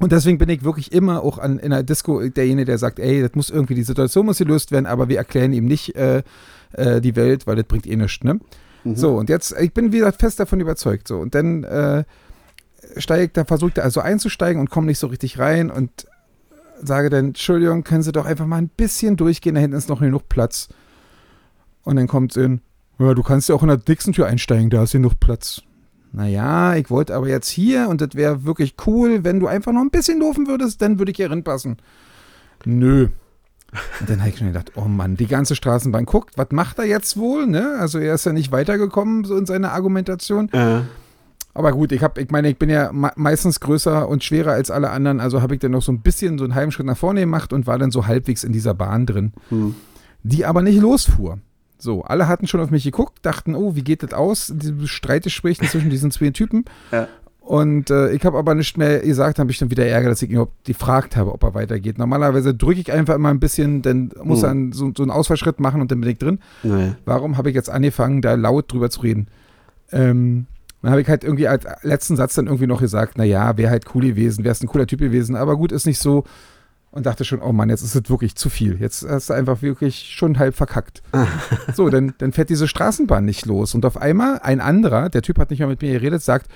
Und 0.00 0.10
deswegen 0.10 0.38
bin 0.38 0.48
ich 0.48 0.64
wirklich 0.64 0.90
immer 0.92 1.22
auch 1.22 1.38
an, 1.38 1.58
in 1.58 1.70
der 1.70 1.82
Disco 1.82 2.26
derjenige, 2.28 2.64
der 2.64 2.78
sagt, 2.78 2.98
ey, 2.98 3.20
das 3.22 3.34
muss 3.34 3.50
irgendwie, 3.50 3.74
die 3.74 3.82
Situation 3.84 4.26
muss 4.26 4.38
gelöst 4.38 4.72
werden, 4.72 4.86
aber 4.86 5.08
wir 5.08 5.18
erklären 5.18 5.52
ihm 5.52 5.66
nicht 5.66 5.94
äh, 5.94 6.22
äh, 6.74 7.00
die 7.00 7.16
Welt, 7.16 7.46
weil 7.46 7.56
das 7.56 7.66
bringt 7.66 7.86
eh 7.86 7.96
nichts, 7.96 8.24
ne? 8.24 8.40
Mhm. 8.84 8.96
So, 8.96 9.16
und 9.16 9.28
jetzt, 9.28 9.54
ich 9.58 9.72
bin 9.72 9.92
wieder 9.92 10.12
fest 10.12 10.40
davon 10.40 10.60
überzeugt, 10.60 11.08
so. 11.08 11.18
Und 11.18 11.34
dann 11.34 11.64
äh, 11.64 12.04
steige 12.96 13.24
ich 13.24 13.32
da, 13.32 13.44
versuche 13.44 13.72
da 13.74 13.82
also 13.82 14.00
einzusteigen 14.00 14.60
und 14.60 14.70
komme 14.70 14.86
nicht 14.86 14.98
so 14.98 15.06
richtig 15.06 15.38
rein 15.38 15.70
und 15.70 16.06
sage 16.82 17.10
dann, 17.10 17.26
Entschuldigung, 17.26 17.84
können 17.84 18.02
Sie 18.02 18.12
doch 18.12 18.26
einfach 18.26 18.46
mal 18.46 18.56
ein 18.56 18.68
bisschen 18.68 19.16
durchgehen, 19.16 19.54
da 19.54 19.60
hinten 19.60 19.76
ist 19.76 19.88
noch 19.88 20.00
genug 20.00 20.28
Platz. 20.28 20.68
Und 21.84 21.96
dann 21.96 22.08
kommt 22.08 22.36
in, 22.36 22.60
ja, 22.98 23.14
du 23.14 23.22
kannst 23.22 23.48
ja 23.48 23.54
auch 23.54 23.62
in 23.62 23.68
der 23.68 23.76
dicksten 23.76 24.12
Tür 24.12 24.26
einsteigen, 24.26 24.70
da 24.70 24.82
ist 24.82 24.92
genug 24.92 25.20
Platz. 25.20 25.62
Naja, 26.12 26.76
ich 26.76 26.90
wollte 26.90 27.14
aber 27.14 27.28
jetzt 27.28 27.48
hier 27.48 27.88
und 27.88 28.00
das 28.00 28.10
wäre 28.14 28.44
wirklich 28.44 28.74
cool, 28.86 29.24
wenn 29.24 29.40
du 29.40 29.46
einfach 29.46 29.72
noch 29.72 29.80
ein 29.80 29.90
bisschen 29.90 30.20
laufen 30.20 30.46
würdest, 30.46 30.82
dann 30.82 30.98
würde 30.98 31.10
ich 31.10 31.16
hier 31.16 31.30
reinpassen. 31.30 31.78
Nö. 32.64 33.08
Und 34.00 34.10
dann 34.10 34.20
habe 34.20 34.30
ich 34.30 34.38
schon 34.38 34.48
gedacht, 34.48 34.72
oh 34.76 34.84
Mann, 34.84 35.16
die 35.16 35.26
ganze 35.26 35.56
Straßenbahn 35.56 36.04
guckt, 36.04 36.36
was 36.36 36.48
macht 36.50 36.78
er 36.78 36.84
jetzt 36.84 37.16
wohl, 37.16 37.46
ne? 37.46 37.76
Also 37.80 37.98
er 37.98 38.14
ist 38.14 38.26
ja 38.26 38.32
nicht 38.32 38.52
weitergekommen 38.52 39.24
so 39.24 39.36
in 39.36 39.46
seiner 39.46 39.72
Argumentation. 39.72 40.50
Äh, 40.52 40.82
Aber 41.54 41.72
gut, 41.72 41.92
ich 41.92 42.02
habe, 42.02 42.20
ich 42.20 42.30
meine, 42.30 42.48
ich 42.50 42.58
bin 42.58 42.70
ja 42.70 42.92
me 42.92 43.12
meistens 43.16 43.60
größer 43.60 44.08
und 44.08 44.24
schwerer 44.24 44.52
als 44.52 44.70
alle 44.70 44.90
anderen, 44.90 45.20
also 45.20 45.42
habe 45.42 45.54
ich 45.54 45.60
dann 45.60 45.72
noch 45.72 45.82
so 45.82 45.92
ein 45.92 46.00
bisschen 46.00 46.38
so 46.38 46.44
einen 46.44 46.54
halben 46.54 46.72
Schritt 46.72 46.86
nach 46.86 46.96
vorne 46.96 47.20
gemacht 47.20 47.52
und 47.52 47.66
war 47.66 47.78
dann 47.78 47.90
so 47.90 48.06
halbwegs 48.06 48.44
in 48.44 48.52
dieser 48.52 48.74
Bahn 48.74 49.06
drin, 49.06 49.32
hm. 49.48 49.74
die 50.22 50.44
aber 50.44 50.62
nicht 50.62 50.80
losfuhr. 50.80 51.38
So, 51.78 52.02
alle 52.02 52.28
hatten 52.28 52.46
schon 52.46 52.60
auf 52.60 52.70
mich 52.70 52.84
geguckt, 52.84 53.18
dachten, 53.22 53.56
oh, 53.56 53.74
wie 53.74 53.82
geht 53.82 54.04
das 54.04 54.12
aus? 54.12 54.52
Diese 54.54 54.86
Streitgespräche 54.86 55.66
zwischen 55.66 55.90
diesen 55.90 56.12
zwei 56.12 56.30
Typen. 56.30 56.64
Ja. 56.92 57.08
Und 57.44 57.90
äh, 57.90 58.12
ich 58.12 58.24
habe 58.24 58.38
aber 58.38 58.54
nicht 58.54 58.78
mehr 58.78 59.00
gesagt, 59.00 59.38
habe 59.40 59.50
ich 59.50 59.58
dann 59.58 59.70
wieder 59.70 59.84
Ärger, 59.84 60.08
dass 60.10 60.22
ich 60.22 60.28
ihn 60.30 60.34
überhaupt 60.34 60.64
gefragt 60.64 61.16
habe, 61.16 61.32
ob 61.32 61.42
er 61.42 61.54
weitergeht. 61.54 61.98
Normalerweise 61.98 62.54
drücke 62.54 62.80
ich 62.80 62.92
einfach 62.92 63.16
immer 63.16 63.30
ein 63.30 63.40
bisschen, 63.40 63.82
dann 63.82 64.12
muss 64.22 64.38
Hm. 64.40 64.44
er 64.44 64.50
einen- 64.50 64.72
so, 64.72 64.92
so 64.96 65.02
einen 65.02 65.10
Ausfallschritt 65.10 65.58
machen 65.58 65.80
und 65.80 65.90
dann 65.90 66.00
bin 66.00 66.08
ich 66.10 66.18
drin. 66.18 66.38
Naja. 66.62 66.94
Warum 67.04 67.36
habe 67.36 67.48
ich 67.50 67.56
jetzt 67.56 67.68
angefangen, 67.68 68.22
da 68.22 68.34
laut 68.34 68.72
drüber 68.72 68.90
zu 68.90 69.00
reden? 69.00 69.26
Ähm, 69.90 70.46
dann 70.82 70.92
habe 70.92 71.00
ich 71.02 71.08
halt 71.08 71.24
irgendwie 71.24 71.48
als 71.48 71.64
letzten 71.82 72.16
Satz 72.16 72.34
dann 72.34 72.46
irgendwie 72.46 72.66
noch 72.66 72.80
gesagt, 72.80 73.18
naja, 73.18 73.56
wäre 73.56 73.70
halt 73.70 73.86
cool 73.94 74.02
gewesen, 74.02 74.44
wärst 74.44 74.62
ein 74.62 74.68
cooler 74.68 74.86
Typ 74.86 75.00
gewesen, 75.00 75.36
aber 75.36 75.56
gut, 75.56 75.72
ist 75.72 75.86
nicht 75.86 75.98
so. 76.00 76.24
und 76.94 77.06
dachte 77.06 77.24
schon, 77.24 77.40
oh 77.40 77.52
Mann, 77.52 77.70
jetzt 77.70 77.80
ist 77.82 77.94
es 77.94 78.10
wirklich 78.10 78.34
zu 78.36 78.50
viel. 78.50 78.78
Jetzt 78.78 79.02
hast 79.08 79.30
du 79.30 79.34
einfach 79.34 79.62
wirklich 79.62 80.12
schon 80.14 80.38
halb 80.38 80.54
verkackt. 80.54 81.02
so, 81.74 81.88
dann, 81.88 82.12
dann 82.18 82.32
fährt 82.32 82.50
diese 82.50 82.68
Straßenbahn 82.68 83.24
nicht 83.24 83.46
los. 83.46 83.74
Und 83.74 83.86
auf 83.86 83.96
einmal 83.96 84.40
ein 84.42 84.60
anderer, 84.60 85.08
der 85.08 85.22
Typ 85.22 85.38
hat 85.38 85.48
nicht 85.48 85.60
mehr 85.60 85.68
mit 85.68 85.80
mir 85.80 85.92
geredet, 85.92 86.20
sagt, 86.22 86.48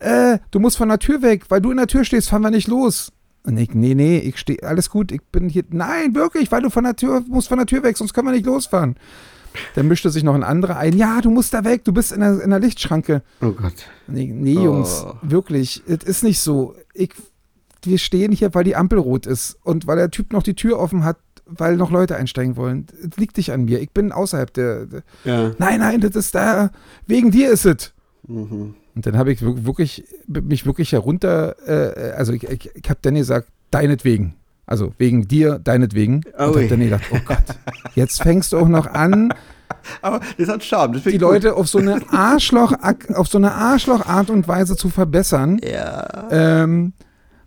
äh, 0.00 0.38
du 0.50 0.60
musst 0.60 0.76
von 0.76 0.88
der 0.88 0.98
Tür 0.98 1.22
weg, 1.22 1.44
weil 1.48 1.60
du 1.60 1.70
in 1.70 1.76
der 1.76 1.86
Tür 1.86 2.04
stehst, 2.04 2.28
fahren 2.30 2.42
wir 2.42 2.50
nicht 2.50 2.68
los. 2.68 3.12
Und 3.44 3.58
ich, 3.58 3.74
nee, 3.74 3.94
nee, 3.94 4.18
ich 4.18 4.38
stehe, 4.38 4.62
alles 4.62 4.88
gut, 4.90 5.10
ich 5.10 5.22
bin 5.32 5.48
hier, 5.48 5.64
nein, 5.70 6.14
wirklich, 6.14 6.52
weil 6.52 6.62
du 6.62 6.70
von 6.70 6.84
der 6.84 6.94
Tür, 6.94 7.24
musst 7.26 7.48
von 7.48 7.58
der 7.58 7.66
Tür 7.66 7.82
weg, 7.82 7.96
sonst 7.96 8.12
können 8.14 8.28
wir 8.28 8.32
nicht 8.32 8.46
losfahren. 8.46 8.96
Dann 9.74 9.88
mischte 9.88 10.10
sich 10.10 10.22
noch 10.22 10.34
ein 10.34 10.44
anderer 10.44 10.76
ein, 10.78 10.96
ja, 10.96 11.20
du 11.20 11.30
musst 11.30 11.52
da 11.52 11.64
weg, 11.64 11.84
du 11.84 11.92
bist 11.92 12.12
in 12.12 12.20
der, 12.20 12.40
in 12.40 12.50
der 12.50 12.60
Lichtschranke. 12.60 13.22
Oh 13.42 13.50
Gott. 13.50 13.74
Nee, 14.06 14.26
nee 14.32 14.54
Jungs, 14.54 15.04
Oh. 15.04 15.14
wirklich, 15.22 15.82
es 15.86 16.04
ist 16.04 16.22
nicht 16.22 16.38
so. 16.40 16.74
Ich, 16.94 17.10
wir 17.82 17.98
stehen 17.98 18.32
hier, 18.32 18.54
weil 18.54 18.64
die 18.64 18.76
Ampel 18.76 18.98
rot 18.98 19.26
ist 19.26 19.58
und 19.64 19.86
weil 19.86 19.96
der 19.96 20.10
Typ 20.10 20.32
noch 20.32 20.42
die 20.44 20.54
Tür 20.54 20.78
offen 20.78 21.04
hat, 21.04 21.18
weil 21.44 21.76
noch 21.76 21.90
Leute 21.90 22.16
einsteigen 22.16 22.56
wollen. 22.56 22.86
Es 23.10 23.16
liegt 23.18 23.36
nicht 23.36 23.52
an 23.52 23.64
mir. 23.64 23.80
Ich 23.80 23.90
bin 23.90 24.12
außerhalb 24.12 24.54
der. 24.54 24.86
der 24.86 25.02
Ja. 25.24 25.50
nein, 25.58 25.80
nein, 25.80 26.00
das 26.00 26.14
ist 26.16 26.34
da. 26.34 26.70
Wegen 27.06 27.30
dir 27.32 27.50
ist 27.50 27.66
es. 27.66 27.92
Mhm. 28.26 28.76
Und 28.94 29.06
dann 29.06 29.16
habe 29.16 29.32
ich 29.32 29.40
wir- 29.42 29.64
wirklich 29.66 30.04
mich 30.28 30.66
wirklich 30.66 30.92
herunter. 30.92 31.56
Äh, 31.66 32.12
also 32.12 32.32
ich, 32.32 32.44
ich, 32.44 32.70
ich 32.74 32.90
habe 32.90 32.98
dann 33.02 33.14
gesagt, 33.14 33.48
deinetwegen. 33.70 34.34
Also 34.66 34.92
wegen 34.98 35.26
dir, 35.28 35.58
deinetwegen. 35.58 36.16
Und 36.38 36.48
Ui. 36.48 36.54
habe 36.54 36.68
dann 36.68 36.80
gedacht, 36.80 37.02
oh 37.12 37.18
Gott, 37.24 37.42
jetzt 37.94 38.22
fängst 38.22 38.52
du 38.52 38.58
auch 38.58 38.68
noch 38.68 38.86
an, 38.86 39.32
Aber 40.02 40.20
das 40.38 40.48
hat 40.48 40.62
Charme. 40.62 40.92
Das 40.92 41.02
die 41.02 41.12
gut. 41.12 41.20
Leute 41.22 41.54
auf 41.56 41.66
so 41.66 41.78
eine 41.78 42.00
Arschloch, 42.12 42.72
auf 43.14 43.26
so 43.26 43.38
eine 43.38 43.52
Arschlochart 43.52 44.28
und 44.30 44.46
Weise 44.46 44.76
zu 44.76 44.90
verbessern. 44.90 45.58
Ja. 45.64 46.28
ähm, 46.30 46.92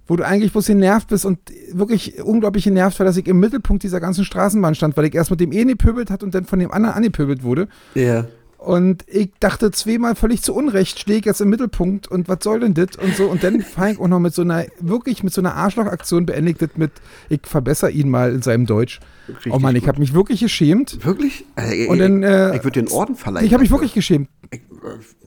wo 0.07 0.15
du 0.15 0.23
eigentlich 0.25 0.51
bloß 0.51 0.67
genervt 0.67 1.07
bist 1.07 1.25
und 1.25 1.39
wirklich 1.71 2.21
unglaublich 2.23 2.63
genervt 2.65 2.99
war, 2.99 3.05
dass 3.07 3.17
ich 3.17 3.27
im 3.27 3.39
Mittelpunkt 3.39 3.81
dieser 3.83 3.99
ganzen 3.99 4.23
Straßenbahn 4.25 4.75
stand, 4.75 4.95
weil 4.97 5.05
ich 5.05 5.15
erst 5.15 5.31
mit 5.31 5.39
dem 5.39 5.51
einen 5.51 5.69
gepöbelt 5.69 6.11
hat 6.11 6.21
und 6.23 6.35
dann 6.35 6.45
von 6.45 6.59
dem 6.59 6.71
anderen 6.71 6.95
angepöbelt 6.95 7.41
wurde. 7.43 7.67
Ja. 7.95 8.25
Und 8.65 9.03
ich 9.07 9.29
dachte 9.39 9.69
zweimal 9.71 10.15
völlig 10.15 10.41
zu 10.41 10.53
Unrecht, 10.55 10.99
stehe 10.99 11.19
ich 11.19 11.25
jetzt 11.25 11.39
im 11.39 11.49
Mittelpunkt 11.49 12.07
und 12.07 12.27
was 12.27 12.39
soll 12.41 12.59
denn 12.61 12.73
das 12.73 12.95
und 13.01 13.15
so. 13.15 13.25
Und 13.27 13.43
dann 13.43 13.61
fahre 13.61 13.91
ich 13.91 13.99
auch 13.99 14.07
noch 14.07 14.19
mit 14.19 14.33
so 14.33 14.41
einer, 14.41 14.65
wirklich 14.79 15.23
mit 15.23 15.33
so 15.33 15.41
einer 15.41 15.53
Arschlochaktion 15.55 16.25
beendigt 16.25 16.61
das 16.61 16.69
mit, 16.75 16.91
ich 17.29 17.41
verbessere 17.43 17.91
ihn 17.91 18.09
mal 18.09 18.33
in 18.33 18.41
seinem 18.41 18.65
Deutsch. 18.65 18.99
Richtig 19.27 19.53
oh 19.53 19.59
Mann, 19.59 19.75
ich 19.75 19.87
habe 19.87 19.99
mich 19.99 20.13
wirklich 20.13 20.39
geschämt. 20.39 21.05
Wirklich? 21.05 21.45
Äh, 21.55 21.87
Und 21.87 21.99
dann, 21.99 22.23
äh, 22.23 22.55
ich 22.55 22.63
würde 22.63 22.81
dir 22.81 22.87
einen 22.87 22.97
Orden 22.97 23.15
verleihen. 23.15 23.45
Ich 23.45 23.53
habe 23.53 23.61
mich 23.61 23.71
wirklich 23.71 23.93
geschämt. 23.93 24.29
Ich, 24.51 24.59
äh, 24.59 24.61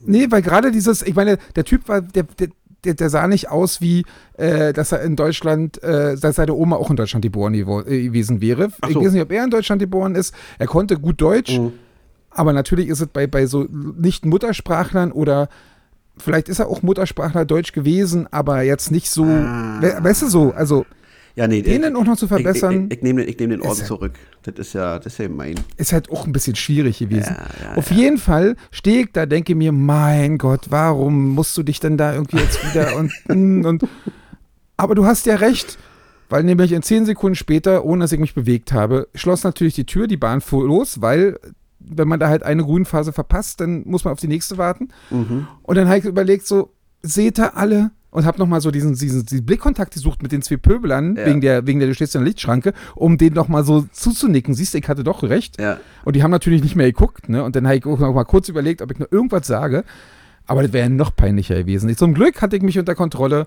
Nee, 0.05 0.27
weil 0.29 0.41
gerade 0.41 0.71
dieses, 0.71 1.01
ich 1.01 1.15
meine, 1.15 1.37
der 1.55 1.63
Typ 1.65 1.87
war, 1.87 2.01
der, 2.01 2.23
der, 2.23 2.49
der, 2.83 2.93
der 2.93 3.09
sah 3.09 3.27
nicht 3.27 3.49
aus 3.49 3.79
wie, 3.81 4.05
äh, 4.37 4.73
dass 4.73 4.91
er 4.91 5.01
in 5.01 5.15
Deutschland, 5.15 5.81
äh, 5.83 6.17
dass 6.17 6.35
seine 6.37 6.53
Oma 6.53 6.75
auch 6.77 6.89
in 6.89 6.95
Deutschland 6.95 7.23
geboren 7.23 7.53
äh, 7.53 7.63
gewesen 7.63 8.41
wäre. 8.41 8.69
Ach 8.81 8.87
Ich 8.89 8.93
so. 8.95 9.01
weiß 9.03 9.13
nicht, 9.13 9.21
ob 9.21 9.31
er 9.31 9.43
in 9.43 9.49
Deutschland 9.49 9.81
geboren 9.81 10.15
ist. 10.15 10.33
Er 10.57 10.67
konnte 10.67 10.97
gut 10.97 11.21
Deutsch, 11.21 11.57
Mhm. 11.57 11.73
Aber 12.31 12.53
natürlich 12.53 12.87
ist 12.89 13.01
es 13.01 13.07
bei, 13.07 13.27
bei 13.27 13.45
so 13.45 13.67
Nicht-Muttersprachlern 14.23 15.11
oder 15.11 15.49
vielleicht 16.17 16.49
ist 16.49 16.59
er 16.59 16.67
auch 16.67 16.81
Muttersprachler 16.81 17.45
Deutsch 17.45 17.71
gewesen, 17.71 18.27
aber 18.31 18.61
jetzt 18.63 18.91
nicht 18.91 19.09
so, 19.09 19.23
Ah. 19.23 19.77
we 19.81 19.97
weißt 20.01 20.23
du 20.23 20.27
so, 20.27 20.51
also 20.53 20.85
Ja, 21.35 21.47
nee. 21.47 21.61
denen 21.61 21.95
auch 21.95 22.03
noch 22.03 22.17
zu 22.17 22.27
verbessern, 22.27 22.85
Ich, 22.87 22.91
ich, 22.91 22.97
ich 22.97 23.03
nehme 23.03 23.21
den, 23.21 23.29
ich 23.29 23.39
nehm 23.39 23.49
den 23.51 23.61
Orden 23.61 23.85
zurück. 23.85 24.13
Das 24.43 24.55
ist 24.55 24.73
ja, 24.73 24.97
das 24.99 25.13
ist 25.13 25.19
ja 25.19 25.29
mein. 25.29 25.55
ist 25.77 25.93
halt 25.93 26.09
auch 26.11 26.25
ein 26.25 26.31
bisschen 26.33 26.55
schwierig 26.55 26.99
gewesen. 26.99 27.35
Ja, 27.37 27.71
ja, 27.71 27.75
Auf 27.77 27.91
jeden 27.91 28.17
Fall 28.17 28.55
stehe 28.71 29.01
ich 29.03 29.11
da, 29.13 29.25
denke 29.25 29.55
mir, 29.55 29.71
mein 29.71 30.37
Gott, 30.37 30.65
warum 30.69 31.35
musst 31.35 31.55
du 31.57 31.63
dich 31.63 31.79
denn 31.79 31.97
da 31.97 32.13
irgendwie 32.13 32.37
jetzt 32.37 32.59
wieder 32.69 32.95
und, 32.97 33.11
mm, 33.27 33.65
und 33.65 33.83
aber 34.77 34.95
du 34.95 35.05
hast 35.05 35.25
ja 35.25 35.35
recht, 35.35 35.77
weil 36.29 36.43
nämlich 36.43 36.71
in 36.73 36.81
zehn 36.83 37.05
Sekunden 37.05 37.35
später, 37.35 37.83
ohne 37.85 38.01
dass 38.03 38.11
ich 38.11 38.19
mich 38.19 38.33
bewegt 38.33 38.71
habe, 38.71 39.07
schloss 39.15 39.43
natürlich 39.43 39.73
die 39.75 39.85
Tür, 39.85 40.07
die 40.07 40.17
Bahn 40.17 40.41
fuhr 40.41 40.65
los, 40.67 41.01
weil 41.01 41.37
wenn 41.79 42.07
man 42.07 42.19
da 42.19 42.27
halt 42.29 42.43
eine 42.43 42.63
Grünphase 42.63 43.13
verpasst, 43.13 43.61
dann 43.61 43.83
muss 43.85 44.03
man 44.03 44.13
auf 44.13 44.19
die 44.19 44.27
nächste 44.27 44.57
warten. 44.57 44.89
Mhm. 45.09 45.47
Und 45.63 45.75
dann 45.77 45.87
habe 45.87 45.99
ich 45.99 46.05
überlegt, 46.05 46.45
so, 46.47 46.73
seht 47.01 47.39
ihr 47.39 47.55
alle? 47.57 47.91
Und 48.11 48.25
habe 48.25 48.39
nochmal 48.39 48.59
so 48.59 48.71
diesen, 48.71 48.95
diesen, 48.95 49.23
diesen 49.23 49.45
Blickkontakt 49.45 49.93
gesucht 49.93 50.23
mit 50.23 50.31
den 50.31 50.41
zwei 50.41 50.57
Pöbelern, 50.57 51.15
Ja. 51.15 51.27
wegen, 51.27 51.41
der, 51.41 51.67
wegen 51.67 51.77
der, 51.79 51.87
du 51.87 51.93
stehst 51.93 52.15
in 52.15 52.21
der 52.21 52.27
Lichtschranke, 52.27 52.73
um 52.95 53.19
denen 53.19 53.35
nochmal 53.35 53.63
so 53.63 53.85
zuzunicken. 53.91 54.55
Siehst 54.55 54.73
du, 54.73 54.79
ich 54.79 54.87
hatte 54.89 55.03
doch 55.03 55.21
recht. 55.21 55.61
Ja. 55.61 55.77
Und 56.05 56.15
die 56.15 56.23
haben 56.23 56.31
natürlich 56.31 56.63
nicht 56.63 56.75
mehr 56.75 56.87
geguckt, 56.87 57.29
ne? 57.29 57.43
Und 57.43 57.55
dann 57.55 57.67
habe 57.67 57.77
ich 57.77 57.85
auch 57.85 57.99
noch 57.99 58.11
mal 58.13 58.23
kurz 58.23 58.49
überlegt, 58.49 58.81
ob 58.81 58.91
ich 58.91 58.97
noch 58.97 59.11
irgendwas 59.11 59.45
sage. 59.45 59.83
Aber 60.49 60.63
das 60.63 60.73
wäre 60.73 60.87
ja 60.87 60.93
noch 60.93 61.15
peinlicher 61.15 61.55
gewesen. 61.55 61.95
Zum 61.95 62.13
Glück 62.13 62.41
hatte 62.41 62.55
ich 62.57 62.63
mich 62.63 62.77
unter 62.79 62.95
Kontrolle. 62.95 63.45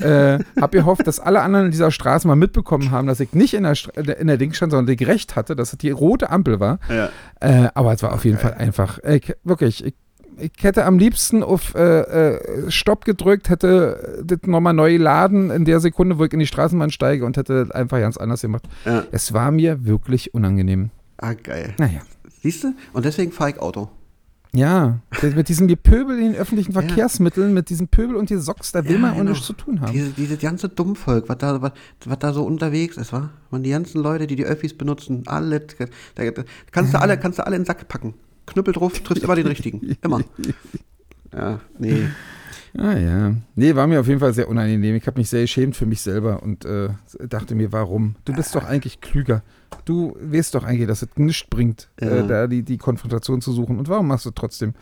äh, 0.00 0.38
habe 0.60 0.76
gehofft, 0.78 1.06
dass 1.06 1.18
alle 1.18 1.40
anderen 1.40 1.66
in 1.66 1.70
dieser 1.72 1.90
Straße 1.90 2.28
mal 2.28 2.36
mitbekommen 2.36 2.90
haben, 2.90 3.06
dass 3.06 3.18
ich 3.20 3.32
nicht 3.32 3.54
in 3.54 3.62
der, 3.64 3.74
Stra- 3.74 3.98
in 4.12 4.26
der 4.26 4.36
Ding 4.36 4.52
stand, 4.52 4.72
sondern 4.72 4.94
ich 4.94 5.06
recht 5.06 5.36
hatte, 5.36 5.56
dass 5.56 5.72
es 5.72 5.78
die 5.78 5.90
rote 5.90 6.30
Ampel 6.30 6.60
war. 6.60 6.78
Ja. 6.88 7.08
Äh, 7.40 7.68
aber 7.74 7.92
es 7.94 8.02
war 8.02 8.12
auf 8.12 8.24
jeden 8.24 8.38
Fall 8.38 8.54
einfach. 8.54 8.98
Ich, 9.02 9.32
wirklich, 9.42 9.84
ich, 9.84 9.94
ich 10.36 10.52
hätte 10.62 10.84
am 10.84 10.98
liebsten 10.98 11.42
auf 11.42 11.74
äh, 11.74 12.00
äh, 12.00 12.70
Stopp 12.70 13.04
gedrückt, 13.04 13.48
hätte 13.48 14.22
das 14.24 14.40
nochmal 14.46 14.74
neu 14.74 14.96
laden 14.96 15.50
in 15.50 15.64
der 15.64 15.80
Sekunde, 15.80 16.18
wo 16.18 16.24
ich 16.24 16.32
in 16.32 16.40
die 16.40 16.46
Straßenbahn 16.46 16.90
steige 16.90 17.24
und 17.24 17.36
hätte 17.36 17.68
einfach 17.72 18.00
ganz 18.00 18.16
anders 18.16 18.42
gemacht. 18.42 18.64
Ja. 18.84 19.04
Es 19.12 19.32
war 19.32 19.50
mir 19.50 19.84
wirklich 19.86 20.34
unangenehm. 20.34 20.90
Ah, 21.18 21.32
geil. 21.34 21.72
Naja. 21.78 22.00
Siehst 22.42 22.64
du? 22.64 22.74
Und 22.92 23.04
deswegen 23.06 23.32
fahre 23.32 23.50
ich 23.50 23.58
Auto. 23.60 23.88
Ja, 24.54 25.00
mit 25.22 25.48
diesem 25.48 25.66
Gepöbel 25.66 26.16
in 26.18 26.32
den 26.32 26.34
öffentlichen 26.36 26.72
Ja. 26.72 26.80
Verkehrsmitteln, 26.82 27.52
mit 27.54 27.70
diesem 27.70 27.88
Pöbel 27.88 28.14
und 28.16 28.30
die 28.30 28.36
Socks, 28.36 28.70
da 28.72 28.84
will 28.84 28.92
Ja, 28.92 28.98
man 28.98 29.10
auch 29.12 29.16
genau. 29.18 29.30
nichts 29.30 29.46
zu 29.46 29.52
tun 29.52 29.80
haben. 29.80 29.92
Diese, 29.92 30.10
dieses 30.10 30.38
ganze 30.38 30.68
Dummvolk, 30.68 31.28
was 31.28 31.38
da, 31.38 31.60
was, 31.60 31.72
was 32.04 32.18
da 32.20 32.32
so 32.32 32.44
unterwegs 32.44 32.96
ist, 32.96 33.12
wa? 33.12 33.30
Man, 33.50 33.62
die 33.64 33.70
ganzen 33.70 34.00
Leute, 34.00 34.26
die 34.26 34.36
die 34.36 34.44
Öffis 34.44 34.72
benutzen, 34.76 35.24
alle, 35.26 35.60
da, 35.60 35.86
da, 36.30 36.42
kannst 36.70 36.94
du 36.94 37.00
alle, 37.00 37.18
kannst 37.18 37.38
du 37.40 37.46
alle 37.46 37.56
in 37.56 37.62
den 37.62 37.66
Sack 37.66 37.88
packen. 37.88 38.14
Knüppel 38.46 38.74
drauf, 38.74 39.00
triffst 39.00 39.24
immer 39.24 39.34
den 39.36 39.46
richtigen. 39.54 39.96
Immer. 40.02 40.20
Ja, 41.36 41.58
nee. 41.80 42.06
Ah 42.76 42.96
ja. 42.98 43.34
Nee, 43.54 43.74
war 43.76 43.86
mir 43.86 44.00
auf 44.00 44.08
jeden 44.08 44.18
Fall 44.20 44.34
sehr 44.34 44.48
unangenehm. 44.48 44.96
Ich 44.96 45.06
habe 45.06 45.20
mich 45.20 45.28
sehr 45.28 45.42
geschämt 45.42 45.76
für 45.76 45.86
mich 45.86 46.00
selber 46.00 46.42
und 46.42 46.64
äh, 46.64 46.88
dachte 47.28 47.54
mir, 47.54 47.70
warum? 47.72 48.16
Du 48.24 48.32
bist 48.32 48.54
doch 48.54 48.64
eigentlich 48.64 49.00
klüger. 49.00 49.42
Du 49.84 50.16
weißt 50.20 50.54
doch 50.54 50.64
eigentlich, 50.64 50.88
dass 50.88 51.02
es 51.02 51.08
nichts 51.16 51.46
bringt, 51.48 51.88
Ja. 52.00 52.08
äh, 52.08 52.26
da 52.26 52.46
die, 52.48 52.62
die 52.62 52.78
Konfrontation 52.78 53.40
zu 53.40 53.52
suchen. 53.52 53.78
Und 53.78 53.88
warum 53.88 54.08
machst 54.08 54.26
du 54.26 54.30
trotzdem? 54.32 54.74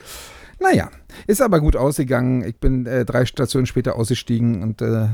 Naja, 0.58 0.90
ist 1.26 1.42
aber 1.42 1.60
gut 1.60 1.76
ausgegangen. 1.76 2.44
Ich 2.44 2.56
bin 2.56 2.86
äh, 2.86 3.04
drei 3.04 3.26
Stationen 3.26 3.66
später 3.66 3.96
ausgestiegen 3.96 4.62
und 4.62 4.80
äh, 4.80 5.08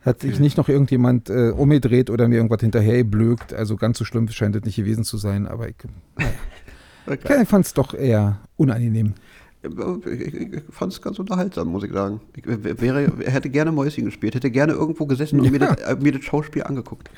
hat 0.00 0.20
sich 0.20 0.38
nicht 0.40 0.56
noch 0.56 0.68
irgendjemand 0.68 1.28
äh, 1.28 1.50
umgedreht 1.50 2.08
oder 2.08 2.26
mir 2.28 2.36
irgendwas 2.36 2.60
hinterher 2.60 3.04
blökt. 3.04 3.52
Also 3.52 3.76
ganz 3.76 3.98
so 3.98 4.04
schlimm 4.06 4.28
scheint 4.28 4.56
es 4.56 4.62
nicht 4.64 4.76
gewesen 4.76 5.04
zu 5.04 5.18
sein, 5.18 5.46
aber 5.46 5.68
ich, 5.68 5.76
Okay. 7.06 7.42
ich 7.42 7.48
fand 7.48 7.64
es 7.66 7.74
doch 7.74 7.92
eher 7.94 8.38
unangenehm. 8.56 9.14
Ich, 9.62 10.62
fand 10.70 10.92
es 10.92 11.02
ganz 11.02 11.18
unterhaltsam, 11.18 11.68
muss 11.68 11.82
ich 11.82 11.92
sagen. 11.92 12.20
Ich 12.36 12.44
wäre, 12.46 13.12
hätte 13.24 13.50
gerne 13.50 13.72
Mäuschen 13.72 14.04
gespielt, 14.04 14.34
hätte 14.34 14.50
gerne 14.50 14.72
irgendwo 14.72 15.06
gesessen 15.06 15.40
und 15.40 15.50
mir, 15.50 15.58
das, 15.58 15.76
äh, 15.80 15.96
mir 16.00 16.12
das 16.12 16.24
Schauspiel 16.24 16.62
angeguckt. 16.62 17.10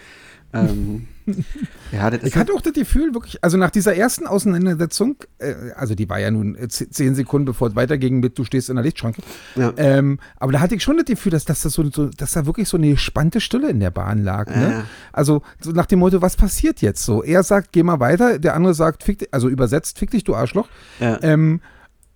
Ähm, 0.53 1.07
ja, 1.93 2.12
Ich 2.12 2.36
hatte 2.36 2.53
auch 2.55 2.61
das 2.61 2.72
Gefühl, 2.72 3.14
wirklich, 3.14 3.43
also 3.45 3.57
nach 3.57 3.70
dieser 3.70 3.95
ersten 3.95 4.26
Auseinandersetzung, 4.26 5.16
äh, 5.38 5.55
also 5.76 5.95
die 5.95 6.09
war 6.09 6.18
ja 6.18 6.30
nun 6.32 6.57
äh, 6.57 6.66
zehn 6.66 7.14
Sekunden 7.14 7.45
bevor 7.45 7.68
es 7.68 7.76
weiterging 7.76 8.18
mit 8.18 8.36
Du 8.36 8.45
stehst 8.45 8.68
in 8.68 8.74
der 8.76 8.84
Lichtschranke, 8.84 9.22
Ja. 9.55 9.72
ähm, 9.76 10.18
aber 10.38 10.51
da 10.51 10.61
hatte 10.61 10.74
ich 10.74 10.82
schon 10.82 10.97
das 10.97 11.05
Gefühl, 11.07 11.30
dass, 11.30 11.45
dass, 11.45 11.62
das 11.62 11.72
so, 11.74 11.88
so, 11.91 12.07
dass 12.09 12.32
da 12.32 12.47
wirklich 12.47 12.68
so 12.68 12.78
eine 12.78 12.91
gespannte 12.91 13.41
Stille 13.41 13.70
in 13.70 13.78
der 13.78 13.91
Bahn 13.93 14.24
lag. 14.24 14.49
Ne? 14.49 14.70
Ja. 14.70 14.84
Also 15.12 15.43
so 15.61 15.70
nach 15.70 15.86
dem 15.86 16.01
Motto, 16.01 16.20
was 16.20 16.36
passiert 16.36 16.80
jetzt 16.82 17.05
so? 17.05 17.22
Er 17.22 17.45
sagt, 17.45 17.70
geh 17.70 17.84
mal 17.84 18.01
weiter, 18.01 18.41
der 18.41 18.55
andere 18.55 18.74
sagt, 18.74 19.05
fick 19.05 19.28
also 19.30 19.49
übersetzt, 19.49 20.01
fick 20.01 20.11
dich, 20.11 20.24
du 20.24 20.34
Arschloch. 20.34 20.68
Ja. 20.99 21.18
Ähm, 21.22 21.61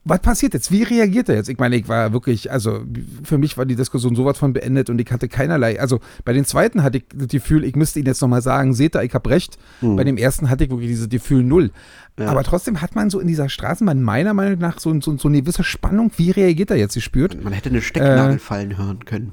was 0.05 0.21
passiert 0.21 0.53
jetzt? 0.55 0.71
Wie 0.71 0.83
reagiert 0.83 1.29
er 1.29 1.37
jetzt? 1.37 1.49
Ich 1.49 1.59
meine, 1.59 1.77
ich 1.77 1.89
war 1.89 2.13
wirklich, 2.13 2.53
also 2.53 2.85
für 3.23 3.39
mich 3.39 3.57
war 3.57 3.65
die 3.65 3.75
Diskussion 3.77 4.15
sowas 4.15 4.37
von 4.37 4.53
beendet 4.53 4.91
und 4.91 5.01
ich 5.01 5.11
hatte 5.11 5.29
keinerlei, 5.29 5.81
also 5.81 6.01
bei 6.25 6.33
den 6.33 6.45
zweiten 6.45 6.83
hatte 6.83 6.99
ich 6.99 7.05
das 7.15 7.29
Gefühl, 7.29 7.65
ich 7.65 7.75
müsste 7.75 8.01
ihn 8.01 8.07
jetzt 8.07 8.21
nochmal 8.21 8.43
sagen, 8.43 8.75
seht 8.75 8.95
ihr, 8.97 9.03
ich 9.03 9.15
habe 9.15 9.31
recht. 9.31 9.59
Bei 9.81 10.05
dem 10.05 10.17
ersten 10.17 10.51
hatte 10.51 10.65
ich 10.65 10.71
wirklich 10.71 10.89
dieses 10.89 11.09
Gefühl 11.09 11.43
null. 11.43 11.71
Ja. 12.19 12.27
Aber 12.29 12.43
trotzdem 12.45 12.81
hat 12.81 12.95
man 12.95 13.11
so 13.11 13.19
in 13.19 13.27
dieser 13.27 13.49
Straßenbahn 13.49 14.03
meiner 14.03 14.35
Meinung 14.35 14.59
nach 14.59 14.79
so, 14.79 14.99
so, 15.01 15.17
so 15.17 15.29
eine 15.29 15.41
gewisse 15.41 15.65
Spannung, 15.65 16.11
wie 16.17 16.31
reagiert 16.31 16.71
er 16.71 16.77
jetzt 16.77 16.95
gespürt. 16.95 17.43
Man 17.43 17.53
hätte 17.53 17.71
eine 17.71 17.83
Stecknadel 17.83 18.37
Äh, 18.37 18.39
fallen 18.39 18.77
hören 18.77 19.05
können. 19.05 19.33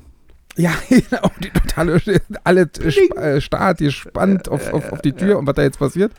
Ja, 0.58 0.72
genau, 0.90 1.30
die 1.44 1.50
totale, 1.50 2.02
alle 2.44 2.62
äh, 2.62 3.42
Start 3.42 3.80
gespannt 3.80 4.50
auf, 4.50 4.74
auf, 4.74 4.92
auf 4.94 5.02
die 5.02 5.14
Tür 5.14 5.38
und 5.38 5.48
was 5.48 5.56
da 5.56 5.64
jetzt 5.64 5.80
passiert. 5.80 6.12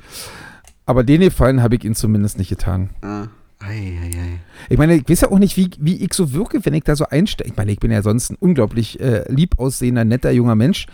Aber 0.87 1.05
den 1.05 1.21
Gefallen 1.21 1.63
habe 1.63 1.77
ich 1.77 1.85
ihn 1.85 1.95
zumindest 1.95 2.39
nicht 2.39 2.49
getan. 2.49 2.91
Ah. 3.03 3.27
Ei, 3.65 3.99
ei, 4.03 4.07
ei. 4.19 4.39
Ich 4.69 4.79
meine, 4.79 4.95
ich 4.97 5.09
weiß 5.09 5.23
ja 5.23 5.31
auch 5.31 5.39
nicht, 5.39 5.57
wie, 5.57 5.71
wie 5.79 5.97
ich 6.05 6.13
so 6.15 6.33
wirke, 6.33 6.65
wenn 6.65 6.75
ich 6.75 6.85
da 6.85 6.97
so 6.97 7.07
einsteige. 7.07 7.51
Ich 7.51 7.57
meine, 7.57 7.71
ich 7.73 7.79
bin 7.79 7.91
ja 7.91 8.03
sonst 8.03 8.31
ein 8.31 8.37
unglaublich 8.41 8.99
äh, 9.01 9.25
lieb 9.33 9.59
aussehender, 9.59 10.05
netter 10.05 10.31
junger 10.33 10.55
Mensch. 10.57 10.87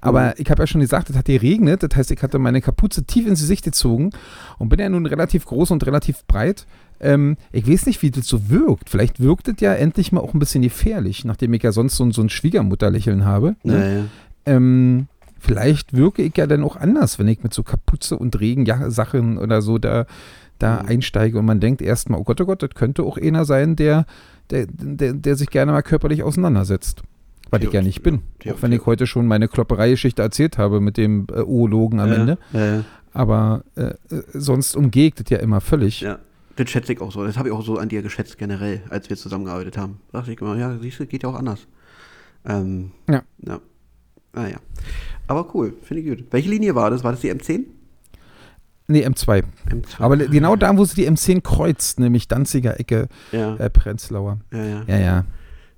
Aber 0.00 0.38
ich 0.38 0.50
habe 0.50 0.62
ja 0.62 0.66
schon 0.66 0.80
gesagt, 0.80 1.10
es 1.10 1.16
hat 1.16 1.26
geregnet. 1.26 1.82
Das 1.82 1.90
heißt, 1.96 2.10
ich 2.10 2.22
hatte 2.22 2.38
meine 2.38 2.60
Kapuze 2.60 3.04
tief 3.04 3.26
ins 3.26 3.40
Gesicht 3.40 3.64
gezogen 3.64 4.10
und 4.58 4.68
bin 4.68 4.78
ja 4.80 4.88
nun 4.88 5.06
relativ 5.06 5.44
groß 5.46 5.70
und 5.70 5.86
relativ 5.86 6.24
breit. 6.26 6.66
Ähm, 7.00 7.36
ich 7.52 7.68
weiß 7.68 7.86
nicht, 7.86 8.02
wie 8.02 8.10
das 8.10 8.26
so 8.26 8.48
wirkt. 8.48 8.90
Vielleicht 8.90 9.20
wirkt 9.20 9.48
es 9.48 9.60
ja 9.60 9.74
endlich 9.74 10.12
mal 10.12 10.20
auch 10.20 10.34
ein 10.34 10.38
bisschen 10.38 10.62
gefährlich, 10.62 11.24
nachdem 11.24 11.52
ich 11.54 11.62
ja 11.62 11.70
sonst 11.72 11.96
so, 11.96 12.04
ein- 12.04 12.12
so 12.12 12.22
ein 12.22 12.28
Schwiegermutterlächeln 12.30 13.24
habe. 13.24 13.56
Ne? 13.62 13.72
Ja, 13.80 13.98
ja. 13.98 14.04
Ähm, 14.46 15.06
vielleicht 15.38 15.94
wirke 15.96 16.22
ich 16.22 16.36
ja 16.36 16.46
dann 16.46 16.64
auch 16.64 16.76
anders, 16.76 17.18
wenn 17.18 17.28
ich 17.28 17.42
mit 17.42 17.52
so 17.52 17.62
Kapuze 17.62 18.16
und 18.18 18.38
Regensachen 18.40 19.38
oder 19.38 19.60
so 19.62 19.78
da, 19.78 20.06
da 20.58 20.82
Mhm. 20.82 20.88
einsteige 20.88 21.38
und 21.38 21.44
man 21.44 21.60
denkt 21.60 21.82
erstmal, 21.82 22.20
oh 22.20 22.24
Gott, 22.24 22.40
oh 22.40 22.46
Gott, 22.46 22.62
das 22.62 22.70
könnte 22.74 23.02
auch 23.02 23.18
einer 23.18 23.44
sein, 23.44 23.76
der, 23.76 24.06
der, 24.50 24.66
der, 24.68 25.12
der 25.14 25.36
sich 25.36 25.50
gerne 25.50 25.72
mal 25.72 25.82
körperlich 25.82 26.22
auseinandersetzt. 26.22 27.02
Was 27.50 27.62
ich 27.62 27.72
ja 27.72 27.80
nicht 27.82 28.02
bin. 28.02 28.22
Theo- 28.40 28.54
Auch 28.54 28.62
wenn 28.62 28.72
ich 28.72 28.84
heute 28.86 29.06
schon 29.06 29.26
meine 29.28 29.46
Klopperei-Geschichte 29.46 30.20
erzählt 30.20 30.58
habe 30.58 30.80
mit 30.80 30.96
dem 30.96 31.26
äh, 31.32 31.40
Oologen 31.42 32.00
am 32.00 32.08
Ja, 32.08 32.14
Ende. 32.14 32.38
Ja, 32.52 32.66
ja. 32.76 32.84
Aber 33.12 33.64
äh, 33.76 33.82
äh, 33.84 33.94
sonst 34.34 34.74
umgeht 34.76 35.20
das 35.20 35.30
ja 35.30 35.38
immer 35.38 35.60
völlig. 35.60 36.00
Ja, 36.00 36.18
das 36.56 36.68
schätze 36.70 36.92
ich 36.92 37.00
auch 37.00 37.12
so. 37.12 37.24
Das 37.24 37.38
habe 37.38 37.48
ich 37.48 37.54
auch 37.54 37.62
so 37.64 37.78
an 37.78 37.88
dir 37.88 38.02
geschätzt 38.02 38.36
generell, 38.36 38.82
als 38.90 39.08
wir 39.10 39.16
zusammengearbeitet 39.16 39.78
haben. 39.78 40.00
Da 40.10 40.18
dachte 40.18 40.32
ich 40.32 40.40
immer, 40.40 40.56
ja, 40.56 40.76
siehst 40.80 40.98
du, 40.98 41.06
geht 41.06 41.22
ja 41.22 41.28
auch 41.28 41.34
anders. 41.36 41.66
Ähm, 42.44 42.90
Ja. 43.08 43.22
Ja. 43.46 43.60
Naja. 44.32 44.56
Aber 45.28 45.54
cool, 45.54 45.72
finde 45.82 46.02
ich 46.02 46.08
gut. 46.08 46.26
Welche 46.32 46.50
Linie 46.50 46.74
war 46.74 46.90
das? 46.90 47.04
War 47.04 47.12
das 47.12 47.20
die 47.20 47.32
M10? 47.32 47.64
Nee, 48.88 49.04
M2. 49.06 49.42
M2. 49.68 50.00
Aber 50.00 50.16
genau 50.16 50.54
da, 50.56 50.76
wo 50.76 50.84
sie 50.84 50.94
die 50.94 51.10
M10 51.10 51.40
kreuzt, 51.42 51.98
nämlich 51.98 52.28
Danziger 52.28 52.78
Ecke, 52.78 53.08
ja, 53.32 53.56
äh, 53.56 53.68
Prenzlauer. 53.70 54.38
ja, 54.52 54.64
ja. 54.64 54.82
Ja, 54.86 54.98
ja. 54.98 55.24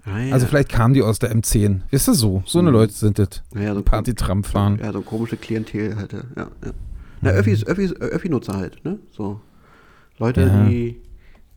Ah, 0.04 0.18
ja. 0.20 0.32
Also 0.34 0.46
vielleicht 0.46 0.68
kamen 0.70 0.94
die 0.94 1.02
aus 1.02 1.18
der 1.18 1.34
M10. 1.34 1.80
Wisst 1.90 2.09
ihr 2.09 2.14
so? 2.14 2.42
So 2.46 2.59
eine 2.61 2.70
Mhm. 2.70 2.76
Leute 2.76 2.92
sind 2.94 3.18
das. 3.18 3.42
ja, 3.54 3.72
so 3.74 3.80
ein 3.80 3.84
Party-Tram 3.84 4.42
fahren. 4.44 4.78
Ja, 4.82 4.92
so 4.92 5.02
komische 5.02 5.36
Klientel 5.36 5.96
halt. 5.96 6.12
Ja, 6.12 6.20
ja. 6.36 6.48
ja. 6.64 6.70
Na, 7.20 7.30
Öffis, 7.30 7.66
Öffis, 7.66 7.92
Öffi-Nutzer 7.94 8.54
halt, 8.56 8.82
ne? 8.84 8.98
So. 9.11 9.40
Leute, 10.18 10.42
Ja. 10.42 10.64
die, 10.66 11.00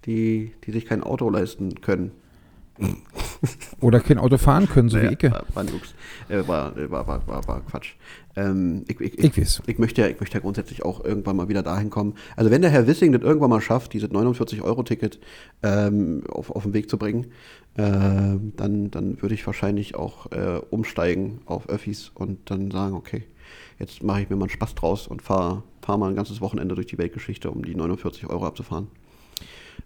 die, 0.06 0.52
die 0.66 0.72
sich 0.72 0.86
kein 0.86 1.04
Auto 1.04 1.30
leisten 1.30 1.80
können. 1.82 2.12
Oder 3.82 4.00
kein 4.00 4.18
Auto 4.18 4.38
fahren 4.38 4.68
können, 4.68 4.90
so 4.90 4.98
Naja, 4.98 5.12
wie 5.12 5.26
ich. 5.26 5.32
War, 5.32 5.46
war, 5.54 5.64
nix. 5.64 5.94
Äh, 6.30 6.48
war, 6.48 6.76
war, 6.76 7.08
war, 7.08 7.28
war, 7.28 7.48
war 7.48 7.62
Quatsch. 7.62 7.94
Ähm, 8.36 8.84
ich, 8.88 9.00
ich, 9.00 9.20
Ich 9.20 9.38
weiß. 9.38 9.62
Ich 9.68 9.78
möchte, 9.80 10.02
ja, 10.02 10.08
ich 10.08 10.20
möchte 10.20 10.36
ja 10.38 10.42
grundsätzlich 10.42 10.84
auch 10.84 11.04
irgendwann 11.04 11.36
mal 11.36 11.50
wieder 11.50 11.64
dahin 11.64 11.90
kommen. 11.90 12.16
Also 12.36 12.52
wenn 12.52 12.62
der 12.62 12.72
Herr 12.72 12.88
Wissing 12.88 13.12
das 13.12 13.22
irgendwann 13.22 13.50
mal 13.50 13.62
schafft, 13.62 13.94
dieses 13.94 14.10
49-Euro-Ticket 14.10 15.20
ähm, 15.64 16.24
auf, 16.30 16.50
auf 16.52 16.64
den 16.64 16.74
Weg 16.74 16.90
zu 16.90 16.98
bringen, 16.98 17.28
ähm, 17.78 18.54
dann, 18.58 18.92
dann 18.92 19.22
würde 19.22 19.36
ich 19.36 19.46
wahrscheinlich 19.46 19.96
auch 19.96 20.32
äh, 20.32 20.60
umsteigen 20.70 21.42
auf 21.46 21.70
Öffis 21.70 22.12
und 22.14 22.50
dann 22.50 22.72
sagen, 22.72 22.96
okay, 22.96 23.24
jetzt 23.80 24.04
mache 24.04 24.22
ich 24.22 24.30
mir 24.30 24.36
mal 24.36 24.46
einen 24.46 24.50
Spaß 24.52 24.76
draus 24.76 25.08
und 25.08 25.22
fahre 25.22 25.64
fahr 25.82 25.98
mal 25.98 26.10
ein 26.10 26.16
ganzes 26.16 26.42
Wochenende 26.42 26.76
durch 26.76 26.88
die 26.88 26.98
Weltgeschichte, 26.98 27.50
um 27.50 27.66
die 27.66 27.76
49 27.76 28.28
Euro 28.28 28.46
abzufahren. 28.46 28.88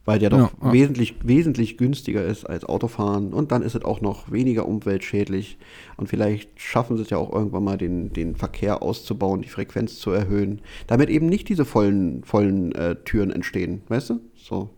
Weil 0.04 0.20
der 0.20 0.30
doch 0.30 0.38
Ja, 0.38 0.52
ja. 0.62 0.74
wesentlich, 0.74 1.16
wesentlich 1.24 1.78
günstiger 1.78 2.26
ist 2.26 2.46
als 2.46 2.66
Autofahren 2.66 3.34
und 3.34 3.52
dann 3.52 3.62
ist 3.62 3.76
es 3.76 3.84
auch 3.84 4.02
noch 4.02 4.32
weniger 4.32 4.68
umweltschädlich 4.68 5.58
und 5.98 6.08
vielleicht 6.08 6.50
schaffen 6.60 6.98
sie 6.98 7.04
es 7.04 7.10
ja 7.10 7.18
auch 7.18 7.32
irgendwann 7.34 7.64
mal 7.64 7.78
den, 7.78 8.14
den 8.14 8.36
Verkehr 8.36 8.84
auszubauen, 8.84 9.42
die 9.42 9.50
Frequenz 9.50 10.00
zu 10.00 10.12
erhöhen, 10.12 10.62
damit 10.88 11.10
eben 11.10 11.28
nicht 11.28 11.50
diese 11.50 11.66
vollen, 11.66 12.24
vollen 12.24 12.74
äh, 12.74 12.96
Türen 13.04 13.32
entstehen, 13.32 13.82
weißt 13.88 14.12
du? 14.12 14.20
So. 14.36 14.70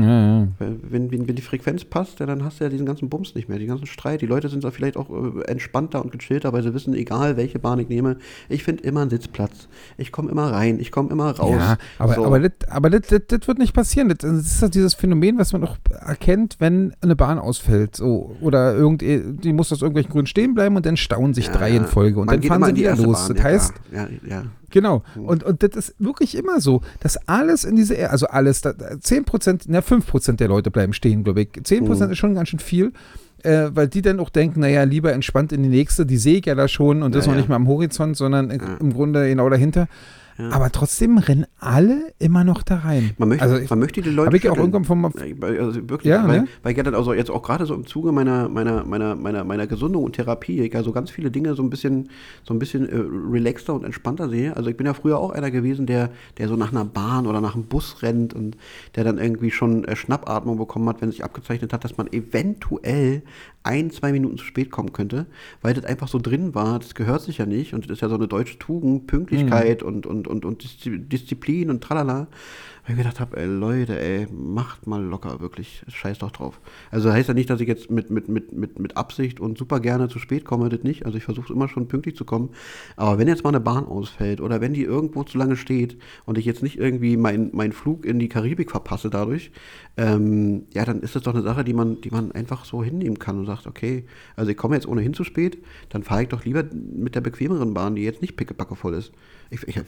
Ja, 0.00 0.40
ja. 0.40 0.48
Wenn, 0.58 1.10
wenn, 1.10 1.28
wenn 1.28 1.36
die 1.36 1.42
Frequenz 1.42 1.84
passt, 1.84 2.20
ja, 2.20 2.26
dann 2.26 2.44
hast 2.44 2.60
du 2.60 2.64
ja 2.64 2.70
diesen 2.70 2.86
ganzen 2.86 3.08
Bums 3.08 3.34
nicht 3.34 3.48
mehr, 3.48 3.58
den 3.58 3.68
ganzen 3.68 3.86
Streit. 3.86 4.20
Die 4.22 4.26
Leute 4.26 4.48
sind 4.48 4.64
da 4.64 4.70
vielleicht 4.70 4.96
auch 4.96 5.10
äh, 5.10 5.42
entspannter 5.44 6.02
und 6.02 6.12
gechillter, 6.12 6.52
weil 6.52 6.62
sie 6.62 6.74
wissen, 6.74 6.94
egal 6.94 7.36
welche 7.36 7.58
Bahn 7.58 7.78
ich 7.78 7.88
nehme, 7.88 8.16
ich 8.48 8.64
finde 8.64 8.82
immer 8.84 9.02
einen 9.02 9.10
Sitzplatz. 9.10 9.68
Ich 9.96 10.12
komme 10.12 10.30
immer 10.30 10.50
rein, 10.50 10.80
ich 10.80 10.90
komme 10.90 11.10
immer 11.10 11.30
raus. 11.30 11.56
Ja, 11.56 11.76
aber, 11.98 12.14
So. 12.14 12.24
aber, 12.24 12.40
das, 12.40 12.52
aber 12.68 12.90
das, 12.90 13.02
das, 13.08 13.20
das 13.28 13.48
wird 13.48 13.58
nicht 13.58 13.74
passieren. 13.74 14.08
Das, 14.08 14.22
ist 14.24 14.62
halt 14.62 14.74
dieses 14.74 14.94
Phänomen, 14.94 15.38
was 15.38 15.52
man 15.52 15.64
auch 15.64 15.76
erkennt, 15.90 16.56
wenn 16.58 16.94
eine 17.00 17.16
Bahn 17.16 17.38
ausfällt. 17.38 17.96
So, 17.96 18.34
oder 18.40 18.74
irgend, 18.74 19.02
die 19.02 19.52
muss 19.52 19.72
aus 19.72 19.82
irgendwelchen 19.82 20.10
Gründen 20.12 20.26
stehen 20.26 20.54
bleiben 20.54 20.76
und 20.76 20.86
dann 20.86 20.96
stauen 20.96 21.34
sich 21.34 21.48
drei 21.48 21.76
in. 21.76 21.82
Folge 21.92 22.20
und 22.20 22.30
dann 22.30 22.42
fahren 22.42 22.64
sie 22.64 22.76
wieder 22.76 22.96
los. 22.96 23.28
Bahn, 23.28 23.36
das 23.36 23.44
heißt, 23.44 23.74
ja, 23.92 24.08
ja. 24.28 24.44
Genau. 24.72 25.02
Und, 25.14 25.44
und 25.44 25.62
das 25.62 25.76
ist 25.76 25.94
wirklich 26.00 26.36
immer 26.36 26.60
so, 26.60 26.80
dass 27.00 27.16
alles 27.28 27.64
in 27.64 27.76
diese, 27.76 28.10
also 28.10 28.26
alles, 28.26 28.60
da- 28.62 28.72
da- 28.72 28.96
10%, 28.96 29.66
na 29.68 29.78
5% 29.80 30.36
der 30.36 30.48
Leute 30.48 30.70
bleiben 30.72 30.92
stehen, 30.92 31.22
glaube 31.22 31.42
ich. 31.42 31.48
10% 31.62 32.06
Mhm. 32.06 32.12
ist 32.12 32.18
schon 32.18 32.34
ganz 32.34 32.48
schön 32.48 32.58
viel, 32.58 32.92
äh, 33.44 33.68
weil 33.72 33.88
die 33.88 34.02
dann 34.02 34.18
auch 34.18 34.30
denken, 34.30 34.60
naja, 34.60 34.82
lieber 34.84 35.12
entspannt 35.12 35.52
in 35.52 35.62
die 35.62 35.68
nächste, 35.68 36.04
die 36.06 36.16
sehe 36.16 36.38
ich 36.38 36.46
ja 36.46 36.54
da 36.54 36.66
schon 36.68 37.02
und 37.02 37.14
das 37.14 37.26
Ja, 37.26 37.32
noch 37.32 37.36
nicht 37.38 37.48
mal 37.48 37.56
am 37.56 37.68
Horizont, 37.68 38.16
sondern 38.16 38.50
Ja. 38.50 38.56
im 38.80 38.92
Grunde 38.92 39.28
genau 39.28 39.48
dahinter. 39.48 39.88
Ja. 40.38 40.50
Aber 40.50 40.70
trotzdem 40.70 41.18
rennen 41.18 41.46
alle 41.58 42.12
immer 42.18 42.44
noch 42.44 42.62
da 42.62 42.76
rein. 42.76 43.12
Man 43.18 43.28
möchte, 43.28 43.44
also, 43.44 43.60
man 43.68 43.78
möchte 43.78 44.00
die 44.02 44.10
Leute 44.10 44.26
habe 44.26 44.36
ich 44.36 44.48
auch 44.48 44.56
irgendwann 44.56 44.84
vom, 44.84 45.04
Also 45.04 45.88
wirklich, 45.88 46.10
Ja, 46.10 46.26
weil, 46.26 46.42
ne? 46.42 46.48
weil 46.62 46.72
ich 46.72 46.86
also 46.94 47.12
jetzt 47.12 47.30
auch 47.30 47.42
gerade 47.42 47.66
so 47.66 47.74
im 47.74 47.86
Zuge 47.86 48.12
meiner, 48.12 48.48
meiner, 48.48 48.84
meiner, 48.84 49.14
meiner, 49.14 49.44
meiner 49.44 49.66
Gesundung 49.66 50.04
und 50.04 50.14
Therapie, 50.14 50.60
ich 50.60 50.72
ja 50.72 50.82
so 50.82 50.92
ganz 50.92 51.10
viele 51.10 51.30
Dinge 51.30 51.54
so 51.54 51.62
ein 51.62 51.70
bisschen, 51.70 52.08
so 52.44 52.54
ein 52.54 52.58
bisschen 52.58 52.88
äh, 52.88 52.96
relaxter 53.30 53.74
und 53.74 53.84
entspannter 53.84 54.28
sehe. 54.28 54.56
Also 54.56 54.70
ich 54.70 54.76
bin 54.76 54.86
ja 54.86 54.94
früher 54.94 55.18
auch 55.18 55.30
einer 55.30 55.50
gewesen, 55.50 55.86
der, 55.86 56.10
der 56.38 56.48
so 56.48 56.56
nach 56.56 56.72
einer 56.72 56.84
Bahn 56.84 57.26
oder 57.26 57.40
nach 57.40 57.54
einem 57.54 57.64
Bus 57.64 58.02
rennt 58.02 58.34
und 58.34 58.56
der 58.96 59.04
dann 59.04 59.18
irgendwie 59.18 59.50
schon 59.50 59.84
äh, 59.84 59.96
Schnappatmung 59.96 60.56
bekommen 60.56 60.88
hat, 60.88 61.02
wenn 61.02 61.10
sich 61.10 61.24
abgezeichnet 61.24 61.72
hat, 61.72 61.84
dass 61.84 61.96
man 61.96 62.06
eventuell 62.12 63.22
ein, 63.64 63.90
zwei 63.90 64.12
Minuten 64.12 64.38
zu 64.38 64.44
spät 64.44 64.70
kommen 64.70 64.92
könnte, 64.92 65.26
weil 65.60 65.74
das 65.74 65.84
einfach 65.84 66.08
so 66.08 66.18
drin 66.18 66.54
war, 66.54 66.78
das 66.78 66.94
gehört 66.94 67.22
sich 67.22 67.38
ja 67.38 67.46
nicht 67.46 67.74
und 67.74 67.84
das 67.84 67.98
ist 67.98 68.00
ja 68.02 68.08
so 68.08 68.16
eine 68.16 68.28
deutsche 68.28 68.58
Tugend, 68.58 69.06
Pünktlichkeit 69.06 69.82
und, 69.82 70.06
und, 70.06 70.26
und, 70.26 70.44
und 70.44 70.62
Diszi- 70.62 70.98
Disziplin 70.98 71.70
und 71.70 71.82
tralala. 71.82 72.28
Weil 72.84 72.96
ich 72.96 72.98
gedacht 72.98 73.20
habe, 73.20 73.36
ey 73.36 73.46
Leute, 73.46 74.00
ey, 74.00 74.26
macht 74.32 74.88
mal 74.88 75.00
locker, 75.00 75.38
wirklich, 75.38 75.84
scheiß 75.86 76.18
doch 76.18 76.32
drauf. 76.32 76.60
Also 76.90 77.12
heißt 77.12 77.28
ja 77.28 77.34
nicht, 77.34 77.48
dass 77.48 77.60
ich 77.60 77.68
jetzt 77.68 77.92
mit, 77.92 78.10
mit, 78.10 78.28
mit, 78.28 78.50
mit, 78.52 78.80
mit 78.80 78.96
Absicht 78.96 79.38
und 79.38 79.56
super 79.56 79.78
gerne 79.78 80.08
zu 80.08 80.18
spät 80.18 80.44
komme, 80.44 80.68
das 80.68 80.82
nicht. 80.82 81.06
Also 81.06 81.16
ich 81.16 81.22
versuche 81.22 81.52
immer 81.52 81.68
schon 81.68 81.86
pünktlich 81.86 82.16
zu 82.16 82.24
kommen. 82.24 82.50
Aber 82.96 83.18
wenn 83.18 83.28
jetzt 83.28 83.44
mal 83.44 83.50
eine 83.50 83.60
Bahn 83.60 83.86
ausfällt 83.86 84.40
oder 84.40 84.60
wenn 84.60 84.74
die 84.74 84.82
irgendwo 84.82 85.22
zu 85.22 85.38
lange 85.38 85.54
steht 85.54 85.96
und 86.24 86.38
ich 86.38 86.44
jetzt 86.44 86.64
nicht 86.64 86.76
irgendwie 86.76 87.16
meinen 87.16 87.50
mein 87.52 87.70
Flug 87.70 88.04
in 88.04 88.18
die 88.18 88.28
Karibik 88.28 88.72
verpasse 88.72 89.10
dadurch, 89.10 89.52
ähm, 89.96 90.64
ja, 90.74 90.84
dann 90.84 91.02
ist 91.02 91.14
das 91.14 91.22
doch 91.22 91.34
eine 91.34 91.44
Sache, 91.44 91.62
die 91.62 91.74
man, 91.74 92.00
die 92.00 92.10
man 92.10 92.32
einfach 92.32 92.64
so 92.64 92.82
hinnehmen 92.82 93.20
kann 93.20 93.38
und 93.38 93.46
sagt, 93.56 93.66
okay, 93.66 94.04
also 94.36 94.50
ich 94.50 94.56
komme 94.56 94.74
jetzt 94.74 94.86
ohnehin 94.86 95.14
zu 95.14 95.24
spät, 95.24 95.58
dann 95.88 96.02
fahre 96.02 96.22
ich 96.22 96.28
doch 96.28 96.44
lieber 96.44 96.64
mit 96.72 97.14
der 97.14 97.20
bequemeren 97.20 97.74
Bahn, 97.74 97.94
die 97.94 98.02
jetzt 98.02 98.22
nicht 98.22 98.36
pickepacke 98.36 98.76
voll 98.76 98.94
ist. 98.94 99.12
Ich, 99.50 99.66
ich, 99.68 99.80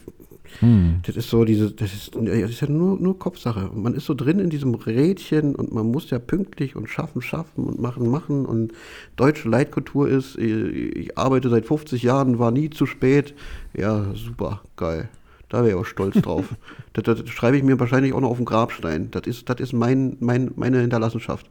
das 1.05 1.15
ist 1.15 1.29
so 1.29 1.43
diese, 1.43 1.71
das 1.71 1.93
ist, 1.93 2.15
das 2.15 2.49
ist 2.49 2.61
ja 2.61 2.69
nur, 2.69 2.99
nur 2.99 3.17
Kopfsache. 3.17 3.69
Und 3.69 3.81
man 3.81 3.95
ist 3.95 4.05
so 4.05 4.13
drin 4.13 4.39
in 4.39 4.49
diesem 4.49 4.75
Rädchen 4.75 5.55
und 5.55 5.73
man 5.73 5.87
muss 5.87 6.09
ja 6.11 6.19
pünktlich 6.19 6.75
und 6.75 6.87
schaffen, 6.87 7.21
schaffen 7.21 7.65
und 7.65 7.79
machen, 7.79 8.09
machen. 8.09 8.45
Und 8.45 8.73
deutsche 9.15 9.49
Leitkultur 9.49 10.07
ist, 10.07 10.37
ich, 10.37 10.51
ich 10.51 11.17
arbeite 11.17 11.49
seit 11.49 11.65
50 11.65 12.03
Jahren, 12.03 12.39
war 12.39 12.51
nie 12.51 12.69
zu 12.69 12.85
spät. 12.85 13.33
Ja, 13.75 14.13
super, 14.13 14.61
geil. 14.75 15.09
Da 15.49 15.59
wäre 15.59 15.69
ich 15.69 15.75
auch 15.75 15.85
stolz 15.85 16.15
drauf. 16.21 16.55
das, 16.93 17.03
das, 17.05 17.23
das 17.23 17.29
schreibe 17.29 17.57
ich 17.57 17.63
mir 17.63 17.79
wahrscheinlich 17.79 18.13
auch 18.13 18.21
noch 18.21 18.29
auf 18.29 18.37
den 18.37 18.45
Grabstein. 18.45 19.09
Das 19.11 19.23
ist, 19.25 19.49
das 19.49 19.59
ist 19.59 19.73
mein, 19.73 20.17
mein, 20.19 20.51
meine 20.55 20.79
Hinterlassenschaft. 20.79 21.49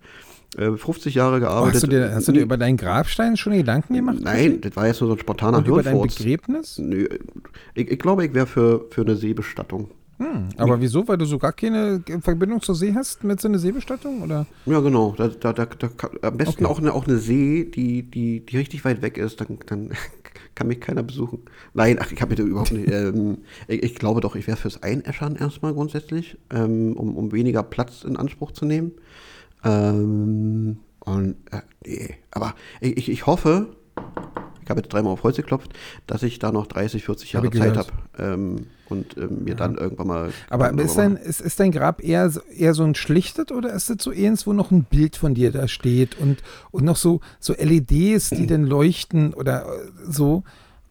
Äh, 0.57 0.77
50 0.77 1.15
Jahre 1.15 1.37
Oh, 1.37 1.41
gearbeitet. 1.41 1.75
hast, 1.75 1.83
du 1.83 1.87
dir, 1.89 2.15
hast 2.15 2.29
du 2.29 2.33
dir 2.33 2.43
über 2.43 2.57
deinen 2.57 2.77
Grabstein 2.77 3.37
schon 3.37 3.53
Gedanken 3.55 3.95
gemacht? 3.95 4.19
Nein, 4.21 4.61
das 4.61 4.77
war 4.77 4.87
jetzt 4.87 5.01
nur 5.01 5.09
so 5.09 5.17
ein 5.17 5.21
spontaner 5.21 5.59
Und 5.59 5.69
über 5.69 5.83
dein. 5.83 6.01
Begräbnis? 6.01 6.79
Nö, 6.79 7.09
ich, 7.75 7.91
ich 7.91 7.99
glaube, 7.99 8.25
ich 8.27 8.35
wäre 8.35 8.47
für, 8.47 8.87
für 8.91 9.03
eine 9.03 9.17
Seebestattung. 9.17 9.91
Hm, 10.19 10.51
aber 10.59 10.81
wieso? 10.81 11.09
Weil 11.09 11.19
du 11.19 11.25
so 11.25 11.39
gar 11.39 11.53
keine 11.53 12.01
Verbindung 12.23 12.63
zur 12.63 12.77
See 12.77 12.95
hast 12.95 13.25
mit 13.25 13.41
so 13.41 13.49
einer 13.49 13.59
Seebestattung? 13.59 14.23
Oder? 14.23 14.47
Ja, 14.65 14.79
genau. 14.79 15.13
Da, 15.17 15.27
da, 15.27 15.53
da, 15.53 15.67
da 15.67 15.89
am 16.23 16.37
besten 16.37 16.65
Okay. 16.65 16.73
auch, 16.73 16.79
eine, 16.79 16.93
auch 16.95 17.09
eine 17.09 17.19
See, 17.19 17.65
die, 17.65 18.09
die, 18.09 18.47
die 18.47 18.57
richtig 18.57 18.85
weit 18.85 19.03
weg 19.03 19.19
ist. 19.19 19.41
Dann, 19.41 19.59
dann 19.67 19.91
kann 20.55 20.69
mich 20.69 20.81
keiner 20.81 21.03
besuchen. 21.03 21.41
Nein, 21.73 21.99
ach, 22.01 22.13
ich 22.13 22.23
habe 22.23 22.41
überhaupt 22.41 22.71
nicht. 22.71 22.89
Ähm, 22.93 23.39
ich, 23.67 23.83
ich 23.83 23.95
glaube 23.97 24.21
doch, 24.21 24.37
ich 24.37 24.47
wäre 24.47 24.57
fürs 24.57 24.85
Einäschern 24.85 25.35
erstmal 25.35 25.75
grundsätzlich, 25.75 26.39
ähm, 26.55 26.93
um, 26.97 27.17
um 27.17 27.33
weniger 27.33 27.65
Platz 27.65 28.05
in 28.05 28.17
Anspruch 28.17 28.53
zu 28.53 28.67
nehmen. 28.67 28.93
Ähm, 29.65 30.79
und, 31.01 31.37
äh, 31.51 31.61
nee, 31.85 32.15
aber 32.31 32.55
ich, 32.81 33.09
ich, 33.09 33.27
hoffe, 33.27 33.77
ich 34.63 34.71
habe 34.71 34.81
jetzt 34.81 34.93
dreimal 34.93 35.13
auf 35.13 35.23
Holz 35.23 35.37
geklopft, 35.37 35.73
dass 36.07 36.23
ich 36.23 36.39
da 36.39 36.51
noch 36.51 36.67
30, 36.67 37.05
40 37.05 37.35
Hab 37.35 37.45
Jahre 37.45 37.55
ich 37.55 37.61
Zeit 37.61 37.77
habe 37.77 37.93
ähm, 38.19 38.67
und 38.89 39.17
ähm, 39.19 39.45
mir 39.45 39.55
dann 39.55 39.77
irgendwann 39.77 40.07
mal. 40.07 40.31
Aber 40.49 40.71
ist 40.83 40.97
dein, 40.97 41.17
ist, 41.17 41.41
ist 41.43 41.61
dein 41.61 41.73
Grab 41.73 42.03
eher, 42.03 42.31
so- 42.31 42.41
eher 42.41 42.73
so 42.75 42.85
ein 42.85 42.95
schlichtet 42.95 43.53
oder 43.53 43.73
ist 43.75 43.91
das 43.91 43.99
so 44.01 44.11
eins, 44.11 44.47
wo 44.47 44.53
noch 44.55 44.71
ein 44.71 44.85
Bild 44.85 45.17
von 45.17 45.35
dir 45.35 45.53
da 45.53 45.69
steht 45.69 46.19
und, 46.19 46.43
und 46.71 46.85
noch 46.85 46.97
so, 46.97 47.21
so 47.41 47.53
LEDs, 47.55 48.31
die 48.31 48.47
dann 48.47 48.65
leuchten 48.65 49.35
oder 49.35 49.67
äh, 49.67 49.91
so? 50.09 50.43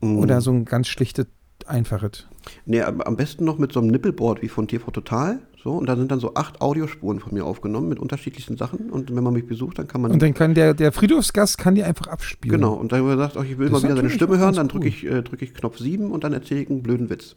Mhm. 0.01 0.17
Oder 0.19 0.41
so 0.41 0.51
ein 0.51 0.65
ganz 0.65 0.88
schlichtes, 0.89 1.28
einfaches? 1.65 2.28
Nee, 2.65 2.82
am 2.82 2.99
am 3.01 3.15
besten 3.15 3.45
noch 3.45 3.57
mit 3.57 3.71
so 3.71 3.80
einem 3.80 3.89
Nippelboard 3.89 4.41
wie 4.41 4.49
von 4.49 4.67
TV 4.67 4.91
Total. 4.91 5.39
So, 5.64 5.72
und 5.78 5.88
da 5.88 5.95
sind 5.95 6.11
dann 6.11 6.20
so 6.20 6.34
acht 6.34 6.59
Audiospuren 6.61 7.22
von 7.22 7.34
mir 7.34 7.45
aufgenommen 7.45 7.88
mit 7.88 7.97
unterschiedlichsten 7.97 8.57
Sachen. 8.57 8.89
Und 8.89 9.16
wenn 9.16 9.24
man 9.24 9.34
mich 9.34 9.47
besucht, 9.47 9.80
dann 9.80 9.88
kann 9.88 10.01
man. 10.01 10.11
Und 10.11 10.22
dann 10.22 10.34
kann 10.34 10.53
der, 10.53 10.74
der 10.74 10.91
Friedhofsgast 10.91 11.57
kann 11.57 11.74
die 11.76 11.84
einfach 11.84 12.07
abspielen. 12.07 12.57
genau, 12.59 12.74
und 12.74 12.91
dann 12.91 13.18
sagt, 13.18 13.38
oh, 13.38 13.43
ich 13.43 13.57
will 13.57 13.70
Das 13.70 13.82
mal 13.82 13.84
wieder 13.88 13.95
seine 13.95 14.09
Stimme 14.09 14.38
hören, 14.38 14.55
dann 14.55 14.68
drücke 14.68 14.88
ich, 14.89 15.05
äh, 15.05 15.22
drück 15.22 15.41
ich 15.41 15.53
Knopf 15.53 15.78
7 15.78 16.11
und 16.11 16.26
dann 16.26 16.34
erzähle 16.34 16.61
ich 16.64 16.70
einen 16.70 16.84
blöden 16.84 17.09
Witz. 17.09 17.36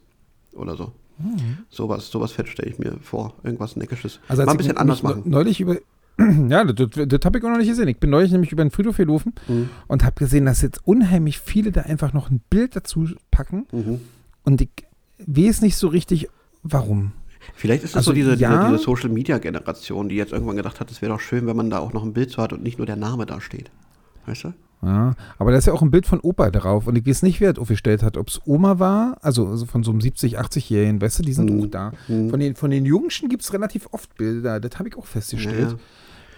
Oder 0.54 0.76
so. 0.76 0.90
Mhm. 1.18 1.58
Sowas, 1.70 2.10
sowas 2.10 2.32
fett 2.32 2.48
stelle 2.48 2.68
ich 2.70 2.78
mir 2.80 2.96
vor. 3.00 3.34
Irgendwas 3.44 3.76
Neckisches. 3.76 4.18
Also 4.26 4.42
als 4.42 4.46
mal 4.46 4.52
ein 4.54 4.58
bisschen 4.58 4.76
anders 4.76 5.04
machen. 5.04 5.22
Neulich 5.26 5.60
über, 5.60 5.76
Ja, 6.48 6.64
das, 6.64 6.88
das, 6.90 7.06
das 7.08 7.20
habe 7.24 7.38
ich 7.38 7.44
auch 7.44 7.48
noch 7.50 7.58
nicht 7.58 7.68
gesehen. 7.68 7.86
Ich 7.88 7.98
bin 7.98 8.10
neulich 8.10 8.32
nämlich 8.32 8.50
über 8.50 8.64
den 8.64 8.70
Friedhof 8.72 8.96
gelaufen 8.96 9.34
Mhm. 9.48 9.68
und 9.86 10.02
habe 10.04 10.16
gesehen, 10.16 10.46
dass 10.46 10.62
jetzt 10.62 10.80
unheimlich 10.84 11.38
viele 11.38 11.70
da 11.70 11.82
einfach 11.82 12.12
noch 12.12 12.30
ein 12.30 12.40
Bild 12.50 12.74
dazu 12.74 13.06
packen. 13.30 13.66
Mhm. 13.70 14.00
Und 14.44 14.60
ich 14.62 14.70
weiß 15.26 15.60
nicht 15.62 15.76
so 15.76 15.88
richtig, 15.88 16.28
warum. 16.64 17.12
Vielleicht 17.54 17.84
ist 17.84 17.94
das 17.94 17.98
Also, 18.00 18.10
so 18.10 18.14
diese, 18.14 18.34
ja. 18.34 18.50
diese, 18.64 18.72
diese 18.72 18.84
Social-Media-Generation, 18.84 20.08
die 20.08 20.16
jetzt 20.16 20.32
irgendwann 20.32 20.56
gedacht 20.56 20.80
hat, 20.80 20.90
es 20.90 21.00
wäre 21.02 21.12
doch 21.12 21.20
schön, 21.20 21.46
wenn 21.46 21.56
man 21.56 21.70
da 21.70 21.78
auch 21.78 21.92
noch 21.92 22.02
ein 22.02 22.12
Bild 22.12 22.30
zu 22.30 22.42
hat 22.42 22.52
und 22.52 22.62
nicht 22.62 22.78
nur 22.78 22.86
der 22.86 22.96
Name 22.96 23.26
da 23.26 23.40
steht. 23.40 23.70
Weißt 24.26 24.44
du? 24.44 24.52
Ja, 24.82 25.14
aber 25.38 25.52
da 25.52 25.58
ist 25.58 25.66
ja 25.66 25.72
auch 25.72 25.80
ein 25.82 25.90
Bild 25.90 26.06
von 26.06 26.20
Opa 26.20 26.50
drauf 26.50 26.86
und 26.86 26.96
ich 26.96 27.06
weiß 27.06 27.22
nicht, 27.22 27.40
wer 27.40 27.52
das 27.52 27.60
aufgestellt 27.62 28.02
hat. 28.02 28.16
Ob 28.18 28.28
es 28.28 28.40
Oma 28.44 28.78
war, 28.78 29.16
also, 29.22 29.46
also 29.48 29.64
von 29.64 29.82
so 29.82 29.90
einem 29.90 30.00
70-, 30.00 30.36
80-Jährigen, 30.36 31.00
weißt 31.00 31.18
du, 31.20 31.22
die 31.22 31.32
sind 31.32 31.50
Mhm. 31.50 31.62
auch 31.62 31.66
da. 31.66 31.92
Mhm. 32.08 32.28
Von 32.30 32.40
den, 32.40 32.54
von 32.56 32.70
den 32.70 32.84
Jungschen 32.84 33.28
gibt 33.30 33.42
es 33.42 33.52
relativ 33.54 33.88
oft 33.92 34.14
Bilder, 34.16 34.60
das 34.60 34.78
habe 34.78 34.88
ich 34.90 34.96
auch 34.96 35.06
festgestellt. 35.06 35.76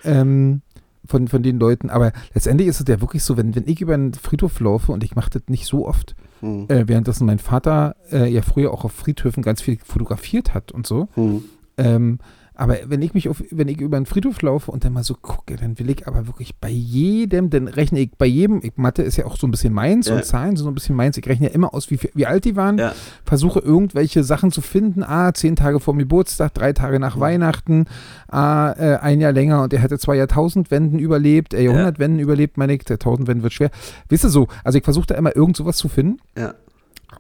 Ja, 0.05 0.11
Ähm, 0.21 0.63
von, 1.09 1.27
von 1.27 1.43
den 1.43 1.59
Leuten. 1.59 1.91
Aber 1.91 2.13
letztendlich 2.35 2.69
ist 2.69 2.81
es 2.81 2.87
ja 2.87 3.01
wirklich 3.01 3.25
so, 3.25 3.37
wenn, 3.37 3.57
wenn 3.57 3.67
ich 3.67 3.81
über 3.81 3.95
einen 3.95 4.15
Friedhof 4.15 4.61
laufe 4.61 4.93
und 4.93 5.03
ich 5.03 5.17
mache 5.17 5.31
das 5.31 5.43
nicht 5.49 5.67
so 5.67 5.89
oft, 5.89 6.15
Hm. 6.41 6.67
äh, 6.69 6.87
währenddessen 6.87 7.27
mein 7.27 7.41
Vater 7.41 7.97
äh, 8.13 8.31
ja 8.33 8.43
früher 8.43 8.73
auch 8.73 8.85
auf 8.85 8.93
Friedhöfen 8.93 9.43
ganz 9.43 9.61
viel 9.61 9.77
fotografiert 9.85 10.55
hat 10.55 10.71
und 10.71 10.87
so. 10.87 11.09
Hm. 11.15 11.43
Ähm, 11.77 12.19
aber 12.59 12.77
wenn 12.87 13.01
ich 13.03 13.15
mich 13.15 13.29
auf, 13.29 13.43
wenn 13.51 13.69
ich 13.69 13.81
über 13.81 13.97
einen 13.97 14.05
Friedhof 14.05 14.43
laufe 14.43 14.71
und 14.71 14.85
dann 14.85 14.93
mal 14.93 15.05
so 15.05 15.15
gucke, 15.15 15.57
dann 15.57 15.79
will 15.79 15.89
ich 15.91 16.07
aber 16.09 16.27
wirklich 16.27 16.57
bei 16.57 16.69
jedem, 16.69 17.51
dann 17.51 17.69
rechne 17.69 18.01
ich 18.01 18.11
bei 18.19 18.27
jedem, 18.27 18.61
ich, 18.63 18.73
Mathe 18.77 19.03
ist 19.03 19.17
ja 19.17 19.27
auch 19.27 19.37
so 19.37 19.47
ein 19.47 19.53
bisschen 19.53 19.73
meins 19.73 20.09
Ja. 20.09 20.17
und 20.17 20.25
Zahlen 20.25 20.57
sind 20.57 20.65
so 20.65 20.71
ein 20.71 20.75
bisschen 20.75 20.97
meins, 20.97 21.17
ich 21.17 21.27
rechne 21.27 21.47
ja 21.47 21.55
immer 21.55 21.73
aus, 21.73 21.91
wie, 21.91 21.99
wie 22.15 22.27
alt 22.27 22.45
die 22.45 22.57
waren, 22.57 22.77
Ja. 22.77 22.93
versuche 23.25 23.61
irgendwelche 23.61 24.25
Sachen 24.25 24.51
zu 24.51 24.61
finden, 24.61 25.03
ah, 25.05 25.33
zehn 25.33 25.57
Tage 25.57 25.81
vor 25.81 25.95
dem 25.95 26.01
Geburtstag, 26.01 26.53
drei 26.53 26.73
Tage 26.73 26.99
nach 27.01 27.19
Weihnachten, 27.21 27.87
ah, 28.29 28.73
äh, 28.77 28.97
ein 28.97 29.21
Jahr 29.21 29.33
länger 29.33 29.63
und 29.63 29.73
er 29.73 29.79
hätte 29.81 29.99
zwei 29.99 30.17
Jahrtausendwenden 30.17 30.99
überlebt, 30.99 31.55
äh, 31.55 31.63
Jahrhundertwenden 31.63 32.19
überlebt, 32.19 32.59
meine 32.59 32.75
ich, 32.75 32.83
der 32.85 32.99
Tausendwenden 32.99 33.45
wird 33.45 33.53
schwer. 33.53 33.71
Wisst 34.09 34.25
ihr 34.25 34.31
so, 34.31 34.49
also 34.65 34.77
ich 34.79 34.85
versuche 34.85 35.07
da 35.07 35.15
immer 35.15 35.35
irgend 35.37 35.57
sowas 35.57 35.77
zu 35.77 35.89
finden 35.89 36.19
Ja. 36.37 36.55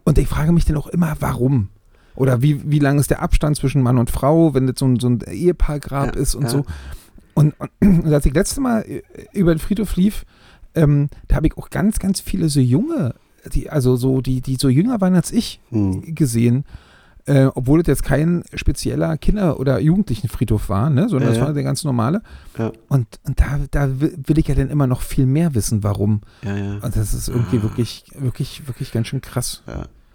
und 0.05 0.19
ich 0.19 0.27
frage 0.27 0.51
mich 0.53 0.65
dann 0.65 0.77
auch 0.77 0.89
immer, 0.89 1.17
warum? 1.21 1.69
Oder 2.19 2.43
wie, 2.43 2.69
wie 2.69 2.81
lang 2.81 2.99
ist 2.99 3.11
der 3.11 3.23
Abstand 3.23 3.57
zwischen 3.57 3.81
Mann 3.81 3.97
und 3.97 4.11
Frau, 4.11 4.53
wenn 4.53 4.67
das 4.67 4.81
so 4.81 4.87
ein, 4.87 4.99
so 4.99 5.09
ein 5.09 5.21
Ehepaargrab 5.21 6.17
Ja, 6.17 6.21
ist 6.21 6.35
und 6.35 6.43
ja. 6.43 6.49
so. 6.49 6.65
Und, 7.35 7.55
und, 7.61 7.71
und 8.05 8.13
als 8.13 8.27
ich 8.27 8.35
letzte 8.35 8.61
Mal 8.61 8.83
äh, 8.83 9.03
über 9.33 9.55
den 9.55 9.61
Friedhof 9.61 9.95
lief, 9.95 10.25
ähm, 10.75 11.11
da 11.29 11.37
habe 11.37 11.47
ich 11.47 11.57
auch 11.57 11.71
ganz, 11.71 12.01
ganz 12.01 12.21
viele 12.21 12.49
so 12.49 12.59
junge, 12.59 13.15
die, 13.55 13.71
also 13.71 13.95
so, 13.95 14.21
die, 14.21 14.41
die 14.41 14.57
so 14.57 14.69
jünger 14.69 15.01
waren 15.01 15.15
als 15.15 15.31
ich, 15.31 15.61
Hm. 15.71 16.15
gesehen. 16.17 16.65
Äh, 17.27 17.51
obwohl 17.55 17.81
das 17.83 17.87
jetzt 17.89 18.03
kein 18.03 18.43
spezieller 18.55 19.17
Kinder- 19.19 19.61
oder 19.61 19.79
Jugendlichenfriedhof 19.79 20.69
war, 20.71 20.91
ne? 20.91 21.09
sondern 21.11 21.29
Ja, 21.29 21.29
das 21.29 21.39
ja. 21.39 21.45
war 21.45 21.53
der 21.53 21.63
ganz 21.63 21.85
normale. 21.85 22.23
Ja. 22.59 22.73
Und, 22.89 23.07
und 23.25 23.39
da, 23.39 23.61
da 23.71 23.91
will 24.01 24.39
ich 24.39 24.49
ja 24.49 24.55
dann 24.57 24.71
immer 24.71 24.87
noch 24.89 25.03
viel 25.03 25.27
mehr 25.27 25.55
wissen, 25.55 25.85
warum. 25.85 26.23
Ja, 26.43 26.57
ja. 26.57 26.73
Und 26.83 26.97
das 26.97 27.15
ist 27.15 27.29
irgendwie 27.29 27.63
wirklich, 27.63 28.07
wirklich, 28.19 28.67
wirklich 28.67 28.91
ganz 28.93 29.07
schön 29.09 29.21
krass. 29.21 29.63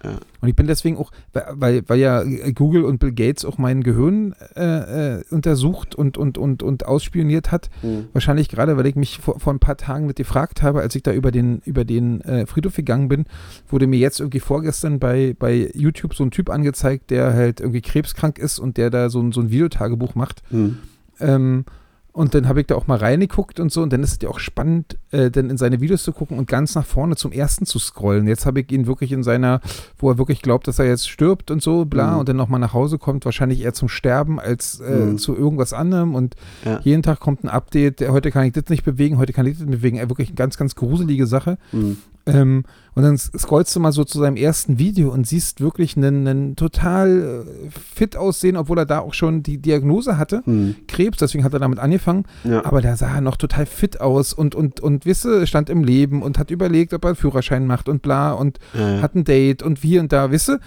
Ja. 0.04 0.18
Und 0.42 0.50
ich 0.50 0.56
bin 0.56 0.68
deswegen 0.68 0.98
auch, 0.98 1.12
weil, 1.32 1.84
weil 1.88 2.00
ja 2.00 2.24
Google 2.54 2.84
und 2.84 3.00
Bill 3.00 3.14
Gates 3.14 3.46
auch 3.46 3.58
mein 3.58 3.84
Gehirn 3.84 4.36
äh, 4.56 5.20
äh, 5.20 5.24
untersucht 5.30 5.96
und, 5.96 6.18
und, 6.18 6.38
und, 6.38 6.62
und 6.62 6.86
ausspioniert 6.86 7.52
hat. 7.52 7.70
Hm. 7.82 8.08
Wahrscheinlich 8.12 8.50
gerade, 8.50 8.76
weil 8.76 8.86
ich 8.86 8.96
mich 8.96 9.20
vor, 9.20 9.40
vor 9.40 9.54
ein 9.54 9.60
paar 9.60 9.78
Tagen 9.78 10.06
mit 10.06 10.18
gefragt 10.18 10.62
habe, 10.62 10.82
als 10.82 10.96
ich 10.96 11.04
da 11.04 11.14
über 11.14 11.32
den, 11.32 11.62
über 11.66 11.86
den 11.86 12.22
äh, 12.22 12.46
Friedhof 12.46 12.76
gegangen 12.76 13.08
bin, 13.08 13.26
wurde 13.68 13.88
mir 13.88 14.00
jetzt 14.00 14.20
irgendwie 14.20 14.42
vorgestern 14.42 15.00
bei, 15.00 15.36
bei 15.38 15.72
YouTube 15.74 16.16
so 16.16 16.24
ein 16.24 16.32
Typ 16.32 16.50
angezeigt, 16.50 17.10
der 17.10 17.34
halt 17.34 17.62
irgendwie 17.62 17.82
krebskrank 17.82 18.38
ist 18.38 18.60
und 18.60 18.78
der 18.78 18.90
da 18.90 19.10
so 19.10 19.22
ein, 19.22 19.32
so 19.32 19.42
ein 19.42 19.52
Videotagebuch 19.52 20.16
macht. 20.16 20.44
Hm. 20.50 20.80
Ähm, 21.20 21.66
und 22.14 22.34
dann 22.36 22.48
habe 22.48 22.62
ich 22.62 22.68
da 22.68 22.76
auch 22.76 22.88
mal 22.88 22.98
reingeguckt 23.00 23.60
und 23.60 23.72
so. 23.72 23.82
Und 23.82 23.92
dann 23.92 24.04
ist 24.04 24.12
es 24.14 24.20
ja 24.22 24.30
auch 24.30 24.40
spannend, 24.40 24.98
äh, 25.12 25.30
dann 25.32 25.50
in 25.50 25.58
seine 25.58 25.82
Videos 25.82 26.04
zu 26.04 26.14
gucken 26.14 26.38
und 26.38 26.48
ganz 26.48 26.76
nach 26.76 26.86
vorne 26.86 27.16
zum 27.16 27.32
ersten 27.32 27.66
zu 27.66 27.80
scrollen. 27.80 28.28
Jetzt 28.28 28.46
habe 28.46 28.62
ich 28.62 28.72
ihn 28.72 28.86
wirklich 28.88 29.12
in 29.12 29.24
seiner, 29.24 29.62
wo 29.98 30.10
er 30.12 30.18
wirklich 30.20 30.42
glaubt, 30.44 30.68
dass 30.68 30.78
er 30.80 30.86
jetzt 30.86 31.10
stirbt 31.10 31.50
und 31.52 31.62
so, 31.62 31.86
bla, 31.86 32.14
Mhm. 32.14 32.20
und 32.20 32.30
dann 32.30 32.36
nochmal 32.38 32.60
nach 32.60 32.74
Hause 32.74 33.00
kommt, 33.00 33.26
wahrscheinlich 33.26 33.62
eher 33.62 33.74
zum 33.74 33.90
Sterben 33.90 34.40
als 34.40 34.80
äh, 34.80 34.92
Mhm. 35.08 35.18
zu 35.18 35.36
irgendwas 35.36 35.74
anderem. 35.74 36.14
Und 36.16 36.36
Ja. 36.64 36.80
jeden 36.84 37.02
Tag 37.04 37.20
kommt 37.20 37.44
ein 37.44 37.50
Update, 37.50 38.00
heute 38.08 38.30
kann 38.32 38.46
ich 38.46 38.54
das 38.54 38.70
nicht 38.70 38.84
bewegen, 38.86 39.18
heute 39.18 39.34
kann 39.34 39.46
ich 39.48 39.58
das 39.58 39.66
nicht 39.68 39.72
bewegen. 39.82 39.98
Äh, 39.98 40.08
wirklich 40.08 40.30
eine 40.30 40.36
ganz, 40.36 40.56
ganz 40.58 40.76
gruselige 40.76 41.26
Sache. 41.28 41.58
Hm. 41.72 41.98
Ähm, 42.26 42.64
und 42.96 43.04
dann 43.04 43.18
scrollst 43.18 43.76
du 43.76 43.80
mal 43.82 43.92
so 43.92 44.06
zu 44.06 44.18
seinem 44.20 44.38
ersten 44.38 44.80
Video 44.80 45.12
und 45.12 45.28
siehst 45.28 45.60
wirklich 45.60 45.98
einen, 45.98 46.26
einen 46.28 46.56
total 46.56 47.46
äh, 47.46 47.70
fit 47.70 48.16
aussehen, 48.16 48.56
obwohl 48.56 48.78
er 48.78 48.86
da 48.86 49.00
auch 49.00 49.14
schon 49.14 49.44
die 49.44 49.58
Diagnose 49.58 50.18
hatte. 50.18 50.42
Hm. 50.46 50.76
Krebs, 50.88 51.18
deswegen 51.18 51.44
hat 51.44 51.52
er 51.54 51.60
damit 51.60 51.80
angefangen. 51.80 52.24
Ja. 52.46 52.64
Aber 52.66 52.82
da 52.82 52.96
sah 52.96 53.16
er 53.16 53.22
noch 53.22 53.36
total 53.36 53.66
fit 53.66 54.00
aus 54.00 54.32
und, 54.32 54.56
und, 54.56 54.80
und 54.80 55.06
wisse, 55.06 55.46
stand 55.48 55.70
im 55.70 55.84
Leben 55.84 56.22
und 56.22 56.38
hat 56.40 56.50
überlegt, 56.50 56.94
ob 56.94 57.04
er 57.04 57.10
einen 57.10 57.16
Führerschein 57.18 57.68
macht 57.68 57.90
und 57.90 58.02
bla 58.02 58.32
und 58.32 58.58
Ja, 58.74 58.96
ja. 58.98 59.02
hat 59.02 59.16
ein 59.16 59.26
Date 59.26 59.62
und 59.62 59.84
wie 59.84 60.00
und 60.00 60.14
da, 60.14 60.32
wisse. 60.32 60.60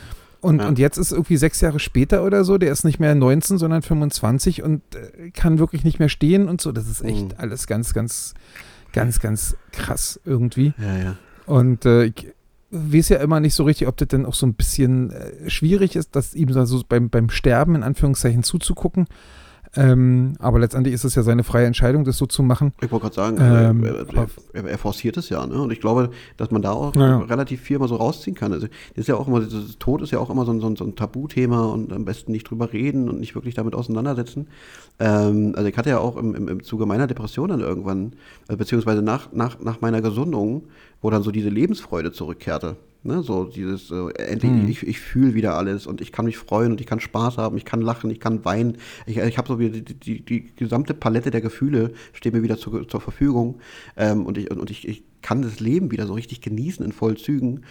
Und, 0.43 0.61
Ja. 0.61 0.69
und 0.69 0.79
jetzt 0.79 0.99
ist 0.99 1.13
irgendwie 1.13 1.39
sechs 1.39 1.63
Jahre 1.63 1.81
später 1.81 2.23
oder 2.23 2.45
so, 2.45 2.59
der 2.59 2.71
ist 2.71 2.85
nicht 2.85 3.01
mehr 3.01 3.15
19, 3.15 3.57
sondern 3.57 3.81
25 3.81 4.63
und 4.63 4.83
äh, 4.95 5.31
kann 5.31 5.59
wirklich 5.59 5.85
nicht 5.85 5.99
mehr 6.01 6.11
stehen 6.11 6.49
und 6.49 6.61
so. 6.61 6.71
Das 6.73 6.87
ist 6.87 7.03
echt 7.03 7.29
Mhm. 7.29 7.35
alles 7.39 7.67
ganz, 7.67 7.95
ganz, 7.95 8.35
ganz, 8.93 9.21
ganz 9.21 9.57
krass 9.73 10.21
irgendwie. 10.27 10.75
ja, 10.79 10.97
ja. 10.99 11.17
Und 11.47 11.84
äh, 11.86 12.07
ich 12.07 12.34
weiß 12.70 13.09
ja 13.11 13.18
immer 13.18 13.40
nicht 13.40 13.55
so 13.55 13.64
richtig, 13.64 13.88
ob 13.88 13.97
das 13.97 14.09
dann 14.09 14.26
auch 14.26 14.34
so 14.34 14.47
ein 14.47 14.55
bisschen 14.55 15.11
äh, 15.11 15.49
schwierig 15.49 15.97
ist, 15.97 16.16
dass 16.16 16.34
ihm 16.34 16.53
so 16.66 16.82
beim, 16.88 17.11
beim 17.11 17.30
Sterben 17.30 17.74
in 17.74 17.82
Anführungszeichen 17.82 18.42
zuzugucken. 18.42 19.07
Ähm, 19.77 20.35
aber 20.39 20.59
letztendlich 20.59 20.95
ist 20.95 21.05
es 21.05 21.14
ja 21.14 21.22
seine 21.22 21.45
freie 21.45 21.66
Entscheidung, 21.66 22.05
das 22.05 22.16
so 22.18 22.27
zu 22.27 22.43
machen. 22.43 22.72
Ich 22.81 22.91
wollte 22.91 23.05
gerade 23.05 23.14
sagen, 23.14 23.37
Ähm, 23.41 23.85
äh, 23.85 23.89
er, 23.89 24.01
aber- 24.09 24.27
er, 24.53 24.64
er 24.64 24.79
forciert 24.79 25.16
es 25.16 25.29
ja, 25.29 25.47
ne? 25.47 25.61
Und 25.61 25.70
ich 25.72 25.81
glaube, 25.81 26.11
dass 26.37 26.51
man 26.51 26.62
da 26.62 26.72
auch 26.72 26.95
Ja, 26.97 27.18
relativ 27.18 27.61
viel 27.61 27.79
mal 27.79 27.89
so 27.89 27.97
rausziehen 27.97 28.35
kann. 28.37 28.53
Also 28.53 28.66
das 28.66 29.03
ist 29.03 29.09
ja 29.09 29.16
auch 29.16 29.29
immer, 29.29 29.41
dieses 29.41 29.79
Tod 29.79 30.03
ist 30.03 30.11
ja 30.12 30.18
auch 30.18 30.31
immer 30.31 30.45
so 30.45 30.53
ein, 30.53 30.61
so 30.61 30.66
ein, 30.68 30.77
so 30.77 30.85
ein 30.85 30.97
Tabuthema 30.97 31.64
und 31.66 31.93
am 31.93 32.05
besten 32.05 32.33
nicht 32.33 32.49
drüber 32.51 32.72
reden 32.72 33.09
und 33.09 33.20
nicht 33.20 33.35
wirklich 33.35 33.55
damit 33.55 33.74
auseinandersetzen. 33.74 34.49
Ähm, 34.99 35.53
also 35.57 35.68
ich 35.68 35.77
hatte 35.77 35.91
ja 35.91 35.99
auch 35.99 36.16
im, 36.16 36.35
im, 36.35 36.49
im 36.49 36.62
Zuge 36.62 36.87
meiner 36.87 37.07
Depression 37.07 37.49
dann 37.49 37.61
irgendwann, 37.61 38.12
äh, 38.49 38.57
beziehungsweise 38.57 39.03
nach, 39.03 39.33
nach, 39.33 39.61
nach 39.61 39.81
meiner 39.81 40.01
Gesundung, 40.01 40.64
wo 41.03 41.11
dann 41.11 41.22
so 41.22 41.31
diese 41.31 41.49
Lebensfreude 41.51 42.12
zurückkehrte. 42.12 42.77
Ne, 43.07 43.23
so 43.23 43.45
dieses, 43.45 43.93
äh, 43.93 44.09
endlich, 44.19 44.51
Mhm. 44.51 44.69
ich, 44.69 44.85
ich 44.87 44.99
fühle 44.99 45.35
wieder 45.35 45.57
alles 45.57 45.87
und 45.87 46.01
ich 46.01 46.11
kann 46.11 46.25
mich 46.25 46.39
freuen 46.39 46.73
und 46.73 46.81
ich 46.81 46.89
kann 46.89 46.99
Spaß 46.99 47.39
haben, 47.39 47.57
ich 47.57 47.65
kann 47.65 47.81
lachen, 47.81 48.11
ich 48.11 48.19
kann 48.19 48.45
weinen. 48.45 48.79
Ich, 49.07 49.17
ich 49.19 49.39
habe 49.39 49.47
so 49.47 49.61
wieder 49.61 49.79
die, 49.79 49.95
die, 49.95 50.25
die 50.25 50.47
gesamte 50.57 50.93
Palette 50.93 51.31
der 51.31 51.41
Gefühle 51.41 51.93
steht 52.13 52.35
mir 52.35 52.43
wieder 52.43 52.59
zu, 52.59 52.85
zur 52.85 53.01
Verfügung 53.01 53.61
ähm, 53.97 54.27
und, 54.27 54.39
ich, 54.39 54.51
und 54.51 54.71
ich, 54.71 54.89
ich 54.89 55.05
kann 55.27 55.43
das 55.43 55.59
Leben 55.59 55.91
wieder 55.91 56.07
so 56.07 56.14
richtig 56.14 56.41
genießen 56.41 56.85
in 56.85 56.93
Vollzügen. 56.93 57.64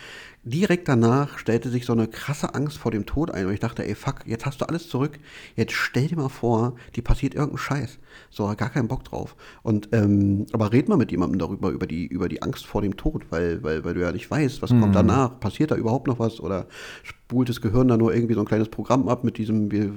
Direkt 0.43 0.89
danach 0.89 1.37
stellte 1.37 1.69
sich 1.69 1.85
so 1.85 1.93
eine 1.93 2.09
krasse 2.09 2.53
Angst 2.53 2.77
vor 2.77 2.91
dem 2.91 3.05
Tod 3.05 3.31
ein 3.31 3.45
und 3.45 3.53
ich 3.53 3.61
dachte, 3.61 3.87
ey, 3.87 3.95
fuck, 3.95 4.27
jetzt 4.27 4.45
hast 4.45 4.59
du 4.59 4.65
alles 4.65 4.89
zurück, 4.89 5.17
jetzt 5.55 5.71
stell 5.71 6.09
dir 6.09 6.17
mal 6.17 6.27
vor, 6.27 6.75
die 6.97 7.01
passiert 7.01 7.33
irgendein 7.33 7.59
Scheiß. 7.59 7.99
So, 8.29 8.53
gar 8.57 8.69
keinen 8.69 8.89
Bock 8.89 9.05
drauf. 9.05 9.37
Und, 9.63 9.87
ähm, 9.93 10.47
aber 10.51 10.73
red 10.73 10.89
mal 10.89 10.97
mit 10.97 11.11
jemandem 11.11 11.39
darüber, 11.39 11.69
über 11.69 11.87
die, 11.87 12.05
über 12.05 12.27
die 12.27 12.41
Angst 12.41 12.65
vor 12.65 12.81
dem 12.81 12.97
Tod, 12.97 13.23
weil, 13.29 13.63
weil, 13.63 13.85
weil 13.85 13.93
du 13.93 14.01
ja 14.01 14.11
nicht 14.11 14.29
weißt, 14.29 14.61
was 14.61 14.71
kommt 14.71 14.93
danach, 14.93 15.39
passiert 15.39 15.71
da 15.71 15.77
überhaupt 15.77 16.07
noch 16.07 16.19
was 16.19 16.41
oder 16.41 16.67
spult 17.03 17.47
das 17.47 17.61
Gehirn 17.61 17.87
da 17.87 17.95
nur 17.95 18.13
irgendwie 18.13 18.33
so 18.33 18.41
ein 18.41 18.45
kleines 18.45 18.67
Programm 18.67 19.07
ab 19.07 19.23
mit 19.23 19.37
diesem, 19.37 19.71
wir, 19.71 19.93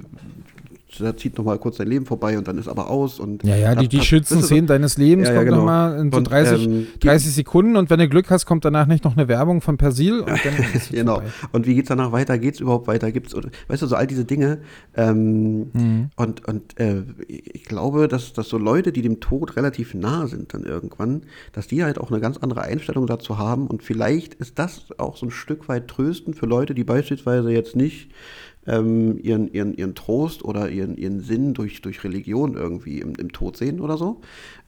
da 0.97 1.15
zieht 1.15 1.37
noch 1.37 1.45
mal 1.45 1.57
kurz 1.59 1.77
dein 1.77 1.87
Leben 1.87 2.05
vorbei 2.05 2.37
und 2.37 2.47
dann 2.47 2.57
ist 2.57 2.67
aber 2.67 2.89
aus 2.89 3.19
und 3.19 3.43
Ja, 3.43 3.55
ja, 3.55 3.75
die, 3.75 3.87
die 3.87 4.01
schönsten 4.01 4.41
Szenen 4.41 4.65
deines 4.67 4.97
Lebens 4.97 5.27
Ja, 5.27 5.33
ja, 5.33 5.39
kommt 5.39 5.49
genau. 5.49 5.57
nochmal 5.59 5.99
in 5.99 6.11
so 6.11 6.17
Und, 6.17 6.23
30, 6.23 6.65
ähm, 6.65 6.87
30 7.01 7.33
Sekunden 7.33 7.75
und 7.75 7.89
wenn 7.89 7.99
du 7.99 8.09
Glück 8.09 8.29
hast, 8.29 8.45
kommt 8.45 8.65
danach 8.65 8.87
nicht 8.87 9.03
noch 9.03 9.15
eine 9.15 9.27
Werbung 9.27 9.61
von 9.61 9.77
Persil 9.77 10.21
und 10.21 10.31
es 10.73 10.89
Genau. 10.89 11.15
vorbei. 11.15 11.29
Und 11.51 11.67
wie 11.67 11.75
geht's 11.75 11.89
danach 11.89 12.11
weiter? 12.11 12.37
Geht's 12.39 12.59
überhaupt 12.59 12.87
weiter? 12.87 13.11
Gibt's, 13.11 13.35
oder, 13.35 13.49
weißt 13.67 13.81
du, 13.83 13.87
so 13.87 13.95
all 13.95 14.07
diese 14.07 14.25
Dinge. 14.25 14.59
Ähm, 14.95 15.67
Mhm. 15.73 16.09
Und, 16.15 16.45
und 16.47 16.79
äh, 16.79 17.03
ich 17.27 17.65
glaube, 17.65 18.07
dass, 18.07 18.33
dass 18.33 18.49
so 18.49 18.57
Leute, 18.57 18.91
die 18.91 19.01
dem 19.01 19.19
Tod 19.19 19.55
relativ 19.55 19.93
nah 19.93 20.27
sind 20.27 20.53
dann 20.53 20.63
irgendwann, 20.63 21.23
dass 21.53 21.67
die 21.67 21.83
halt 21.83 21.99
auch 21.99 22.11
eine 22.11 22.19
ganz 22.19 22.37
andere 22.37 22.61
Einstellung 22.61 23.07
dazu 23.07 23.37
haben. 23.37 23.67
Und 23.67 23.83
vielleicht 23.83 24.33
ist 24.35 24.57
das 24.59 24.85
auch 24.97 25.17
so 25.17 25.25
ein 25.27 25.31
Stück 25.31 25.67
weit 25.69 25.87
tröstend 25.87 26.35
für 26.37 26.45
Leute, 26.45 26.73
die 26.73 26.83
beispielsweise 26.83 27.51
jetzt 27.51 27.75
nicht 27.75 28.09
ähm, 28.69 29.17
ihren, 29.21 29.51
ihren, 29.51 29.73
ihren 29.73 29.95
Trost 29.95 30.45
oder 30.45 30.69
ihren, 30.69 30.95
ihren 30.95 31.21
Sinn 31.21 31.53
durch, 31.53 31.81
durch 31.81 32.03
Religion 32.03 32.55
irgendwie 32.55 32.99
im, 32.99 33.15
im 33.15 33.31
Tod 33.31 33.57
sehen 33.57 33.79
oder 33.79 33.97
so. 33.97 34.21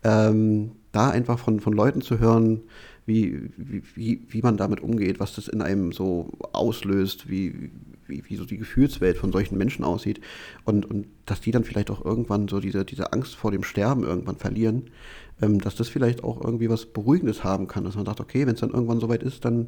Ähm, 0.04 0.72
da 0.92 1.12
einfach 1.12 1.40
von, 1.40 1.60
von 1.60 1.74
Leuten 1.74 2.02
zu 2.02 2.20
hören, 2.20 2.62
wie, 3.06 3.50
wie, 3.96 4.22
wie, 4.28 4.42
man 4.42 4.58
damit 4.58 4.82
umgeht, 4.82 5.20
was 5.20 5.36
das 5.36 5.48
in 5.48 5.62
einem 5.62 5.92
so 5.92 6.30
auslöst, 6.54 7.30
wie, 7.30 7.72
wie, 8.08 8.24
wie 8.28 8.36
so 8.36 8.46
die 8.46 8.58
Gefühlswelt 8.58 9.18
von 9.18 9.32
solchen 9.32 9.58
Menschen 9.58 9.86
aussieht 9.86 10.20
und, 10.66 10.86
und 10.86 11.08
dass 11.26 11.42
die 11.42 11.52
dann 11.52 11.64
vielleicht 11.64 11.92
auch 11.92 12.04
irgendwann 12.04 12.48
so 12.48 12.60
diese, 12.60 12.86
diese 12.86 13.14
Angst 13.14 13.36
vor 13.36 13.52
dem 13.52 13.64
Sterben 13.64 14.04
irgendwann 14.04 14.38
verlieren, 14.38 14.90
ähm, 15.42 15.60
dass 15.60 15.76
das 15.76 15.90
vielleicht 15.90 16.24
auch 16.24 16.44
irgendwie 16.44 16.70
was 16.70 16.86
Beruhigendes 16.88 17.44
haben 17.44 17.68
kann, 17.68 17.84
dass 17.84 17.96
man 17.96 18.06
sagt, 18.06 18.20
okay, 18.20 18.48
wenn 18.48 18.56
es 18.56 18.62
dann 18.62 18.72
irgendwann 18.72 19.00
soweit 19.00 19.24
ist, 19.24 19.46
dann 19.46 19.68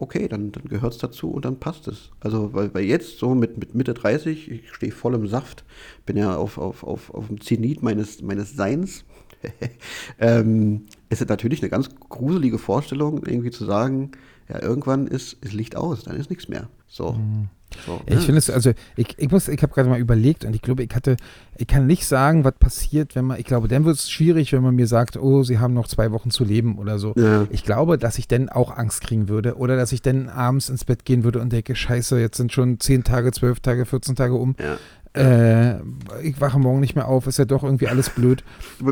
okay, 0.00 0.28
dann, 0.28 0.52
dann 0.52 0.64
gehört 0.64 0.94
es 0.94 0.98
dazu 0.98 1.30
und 1.30 1.44
dann 1.44 1.58
passt 1.58 1.88
es. 1.88 2.10
Also, 2.20 2.52
weil, 2.54 2.72
weil 2.72 2.84
jetzt 2.84 3.18
so 3.18 3.34
mit, 3.34 3.58
mit 3.58 3.74
Mitte 3.74 3.94
30, 3.94 4.50
ich 4.50 4.72
stehe 4.72 4.92
voll 4.92 5.14
im 5.14 5.26
Saft, 5.26 5.64
bin 6.06 6.16
ja 6.16 6.36
auf, 6.36 6.58
auf, 6.58 6.84
auf, 6.84 7.12
auf 7.12 7.26
dem 7.26 7.40
Zenit 7.40 7.82
meines, 7.82 8.22
meines 8.22 8.54
Seins, 8.54 9.04
ähm, 10.18 10.86
ist 11.08 11.20
es 11.20 11.28
natürlich 11.28 11.62
eine 11.62 11.70
ganz 11.70 11.90
gruselige 12.08 12.58
Vorstellung, 12.58 13.24
irgendwie 13.24 13.50
zu 13.50 13.64
sagen, 13.64 14.12
ja, 14.48 14.62
irgendwann 14.62 15.06
ist, 15.06 15.34
ist 15.44 15.52
Licht 15.52 15.76
aus, 15.76 16.04
dann 16.04 16.16
ist 16.16 16.30
nichts 16.30 16.48
mehr. 16.48 16.68
So. 16.86 17.12
Mhm. 17.12 17.48
So 17.86 18.00
Ich 18.06 18.14
ne? 18.14 18.20
finde 18.20 18.38
es, 18.38 18.50
also 18.50 18.72
ich, 18.96 19.18
ich 19.18 19.30
muss, 19.30 19.48
ich 19.48 19.62
habe 19.62 19.72
gerade 19.72 19.88
mal 19.88 19.98
überlegt 19.98 20.44
und 20.44 20.54
ich 20.54 20.62
glaube, 20.62 20.82
ich 20.82 20.94
hatte, 20.94 21.16
ich 21.56 21.66
kann 21.66 21.86
nicht 21.86 22.06
sagen, 22.06 22.44
was 22.44 22.54
passiert, 22.54 23.14
wenn 23.14 23.26
man, 23.26 23.38
ich 23.38 23.44
glaube, 23.44 23.68
dann 23.68 23.84
wird 23.84 23.96
es 23.96 24.10
schwierig, 24.10 24.52
wenn 24.52 24.62
man 24.62 24.74
mir 24.74 24.86
sagt, 24.86 25.16
oh, 25.16 25.42
sie 25.42 25.58
haben 25.58 25.74
noch 25.74 25.88
zwei 25.88 26.12
Wochen 26.12 26.30
zu 26.30 26.44
leben 26.44 26.78
oder 26.78 26.98
so. 26.98 27.14
Ja. 27.16 27.46
Ich 27.50 27.64
glaube, 27.64 27.98
dass 27.98 28.18
ich 28.18 28.28
dann 28.28 28.48
auch 28.48 28.76
Angst 28.76 29.02
kriegen 29.02 29.28
würde 29.28 29.56
oder 29.56 29.76
dass 29.76 29.92
ich 29.92 30.02
dann 30.02 30.28
abends 30.28 30.68
ins 30.68 30.84
Bett 30.84 31.04
gehen 31.04 31.24
würde 31.24 31.40
und 31.40 31.52
denke, 31.52 31.74
scheiße, 31.74 32.18
jetzt 32.20 32.36
sind 32.36 32.52
schon 32.52 32.80
10 32.80 33.04
Tage, 33.04 33.32
12 33.32 33.60
Tage, 33.60 33.86
14 33.86 34.16
Tage 34.16 34.34
um. 34.34 34.54
Ja. 34.58 34.78
Äh, 35.18 35.80
ich 36.22 36.40
wache 36.40 36.58
morgen 36.58 36.80
nicht 36.80 36.94
mehr 36.94 37.08
auf, 37.08 37.26
ist 37.26 37.38
ja 37.38 37.44
doch 37.44 37.64
irgendwie 37.64 37.88
alles 37.88 38.10
blöd. 38.10 38.44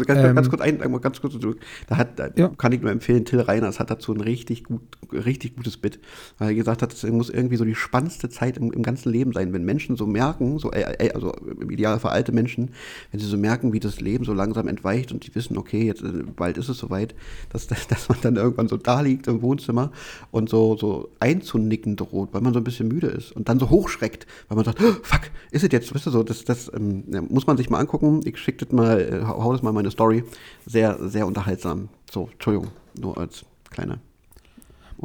Ganz, 0.07 0.21
Ähm, 0.21 0.35
ganz 0.35 0.49
kurz 0.49 0.63
ein, 0.63 0.79
ganz 1.01 1.21
kurz 1.21 1.39
zurück. 1.39 1.61
Da 1.89 1.97
hat, 1.97 2.19
da 2.19 2.29
Ja. 2.37 2.49
kann 2.49 2.73
ich 2.73 2.81
nur 2.81 2.91
empfehlen, 2.91 3.25
Till 3.25 3.41
Reiners 3.41 3.79
hat 3.79 3.91
dazu 3.91 4.13
ein 4.13 4.21
richtig 4.21 4.65
gut, 4.65 4.81
richtig 5.13 5.57
gutes 5.57 5.77
Bit, 5.77 6.01
weil 6.39 6.49
er 6.49 6.55
gesagt 6.55 6.83
hat, 6.83 6.93
es 6.93 7.03
muss 7.05 7.31
irgendwie 7.31 7.57
so 7.57 7.65
die 7.65 7.75
spannendste 7.75 8.29
Zeit 8.29 8.57
im, 8.57 8.73
im 8.73 8.83
ganzen 8.83 9.11
Leben 9.11 9.33
sein, 9.33 9.53
wenn 9.53 9.65
Menschen 9.65 9.97
so 9.97 10.07
merken, 10.07 10.59
so 10.59 10.71
äh, 10.73 11.07
äh, 11.07 11.13
also 11.13 11.33
im 11.33 11.71
Idealfall 11.71 12.13
alte 12.13 12.33
Menschen, 12.33 12.71
wenn 13.11 13.21
sie 13.21 13.27
so 13.27 13.37
merken, 13.37 13.73
wie 13.73 13.81
das 13.81 14.01
Leben 14.01 14.25
so 14.25 14.33
langsam 14.33 14.69
entweicht 14.69 15.13
und 15.13 15.27
die 15.27 15.35
wissen, 15.35 15.57
okay, 15.57 15.87
jetzt 15.87 16.03
äh, 16.03 16.25
bald 16.35 16.59
ist 16.59 16.69
es 16.69 16.79
soweit, 16.79 17.15
dass, 17.51 17.67
dass, 17.89 18.09
man 18.09 18.19
dann 18.23 18.37
irgendwann 18.37 18.69
so 18.69 18.77
da 18.77 19.01
liegt 19.01 19.27
im 19.27 19.43
Wohnzimmer 19.43 19.93
und 20.31 20.49
so 20.49 20.77
so 20.77 21.11
einzunicken 21.21 21.97
droht, 21.97 22.31
weil 22.33 22.41
man 22.41 22.53
so 22.53 22.61
ein 22.61 22.65
bisschen 22.65 22.89
müde 22.89 23.09
ist 23.09 23.33
und 23.33 23.49
dann 23.49 23.59
so 23.59 23.71
hochschreckt, 23.71 24.27
weil 24.49 24.57
man 24.57 24.65
sagt, 24.65 24.81
oh, 24.83 24.97
fuck, 25.03 25.23
ist 25.51 25.65
es 25.65 25.73
jetzt, 25.73 25.95
weißt 25.95 26.07
du 26.07 26.11
so, 26.11 26.16
das, 26.23 26.45
das 26.45 26.71
ähm, 26.75 27.05
muss 27.29 27.47
man 27.47 27.57
sich 27.57 27.71
mal 27.71 27.79
angucken. 27.79 28.21
Ich 28.25 28.39
schicke 28.39 28.65
das 28.65 28.73
mal, 28.73 29.01
äh, 29.01 29.25
hau 29.27 29.53
das 29.53 29.63
mal 29.63 29.71
in 29.71 29.77
meine 29.77 29.91
Story. 29.91 30.25
Sehr, 30.67 30.99
sehr 31.09 31.27
unterhaltsam. 31.27 31.89
So, 32.11 32.29
Entschuldigung, 32.33 32.69
nur 32.99 33.19
als 33.19 33.45
kleine. 33.71 33.99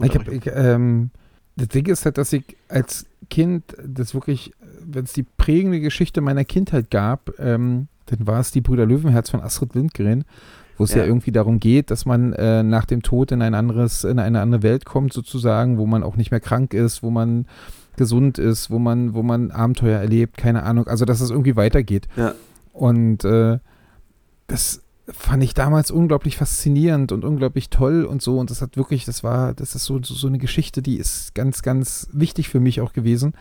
Ich 0.01 0.15
hab, 0.15 0.27
ich, 0.27 0.43
ähm, 0.47 1.11
das 1.55 1.67
Ding 1.69 1.85
ist 1.87 2.05
halt, 2.05 2.17
dass 2.17 2.31
ich 2.33 2.57
als 2.69 3.05
Kind, 3.29 3.75
das 3.85 4.13
wirklich, 4.13 4.53
wenn 4.83 5.03
es 5.03 5.13
die 5.13 5.23
prägende 5.23 5.79
Geschichte 5.79 6.21
meiner 6.21 6.45
Kindheit 6.45 6.89
gab, 6.89 7.31
ähm, 7.39 7.87
dann 8.07 8.27
war 8.27 8.39
es 8.39 8.51
die 8.51 8.61
Brüder 8.61 8.85
Löwenherz 8.85 9.29
von 9.29 9.41
Astrid 9.41 9.75
Lindgren, 9.75 10.25
wo 10.77 10.83
es 10.83 10.93
ja. 10.93 10.99
Ja. 10.99 11.05
irgendwie 11.05 11.31
darum 11.31 11.59
geht, 11.59 11.91
dass 11.91 12.05
man 12.05 12.33
äh, 12.33 12.63
nach 12.63 12.85
dem 12.85 13.03
Tod 13.03 13.31
in 13.31 13.41
ein 13.41 13.53
anderes, 13.53 14.03
in 14.03 14.19
eine 14.19 14.41
andere 14.41 14.63
Welt 14.63 14.85
kommt 14.85 15.13
sozusagen, 15.13 15.77
wo 15.77 15.85
man 15.85 16.03
auch 16.03 16.15
nicht 16.15 16.31
mehr 16.31 16.39
krank 16.39 16.73
ist, 16.73 17.03
wo 17.03 17.09
man 17.09 17.45
gesund 17.97 18.37
ist, 18.37 18.69
wo 18.69 18.79
man, 18.79 19.13
wo 19.13 19.23
man 19.23 19.51
Abenteuer 19.51 19.99
erlebt, 19.99 20.37
keine 20.37 20.63
Ahnung, 20.63 20.87
also 20.87 21.05
dass 21.05 21.21
es 21.21 21.29
irgendwie 21.29 21.55
weitergeht. 21.55 22.07
Ja. 22.15 22.33
Und 22.73 23.25
äh, 23.25 23.59
das 24.47 24.81
fand 25.07 25.43
ich 25.43 25.53
damals 25.53 25.91
unglaublich 25.91 26.37
faszinierend 26.37 27.11
und 27.11 27.25
unglaublich 27.25 27.69
toll 27.69 28.05
und 28.05 28.21
so. 28.21 28.39
Und 28.39 28.49
das 28.49 28.61
hat 28.61 28.77
wirklich, 28.77 29.05
das 29.05 29.23
war, 29.23 29.53
das 29.53 29.75
ist 29.75 29.85
so, 29.85 30.01
so, 30.03 30.13
so 30.13 30.27
eine 30.27 30.37
Geschichte, 30.37 30.81
die 30.81 30.95
ist 30.95 31.35
ganz, 31.35 31.61
ganz 31.61 32.07
wichtig 32.13 32.49
für 32.49 32.59
mich 32.59 32.81
auch 32.81 32.93
gewesen. 32.93 33.33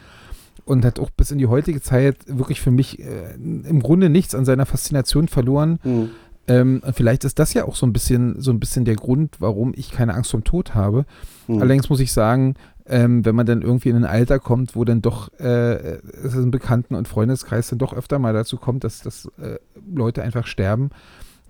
Und 0.64 0.85
hat 0.85 1.01
auch 1.01 1.10
bis 1.10 1.31
in 1.31 1.39
die 1.39 1.47
heutige 1.47 1.81
Zeit 1.81 2.16
wirklich 2.27 2.60
für 2.60 2.70
mich 2.70 3.01
äh, 3.01 3.35
im 3.35 3.81
Grunde 3.82 4.10
nichts 4.10 4.35
an 4.35 4.44
seiner 4.44 4.66
Faszination 4.66 5.28
verloren. 5.28 5.78
Hm. 5.82 6.10
Ähm, 6.48 6.82
vielleicht 6.93 7.24
ist 7.24 7.39
das 7.39 7.55
ja 7.55 7.64
auch 7.64 7.77
so 7.77 7.86
ein 7.86 7.93
bisschen, 7.93 8.40
so 8.40 8.51
ein 8.51 8.60
bisschen 8.60 8.85
der 8.85 8.97
Grund, 8.97 9.36
warum 9.39 9.72
ich 9.77 9.90
keine 9.90 10.14
Angst 10.14 10.31
vom 10.32 10.44
Tod 10.44 10.74
habe. 10.74 11.06
Hm. 11.47 11.60
Allerdings 11.60 11.89
muss 11.89 12.01
ich 12.01 12.12
sagen, 12.12 12.55
ähm, 12.91 13.25
wenn 13.25 13.37
man 13.37 13.47
dann 13.47 13.62
irgendwie 13.62 13.89
in 13.89 13.97
ein 13.97 14.05
Alter 14.05 14.39
kommt, 14.41 14.75
wo 14.75 14.85
dann 14.85 15.01
doch 15.01 15.33
äh, 15.39 15.99
es 16.25 16.35
im 16.35 16.51
Bekannten- 16.51 16.97
und 16.97 17.07
Freundeskreis 17.09 17.69
dann 17.69 17.79
doch 17.79 17.95
öfter 17.95 18.19
mal 18.19 18.33
dazu 18.33 18.57
kommt, 18.57 18.83
dass, 18.85 19.01
dass 19.03 19.27
äh, 19.41 19.59
Leute 19.95 20.23
einfach 20.23 20.47
sterben 20.47 20.91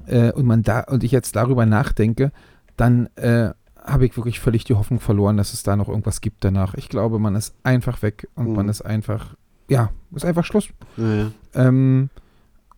äh, 0.06 0.30
und 0.32 0.44
man 0.46 0.62
da 0.62 0.80
und 0.80 1.02
ich 1.02 1.12
jetzt 1.12 1.34
darüber 1.36 1.64
nachdenke, 1.64 2.30
dann 2.76 3.08
äh, 3.16 3.50
habe 3.82 4.04
ich 4.04 4.16
wirklich 4.18 4.38
völlig 4.38 4.64
die 4.64 4.74
Hoffnung 4.74 5.00
verloren, 5.00 5.38
dass 5.38 5.54
es 5.54 5.62
da 5.62 5.76
noch 5.76 5.88
irgendwas 5.88 6.20
gibt 6.20 6.44
danach. 6.44 6.74
Ich 6.74 6.90
glaube, 6.90 7.18
man 7.18 7.34
ist 7.34 7.54
einfach 7.62 8.02
weg 8.02 8.28
und 8.34 8.48
Mhm. 8.50 8.54
man 8.56 8.68
ist 8.68 8.82
einfach, 8.82 9.34
ja, 9.68 9.90
ist 10.14 10.26
einfach 10.26 10.44
Schluss. 10.44 10.68
Ja, 10.98 11.14
ja. 11.14 11.30
Ähm, 11.54 12.10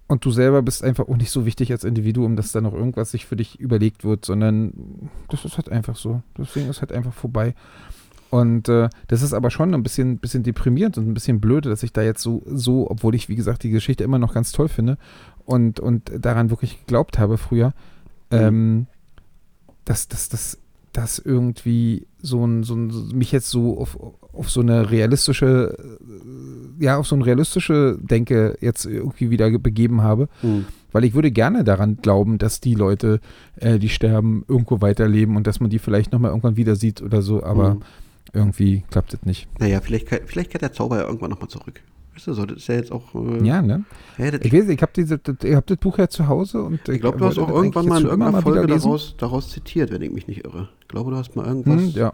und 0.07 0.25
du 0.25 0.31
selber 0.31 0.63
bist 0.63 0.85
einfach 0.85 1.09
auch 1.09 1.17
nicht 1.17 1.31
so 1.31 1.47
wichtig 1.47 1.73
als 1.73 1.83
Individuum, 1.85 2.37
dass 2.37 2.53
da 2.53 2.61
noch 2.61 2.75
irgendwas 2.75 3.11
sich 3.11 3.27
für 3.27 3.35
dich 3.35 3.59
überlegt 3.59 4.05
wird, 4.05 4.25
sondern 4.25 5.11
das 5.29 5.45
ist 5.45 5.57
halt 5.57 5.71
einfach 5.71 5.97
so. 5.97 6.23
Deswegen 6.39 6.69
ist 6.69 6.81
halt 6.81 6.93
einfach 6.93 7.15
vorbei. 7.15 7.55
Und 8.33 8.67
äh, 8.71 8.89
das 9.09 9.21
ist 9.21 9.35
aber 9.35 9.51
schon 9.51 9.75
ein 9.75 9.83
bisschen, 9.83 10.17
bisschen 10.17 10.43
deprimierend 10.43 10.97
und 10.97 11.07
ein 11.07 11.13
bisschen 11.13 11.39
blöde, 11.39 11.69
dass 11.69 11.83
ich 11.83 11.93
da 11.93 12.01
jetzt 12.01 12.23
so, 12.23 12.43
so, 12.47 12.91
obwohl 12.91 13.15
ich, 13.15 13.29
wie 13.29 13.37
gesagt, 13.37 13.63
die 13.63 13.69
Geschichte 13.69 14.05
immer 14.05 14.19
noch 14.19 14.33
ganz 14.33 14.53
toll 14.53 14.69
finde 14.69 14.97
und, 15.45 15.81
und 15.81 16.11
daran 16.19 16.49
wirklich 16.49 16.79
geglaubt 16.81 17.19
habe 17.19 17.37
früher, 17.37 17.75
ähm, 18.31 18.87
dass 19.85 20.09
das, 20.09 20.31
das, 20.31 20.59
das 20.95 21.19
irgendwie 21.19 22.07
so 22.23 22.43
ein, 22.47 22.63
so 22.63 22.75
ein, 22.75 22.91
mich 23.13 23.33
jetzt 23.33 23.51
so 23.51 23.79
auf, 23.79 23.99
auf 24.33 24.49
so 24.49 24.63
eine 24.63 24.91
realistische, 24.91 25.77
äh, 25.79 26.83
ja, 26.85 26.97
auf 26.97 27.07
so 27.07 27.15
eine 27.17 27.27
realistische 27.27 27.99
Denke 28.01 28.57
jetzt 28.63 28.87
irgendwie 28.87 29.29
wieder 29.29 29.51
ge- 29.51 29.59
begeben 29.59 30.01
habe. 30.01 30.31
Hm. 30.41 30.65
Weil 30.91 31.05
ich 31.05 31.13
würde 31.13 31.31
gerne 31.31 31.65
daran 31.65 31.99
glauben, 32.01 32.39
dass 32.39 32.61
die 32.61 32.75
Leute, 32.75 33.21
äh, 33.57 33.79
die 33.79 33.91
sterben, 33.91 34.45
irgendwo 34.49 34.81
weiterleben 34.81 35.37
und 35.37 35.47
dass 35.47 35.61
man 35.61 35.69
die 35.69 35.79
vielleicht 35.79 36.13
nochmal 36.13 36.31
irgendwann 36.31 36.57
wieder 36.57 36.77
sieht 36.77 37.03
oder 37.03 37.21
so, 37.21 37.43
aber 37.43 37.75
Mhm. 37.75 37.81
Irgendwie 38.33 38.85
klappt 38.91 39.13
das 39.13 39.23
nicht. 39.25 39.49
Naja, 39.61 39.81
vielleicht, 39.81 40.09
vielleicht 40.27 40.51
kehrt 40.51 40.63
der 40.63 40.73
Zauber 40.73 40.99
ja 40.99 41.05
irgendwann 41.05 41.31
nochmal 41.31 41.49
zurück. 41.49 41.81
Weißt 42.15 42.27
du, 42.27 42.35
so, 42.35 42.45
das 42.45 42.59
ist 42.59 42.67
ja 42.69 42.75
jetzt 42.75 42.93
auch. 42.93 43.15
Äh, 43.15 43.47
Ja, 43.47 43.63
ne? 43.63 43.85
ja, 44.19 44.33
Ich 44.35 44.53
weiß, 44.53 44.69
ich 44.69 44.83
habe 44.83 45.57
hab 45.57 45.67
das 45.67 45.79
Buch 45.79 45.99
ja 45.99 46.09
zu 46.09 46.29
Hause 46.29 46.63
und 46.63 46.87
ich 46.89 47.01
glaube, 47.01 47.19
du 47.19 47.25
hast 47.25 47.39
auch 47.39 47.49
irgendwann 47.49 47.87
mal 47.87 48.01
in 48.01 48.07
irgendeiner 48.07 48.43
Folge 48.43 48.63
wieder 48.63 48.75
lesen. 48.75 48.85
daraus, 48.85 49.15
daraus 49.17 49.51
zitiert, 49.51 49.91
wenn 49.91 50.03
ich 50.03 50.13
mich 50.13 50.27
nicht 50.27 50.45
irre. 50.45 50.69
Ich 50.83 50.89
glaube, 50.89 51.11
du 51.11 51.17
hast 51.17 51.35
mal 51.37 51.47
irgendwas. 51.47 51.81
Hm, 51.81 51.91
ja. 51.91 52.13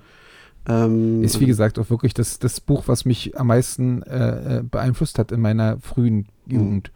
ähm, 0.69 1.25
Ist 1.25 1.41
wie 1.41 1.47
gesagt 1.47 1.79
auch 1.81 1.91
wirklich 1.91 2.15
das, 2.15 2.39
das 2.39 2.61
Buch, 2.61 2.85
was 2.87 3.05
mich 3.07 3.39
am 3.39 3.49
meisten 3.49 4.03
äh, 4.05 4.59
äh, 4.59 4.63
beeinflusst 4.63 5.19
hat 5.19 5.33
in 5.33 5.41
meiner 5.41 5.79
frühen 5.81 6.27
Jugend. 6.49 6.91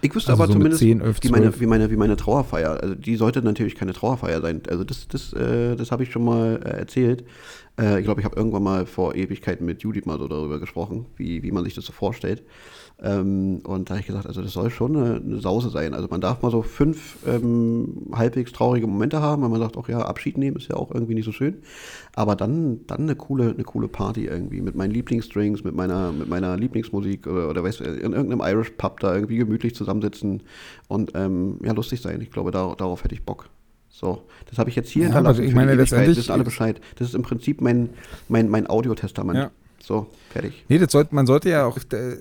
Ich 0.00 0.14
wüsste 0.14 0.30
Also 0.30 0.42
aber 0.42 0.46
so 0.46 0.54
zumindest, 0.54 0.80
10, 0.80 1.00
11, 1.00 1.18
wie, 1.22 1.28
meine, 1.28 1.44
12. 1.44 1.60
wie, 1.60 1.66
meine, 1.66 1.90
wie 1.90 1.96
meine 1.96 2.16
Trauerfeier, 2.16 2.80
also 2.80 2.94
die 2.94 3.16
sollte 3.16 3.42
natürlich 3.42 3.74
keine 3.74 3.92
Trauerfeier 3.92 4.40
sein. 4.40 4.62
Also 4.68 4.84
das, 4.84 5.08
das, 5.08 5.32
äh, 5.32 5.76
das 5.76 5.90
habe 5.90 6.02
ich 6.02 6.10
schon 6.10 6.24
mal 6.24 6.60
äh, 6.64 6.78
erzählt. 6.78 7.24
Äh, 7.78 7.98
ich 7.98 8.04
glaube, 8.04 8.20
ich 8.20 8.24
habe 8.24 8.36
irgendwann 8.36 8.62
mal 8.62 8.86
vor 8.86 9.14
Ewigkeiten 9.14 9.66
mit 9.66 9.82
Judith 9.82 10.06
mal 10.06 10.18
so 10.18 10.28
darüber 10.28 10.60
gesprochen, 10.60 11.06
wie, 11.16 11.42
wie 11.42 11.50
man 11.50 11.64
sich 11.64 11.74
das 11.74 11.84
so 11.84 11.92
vorstellt. 11.92 12.42
Ähm, 13.04 13.60
und 13.64 13.90
da 13.90 13.94
habe 13.94 14.00
ich 14.00 14.06
gesagt, 14.06 14.26
also 14.26 14.42
das 14.42 14.52
soll 14.52 14.70
schon 14.70 14.96
eine, 14.96 15.16
eine 15.16 15.40
Sause 15.40 15.70
sein. 15.70 15.92
Also 15.92 16.06
man 16.08 16.20
darf 16.20 16.40
mal 16.42 16.52
so 16.52 16.62
fünf 16.62 17.16
ähm, 17.26 18.06
halbwegs 18.12 18.52
traurige 18.52 18.86
Momente 18.86 19.20
haben, 19.20 19.42
wenn 19.42 19.50
man 19.50 19.60
sagt, 19.60 19.76
auch 19.76 19.88
ja, 19.88 20.00
Abschied 20.02 20.38
nehmen 20.38 20.56
ist 20.56 20.68
ja 20.68 20.76
auch 20.76 20.92
irgendwie 20.92 21.14
nicht 21.16 21.24
so 21.24 21.32
schön. 21.32 21.56
Aber 22.14 22.36
dann, 22.36 22.80
dann 22.86 23.00
eine 23.02 23.16
coole, 23.16 23.50
eine 23.50 23.64
coole 23.64 23.88
Party 23.88 24.26
irgendwie 24.26 24.60
mit 24.60 24.76
meinen 24.76 24.92
Lieblingsdrinks, 24.92 25.64
mit 25.64 25.74
meiner, 25.74 26.12
mit 26.12 26.28
meiner 26.28 26.56
Lieblingsmusik 26.56 27.26
oder, 27.26 27.50
oder 27.50 27.64
weißt 27.64 27.80
du, 27.80 27.84
in 27.84 28.12
irgendeinem 28.12 28.40
Irish 28.40 28.70
Pub 28.78 29.00
da 29.00 29.14
irgendwie 29.14 29.36
gemütlich 29.38 29.74
zusammensitzen 29.74 30.42
und 30.86 31.10
ähm, 31.14 31.58
ja, 31.64 31.72
lustig 31.72 32.00
sein. 32.02 32.20
Ich 32.20 32.30
glaube, 32.30 32.52
dar 32.52 32.76
darauf 32.76 33.02
hätte 33.02 33.14
ich 33.16 33.24
Bock. 33.24 33.48
So, 33.88 34.22
das 34.48 34.58
habe 34.58 34.70
ich 34.70 34.76
jetzt 34.76 34.88
hier 34.90 35.02
Ja, 35.02 35.08
hinterlassen 35.08 35.38
aber 35.38 35.44
ich 35.44 35.50
für 35.52 35.58
die 35.58 35.66
meine, 35.66 35.74
letztendlich- 35.74 36.16
wissen 36.18 36.32
alle 36.32 36.44
Bescheid. 36.44 36.80
Das 36.98 37.08
ist 37.08 37.14
im 37.14 37.22
Prinzip 37.22 37.60
mein, 37.60 37.90
mein, 38.28 38.48
mein 38.48 38.68
Audiotestament. 38.68 39.38
Ja. 39.38 39.50
So, 39.84 40.06
fertig. 40.30 40.64
Nee, 40.68 40.78
das 40.78 40.92
sollte, 40.92 41.12
man 41.12 41.26
sollte 41.26 41.50
ja 41.50 41.64
auch 41.64 41.76
äh, 41.92 42.16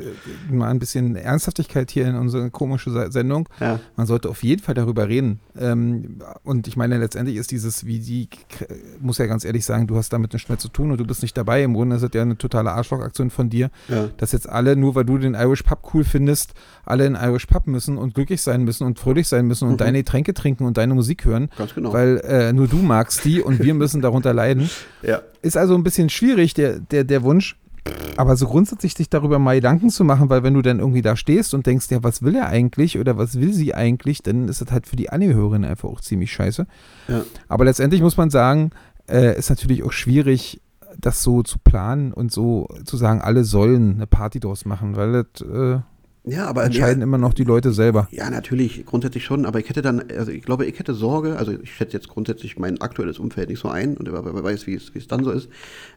mal 0.51 0.69
ein 0.69 0.79
bisschen 0.79 1.15
Ernsthaftigkeit 1.15 1.91
hier 1.91 2.07
in 2.07 2.15
unsere 2.15 2.49
komische 2.49 2.89
Se- 2.89 3.11
Sendung. 3.11 3.47
Ja. 3.59 3.79
Man 3.95 4.07
sollte 4.07 4.29
auf 4.29 4.41
jeden 4.43 4.63
Fall 4.63 4.73
darüber 4.73 5.07
reden. 5.07 5.39
Ähm, 5.59 6.17
und 6.43 6.67
ich 6.67 6.75
meine, 6.75 6.97
letztendlich 6.97 7.37
ist 7.37 7.51
dieses, 7.51 7.85
wie 7.85 7.99
die, 7.99 8.29
muss 8.99 9.19
ja 9.19 9.27
ganz 9.27 9.45
ehrlich 9.45 9.63
sagen, 9.63 9.85
du 9.85 9.95
hast 9.95 10.11
damit 10.11 10.33
nichts 10.33 10.49
mehr 10.49 10.57
zu 10.57 10.69
tun 10.69 10.89
und 10.89 10.99
du 10.99 11.05
bist 11.05 11.21
nicht 11.21 11.37
dabei. 11.37 11.61
Im 11.63 11.75
Grunde 11.75 11.97
ist 11.97 12.01
das 12.01 12.09
ja 12.15 12.23
eine 12.23 12.35
totale 12.35 12.71
Arschlochaktion 12.71 13.29
von 13.29 13.51
dir, 13.51 13.69
Ja. 13.87 14.09
dass 14.17 14.31
jetzt 14.31 14.49
alle, 14.49 14.75
nur 14.75 14.95
weil 14.95 15.05
du 15.05 15.19
den 15.19 15.35
Irish 15.35 15.61
Pub 15.61 15.91
cool 15.93 16.03
findest, 16.03 16.55
alle 16.83 17.05
in 17.05 17.13
Irish 17.13 17.45
Pub 17.45 17.67
müssen 17.67 17.97
und 17.99 18.15
glücklich 18.15 18.41
sein 18.41 18.63
müssen 18.63 18.87
und 18.87 18.97
fröhlich 18.97 19.27
sein 19.27 19.45
müssen 19.45 19.65
und 19.65 19.73
Mhm. 19.73 19.77
deine 19.77 19.97
Getränke 19.99 20.33
trinken 20.33 20.65
und 20.65 20.77
deine 20.77 20.95
Musik 20.95 21.25
hören, 21.25 21.49
Ganz 21.59 21.75
genau. 21.75 21.93
weil 21.93 22.17
äh, 22.25 22.53
nur 22.53 22.67
du 22.67 22.77
magst 22.77 23.23
die 23.23 23.39
und 23.39 23.59
wir 23.63 23.75
müssen 23.75 24.01
darunter 24.01 24.33
leiden. 24.33 24.67
ja. 25.03 25.21
Ist 25.43 25.57
also 25.57 25.73
ein 25.73 25.81
bisschen 25.81 26.09
schwierig, 26.09 26.53
der, 26.53 26.77
der, 26.79 27.03
der 27.03 27.23
Wunsch. 27.23 27.50
Aber 28.17 28.35
so 28.35 28.47
grundsätzlich 28.47 28.93
sich 28.93 29.09
darüber 29.09 29.39
mal 29.39 29.55
Gedanken 29.55 29.89
zu 29.89 30.03
machen, 30.03 30.29
weil 30.29 30.43
wenn 30.43 30.53
du 30.53 30.61
dann 30.61 30.79
irgendwie 30.79 31.01
da 31.01 31.15
stehst 31.15 31.53
und 31.53 31.65
denkst, 31.65 31.87
ja, 31.89 32.03
was 32.03 32.21
will 32.21 32.35
er 32.35 32.47
eigentlich 32.47 32.99
oder 32.99 33.17
was 33.17 33.39
will 33.39 33.53
sie 33.53 33.73
eigentlich, 33.73 34.21
dann 34.21 34.47
ist 34.47 34.61
das 34.61 34.71
halt 34.71 34.85
für 34.85 34.95
die 34.95 35.09
Angehörigen 35.09 35.65
einfach 35.65 35.89
auch 35.89 36.01
ziemlich 36.01 36.31
scheiße. 36.31 36.67
Ja. 37.07 37.23
Aber 37.47 37.65
letztendlich 37.65 38.01
muss 38.01 38.17
man 38.17 38.29
sagen, 38.29 38.71
äh, 39.09 39.37
ist 39.37 39.49
natürlich 39.49 39.83
auch 39.83 39.91
schwierig, 39.91 40.61
das 40.99 41.23
so 41.23 41.41
zu 41.41 41.57
planen 41.57 42.13
und 42.13 42.31
so 42.31 42.67
zu 42.85 42.97
sagen, 42.97 43.21
alle 43.21 43.43
sollen 43.43 43.93
eine 43.95 44.07
Party 44.07 44.39
draus 44.39 44.65
machen, 44.65 44.95
weil 44.95 45.23
das, 45.23 45.47
äh, 45.47 45.79
Ja, 46.23 46.47
aber 46.47 46.63
entscheiden 46.65 46.99
ja, 46.99 47.03
immer 47.05 47.17
noch 47.17 47.33
die 47.33 47.43
Leute 47.45 47.71
selber. 47.71 48.07
Ja, 48.11 48.29
natürlich, 48.29 48.85
grundsätzlich 48.85 49.23
schon, 49.23 49.45
aber 49.45 49.59
ich 49.59 49.69
hätte 49.69 49.81
dann, 49.81 50.03
also 50.15 50.31
ich 50.31 50.43
glaube, 50.43 50.65
ich 50.65 50.77
hätte 50.77 50.93
Sorge, 50.93 51.37
also 51.37 51.53
ich 51.53 51.73
schätze 51.73 51.93
jetzt 51.93 52.09
grundsätzlich 52.09 52.59
mein 52.59 52.79
aktuelles 52.81 53.19
Umfeld 53.19 53.49
nicht 53.49 53.59
so 53.59 53.69
ein 53.69 53.97
und 53.97 54.11
wer, 54.11 54.23
wer 54.23 54.43
weiß, 54.43 54.67
wie 54.67 54.75
es, 54.75 54.93
wie 54.93 54.99
es 54.99 55.07
dann 55.07 55.23
so 55.23 55.31
ist, 55.31 55.49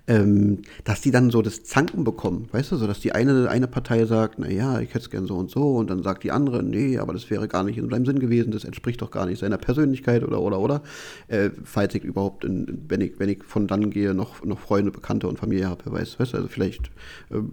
ähm, 0.07 0.59
dass 0.85 1.01
die 1.01 1.11
dann 1.11 1.31
so 1.31 1.41
das 1.41 1.65
Zanken 1.65 2.05
bekommen, 2.05 2.49
weißt 2.53 2.73
du, 2.73 2.77
so 2.77 2.87
dass 2.87 3.01
die 3.01 3.13
eine, 3.13 3.49
eine 3.49 3.67
Partei 3.67 4.05
sagt, 4.05 4.39
na 4.39 4.51
ja, 4.51 4.79
ich 4.81 4.91
hätte 4.91 4.99
es 4.99 5.11
gern 5.11 5.27
so 5.27 5.37
und 5.37 5.51
so 5.51 5.77
und 5.77 5.89
dann 5.89 6.03
sagt 6.03 6.25
die 6.25 6.31
andere, 6.31 6.63
nee, 6.63 6.99
aber 6.99 7.15
das 7.15 7.31
wäre 7.31 7.49
gar 7.49 7.65
nicht 7.65 7.79
in 7.79 7.89
seinem 7.89 8.05
Sinn 8.05 8.19
gewesen, 8.19 8.51
das 8.51 8.65
entspricht 8.65 9.01
doch 9.01 9.11
gar 9.11 9.25
nicht 9.25 9.39
seiner 9.39 9.57
Persönlichkeit 9.57 10.23
oder, 10.23 10.43
oder, 10.43 10.61
oder, 10.61 10.83
äh, 11.29 11.49
falls 11.65 11.95
ich 11.95 12.05
überhaupt, 12.05 12.45
in, 12.45 12.85
wenn 12.89 13.01
ich, 13.01 13.19
wenn 13.19 13.31
ich 13.31 13.43
von 13.45 13.67
dann 13.67 13.89
gehe, 13.91 14.13
noch, 14.13 14.45
noch 14.45 14.59
Freunde, 14.59 14.91
Bekannte 14.91 15.27
und 15.27 15.39
Familie 15.39 15.69
habe, 15.71 15.91
weißt 15.91 16.17
du, 16.19 16.23
also 16.37 16.49
vielleicht 16.49 16.91
ähm, 17.31 17.49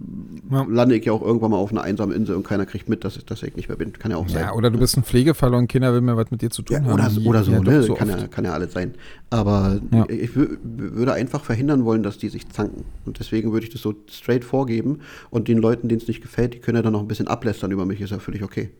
Ja. 0.50 0.66
lande 0.68 0.94
ich 0.96 1.04
ja 1.06 1.12
auch 1.12 1.22
irgendwann 1.22 1.52
mal 1.52 1.56
auf 1.56 1.70
einer 1.70 1.82
einsamen 1.82 2.14
Insel 2.14 2.36
und 2.36 2.46
keiner 2.46 2.66
kriegt 2.66 2.86
mit, 2.88 3.02
dass 3.04 3.16
ich, 3.16 3.24
dass 3.24 3.42
ich 3.42 3.56
nicht 3.56 3.68
mehr 3.68 3.78
bin, 3.78 3.94
kann 3.94 4.10
ja 4.10 4.18
auch 4.18 4.28
sein. 4.28 4.42
Ja, 4.42 4.52
oder 4.54 4.70
du 4.70 4.78
bist 4.78 4.96
ein 4.98 5.04
Pflegefall 5.04 5.54
und 5.54 5.68
Kinder 5.68 5.94
will 5.94 6.02
mehr 6.02 6.16
was 6.18 6.30
mit 6.30 6.42
dir 6.42 6.50
zu 6.50 6.60
tun 6.62 6.76
Ja, 6.76 6.84
haben. 6.84 7.26
oder, 7.26 7.42
so, 7.44 7.52
ja, 7.52 7.60
ne? 7.60 7.82
so 7.82 7.94
kann, 7.94 8.08
ja, 8.10 8.26
kann 8.28 8.44
ja 8.44 8.52
alles 8.52 8.72
sein. 8.74 8.92
Aber 9.30 9.80
Ja. 9.90 10.04
ich 10.08 10.30
wü- 10.32 10.58
würde 10.62 11.14
einfach 11.14 11.44
verhindern 11.44 11.86
wollen, 11.86 12.02
dass 12.02 12.18
die 12.18 12.28
sich 12.28 12.41
zanken. 12.50 12.84
Und 13.04 13.18
deswegen 13.18 13.52
würde 13.52 13.66
ich 13.66 13.72
das 13.72 13.82
so 13.82 13.94
straight 14.08 14.44
vorgeben. 14.44 15.00
Und 15.30 15.48
den 15.48 15.58
Leuten, 15.58 15.88
denen 15.88 16.00
es 16.00 16.08
nicht 16.08 16.22
gefällt, 16.22 16.54
die 16.54 16.58
können 16.58 16.76
ja 16.76 16.82
dann 16.82 16.92
noch 16.92 17.00
ein 17.00 17.08
bisschen 17.08 17.28
ablästern 17.28 17.70
über 17.70 17.86
mich, 17.86 18.00
ist 18.00 18.10
ja 18.10 18.18
völlig 18.18 18.42
okay. 18.42 18.70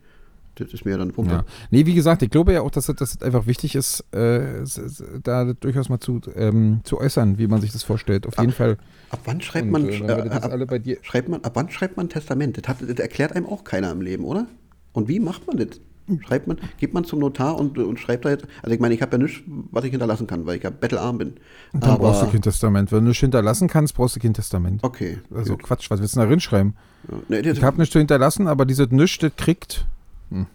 Das 0.55 0.71
ist 0.71 0.85
mir 0.85 0.91
ja 0.91 0.97
dann 0.97 1.11
Pumpe. 1.11 1.31
Ja. 1.31 1.45
Nee, 1.71 1.85
wie 1.87 1.95
gesagt, 1.95 2.21
ich 2.21 2.29
glaube 2.29 2.53
ja 2.53 2.61
auch, 2.61 2.69
dass 2.69 2.87
es, 2.87 3.21
einfach 3.21 3.47
wichtig 3.47 3.73
ist, 3.73 4.01
äh, 4.11 4.63
da 5.23 5.53
durchaus 5.53 5.89
mal 5.89 5.99
zu, 5.99 6.21
ähm, 6.35 6.81
zu 6.83 6.99
äußern, 6.99 7.39
wie 7.39 7.47
man 7.47 7.59
sich 7.59 7.71
das 7.71 7.81
vorstellt. 7.81 8.27
Auf 8.27 8.37
jeden 8.37 8.51
Fall. 8.51 8.77
Ab 9.09 9.21
wann 9.25 9.41
schreibt 9.41 9.65
Und, 9.65 9.71
man, 9.71 9.89
äh, 9.89 9.97
äh, 9.97 10.29
ab, 10.29 10.45
alle 10.51 10.67
bei 10.67 10.77
dir. 10.77 10.97
schreibt 11.01 11.29
man, 11.29 11.41
ab 11.43 11.53
wann 11.55 11.69
schreibt 11.71 11.97
man 11.97 12.05
ein 12.05 12.09
Testament? 12.09 12.57
Das, 12.57 12.67
hat, 12.67 12.81
das 12.81 12.99
erklärt 12.99 13.35
einem 13.35 13.47
auch 13.47 13.63
keiner 13.63 13.91
im 13.91 14.01
Leben, 14.01 14.25
oder? 14.25 14.45
Und 14.91 15.07
wie 15.07 15.19
macht 15.19 15.47
man 15.47 15.57
das? 15.57 15.79
Schreibt 16.25 16.47
man, 16.47 16.57
geht 16.77 16.93
man 16.93 17.05
zum 17.05 17.19
Notar 17.19 17.57
und, 17.57 17.77
und 17.77 17.97
schreibt 17.99 18.25
da 18.25 18.29
jetzt, 18.29 18.45
also 18.61 18.73
ich 18.75 18.81
meine, 18.81 18.93
ich 18.93 19.01
habe 19.01 19.13
ja 19.13 19.23
nichts, 19.23 19.41
was 19.71 19.85
ich 19.85 19.91
hinterlassen 19.91 20.27
kann, 20.27 20.45
weil 20.45 20.57
ich 20.57 20.63
ja 20.63 20.69
bettelarm 20.69 21.17
bin. 21.17 21.33
Dann 21.71 21.97
brauchst 21.97 22.21
du 22.23 22.27
kein 22.27 22.41
Testament. 22.41 22.91
Wenn 22.91 23.03
du 23.03 23.09
nicht 23.09 23.19
hinterlassen 23.19 23.69
kannst, 23.69 23.95
brauchst 23.95 24.15
du 24.17 24.19
kein 24.19 24.33
Testament. 24.33 24.83
Okay. 24.83 25.19
Also 25.33 25.53
gut. 25.53 25.63
Quatsch, 25.63 25.89
was 25.89 26.01
willst 26.01 26.15
du 26.15 26.19
da 26.19 26.25
reinschreiben? 26.27 26.75
Ja, 27.09 27.17
nee, 27.41 27.49
Ich 27.49 27.63
habe 27.63 27.77
nichts 27.77 27.93
zu 27.93 27.99
hinterlassen, 27.99 28.47
aber 28.47 28.65
dieses 28.65 28.89
Nichts, 28.91 29.19
das 29.19 29.31
kriegt. 29.37 29.85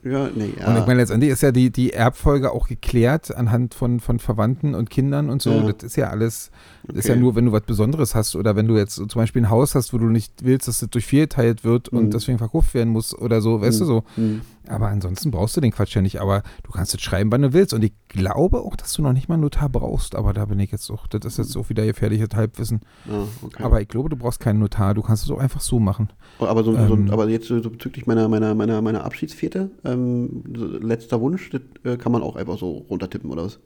ja, 0.02 0.28
nee, 0.34 0.52
ja. 0.58 0.66
Und 0.68 0.78
ich 0.78 0.86
meine, 0.86 1.00
letztendlich 1.00 1.30
ist 1.30 1.42
ja 1.42 1.52
die, 1.52 1.70
die 1.70 1.92
Erbfolge 1.92 2.52
auch 2.52 2.68
geklärt 2.68 3.34
anhand 3.34 3.74
von, 3.74 4.00
von 4.00 4.18
Verwandten 4.18 4.74
und 4.74 4.90
Kindern 4.90 5.30
und 5.30 5.40
so. 5.40 5.52
Ja. 5.52 5.72
Das 5.72 5.82
ist 5.84 5.96
ja 5.96 6.10
alles, 6.10 6.50
das 6.88 6.96
ist 6.96 7.04
Okay. 7.06 7.14
ja 7.14 7.20
nur, 7.20 7.34
wenn 7.36 7.46
du 7.46 7.52
was 7.52 7.62
Besonderes 7.62 8.14
hast 8.14 8.34
oder 8.34 8.56
wenn 8.56 8.66
du 8.66 8.76
jetzt 8.76 8.94
zum 8.96 9.06
Beispiel 9.14 9.42
ein 9.42 9.50
Haus 9.50 9.74
hast, 9.74 9.92
wo 9.92 9.98
du 9.98 10.06
nicht 10.06 10.44
willst, 10.44 10.66
dass 10.68 10.80
das 10.80 10.90
durch 10.90 11.06
vier 11.06 11.22
geteilt 11.22 11.62
wird 11.64 11.92
Mhm. 11.92 11.98
und 11.98 12.14
deswegen 12.14 12.38
verkauft 12.38 12.74
werden 12.74 12.90
muss 12.92 13.16
oder 13.16 13.40
so, 13.40 13.60
weißt 13.60 13.80
du 13.80 13.84
so. 13.84 14.02
Hm. 14.16 14.40
Aber 14.70 14.88
ansonsten 14.88 15.30
brauchst 15.30 15.56
du 15.56 15.62
den 15.62 15.70
Quatsch 15.72 15.94
ja 15.94 16.02
nicht. 16.02 16.20
Aber 16.20 16.42
du 16.62 16.70
kannst 16.72 16.92
jetzt 16.92 17.02
schreiben, 17.02 17.32
wann 17.32 17.40
du 17.40 17.54
willst. 17.54 17.72
Und 17.72 17.82
ich 17.82 17.94
glaube 18.08 18.60
auch, 18.60 18.76
dass 18.76 18.92
du 18.92 19.00
noch 19.00 19.14
nicht 19.14 19.26
mal 19.26 19.36
einen 19.36 19.42
Notar 19.44 19.70
brauchst. 19.70 20.14
Aber 20.14 20.34
da 20.34 20.44
bin 20.44 20.60
ich 20.60 20.70
jetzt 20.70 20.90
auch, 20.90 21.06
das 21.06 21.24
ist 21.24 21.38
jetzt 21.38 21.56
auch 21.56 21.70
wieder 21.70 21.86
gefährliches 21.86 22.28
Halbwissen. 22.34 22.80
Ah, 23.10 23.22
okay. 23.40 23.62
Aber 23.62 23.80
ich 23.80 23.88
glaube, 23.88 24.10
du 24.10 24.16
brauchst 24.16 24.40
keinen 24.40 24.58
Notar. 24.58 24.92
Du 24.92 25.00
kannst 25.00 25.24
es 25.24 25.30
auch 25.30 25.38
einfach 25.38 25.62
so 25.62 25.80
machen. 25.80 26.10
Aber, 26.38 26.64
so, 26.64 26.74
Ähm, 26.76 27.06
so, 27.06 27.12
aber 27.14 27.30
jetzt 27.30 27.48
so 27.48 27.58
bezüglich 27.62 28.06
meiner, 28.06 28.28
meiner, 28.28 28.54
meiner, 28.54 28.82
meiner 28.82 29.04
Abschiedsfete, 29.04 29.70
ähm, 29.86 30.44
letzter 30.82 31.18
Wunsch, 31.22 31.48
das 31.48 31.62
äh, 31.84 31.96
kann 31.96 32.12
man 32.12 32.22
auch 32.22 32.36
einfach 32.36 32.58
so 32.58 32.72
runtertippen, 32.90 33.30
oder 33.30 33.44
was? 33.44 33.60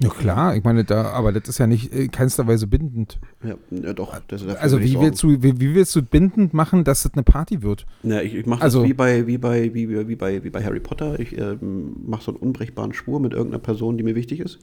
Ja 0.00 0.08
klar, 0.08 0.56
ich 0.56 0.64
meine, 0.64 0.82
da, 0.84 1.10
aber 1.10 1.30
das 1.32 1.46
ist 1.48 1.58
ja 1.58 1.66
nicht 1.66 1.92
in 1.92 2.10
keinster 2.10 2.46
Weise 2.46 2.66
bindend. 2.66 3.18
Ja, 3.42 3.54
ja 3.70 3.92
doch. 3.92 4.18
Also 4.58 4.80
wie 4.80 4.98
willst, 4.98 5.22
du, 5.22 5.42
wie, 5.42 5.60
wie 5.60 5.74
willst 5.74 5.94
du 5.94 6.02
bindend 6.02 6.54
machen, 6.54 6.84
dass 6.84 7.02
das 7.02 7.12
eine 7.12 7.22
Party 7.22 7.62
wird? 7.62 7.84
Ja, 8.02 8.22
ich, 8.22 8.34
ich 8.34 8.46
mache 8.46 8.62
Also- 8.62 8.80
das 8.80 8.88
wie 8.88 8.94
bei, 8.94 9.26
wie, 9.26 9.36
bei, 9.36 9.74
wie, 9.74 10.08
wie, 10.08 10.16
bei, 10.16 10.42
wie 10.42 10.50
bei 10.50 10.64
Harry 10.64 10.80
Potter. 10.80 11.20
Ich 11.20 11.36
ähm, 11.36 11.96
mache 12.06 12.24
so 12.24 12.30
einen 12.32 12.38
unbrechbaren 12.40 12.94
Schwur 12.94 13.20
mit 13.20 13.32
irgendeiner 13.34 13.60
Person, 13.62 13.98
die 13.98 14.04
mir 14.04 14.14
wichtig 14.14 14.40
ist. 14.40 14.58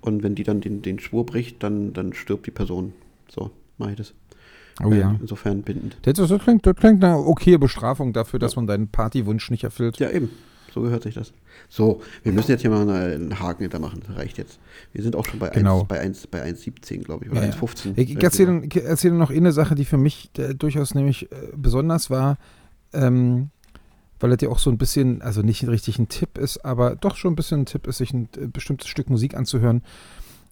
Und 0.00 0.22
wenn 0.24 0.34
die 0.34 0.42
dann 0.42 0.60
den, 0.60 0.82
den 0.82 0.98
Schwur 0.98 1.24
bricht, 1.24 1.62
dann, 1.62 1.92
dann 1.92 2.12
stirbt 2.12 2.46
die 2.46 2.50
Person. 2.50 2.92
So, 3.28 3.50
mache 3.78 3.90
ich 3.90 3.96
das. 3.96 4.14
Oh 4.84 4.90
Äh, 4.90 4.98
ja. 4.98 5.16
Insofern 5.20 5.62
bindend. 5.62 5.96
Das, 6.02 6.14
das, 6.14 6.42
klingt, 6.42 6.66
das 6.66 6.74
klingt 6.76 7.02
eine 7.04 7.16
okaye 7.18 7.58
Bestrafung 7.58 8.12
dafür, 8.12 8.40
dass 8.40 8.56
man 8.56 8.66
deinen 8.66 8.88
Partywunsch 8.88 9.48
nicht 9.50 9.62
erfüllt. 9.64 9.98
Ja, 9.98 10.10
eben. 10.10 10.28
So 10.76 10.82
gehört 10.82 11.04
sich 11.04 11.14
das. 11.14 11.32
So, 11.70 12.02
wir 12.22 12.32
müssen 12.32 12.50
jetzt 12.50 12.60
hier 12.60 12.68
mal 12.68 12.86
einen 12.86 13.40
Haken 13.40 13.62
hintermachen. 13.62 14.02
Das 14.06 14.14
reicht 14.14 14.36
jetzt. 14.36 14.58
Wir 14.92 15.02
sind 15.02 15.16
auch 15.16 15.24
schon 15.24 15.38
bei 15.38 15.48
Genau. 15.48 15.80
1, 15.80 15.88
bei 15.88 16.00
1, 16.00 16.26
bei 16.26 16.44
1,17, 16.44 16.98
glaube 17.02 17.24
ich, 17.24 17.30
oder 17.30 17.40
Ja, 17.40 17.48
ja. 17.48 17.54
1,15. 17.54 17.92
Ich, 17.96 18.10
ich 18.10 18.22
erzähle 18.22 18.62
ich 18.62 18.76
erzähle 18.76 19.14
noch 19.14 19.30
eine 19.30 19.52
Sache, 19.52 19.74
die 19.74 19.86
für 19.86 19.96
mich 19.96 20.28
äh, 20.36 20.54
durchaus 20.54 20.94
nämlich 20.94 21.32
äh, 21.32 21.36
besonders 21.56 22.10
war, 22.10 22.36
ähm, 22.92 23.48
weil 24.20 24.28
das 24.28 24.42
ja 24.42 24.50
auch 24.50 24.58
so 24.58 24.68
ein 24.68 24.76
bisschen, 24.76 25.22
also 25.22 25.40
nicht 25.40 25.66
richtig 25.66 25.98
ein 25.98 26.08
Tipp 26.08 26.36
ist, 26.36 26.62
aber 26.62 26.94
doch 26.94 27.16
schon 27.16 27.32
ein 27.32 27.36
bisschen 27.36 27.62
ein 27.62 27.66
Tipp 27.66 27.86
ist, 27.86 27.96
sich 27.96 28.12
ein 28.12 28.28
äh, 28.36 28.48
bestimmtes 28.48 28.88
Stück 28.88 29.08
Musik 29.08 29.34
anzuhören. 29.34 29.80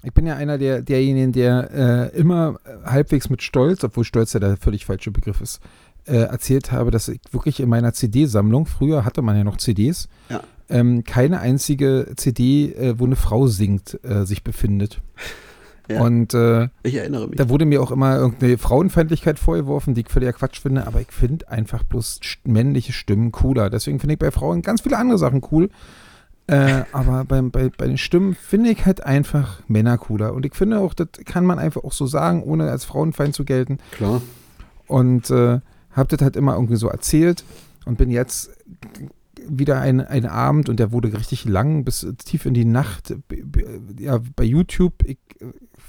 Ich 0.05 0.14
bin 0.14 0.24
ja 0.24 0.36
einer 0.36 0.56
der, 0.56 0.80
derjenigen, 0.80 1.32
der 1.32 2.10
äh, 2.14 2.18
immer 2.18 2.59
äh, 2.64 2.88
halbwegs 2.88 3.28
mit 3.28 3.42
Stolz, 3.42 3.84
obwohl 3.84 4.05
Stolz 4.05 4.32
ja 4.32 4.40
der 4.40 4.56
völlig 4.56 4.86
falsche 4.86 5.10
Begriff 5.10 5.42
ist, 5.42 5.60
äh, 6.06 6.16
erzählt 6.16 6.72
habe, 6.72 6.90
dass 6.90 7.09
ich 7.09 7.20
wirklich 7.32 7.60
in 7.60 7.68
meiner 7.68 7.93
CD-Sammlung, 7.93 8.66
früher 8.66 9.05
hatte 9.05 9.22
man 9.22 9.36
ja 9.36 9.44
noch 9.44 9.56
CDs, 9.56 10.09
Ja. 10.28 10.40
ähm, 10.68 11.05
keine 11.05 11.40
einzige 11.40 12.12
CD, 12.16 12.72
äh, 12.72 12.98
wo 12.98 13.05
eine 13.06 13.16
Frau 13.16 13.47
singt, 13.47 13.98
äh, 14.05 14.24
sich 14.24 14.43
befindet. 14.44 15.01
Ja. 15.89 16.01
Und 16.01 16.32
äh, 16.32 16.68
Ich 16.82 16.94
erinnere 16.94 17.28
mich. 17.28 17.36
da 17.36 17.48
wurde 17.51 17.66
mir 17.66 17.82
auch 17.82 17.90
immer 17.90 18.16
irgendeine 18.16 18.56
Frauenfeindlichkeit 18.56 19.39
vorgeworfen, 19.39 19.93
die 19.94 20.01
ich 20.02 20.09
völliger 20.09 20.32
Quatsch 20.32 20.60
finde, 20.60 20.86
aber 20.86 21.01
ich 21.02 21.12
finde 21.12 21.48
einfach 21.51 21.82
bloß 21.85 22.20
männliche 22.44 22.93
Stimmen 22.94 23.32
cooler. 23.32 23.68
Deswegen 23.68 24.01
finde 24.01 24.14
ich 24.14 24.18
bei 24.18 24.31
Frauen 24.31 24.62
ganz 24.62 24.81
viele 24.81 24.97
andere 24.97 25.18
Sachen 25.18 25.43
cool. 25.52 25.68
Äh, 26.47 26.85
aber 26.93 27.24
beim, 27.24 27.51
bei, 27.51 27.68
bei 27.68 27.86
den 27.86 27.98
Stimmen 27.98 28.35
finde 28.35 28.70
ich 28.70 28.86
halt 28.86 29.05
einfach 29.05 29.60
Männer 29.68 29.98
cooler. 29.98 30.32
Und 30.32 30.47
ich 30.47 30.55
finde 30.55 30.78
auch, 30.78 30.94
das 30.94 31.09
kann 31.26 31.44
man 31.44 31.59
einfach 31.59 31.85
auch 31.85 31.93
so 31.93 32.06
sagen, 32.06 32.43
ohne 32.43 32.70
als 32.70 32.86
Frauenfeind 32.86 33.35
zu 33.35 33.44
gelten. 33.44 33.76
Klar. 33.93 34.22
Und 34.86 35.28
äh, 35.31 35.60
habe 35.95 36.09
das 36.15 36.23
halt 36.23 36.37
immer 36.37 36.55
irgendwie 36.55 36.77
so 36.77 36.89
erzählt 36.89 37.45
und 37.87 37.99
bin 37.99 38.11
jetzt 38.11 38.51
wieder 39.47 39.81
ein, 39.81 40.01
ein 40.01 40.27
Abend 40.27 40.69
und 40.69 40.79
der 40.81 40.93
wurde 40.93 41.12
richtig 41.16 41.45
lang, 41.45 41.85
bis 41.85 42.07
tief 42.25 42.47
in 42.47 42.55
die 42.55 42.65
Nacht. 42.65 43.15
Ja, 43.99 44.21
bei 44.37 44.45
YouTube, 44.45 44.95
ich 45.05 45.19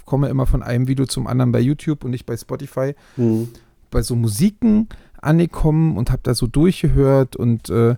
komme 0.04 0.28
immer 0.28 0.46
von 0.46 0.62
einem 0.62 0.88
Video 0.88 1.06
zum 1.06 1.26
anderen 1.26 1.52
bei 1.52 1.60
YouTube 1.60 2.04
und 2.04 2.10
nicht 2.10 2.26
bei 2.26 2.36
Spotify, 2.36 2.94
Hm. 3.16 3.48
bei 3.90 4.02
so 4.02 4.14
Musiken 4.14 4.88
angekommen 5.20 5.96
und 5.96 6.10
habe 6.10 6.20
da 6.22 6.34
so 6.34 6.46
durchgehört 6.46 7.36
und 7.36 7.70
äh, 7.70 7.96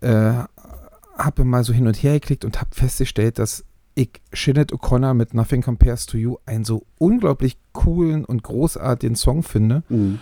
äh, 0.00 0.32
habe 1.16 1.44
mal 1.44 1.64
so 1.64 1.72
hin 1.72 1.86
und 1.86 1.96
her 2.02 2.14
geklickt 2.14 2.44
und 2.44 2.60
habe 2.60 2.70
festgestellt, 2.74 3.38
dass 3.38 3.64
ich 3.94 4.10
Shinnet 4.32 4.72
O'Connor 4.72 5.14
mit 5.14 5.32
Nothing 5.32 5.62
Compares 5.62 6.06
to 6.06 6.18
You 6.18 6.36
einen 6.44 6.64
so 6.64 6.84
unglaublich 6.98 7.56
coolen 7.72 8.24
und 8.24 8.42
großartigen 8.42 9.16
Song 9.16 9.42
finde 9.42 9.82
Hm. 9.88 10.18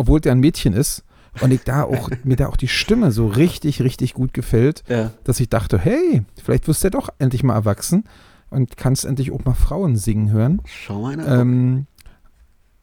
Obwohl 0.00 0.20
der 0.20 0.32
ein 0.32 0.40
Mädchen 0.40 0.72
ist 0.72 1.04
und 1.40 1.52
ich 1.52 1.62
da 1.62 1.84
auch 1.84 2.10
mir 2.24 2.36
da 2.36 2.48
auch 2.48 2.56
die 2.56 2.68
Stimme 2.68 3.12
so 3.12 3.26
richtig 3.28 3.82
richtig 3.82 4.14
gut 4.14 4.34
gefällt, 4.34 4.82
Ja. 4.88 5.10
dass 5.24 5.38
ich 5.40 5.48
dachte, 5.48 5.78
hey, 5.78 6.22
vielleicht 6.42 6.66
wirst 6.68 6.82
du 6.82 6.86
ja 6.86 6.90
doch 6.90 7.08
endlich 7.18 7.42
mal 7.42 7.54
erwachsen 7.54 8.04
und 8.50 8.76
kannst 8.76 9.04
endlich 9.04 9.30
auch 9.30 9.44
mal 9.44 9.54
Frauen 9.54 9.96
singen 9.96 10.32
hören. 10.32 10.60
Schau 10.64 11.02
mal. 11.02 11.18
Ähm, 11.26 11.86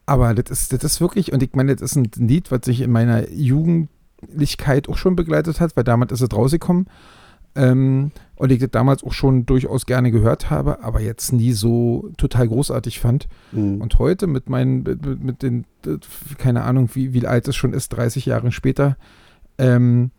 aber 0.06 0.32
das 0.34 0.50
ist 0.50 0.72
das 0.72 0.82
ist 0.84 1.00
wirklich 1.02 1.32
und 1.32 1.42
ich 1.42 1.50
meine, 1.54 1.76
das 1.76 1.90
ist 1.92 1.96
ein 1.96 2.28
Lied, 2.28 2.50
was 2.50 2.60
sich 2.64 2.80
in 2.80 2.90
meiner 2.90 3.28
Jugendlichkeit 3.30 4.88
auch 4.88 4.96
schon 4.96 5.16
begleitet 5.16 5.60
hat, 5.60 5.76
weil 5.76 5.84
damals 5.84 6.12
ist 6.12 6.22
es 6.22 6.32
rausgekommen. 6.32 6.86
Ähm, 7.54 8.12
und 8.36 8.52
ich 8.52 8.60
das 8.60 8.70
damals 8.70 9.02
auch 9.02 9.12
schon 9.12 9.46
durchaus 9.46 9.84
gerne 9.86 10.10
gehört 10.12 10.48
habe, 10.48 10.84
aber 10.84 11.00
jetzt 11.00 11.32
nie 11.32 11.52
so 11.52 12.10
total 12.16 12.46
großartig 12.48 13.00
fand. 13.00 13.26
Hm. 13.50 13.80
Und 13.80 13.98
heute 13.98 14.26
mit 14.28 14.48
meinen, 14.48 14.82
mit, 14.84 15.22
mit- 15.24 15.42
den, 15.42 15.64
keine 16.38 16.62
Ahnung, 16.62 16.90
wie, 16.94 17.12
wie 17.12 17.26
alt 17.26 17.48
es 17.48 17.56
schon 17.56 17.72
ist, 17.72 17.88
30 17.90 18.26
Jahre 18.26 18.52
später, 18.52 18.96
ähm, 19.58 20.12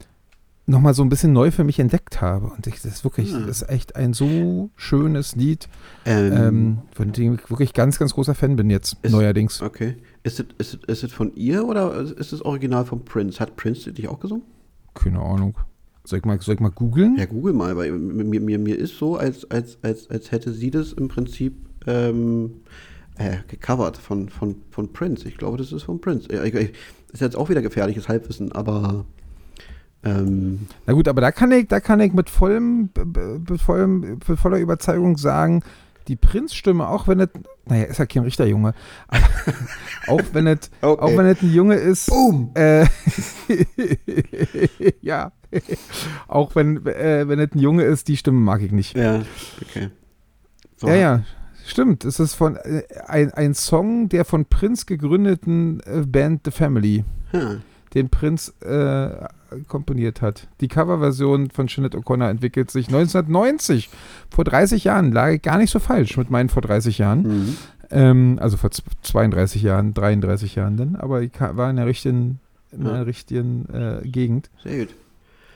nochmal 0.66 0.94
so 0.94 1.02
ein 1.02 1.10
bisschen 1.10 1.32
neu 1.34 1.50
für 1.50 1.64
mich 1.64 1.80
entdeckt 1.80 2.20
habe. 2.22 2.48
Und 2.48 2.68
ich, 2.68 2.76
das 2.82 2.86
ist 2.86 3.04
wirklich, 3.06 3.34
Ah. 3.34 3.40
das 3.40 3.62
ist 3.62 3.70
echt 3.70 3.96
ein 3.96 4.14
so 4.14 4.70
schönes 4.76 5.36
Lied, 5.36 5.70
ähm, 6.06 6.34
ähm, 6.34 6.78
von 6.92 7.12
dem 7.14 7.36
ich 7.36 7.50
wirklich 7.50 7.74
ganz, 7.74 7.98
ganz 8.00 8.14
großer 8.14 8.36
Fan 8.36 8.56
bin 8.58 8.70
jetzt, 8.70 8.98
Ist- 9.02 9.12
neuerdings. 9.12 9.62
okay. 9.62 9.96
Ist 10.24 10.44
es 10.58 10.74
ist 10.88 11.04
es 11.06 11.14
von 11.14 11.34
ihr 11.36 11.66
oder 11.66 11.94
ist 12.02 12.34
es 12.34 12.42
original 12.44 12.84
von 12.86 13.06
Prince? 13.06 13.40
Hat 13.40 13.56
Prince 13.56 13.94
dich 13.94 14.10
auch 14.10 14.20
gesungen? 14.20 14.44
Keine 14.94 15.22
Ahnung. 15.22 15.56
Soll 16.04 16.20
ich 16.20 16.26
mal, 16.26 16.40
soll 16.42 16.56
ich 16.56 16.62
mal 16.62 16.72
googeln? 16.72 17.18
Ja, 17.18 17.26
google 17.26 17.54
mal, 17.54 17.76
weil 17.76 17.92
mir, 17.92 18.40
mir, 18.40 18.58
mir 18.58 18.78
ist 18.78 18.98
so, 18.98 19.16
als, 19.16 19.50
als, 19.52 19.78
als, 19.84 20.10
als 20.10 20.32
hätte 20.32 20.54
sie 20.54 20.72
das 20.72 20.94
im 20.94 21.08
Prinzip 21.08 21.54
ähm, 21.88 22.62
äh, 23.18 23.38
gecovert 23.48 23.98
von, 23.98 24.30
von, 24.30 24.56
von 24.72 24.92
Prince. 24.94 25.28
Ich 25.28 25.38
glaube, 25.38 25.58
das 25.58 25.72
ist 25.72 25.84
von 25.84 26.00
Prince. 26.02 26.28
Ja, 26.32 26.44
ich, 26.44 26.56
ich, 26.56 26.72
ist 27.12 27.22
jetzt 27.22 27.36
auch 27.36 27.50
wieder 27.50 27.62
gefährliches 27.62 28.08
Halbwissen, 28.08 28.52
aber 28.52 29.06
ähm, 30.04 30.68
Na 30.86 30.94
gut, 30.94 31.08
aber 31.08 31.22
da 31.22 31.32
kann 31.32 31.52
ich, 31.52 31.68
da 31.68 31.80
kann 31.80 32.00
ich 32.00 32.14
mit 32.14 32.30
vollem, 32.30 32.90
mit 32.96 33.62
vollem, 33.62 34.00
mit 34.00 34.24
voller 34.24 34.60
Überzeugung 34.60 35.18
sagen, 35.18 35.62
die 36.10 36.16
Prinzstimme, 36.16 36.88
auch 36.90 37.08
wenn 37.08 37.20
es, 37.22 37.30
naja, 37.66 37.84
ist 37.86 38.00
ja 38.00 38.06
kein 38.06 38.24
Richterjunge, 38.24 38.74
aber 39.08 39.24
auch 40.08 40.22
wenn 40.34 40.48
es, 40.48 40.72
Okay. 40.82 41.02
auch 41.02 41.18
wenn 41.18 41.26
es 41.28 41.42
ein 41.42 41.54
Junge 41.54 41.76
ist, 41.76 42.08
Boom! 42.08 42.52
äh, 42.56 42.86
ja, 45.02 45.32
auch 46.28 46.56
wenn, 46.56 46.86
äh, 46.86 47.28
wenn 47.28 47.40
es 47.40 47.54
ein 47.54 47.60
Junge 47.60 47.84
ist, 47.84 48.08
die 48.08 48.18
Stimme 48.18 48.40
mag 48.40 48.62
ich 48.62 48.72
nicht. 48.72 48.98
Ja, 48.98 49.22
okay. 49.62 49.90
So. 50.78 50.88
Ja, 50.88 50.96
ja, 50.96 51.24
stimmt. 51.66 52.06
Es 52.06 52.20
ist 52.20 52.36
von 52.36 52.56
äh, 52.56 52.84
ein, 53.08 53.32
ein 53.34 53.54
Song 53.54 54.10
der 54.10 54.26
von 54.26 54.46
Prinz 54.46 54.86
gegründeten 54.86 55.82
äh, 55.82 56.02
Band 56.06 56.42
The 56.46 56.52
Family, 56.52 57.04
Ja. 57.32 57.58
Den 57.94 58.10
Prinz 58.10 58.54
äh, 58.62 59.10
komponiert 59.68 60.22
hat. 60.22 60.48
Die 60.62 60.68
Coverversion 60.68 61.50
von 61.50 61.68
Sinead 61.68 61.96
O'Connor 61.96 62.30
entwickelt 62.30 62.70
sich 62.72 62.88
1990, 62.88 63.90
vor 64.30 64.44
30 64.44 64.84
Jahren. 64.84 65.12
Lag 65.12 65.30
ich 65.32 65.42
gar 65.42 65.58
nicht 65.58 65.72
so 65.72 65.80
falsch 65.80 66.18
mit 66.18 66.30
meinen 66.30 66.50
vor 66.50 66.62
30 66.62 66.98
Jahren. 67.00 67.22
Mhm. 67.24 67.58
Ähm, 67.92 68.38
also 68.40 68.58
vor 68.58 68.70
z- 68.72 68.86
32 69.02 69.64
Jahren, 69.64 69.94
33 69.96 70.56
Jahren 70.56 70.78
dann. 70.78 70.96
Aber 70.96 71.22
ich 71.24 71.32
war 71.40 71.70
in 71.70 71.78
der 71.78 71.88
richtigen, 71.88 72.40
in 72.72 72.84
der 72.84 73.08
richtigen 73.08 73.66
äh, 73.74 74.08
Gegend. 74.08 74.50
Sehr 74.64 74.86
gut. 74.86 74.96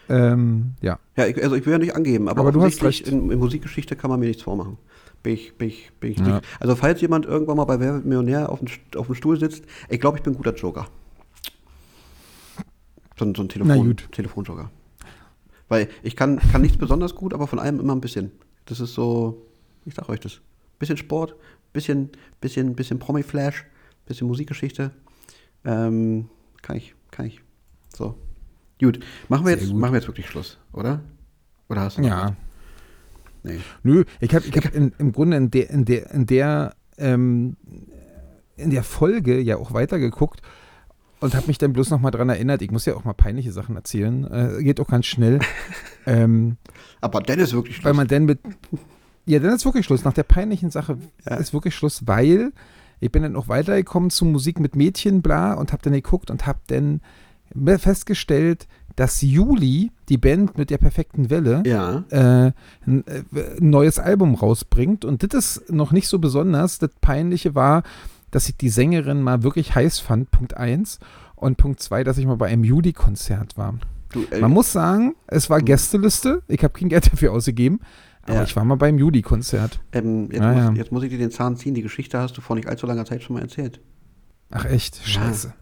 Ähm, 0.10 0.74
ja. 0.82 1.00
Ja, 1.16 1.28
ich, 1.28 1.42
also 1.42 1.56
ich 1.56 1.66
will 1.66 1.74
ja 1.74 1.80
nicht 1.80 1.96
angeben, 1.96 2.28
aber, 2.28 2.42
Aber 2.42 2.52
du 2.52 2.62
hast 2.64 2.84
recht. 2.84 3.08
In, 3.08 3.32
in 3.32 3.40
Musikgeschichte 3.40 3.96
kann 3.96 4.10
man 4.10 4.20
mir 4.20 4.26
nichts 4.28 4.44
vormachen. 4.44 4.78
Bin 5.22 5.34
ich, 5.36 5.56
bin 5.58 5.70
ich, 5.70 5.92
bin 6.02 6.12
ich 6.12 6.18
Ja. 6.20 6.26
nicht. 6.38 6.42
Also 6.60 6.76
falls 6.76 7.00
jemand 7.00 7.26
irgendwann 7.26 7.56
mal 7.58 7.64
bei 7.66 7.80
Wer 7.80 7.94
wird 7.94 8.06
Millionär 8.06 8.50
auf 8.50 8.60
dem, 8.60 8.68
auf 8.98 9.06
dem 9.06 9.16
Stuhl 9.16 9.40
sitzt, 9.40 9.64
ich 9.88 10.02
glaube, 10.02 10.18
ich 10.18 10.24
bin 10.24 10.34
ein 10.34 10.38
guter 10.38 10.54
Joker. 10.56 10.88
So, 13.18 13.26
ein- 13.26 13.36
so 13.36 13.44
ein 13.44 13.50
Telefon, 13.50 13.88
gut. 13.88 14.08
Telefonjoker. 14.12 14.72
Weil 15.70 15.90
ich 16.04 16.16
kann, 16.16 16.40
kann 16.40 16.62
nichts 16.62 16.78
besonders 16.78 17.16
gut, 17.16 17.34
aber 17.34 17.48
von 17.48 17.60
allem 17.60 17.80
immer 17.80 17.96
ein 17.96 18.02
bisschen. 18.02 18.32
Das 18.66 18.80
ist 18.80 18.94
so, 18.94 19.46
ich 19.86 19.94
sag 19.94 20.10
euch 20.10 20.20
das. 20.20 20.42
Bisschen 20.80 20.98
Sport, 20.98 21.36
bisschen, 21.74 22.10
bisschen, 22.42 22.76
bisschen 22.76 23.00
Promi-Flash, 23.00 23.66
bisschen 24.06 24.28
Musikgeschichte. 24.28 24.92
Ähm, 25.66 26.30
kann 26.62 26.76
ich, 26.78 26.96
kann 27.12 27.26
ich. 27.26 27.42
So. 27.96 28.18
Gut. 28.80 29.00
Machen 29.30 29.46
wir, 29.46 29.52
Sehr 29.54 29.62
jetzt, 29.64 29.72
gut. 29.72 29.80
machen 29.80 29.94
wir 29.94 30.00
jetzt 30.00 30.08
wirklich 30.08 30.28
Schluss, 30.28 30.58
oder? 30.74 31.02
Oder 31.70 31.82
hast 31.82 31.98
du 31.98 32.02
noch 32.02 32.10
Ja. 32.10 32.36
Nee. 33.44 33.60
Nö, 33.84 34.04
ich 34.22 34.34
habe 34.34 34.46
ich 34.46 34.56
hab 34.56 34.74
in, 34.74 34.94
im 34.98 35.12
Grunde 35.12 35.38
in 35.38 35.52
der, 35.52 35.70
in 35.70 35.86
der, 35.86 36.12
in 36.12 36.26
der, 36.26 36.76
ähm, 36.98 37.58
in 38.56 38.70
der 38.70 38.84
Folge 38.84 39.40
ja 39.42 39.58
auch 39.58 39.74
weitergeguckt 39.74 40.42
und 41.24 41.36
habe 41.36 41.48
mich 41.48 41.58
dann 41.58 41.74
bloß 41.74 41.90
noch 41.90 42.00
mal 42.00 42.12
dran 42.12 42.30
erinnert, 42.30 42.62
ich 42.62 42.72
muss 42.72 42.86
ja 42.86 42.96
auch 42.96 43.04
mal 43.06 43.14
peinliche 43.14 43.52
Sachen 43.52 43.76
erzählen, 43.76 44.24
äh, 44.32 44.64
geht 44.64 44.80
auch 44.80 44.88
ganz 44.88 45.06
schnell, 45.06 45.40
ähm, 46.06 46.58
Aber 47.02 47.22
dann 47.22 47.40
ist 47.40 47.54
wirklich 47.54 47.78
Schluss. 47.78 47.86
weil 47.86 47.94
man 47.94 48.08
dann 48.08 48.26
mit, 48.26 48.40
ja, 49.26 49.40
dann 49.40 49.56
ist 49.56 49.66
wirklich 49.66 49.86
Schluss, 49.86 50.04
nach 50.04 50.14
der 50.14 50.24
peinlichen 50.24 50.70
Sache 50.70 50.98
Ja. 51.26 51.36
ist 51.36 51.54
wirklich 51.54 51.76
Schluss, 51.76 52.06
weil 52.06 52.52
ich 53.00 53.12
bin 53.12 53.24
dann 53.24 53.36
auch 53.36 53.48
weitergekommen 53.48 54.10
zu 54.10 54.26
Musik 54.26 54.60
mit 54.60 54.76
Mädchen, 54.76 55.22
bla, 55.22 55.54
und 55.54 55.72
habe 55.74 55.82
dann 55.84 55.94
geguckt 55.94 56.30
und 56.32 56.46
habe 56.46 56.60
dann 56.68 57.02
festgestellt, 57.78 58.68
dass 58.96 59.22
Juli, 59.22 59.92
die 60.10 60.18
Band 60.18 60.58
mit 60.58 60.70
der 60.70 60.78
perfekten 60.78 61.30
Welle, 61.30 61.64
ja. 61.66 62.04
äh, 62.10 62.52
ein, 62.86 63.04
äh, 63.08 63.24
ein 63.60 63.70
neues 63.70 64.00
Album 64.00 64.36
rausbringt. 64.36 65.04
Und 65.04 65.34
das 65.34 65.58
ist 65.58 65.72
noch 65.72 65.92
nicht 65.92 66.08
so 66.08 66.20
besonders. 66.20 66.80
Das 66.80 66.92
Peinliche 67.02 67.56
war, 67.56 67.84
dass 68.36 68.50
ich 68.50 68.58
die 68.58 68.70
Sängerin 68.70 69.22
mal 69.22 69.44
wirklich 69.44 69.76
heiß 69.76 70.00
fand, 70.00 70.32
Punkt 70.32 70.56
1. 70.56 71.00
Und 71.36 71.58
Punkt 71.58 71.82
2, 71.82 72.04
dass 72.04 72.18
ich 72.18 72.26
mal 72.26 72.38
bei 72.38 72.48
einem 72.48 72.64
Juli-Konzert 72.64 73.58
war. 73.58 73.76
Du, 74.12 74.24
äh, 74.32 74.40
Man 74.40 74.52
muss 74.52 74.72
sagen, 74.72 75.16
es 75.28 75.50
war 75.50 75.62
Gästeliste. 75.62 76.42
Ich 76.48 76.64
habe 76.64 76.74
kein 76.78 76.90
Geld 76.90 77.06
dafür 77.12 77.34
ausgegeben. 77.34 77.80
Aber 78.24 78.36
Ja. 78.36 78.44
ich 78.44 78.56
war 78.56 78.64
mal 78.64 78.76
beim 78.76 78.98
Juli-Konzert. 78.98 79.80
ähm, 79.92 80.30
jetzt, 80.32 80.42
Ah, 80.42 80.54
muss, 80.54 80.64
ja. 80.64 80.72
jetzt 80.74 80.92
muss 80.94 81.04
ich 81.04 81.10
dir 81.10 81.18
den 81.18 81.32
Zahn 81.32 81.58
ziehen. 81.58 81.74
Die 81.74 81.82
Geschichte 81.82 82.18
hast 82.20 82.38
du 82.38 82.42
vor 82.42 82.56
nicht 82.56 82.68
allzu 82.70 82.86
langer 82.88 83.06
Zeit 83.06 83.24
schon 83.24 83.36
mal 83.36 83.42
erzählt. 83.42 83.82
Ach 84.52 84.64
echt? 84.66 85.02
Scheiße. 85.06 85.54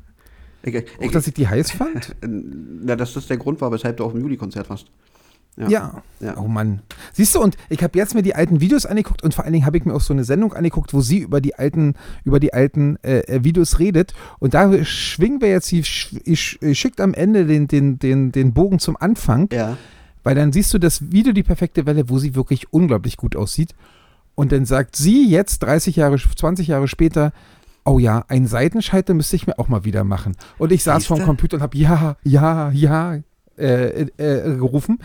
Ich, 0.64 0.76
ich, 0.76 0.86
Auch, 1.00 1.12
dass 1.12 1.26
ich 1.26 1.34
die 1.34 1.48
heiß 1.48 1.72
fand? 1.72 2.16
na, 2.22 2.96
dass 2.96 3.14
das 3.14 3.26
der 3.26 3.38
Grund 3.38 3.62
war, 3.62 3.72
weshalb 3.72 3.98
du 3.98 4.06
auf 4.06 4.12
dem 4.12 4.22
Juli-Konzert 4.22 4.70
warst. 4.70 4.92
Ja. 5.58 5.70
Ja. 5.70 6.04
Ja. 6.22 6.38
Oh 6.38 6.48
Mann. 6.48 6.82
Siehst 7.14 7.36
du, 7.36 7.42
und 7.42 7.58
ich 7.70 7.84
habe 7.84 7.98
jetzt 7.98 8.16
mir 8.16 8.22
die 8.24 8.36
alten 8.36 8.62
Videos 8.62 8.86
angeguckt 8.86 9.22
und 9.24 9.34
vor 9.34 9.44
allen 9.44 9.54
Dingen 9.54 9.66
habe 9.66 9.78
ich 9.78 9.86
mir 9.86 9.94
auch 9.94 10.02
so 10.02 10.14
eine 10.14 10.24
Sendung 10.24 10.54
angeguckt, 10.54 10.94
wo 10.94 11.02
sie 11.02 11.20
über 11.20 11.42
die 11.42 11.56
alten, 11.56 11.96
über 12.24 12.40
die 12.40 12.54
alten 12.54 12.98
äh, 13.04 13.20
äh, 13.20 13.44
Videos 13.44 13.78
redet. 13.80 14.14
Und 14.40 14.54
da 14.54 14.84
schwingen 14.86 15.42
wir 15.42 15.50
jetzt, 15.50 15.68
sie 15.68 15.82
sch- 15.84 16.20
ich, 16.24 16.58
ich 16.62 16.80
schickt 16.80 17.02
am 17.02 17.14
Ende 17.14 17.46
den, 17.46 17.68
den, 17.68 18.00
den, 18.00 18.32
den 18.32 18.54
Bogen 18.54 18.80
zum 18.80 18.96
Anfang, 18.98 19.50
Ja. 19.52 19.78
weil 20.24 20.36
dann 20.36 20.54
siehst 20.54 20.74
du 20.74 20.78
das 20.80 21.12
Video 21.12 21.34
Die 21.34 21.44
perfekte 21.44 21.86
Welle, 21.86 22.10
wo 22.10 22.18
sie 22.18 22.34
wirklich 22.36 22.72
unglaublich 22.72 23.18
gut 23.18 23.36
aussieht. 23.36 23.76
Und 24.36 24.52
dann 24.54 24.66
sagt 24.66 24.96
sie 24.96 25.30
jetzt, 25.30 25.60
30 25.60 25.98
Jahre, 25.98 26.18
20 26.18 26.68
Jahre 26.68 26.88
später, 26.88 27.34
oh 27.84 28.00
ja, 28.00 28.24
ein 28.30 28.48
Seitenscheitel 28.48 29.14
müsste 29.16 29.36
ich 29.36 29.46
mir 29.48 29.60
auch 29.60 29.68
mal 29.68 29.84
wieder 29.84 30.04
machen. 30.06 30.38
Und 30.58 30.72
ich 30.72 30.84
saß 30.84 31.04
Siehste? 31.04 31.16
vorm 31.16 31.26
Computer 31.26 31.58
und 31.58 31.64
habe 31.64 31.78
ja, 31.78 32.16
ja, 32.24 32.72
ja 32.72 33.18
äh, 33.62 34.02
äh, 34.18 34.56
gerufen, 34.56 35.00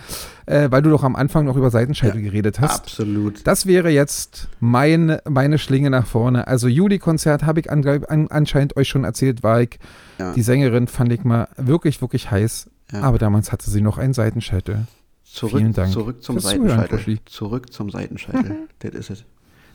äh, 0.46 0.70
weil 0.70 0.82
du 0.82 0.90
doch 0.90 1.04
am 1.04 1.16
Anfang 1.16 1.44
noch 1.44 1.56
über 1.56 1.70
Seitenscheitel 1.70 2.22
geredet 2.22 2.60
hast. 2.60 2.80
Absolut. 2.80 3.46
Das 3.46 3.66
wäre 3.66 3.90
jetzt 3.90 4.48
mein, 4.60 5.18
meine 5.28 5.58
Schlinge 5.58 5.90
nach 5.90 6.06
vorne. 6.06 6.46
Also 6.46 6.68
Juli-Konzert 6.68 7.44
habe 7.44 7.60
ich 7.60 7.70
an, 7.70 7.86
an, 7.86 8.28
anscheinend 8.28 8.76
euch 8.76 8.88
schon 8.88 9.04
erzählt, 9.04 9.42
war 9.42 9.60
ich. 9.62 9.78
Ja. 10.18 10.32
Die 10.32 10.42
Sängerin 10.42 10.88
fand 10.88 11.12
ich 11.12 11.24
mal 11.24 11.48
wirklich, 11.56 12.00
wirklich 12.00 12.30
heiß. 12.30 12.70
Ja. 12.92 13.02
Aber 13.02 13.18
damals 13.18 13.52
hatte 13.52 13.70
sie 13.70 13.80
noch 13.80 13.98
einen 13.98 14.14
Seitenscheitel. 14.14 14.86
Zurück, 15.24 15.58
Vielen 15.58 15.72
Dank 15.72 15.92
zurück 15.92 16.22
zum 16.22 16.38
Seitenscheitel. 16.38 17.18
Zurück 17.26 17.72
zum 17.72 17.90
Seitenscheitel. 17.90 18.68
das 18.78 18.94
ist 18.94 19.10
es. 19.10 19.24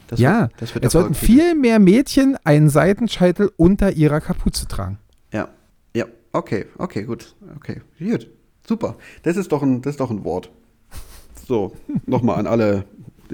Das 0.08 0.20
ja, 0.20 0.42
wird, 0.42 0.52
das 0.58 0.76
wird 0.76 0.86
es 0.86 0.92
sollten 0.92 1.14
viel 1.14 1.56
mehr 1.56 1.80
Mädchen 1.80 2.38
einen 2.44 2.70
Seitenscheitel 2.70 3.52
unter 3.56 3.94
ihrer 3.94 4.20
Kapuze 4.20 4.68
tragen. 4.68 4.98
Ja. 5.32 5.50
Ja. 5.96 6.06
Okay. 6.34 6.66
Okay. 6.78 7.04
Gut. 7.04 7.36
Okay. 7.56 7.82
Gut. 8.00 8.28
Super. 8.72 8.96
Das 9.24 9.36
ist 9.36 9.52
doch 9.52 9.64
ein, 9.64 9.82
das 9.82 9.96
ist 9.96 10.00
doch 10.00 10.12
ein 10.12 10.24
Wort. 10.24 10.50
So. 11.46 11.74
Nochmal 12.06 12.40
an 12.40 12.48
alle, 12.48 12.86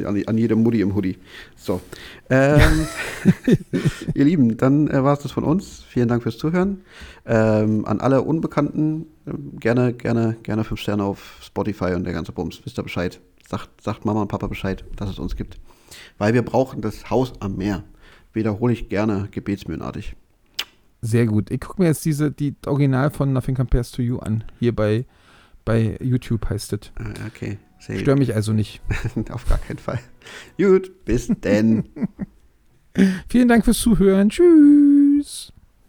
an, 0.04 0.20
an 0.26 0.36
jede 0.36 0.56
Mutti 0.56 0.82
im 0.82 0.96
Hoodie. 0.96 1.20
So. 1.56 1.80
Ähm, 2.32 2.88
ihr 4.16 4.26
Lieben, 4.26 4.58
dann 4.58 4.88
äh, 4.88 5.04
war 5.04 5.14
es 5.14 5.20
das 5.20 5.32
von 5.32 5.44
uns. 5.44 5.84
Vielen 5.84 6.08
Dank 6.08 6.24
fürs 6.24 6.40
Zuhören. 6.40 6.82
Ähm, 7.28 7.86
an 7.86 8.00
alle 8.00 8.24
Unbekannten 8.24 9.06
ähm, 9.28 9.60
gerne, 9.60 9.94
gerne, 9.94 10.38
gerne 10.42 10.64
fünf 10.64 10.80
Sterne 10.80 11.04
auf 11.04 11.38
Spotify 11.44 11.94
und 11.94 12.04
der 12.04 12.14
ganze 12.14 12.32
Bums. 12.32 12.60
Wisst 12.64 12.80
ihr 12.80 12.84
Bescheid? 12.84 13.20
Sagt, 13.48 13.70
sagt 13.80 14.06
Mama 14.06 14.24
und 14.24 14.30
Papa 14.30 14.48
Bescheid, 14.48 14.86
dass 14.96 15.12
es 15.12 15.20
uns 15.20 15.36
gibt. 15.36 15.60
Weil 16.18 16.34
wir 16.34 16.42
brauchen 16.42 16.82
das 16.82 17.12
Haus 17.12 17.34
am 17.42 17.58
Meer. 17.58 17.84
Wiederhole 18.34 18.74
ich 18.74 18.90
gerne 18.90 19.28
gebetsmühlenartig. 19.30 20.16
Sehr 21.02 21.28
gut. 21.28 21.52
Ich 21.52 21.62
gucke 21.62 21.82
mir 21.82 21.90
jetzt 21.90 22.04
diese, 22.06 22.32
die 22.32 22.56
Original 22.66 23.12
von 23.12 23.32
Nothing 23.32 23.56
Compares 23.56 23.92
to 23.92 24.02
You 24.02 24.18
an. 24.18 24.44
Hier 24.60 24.76
bei, 24.76 25.06
bei 25.68 25.98
YouTube 26.02 26.49
heißt 26.49 26.72
es. 26.73 26.80
Ah, 26.95 27.11
Okay, 27.27 27.57
sehr 27.80 27.99
Stör 27.99 28.15
mich 28.15 28.34
also 28.34 28.53
nicht. 28.53 28.81
Auf 29.31 29.48
gar 29.49 29.57
keinen 29.57 29.80
Fall. 29.80 29.99
Gut, 30.57 31.03
bis 31.03 31.27
denn. 31.27 31.84
Vielen 33.30 33.49
Dank 33.49 33.65
fürs 33.65 33.77
Zuhören. 33.80 34.30
Tschüss. 34.30 34.87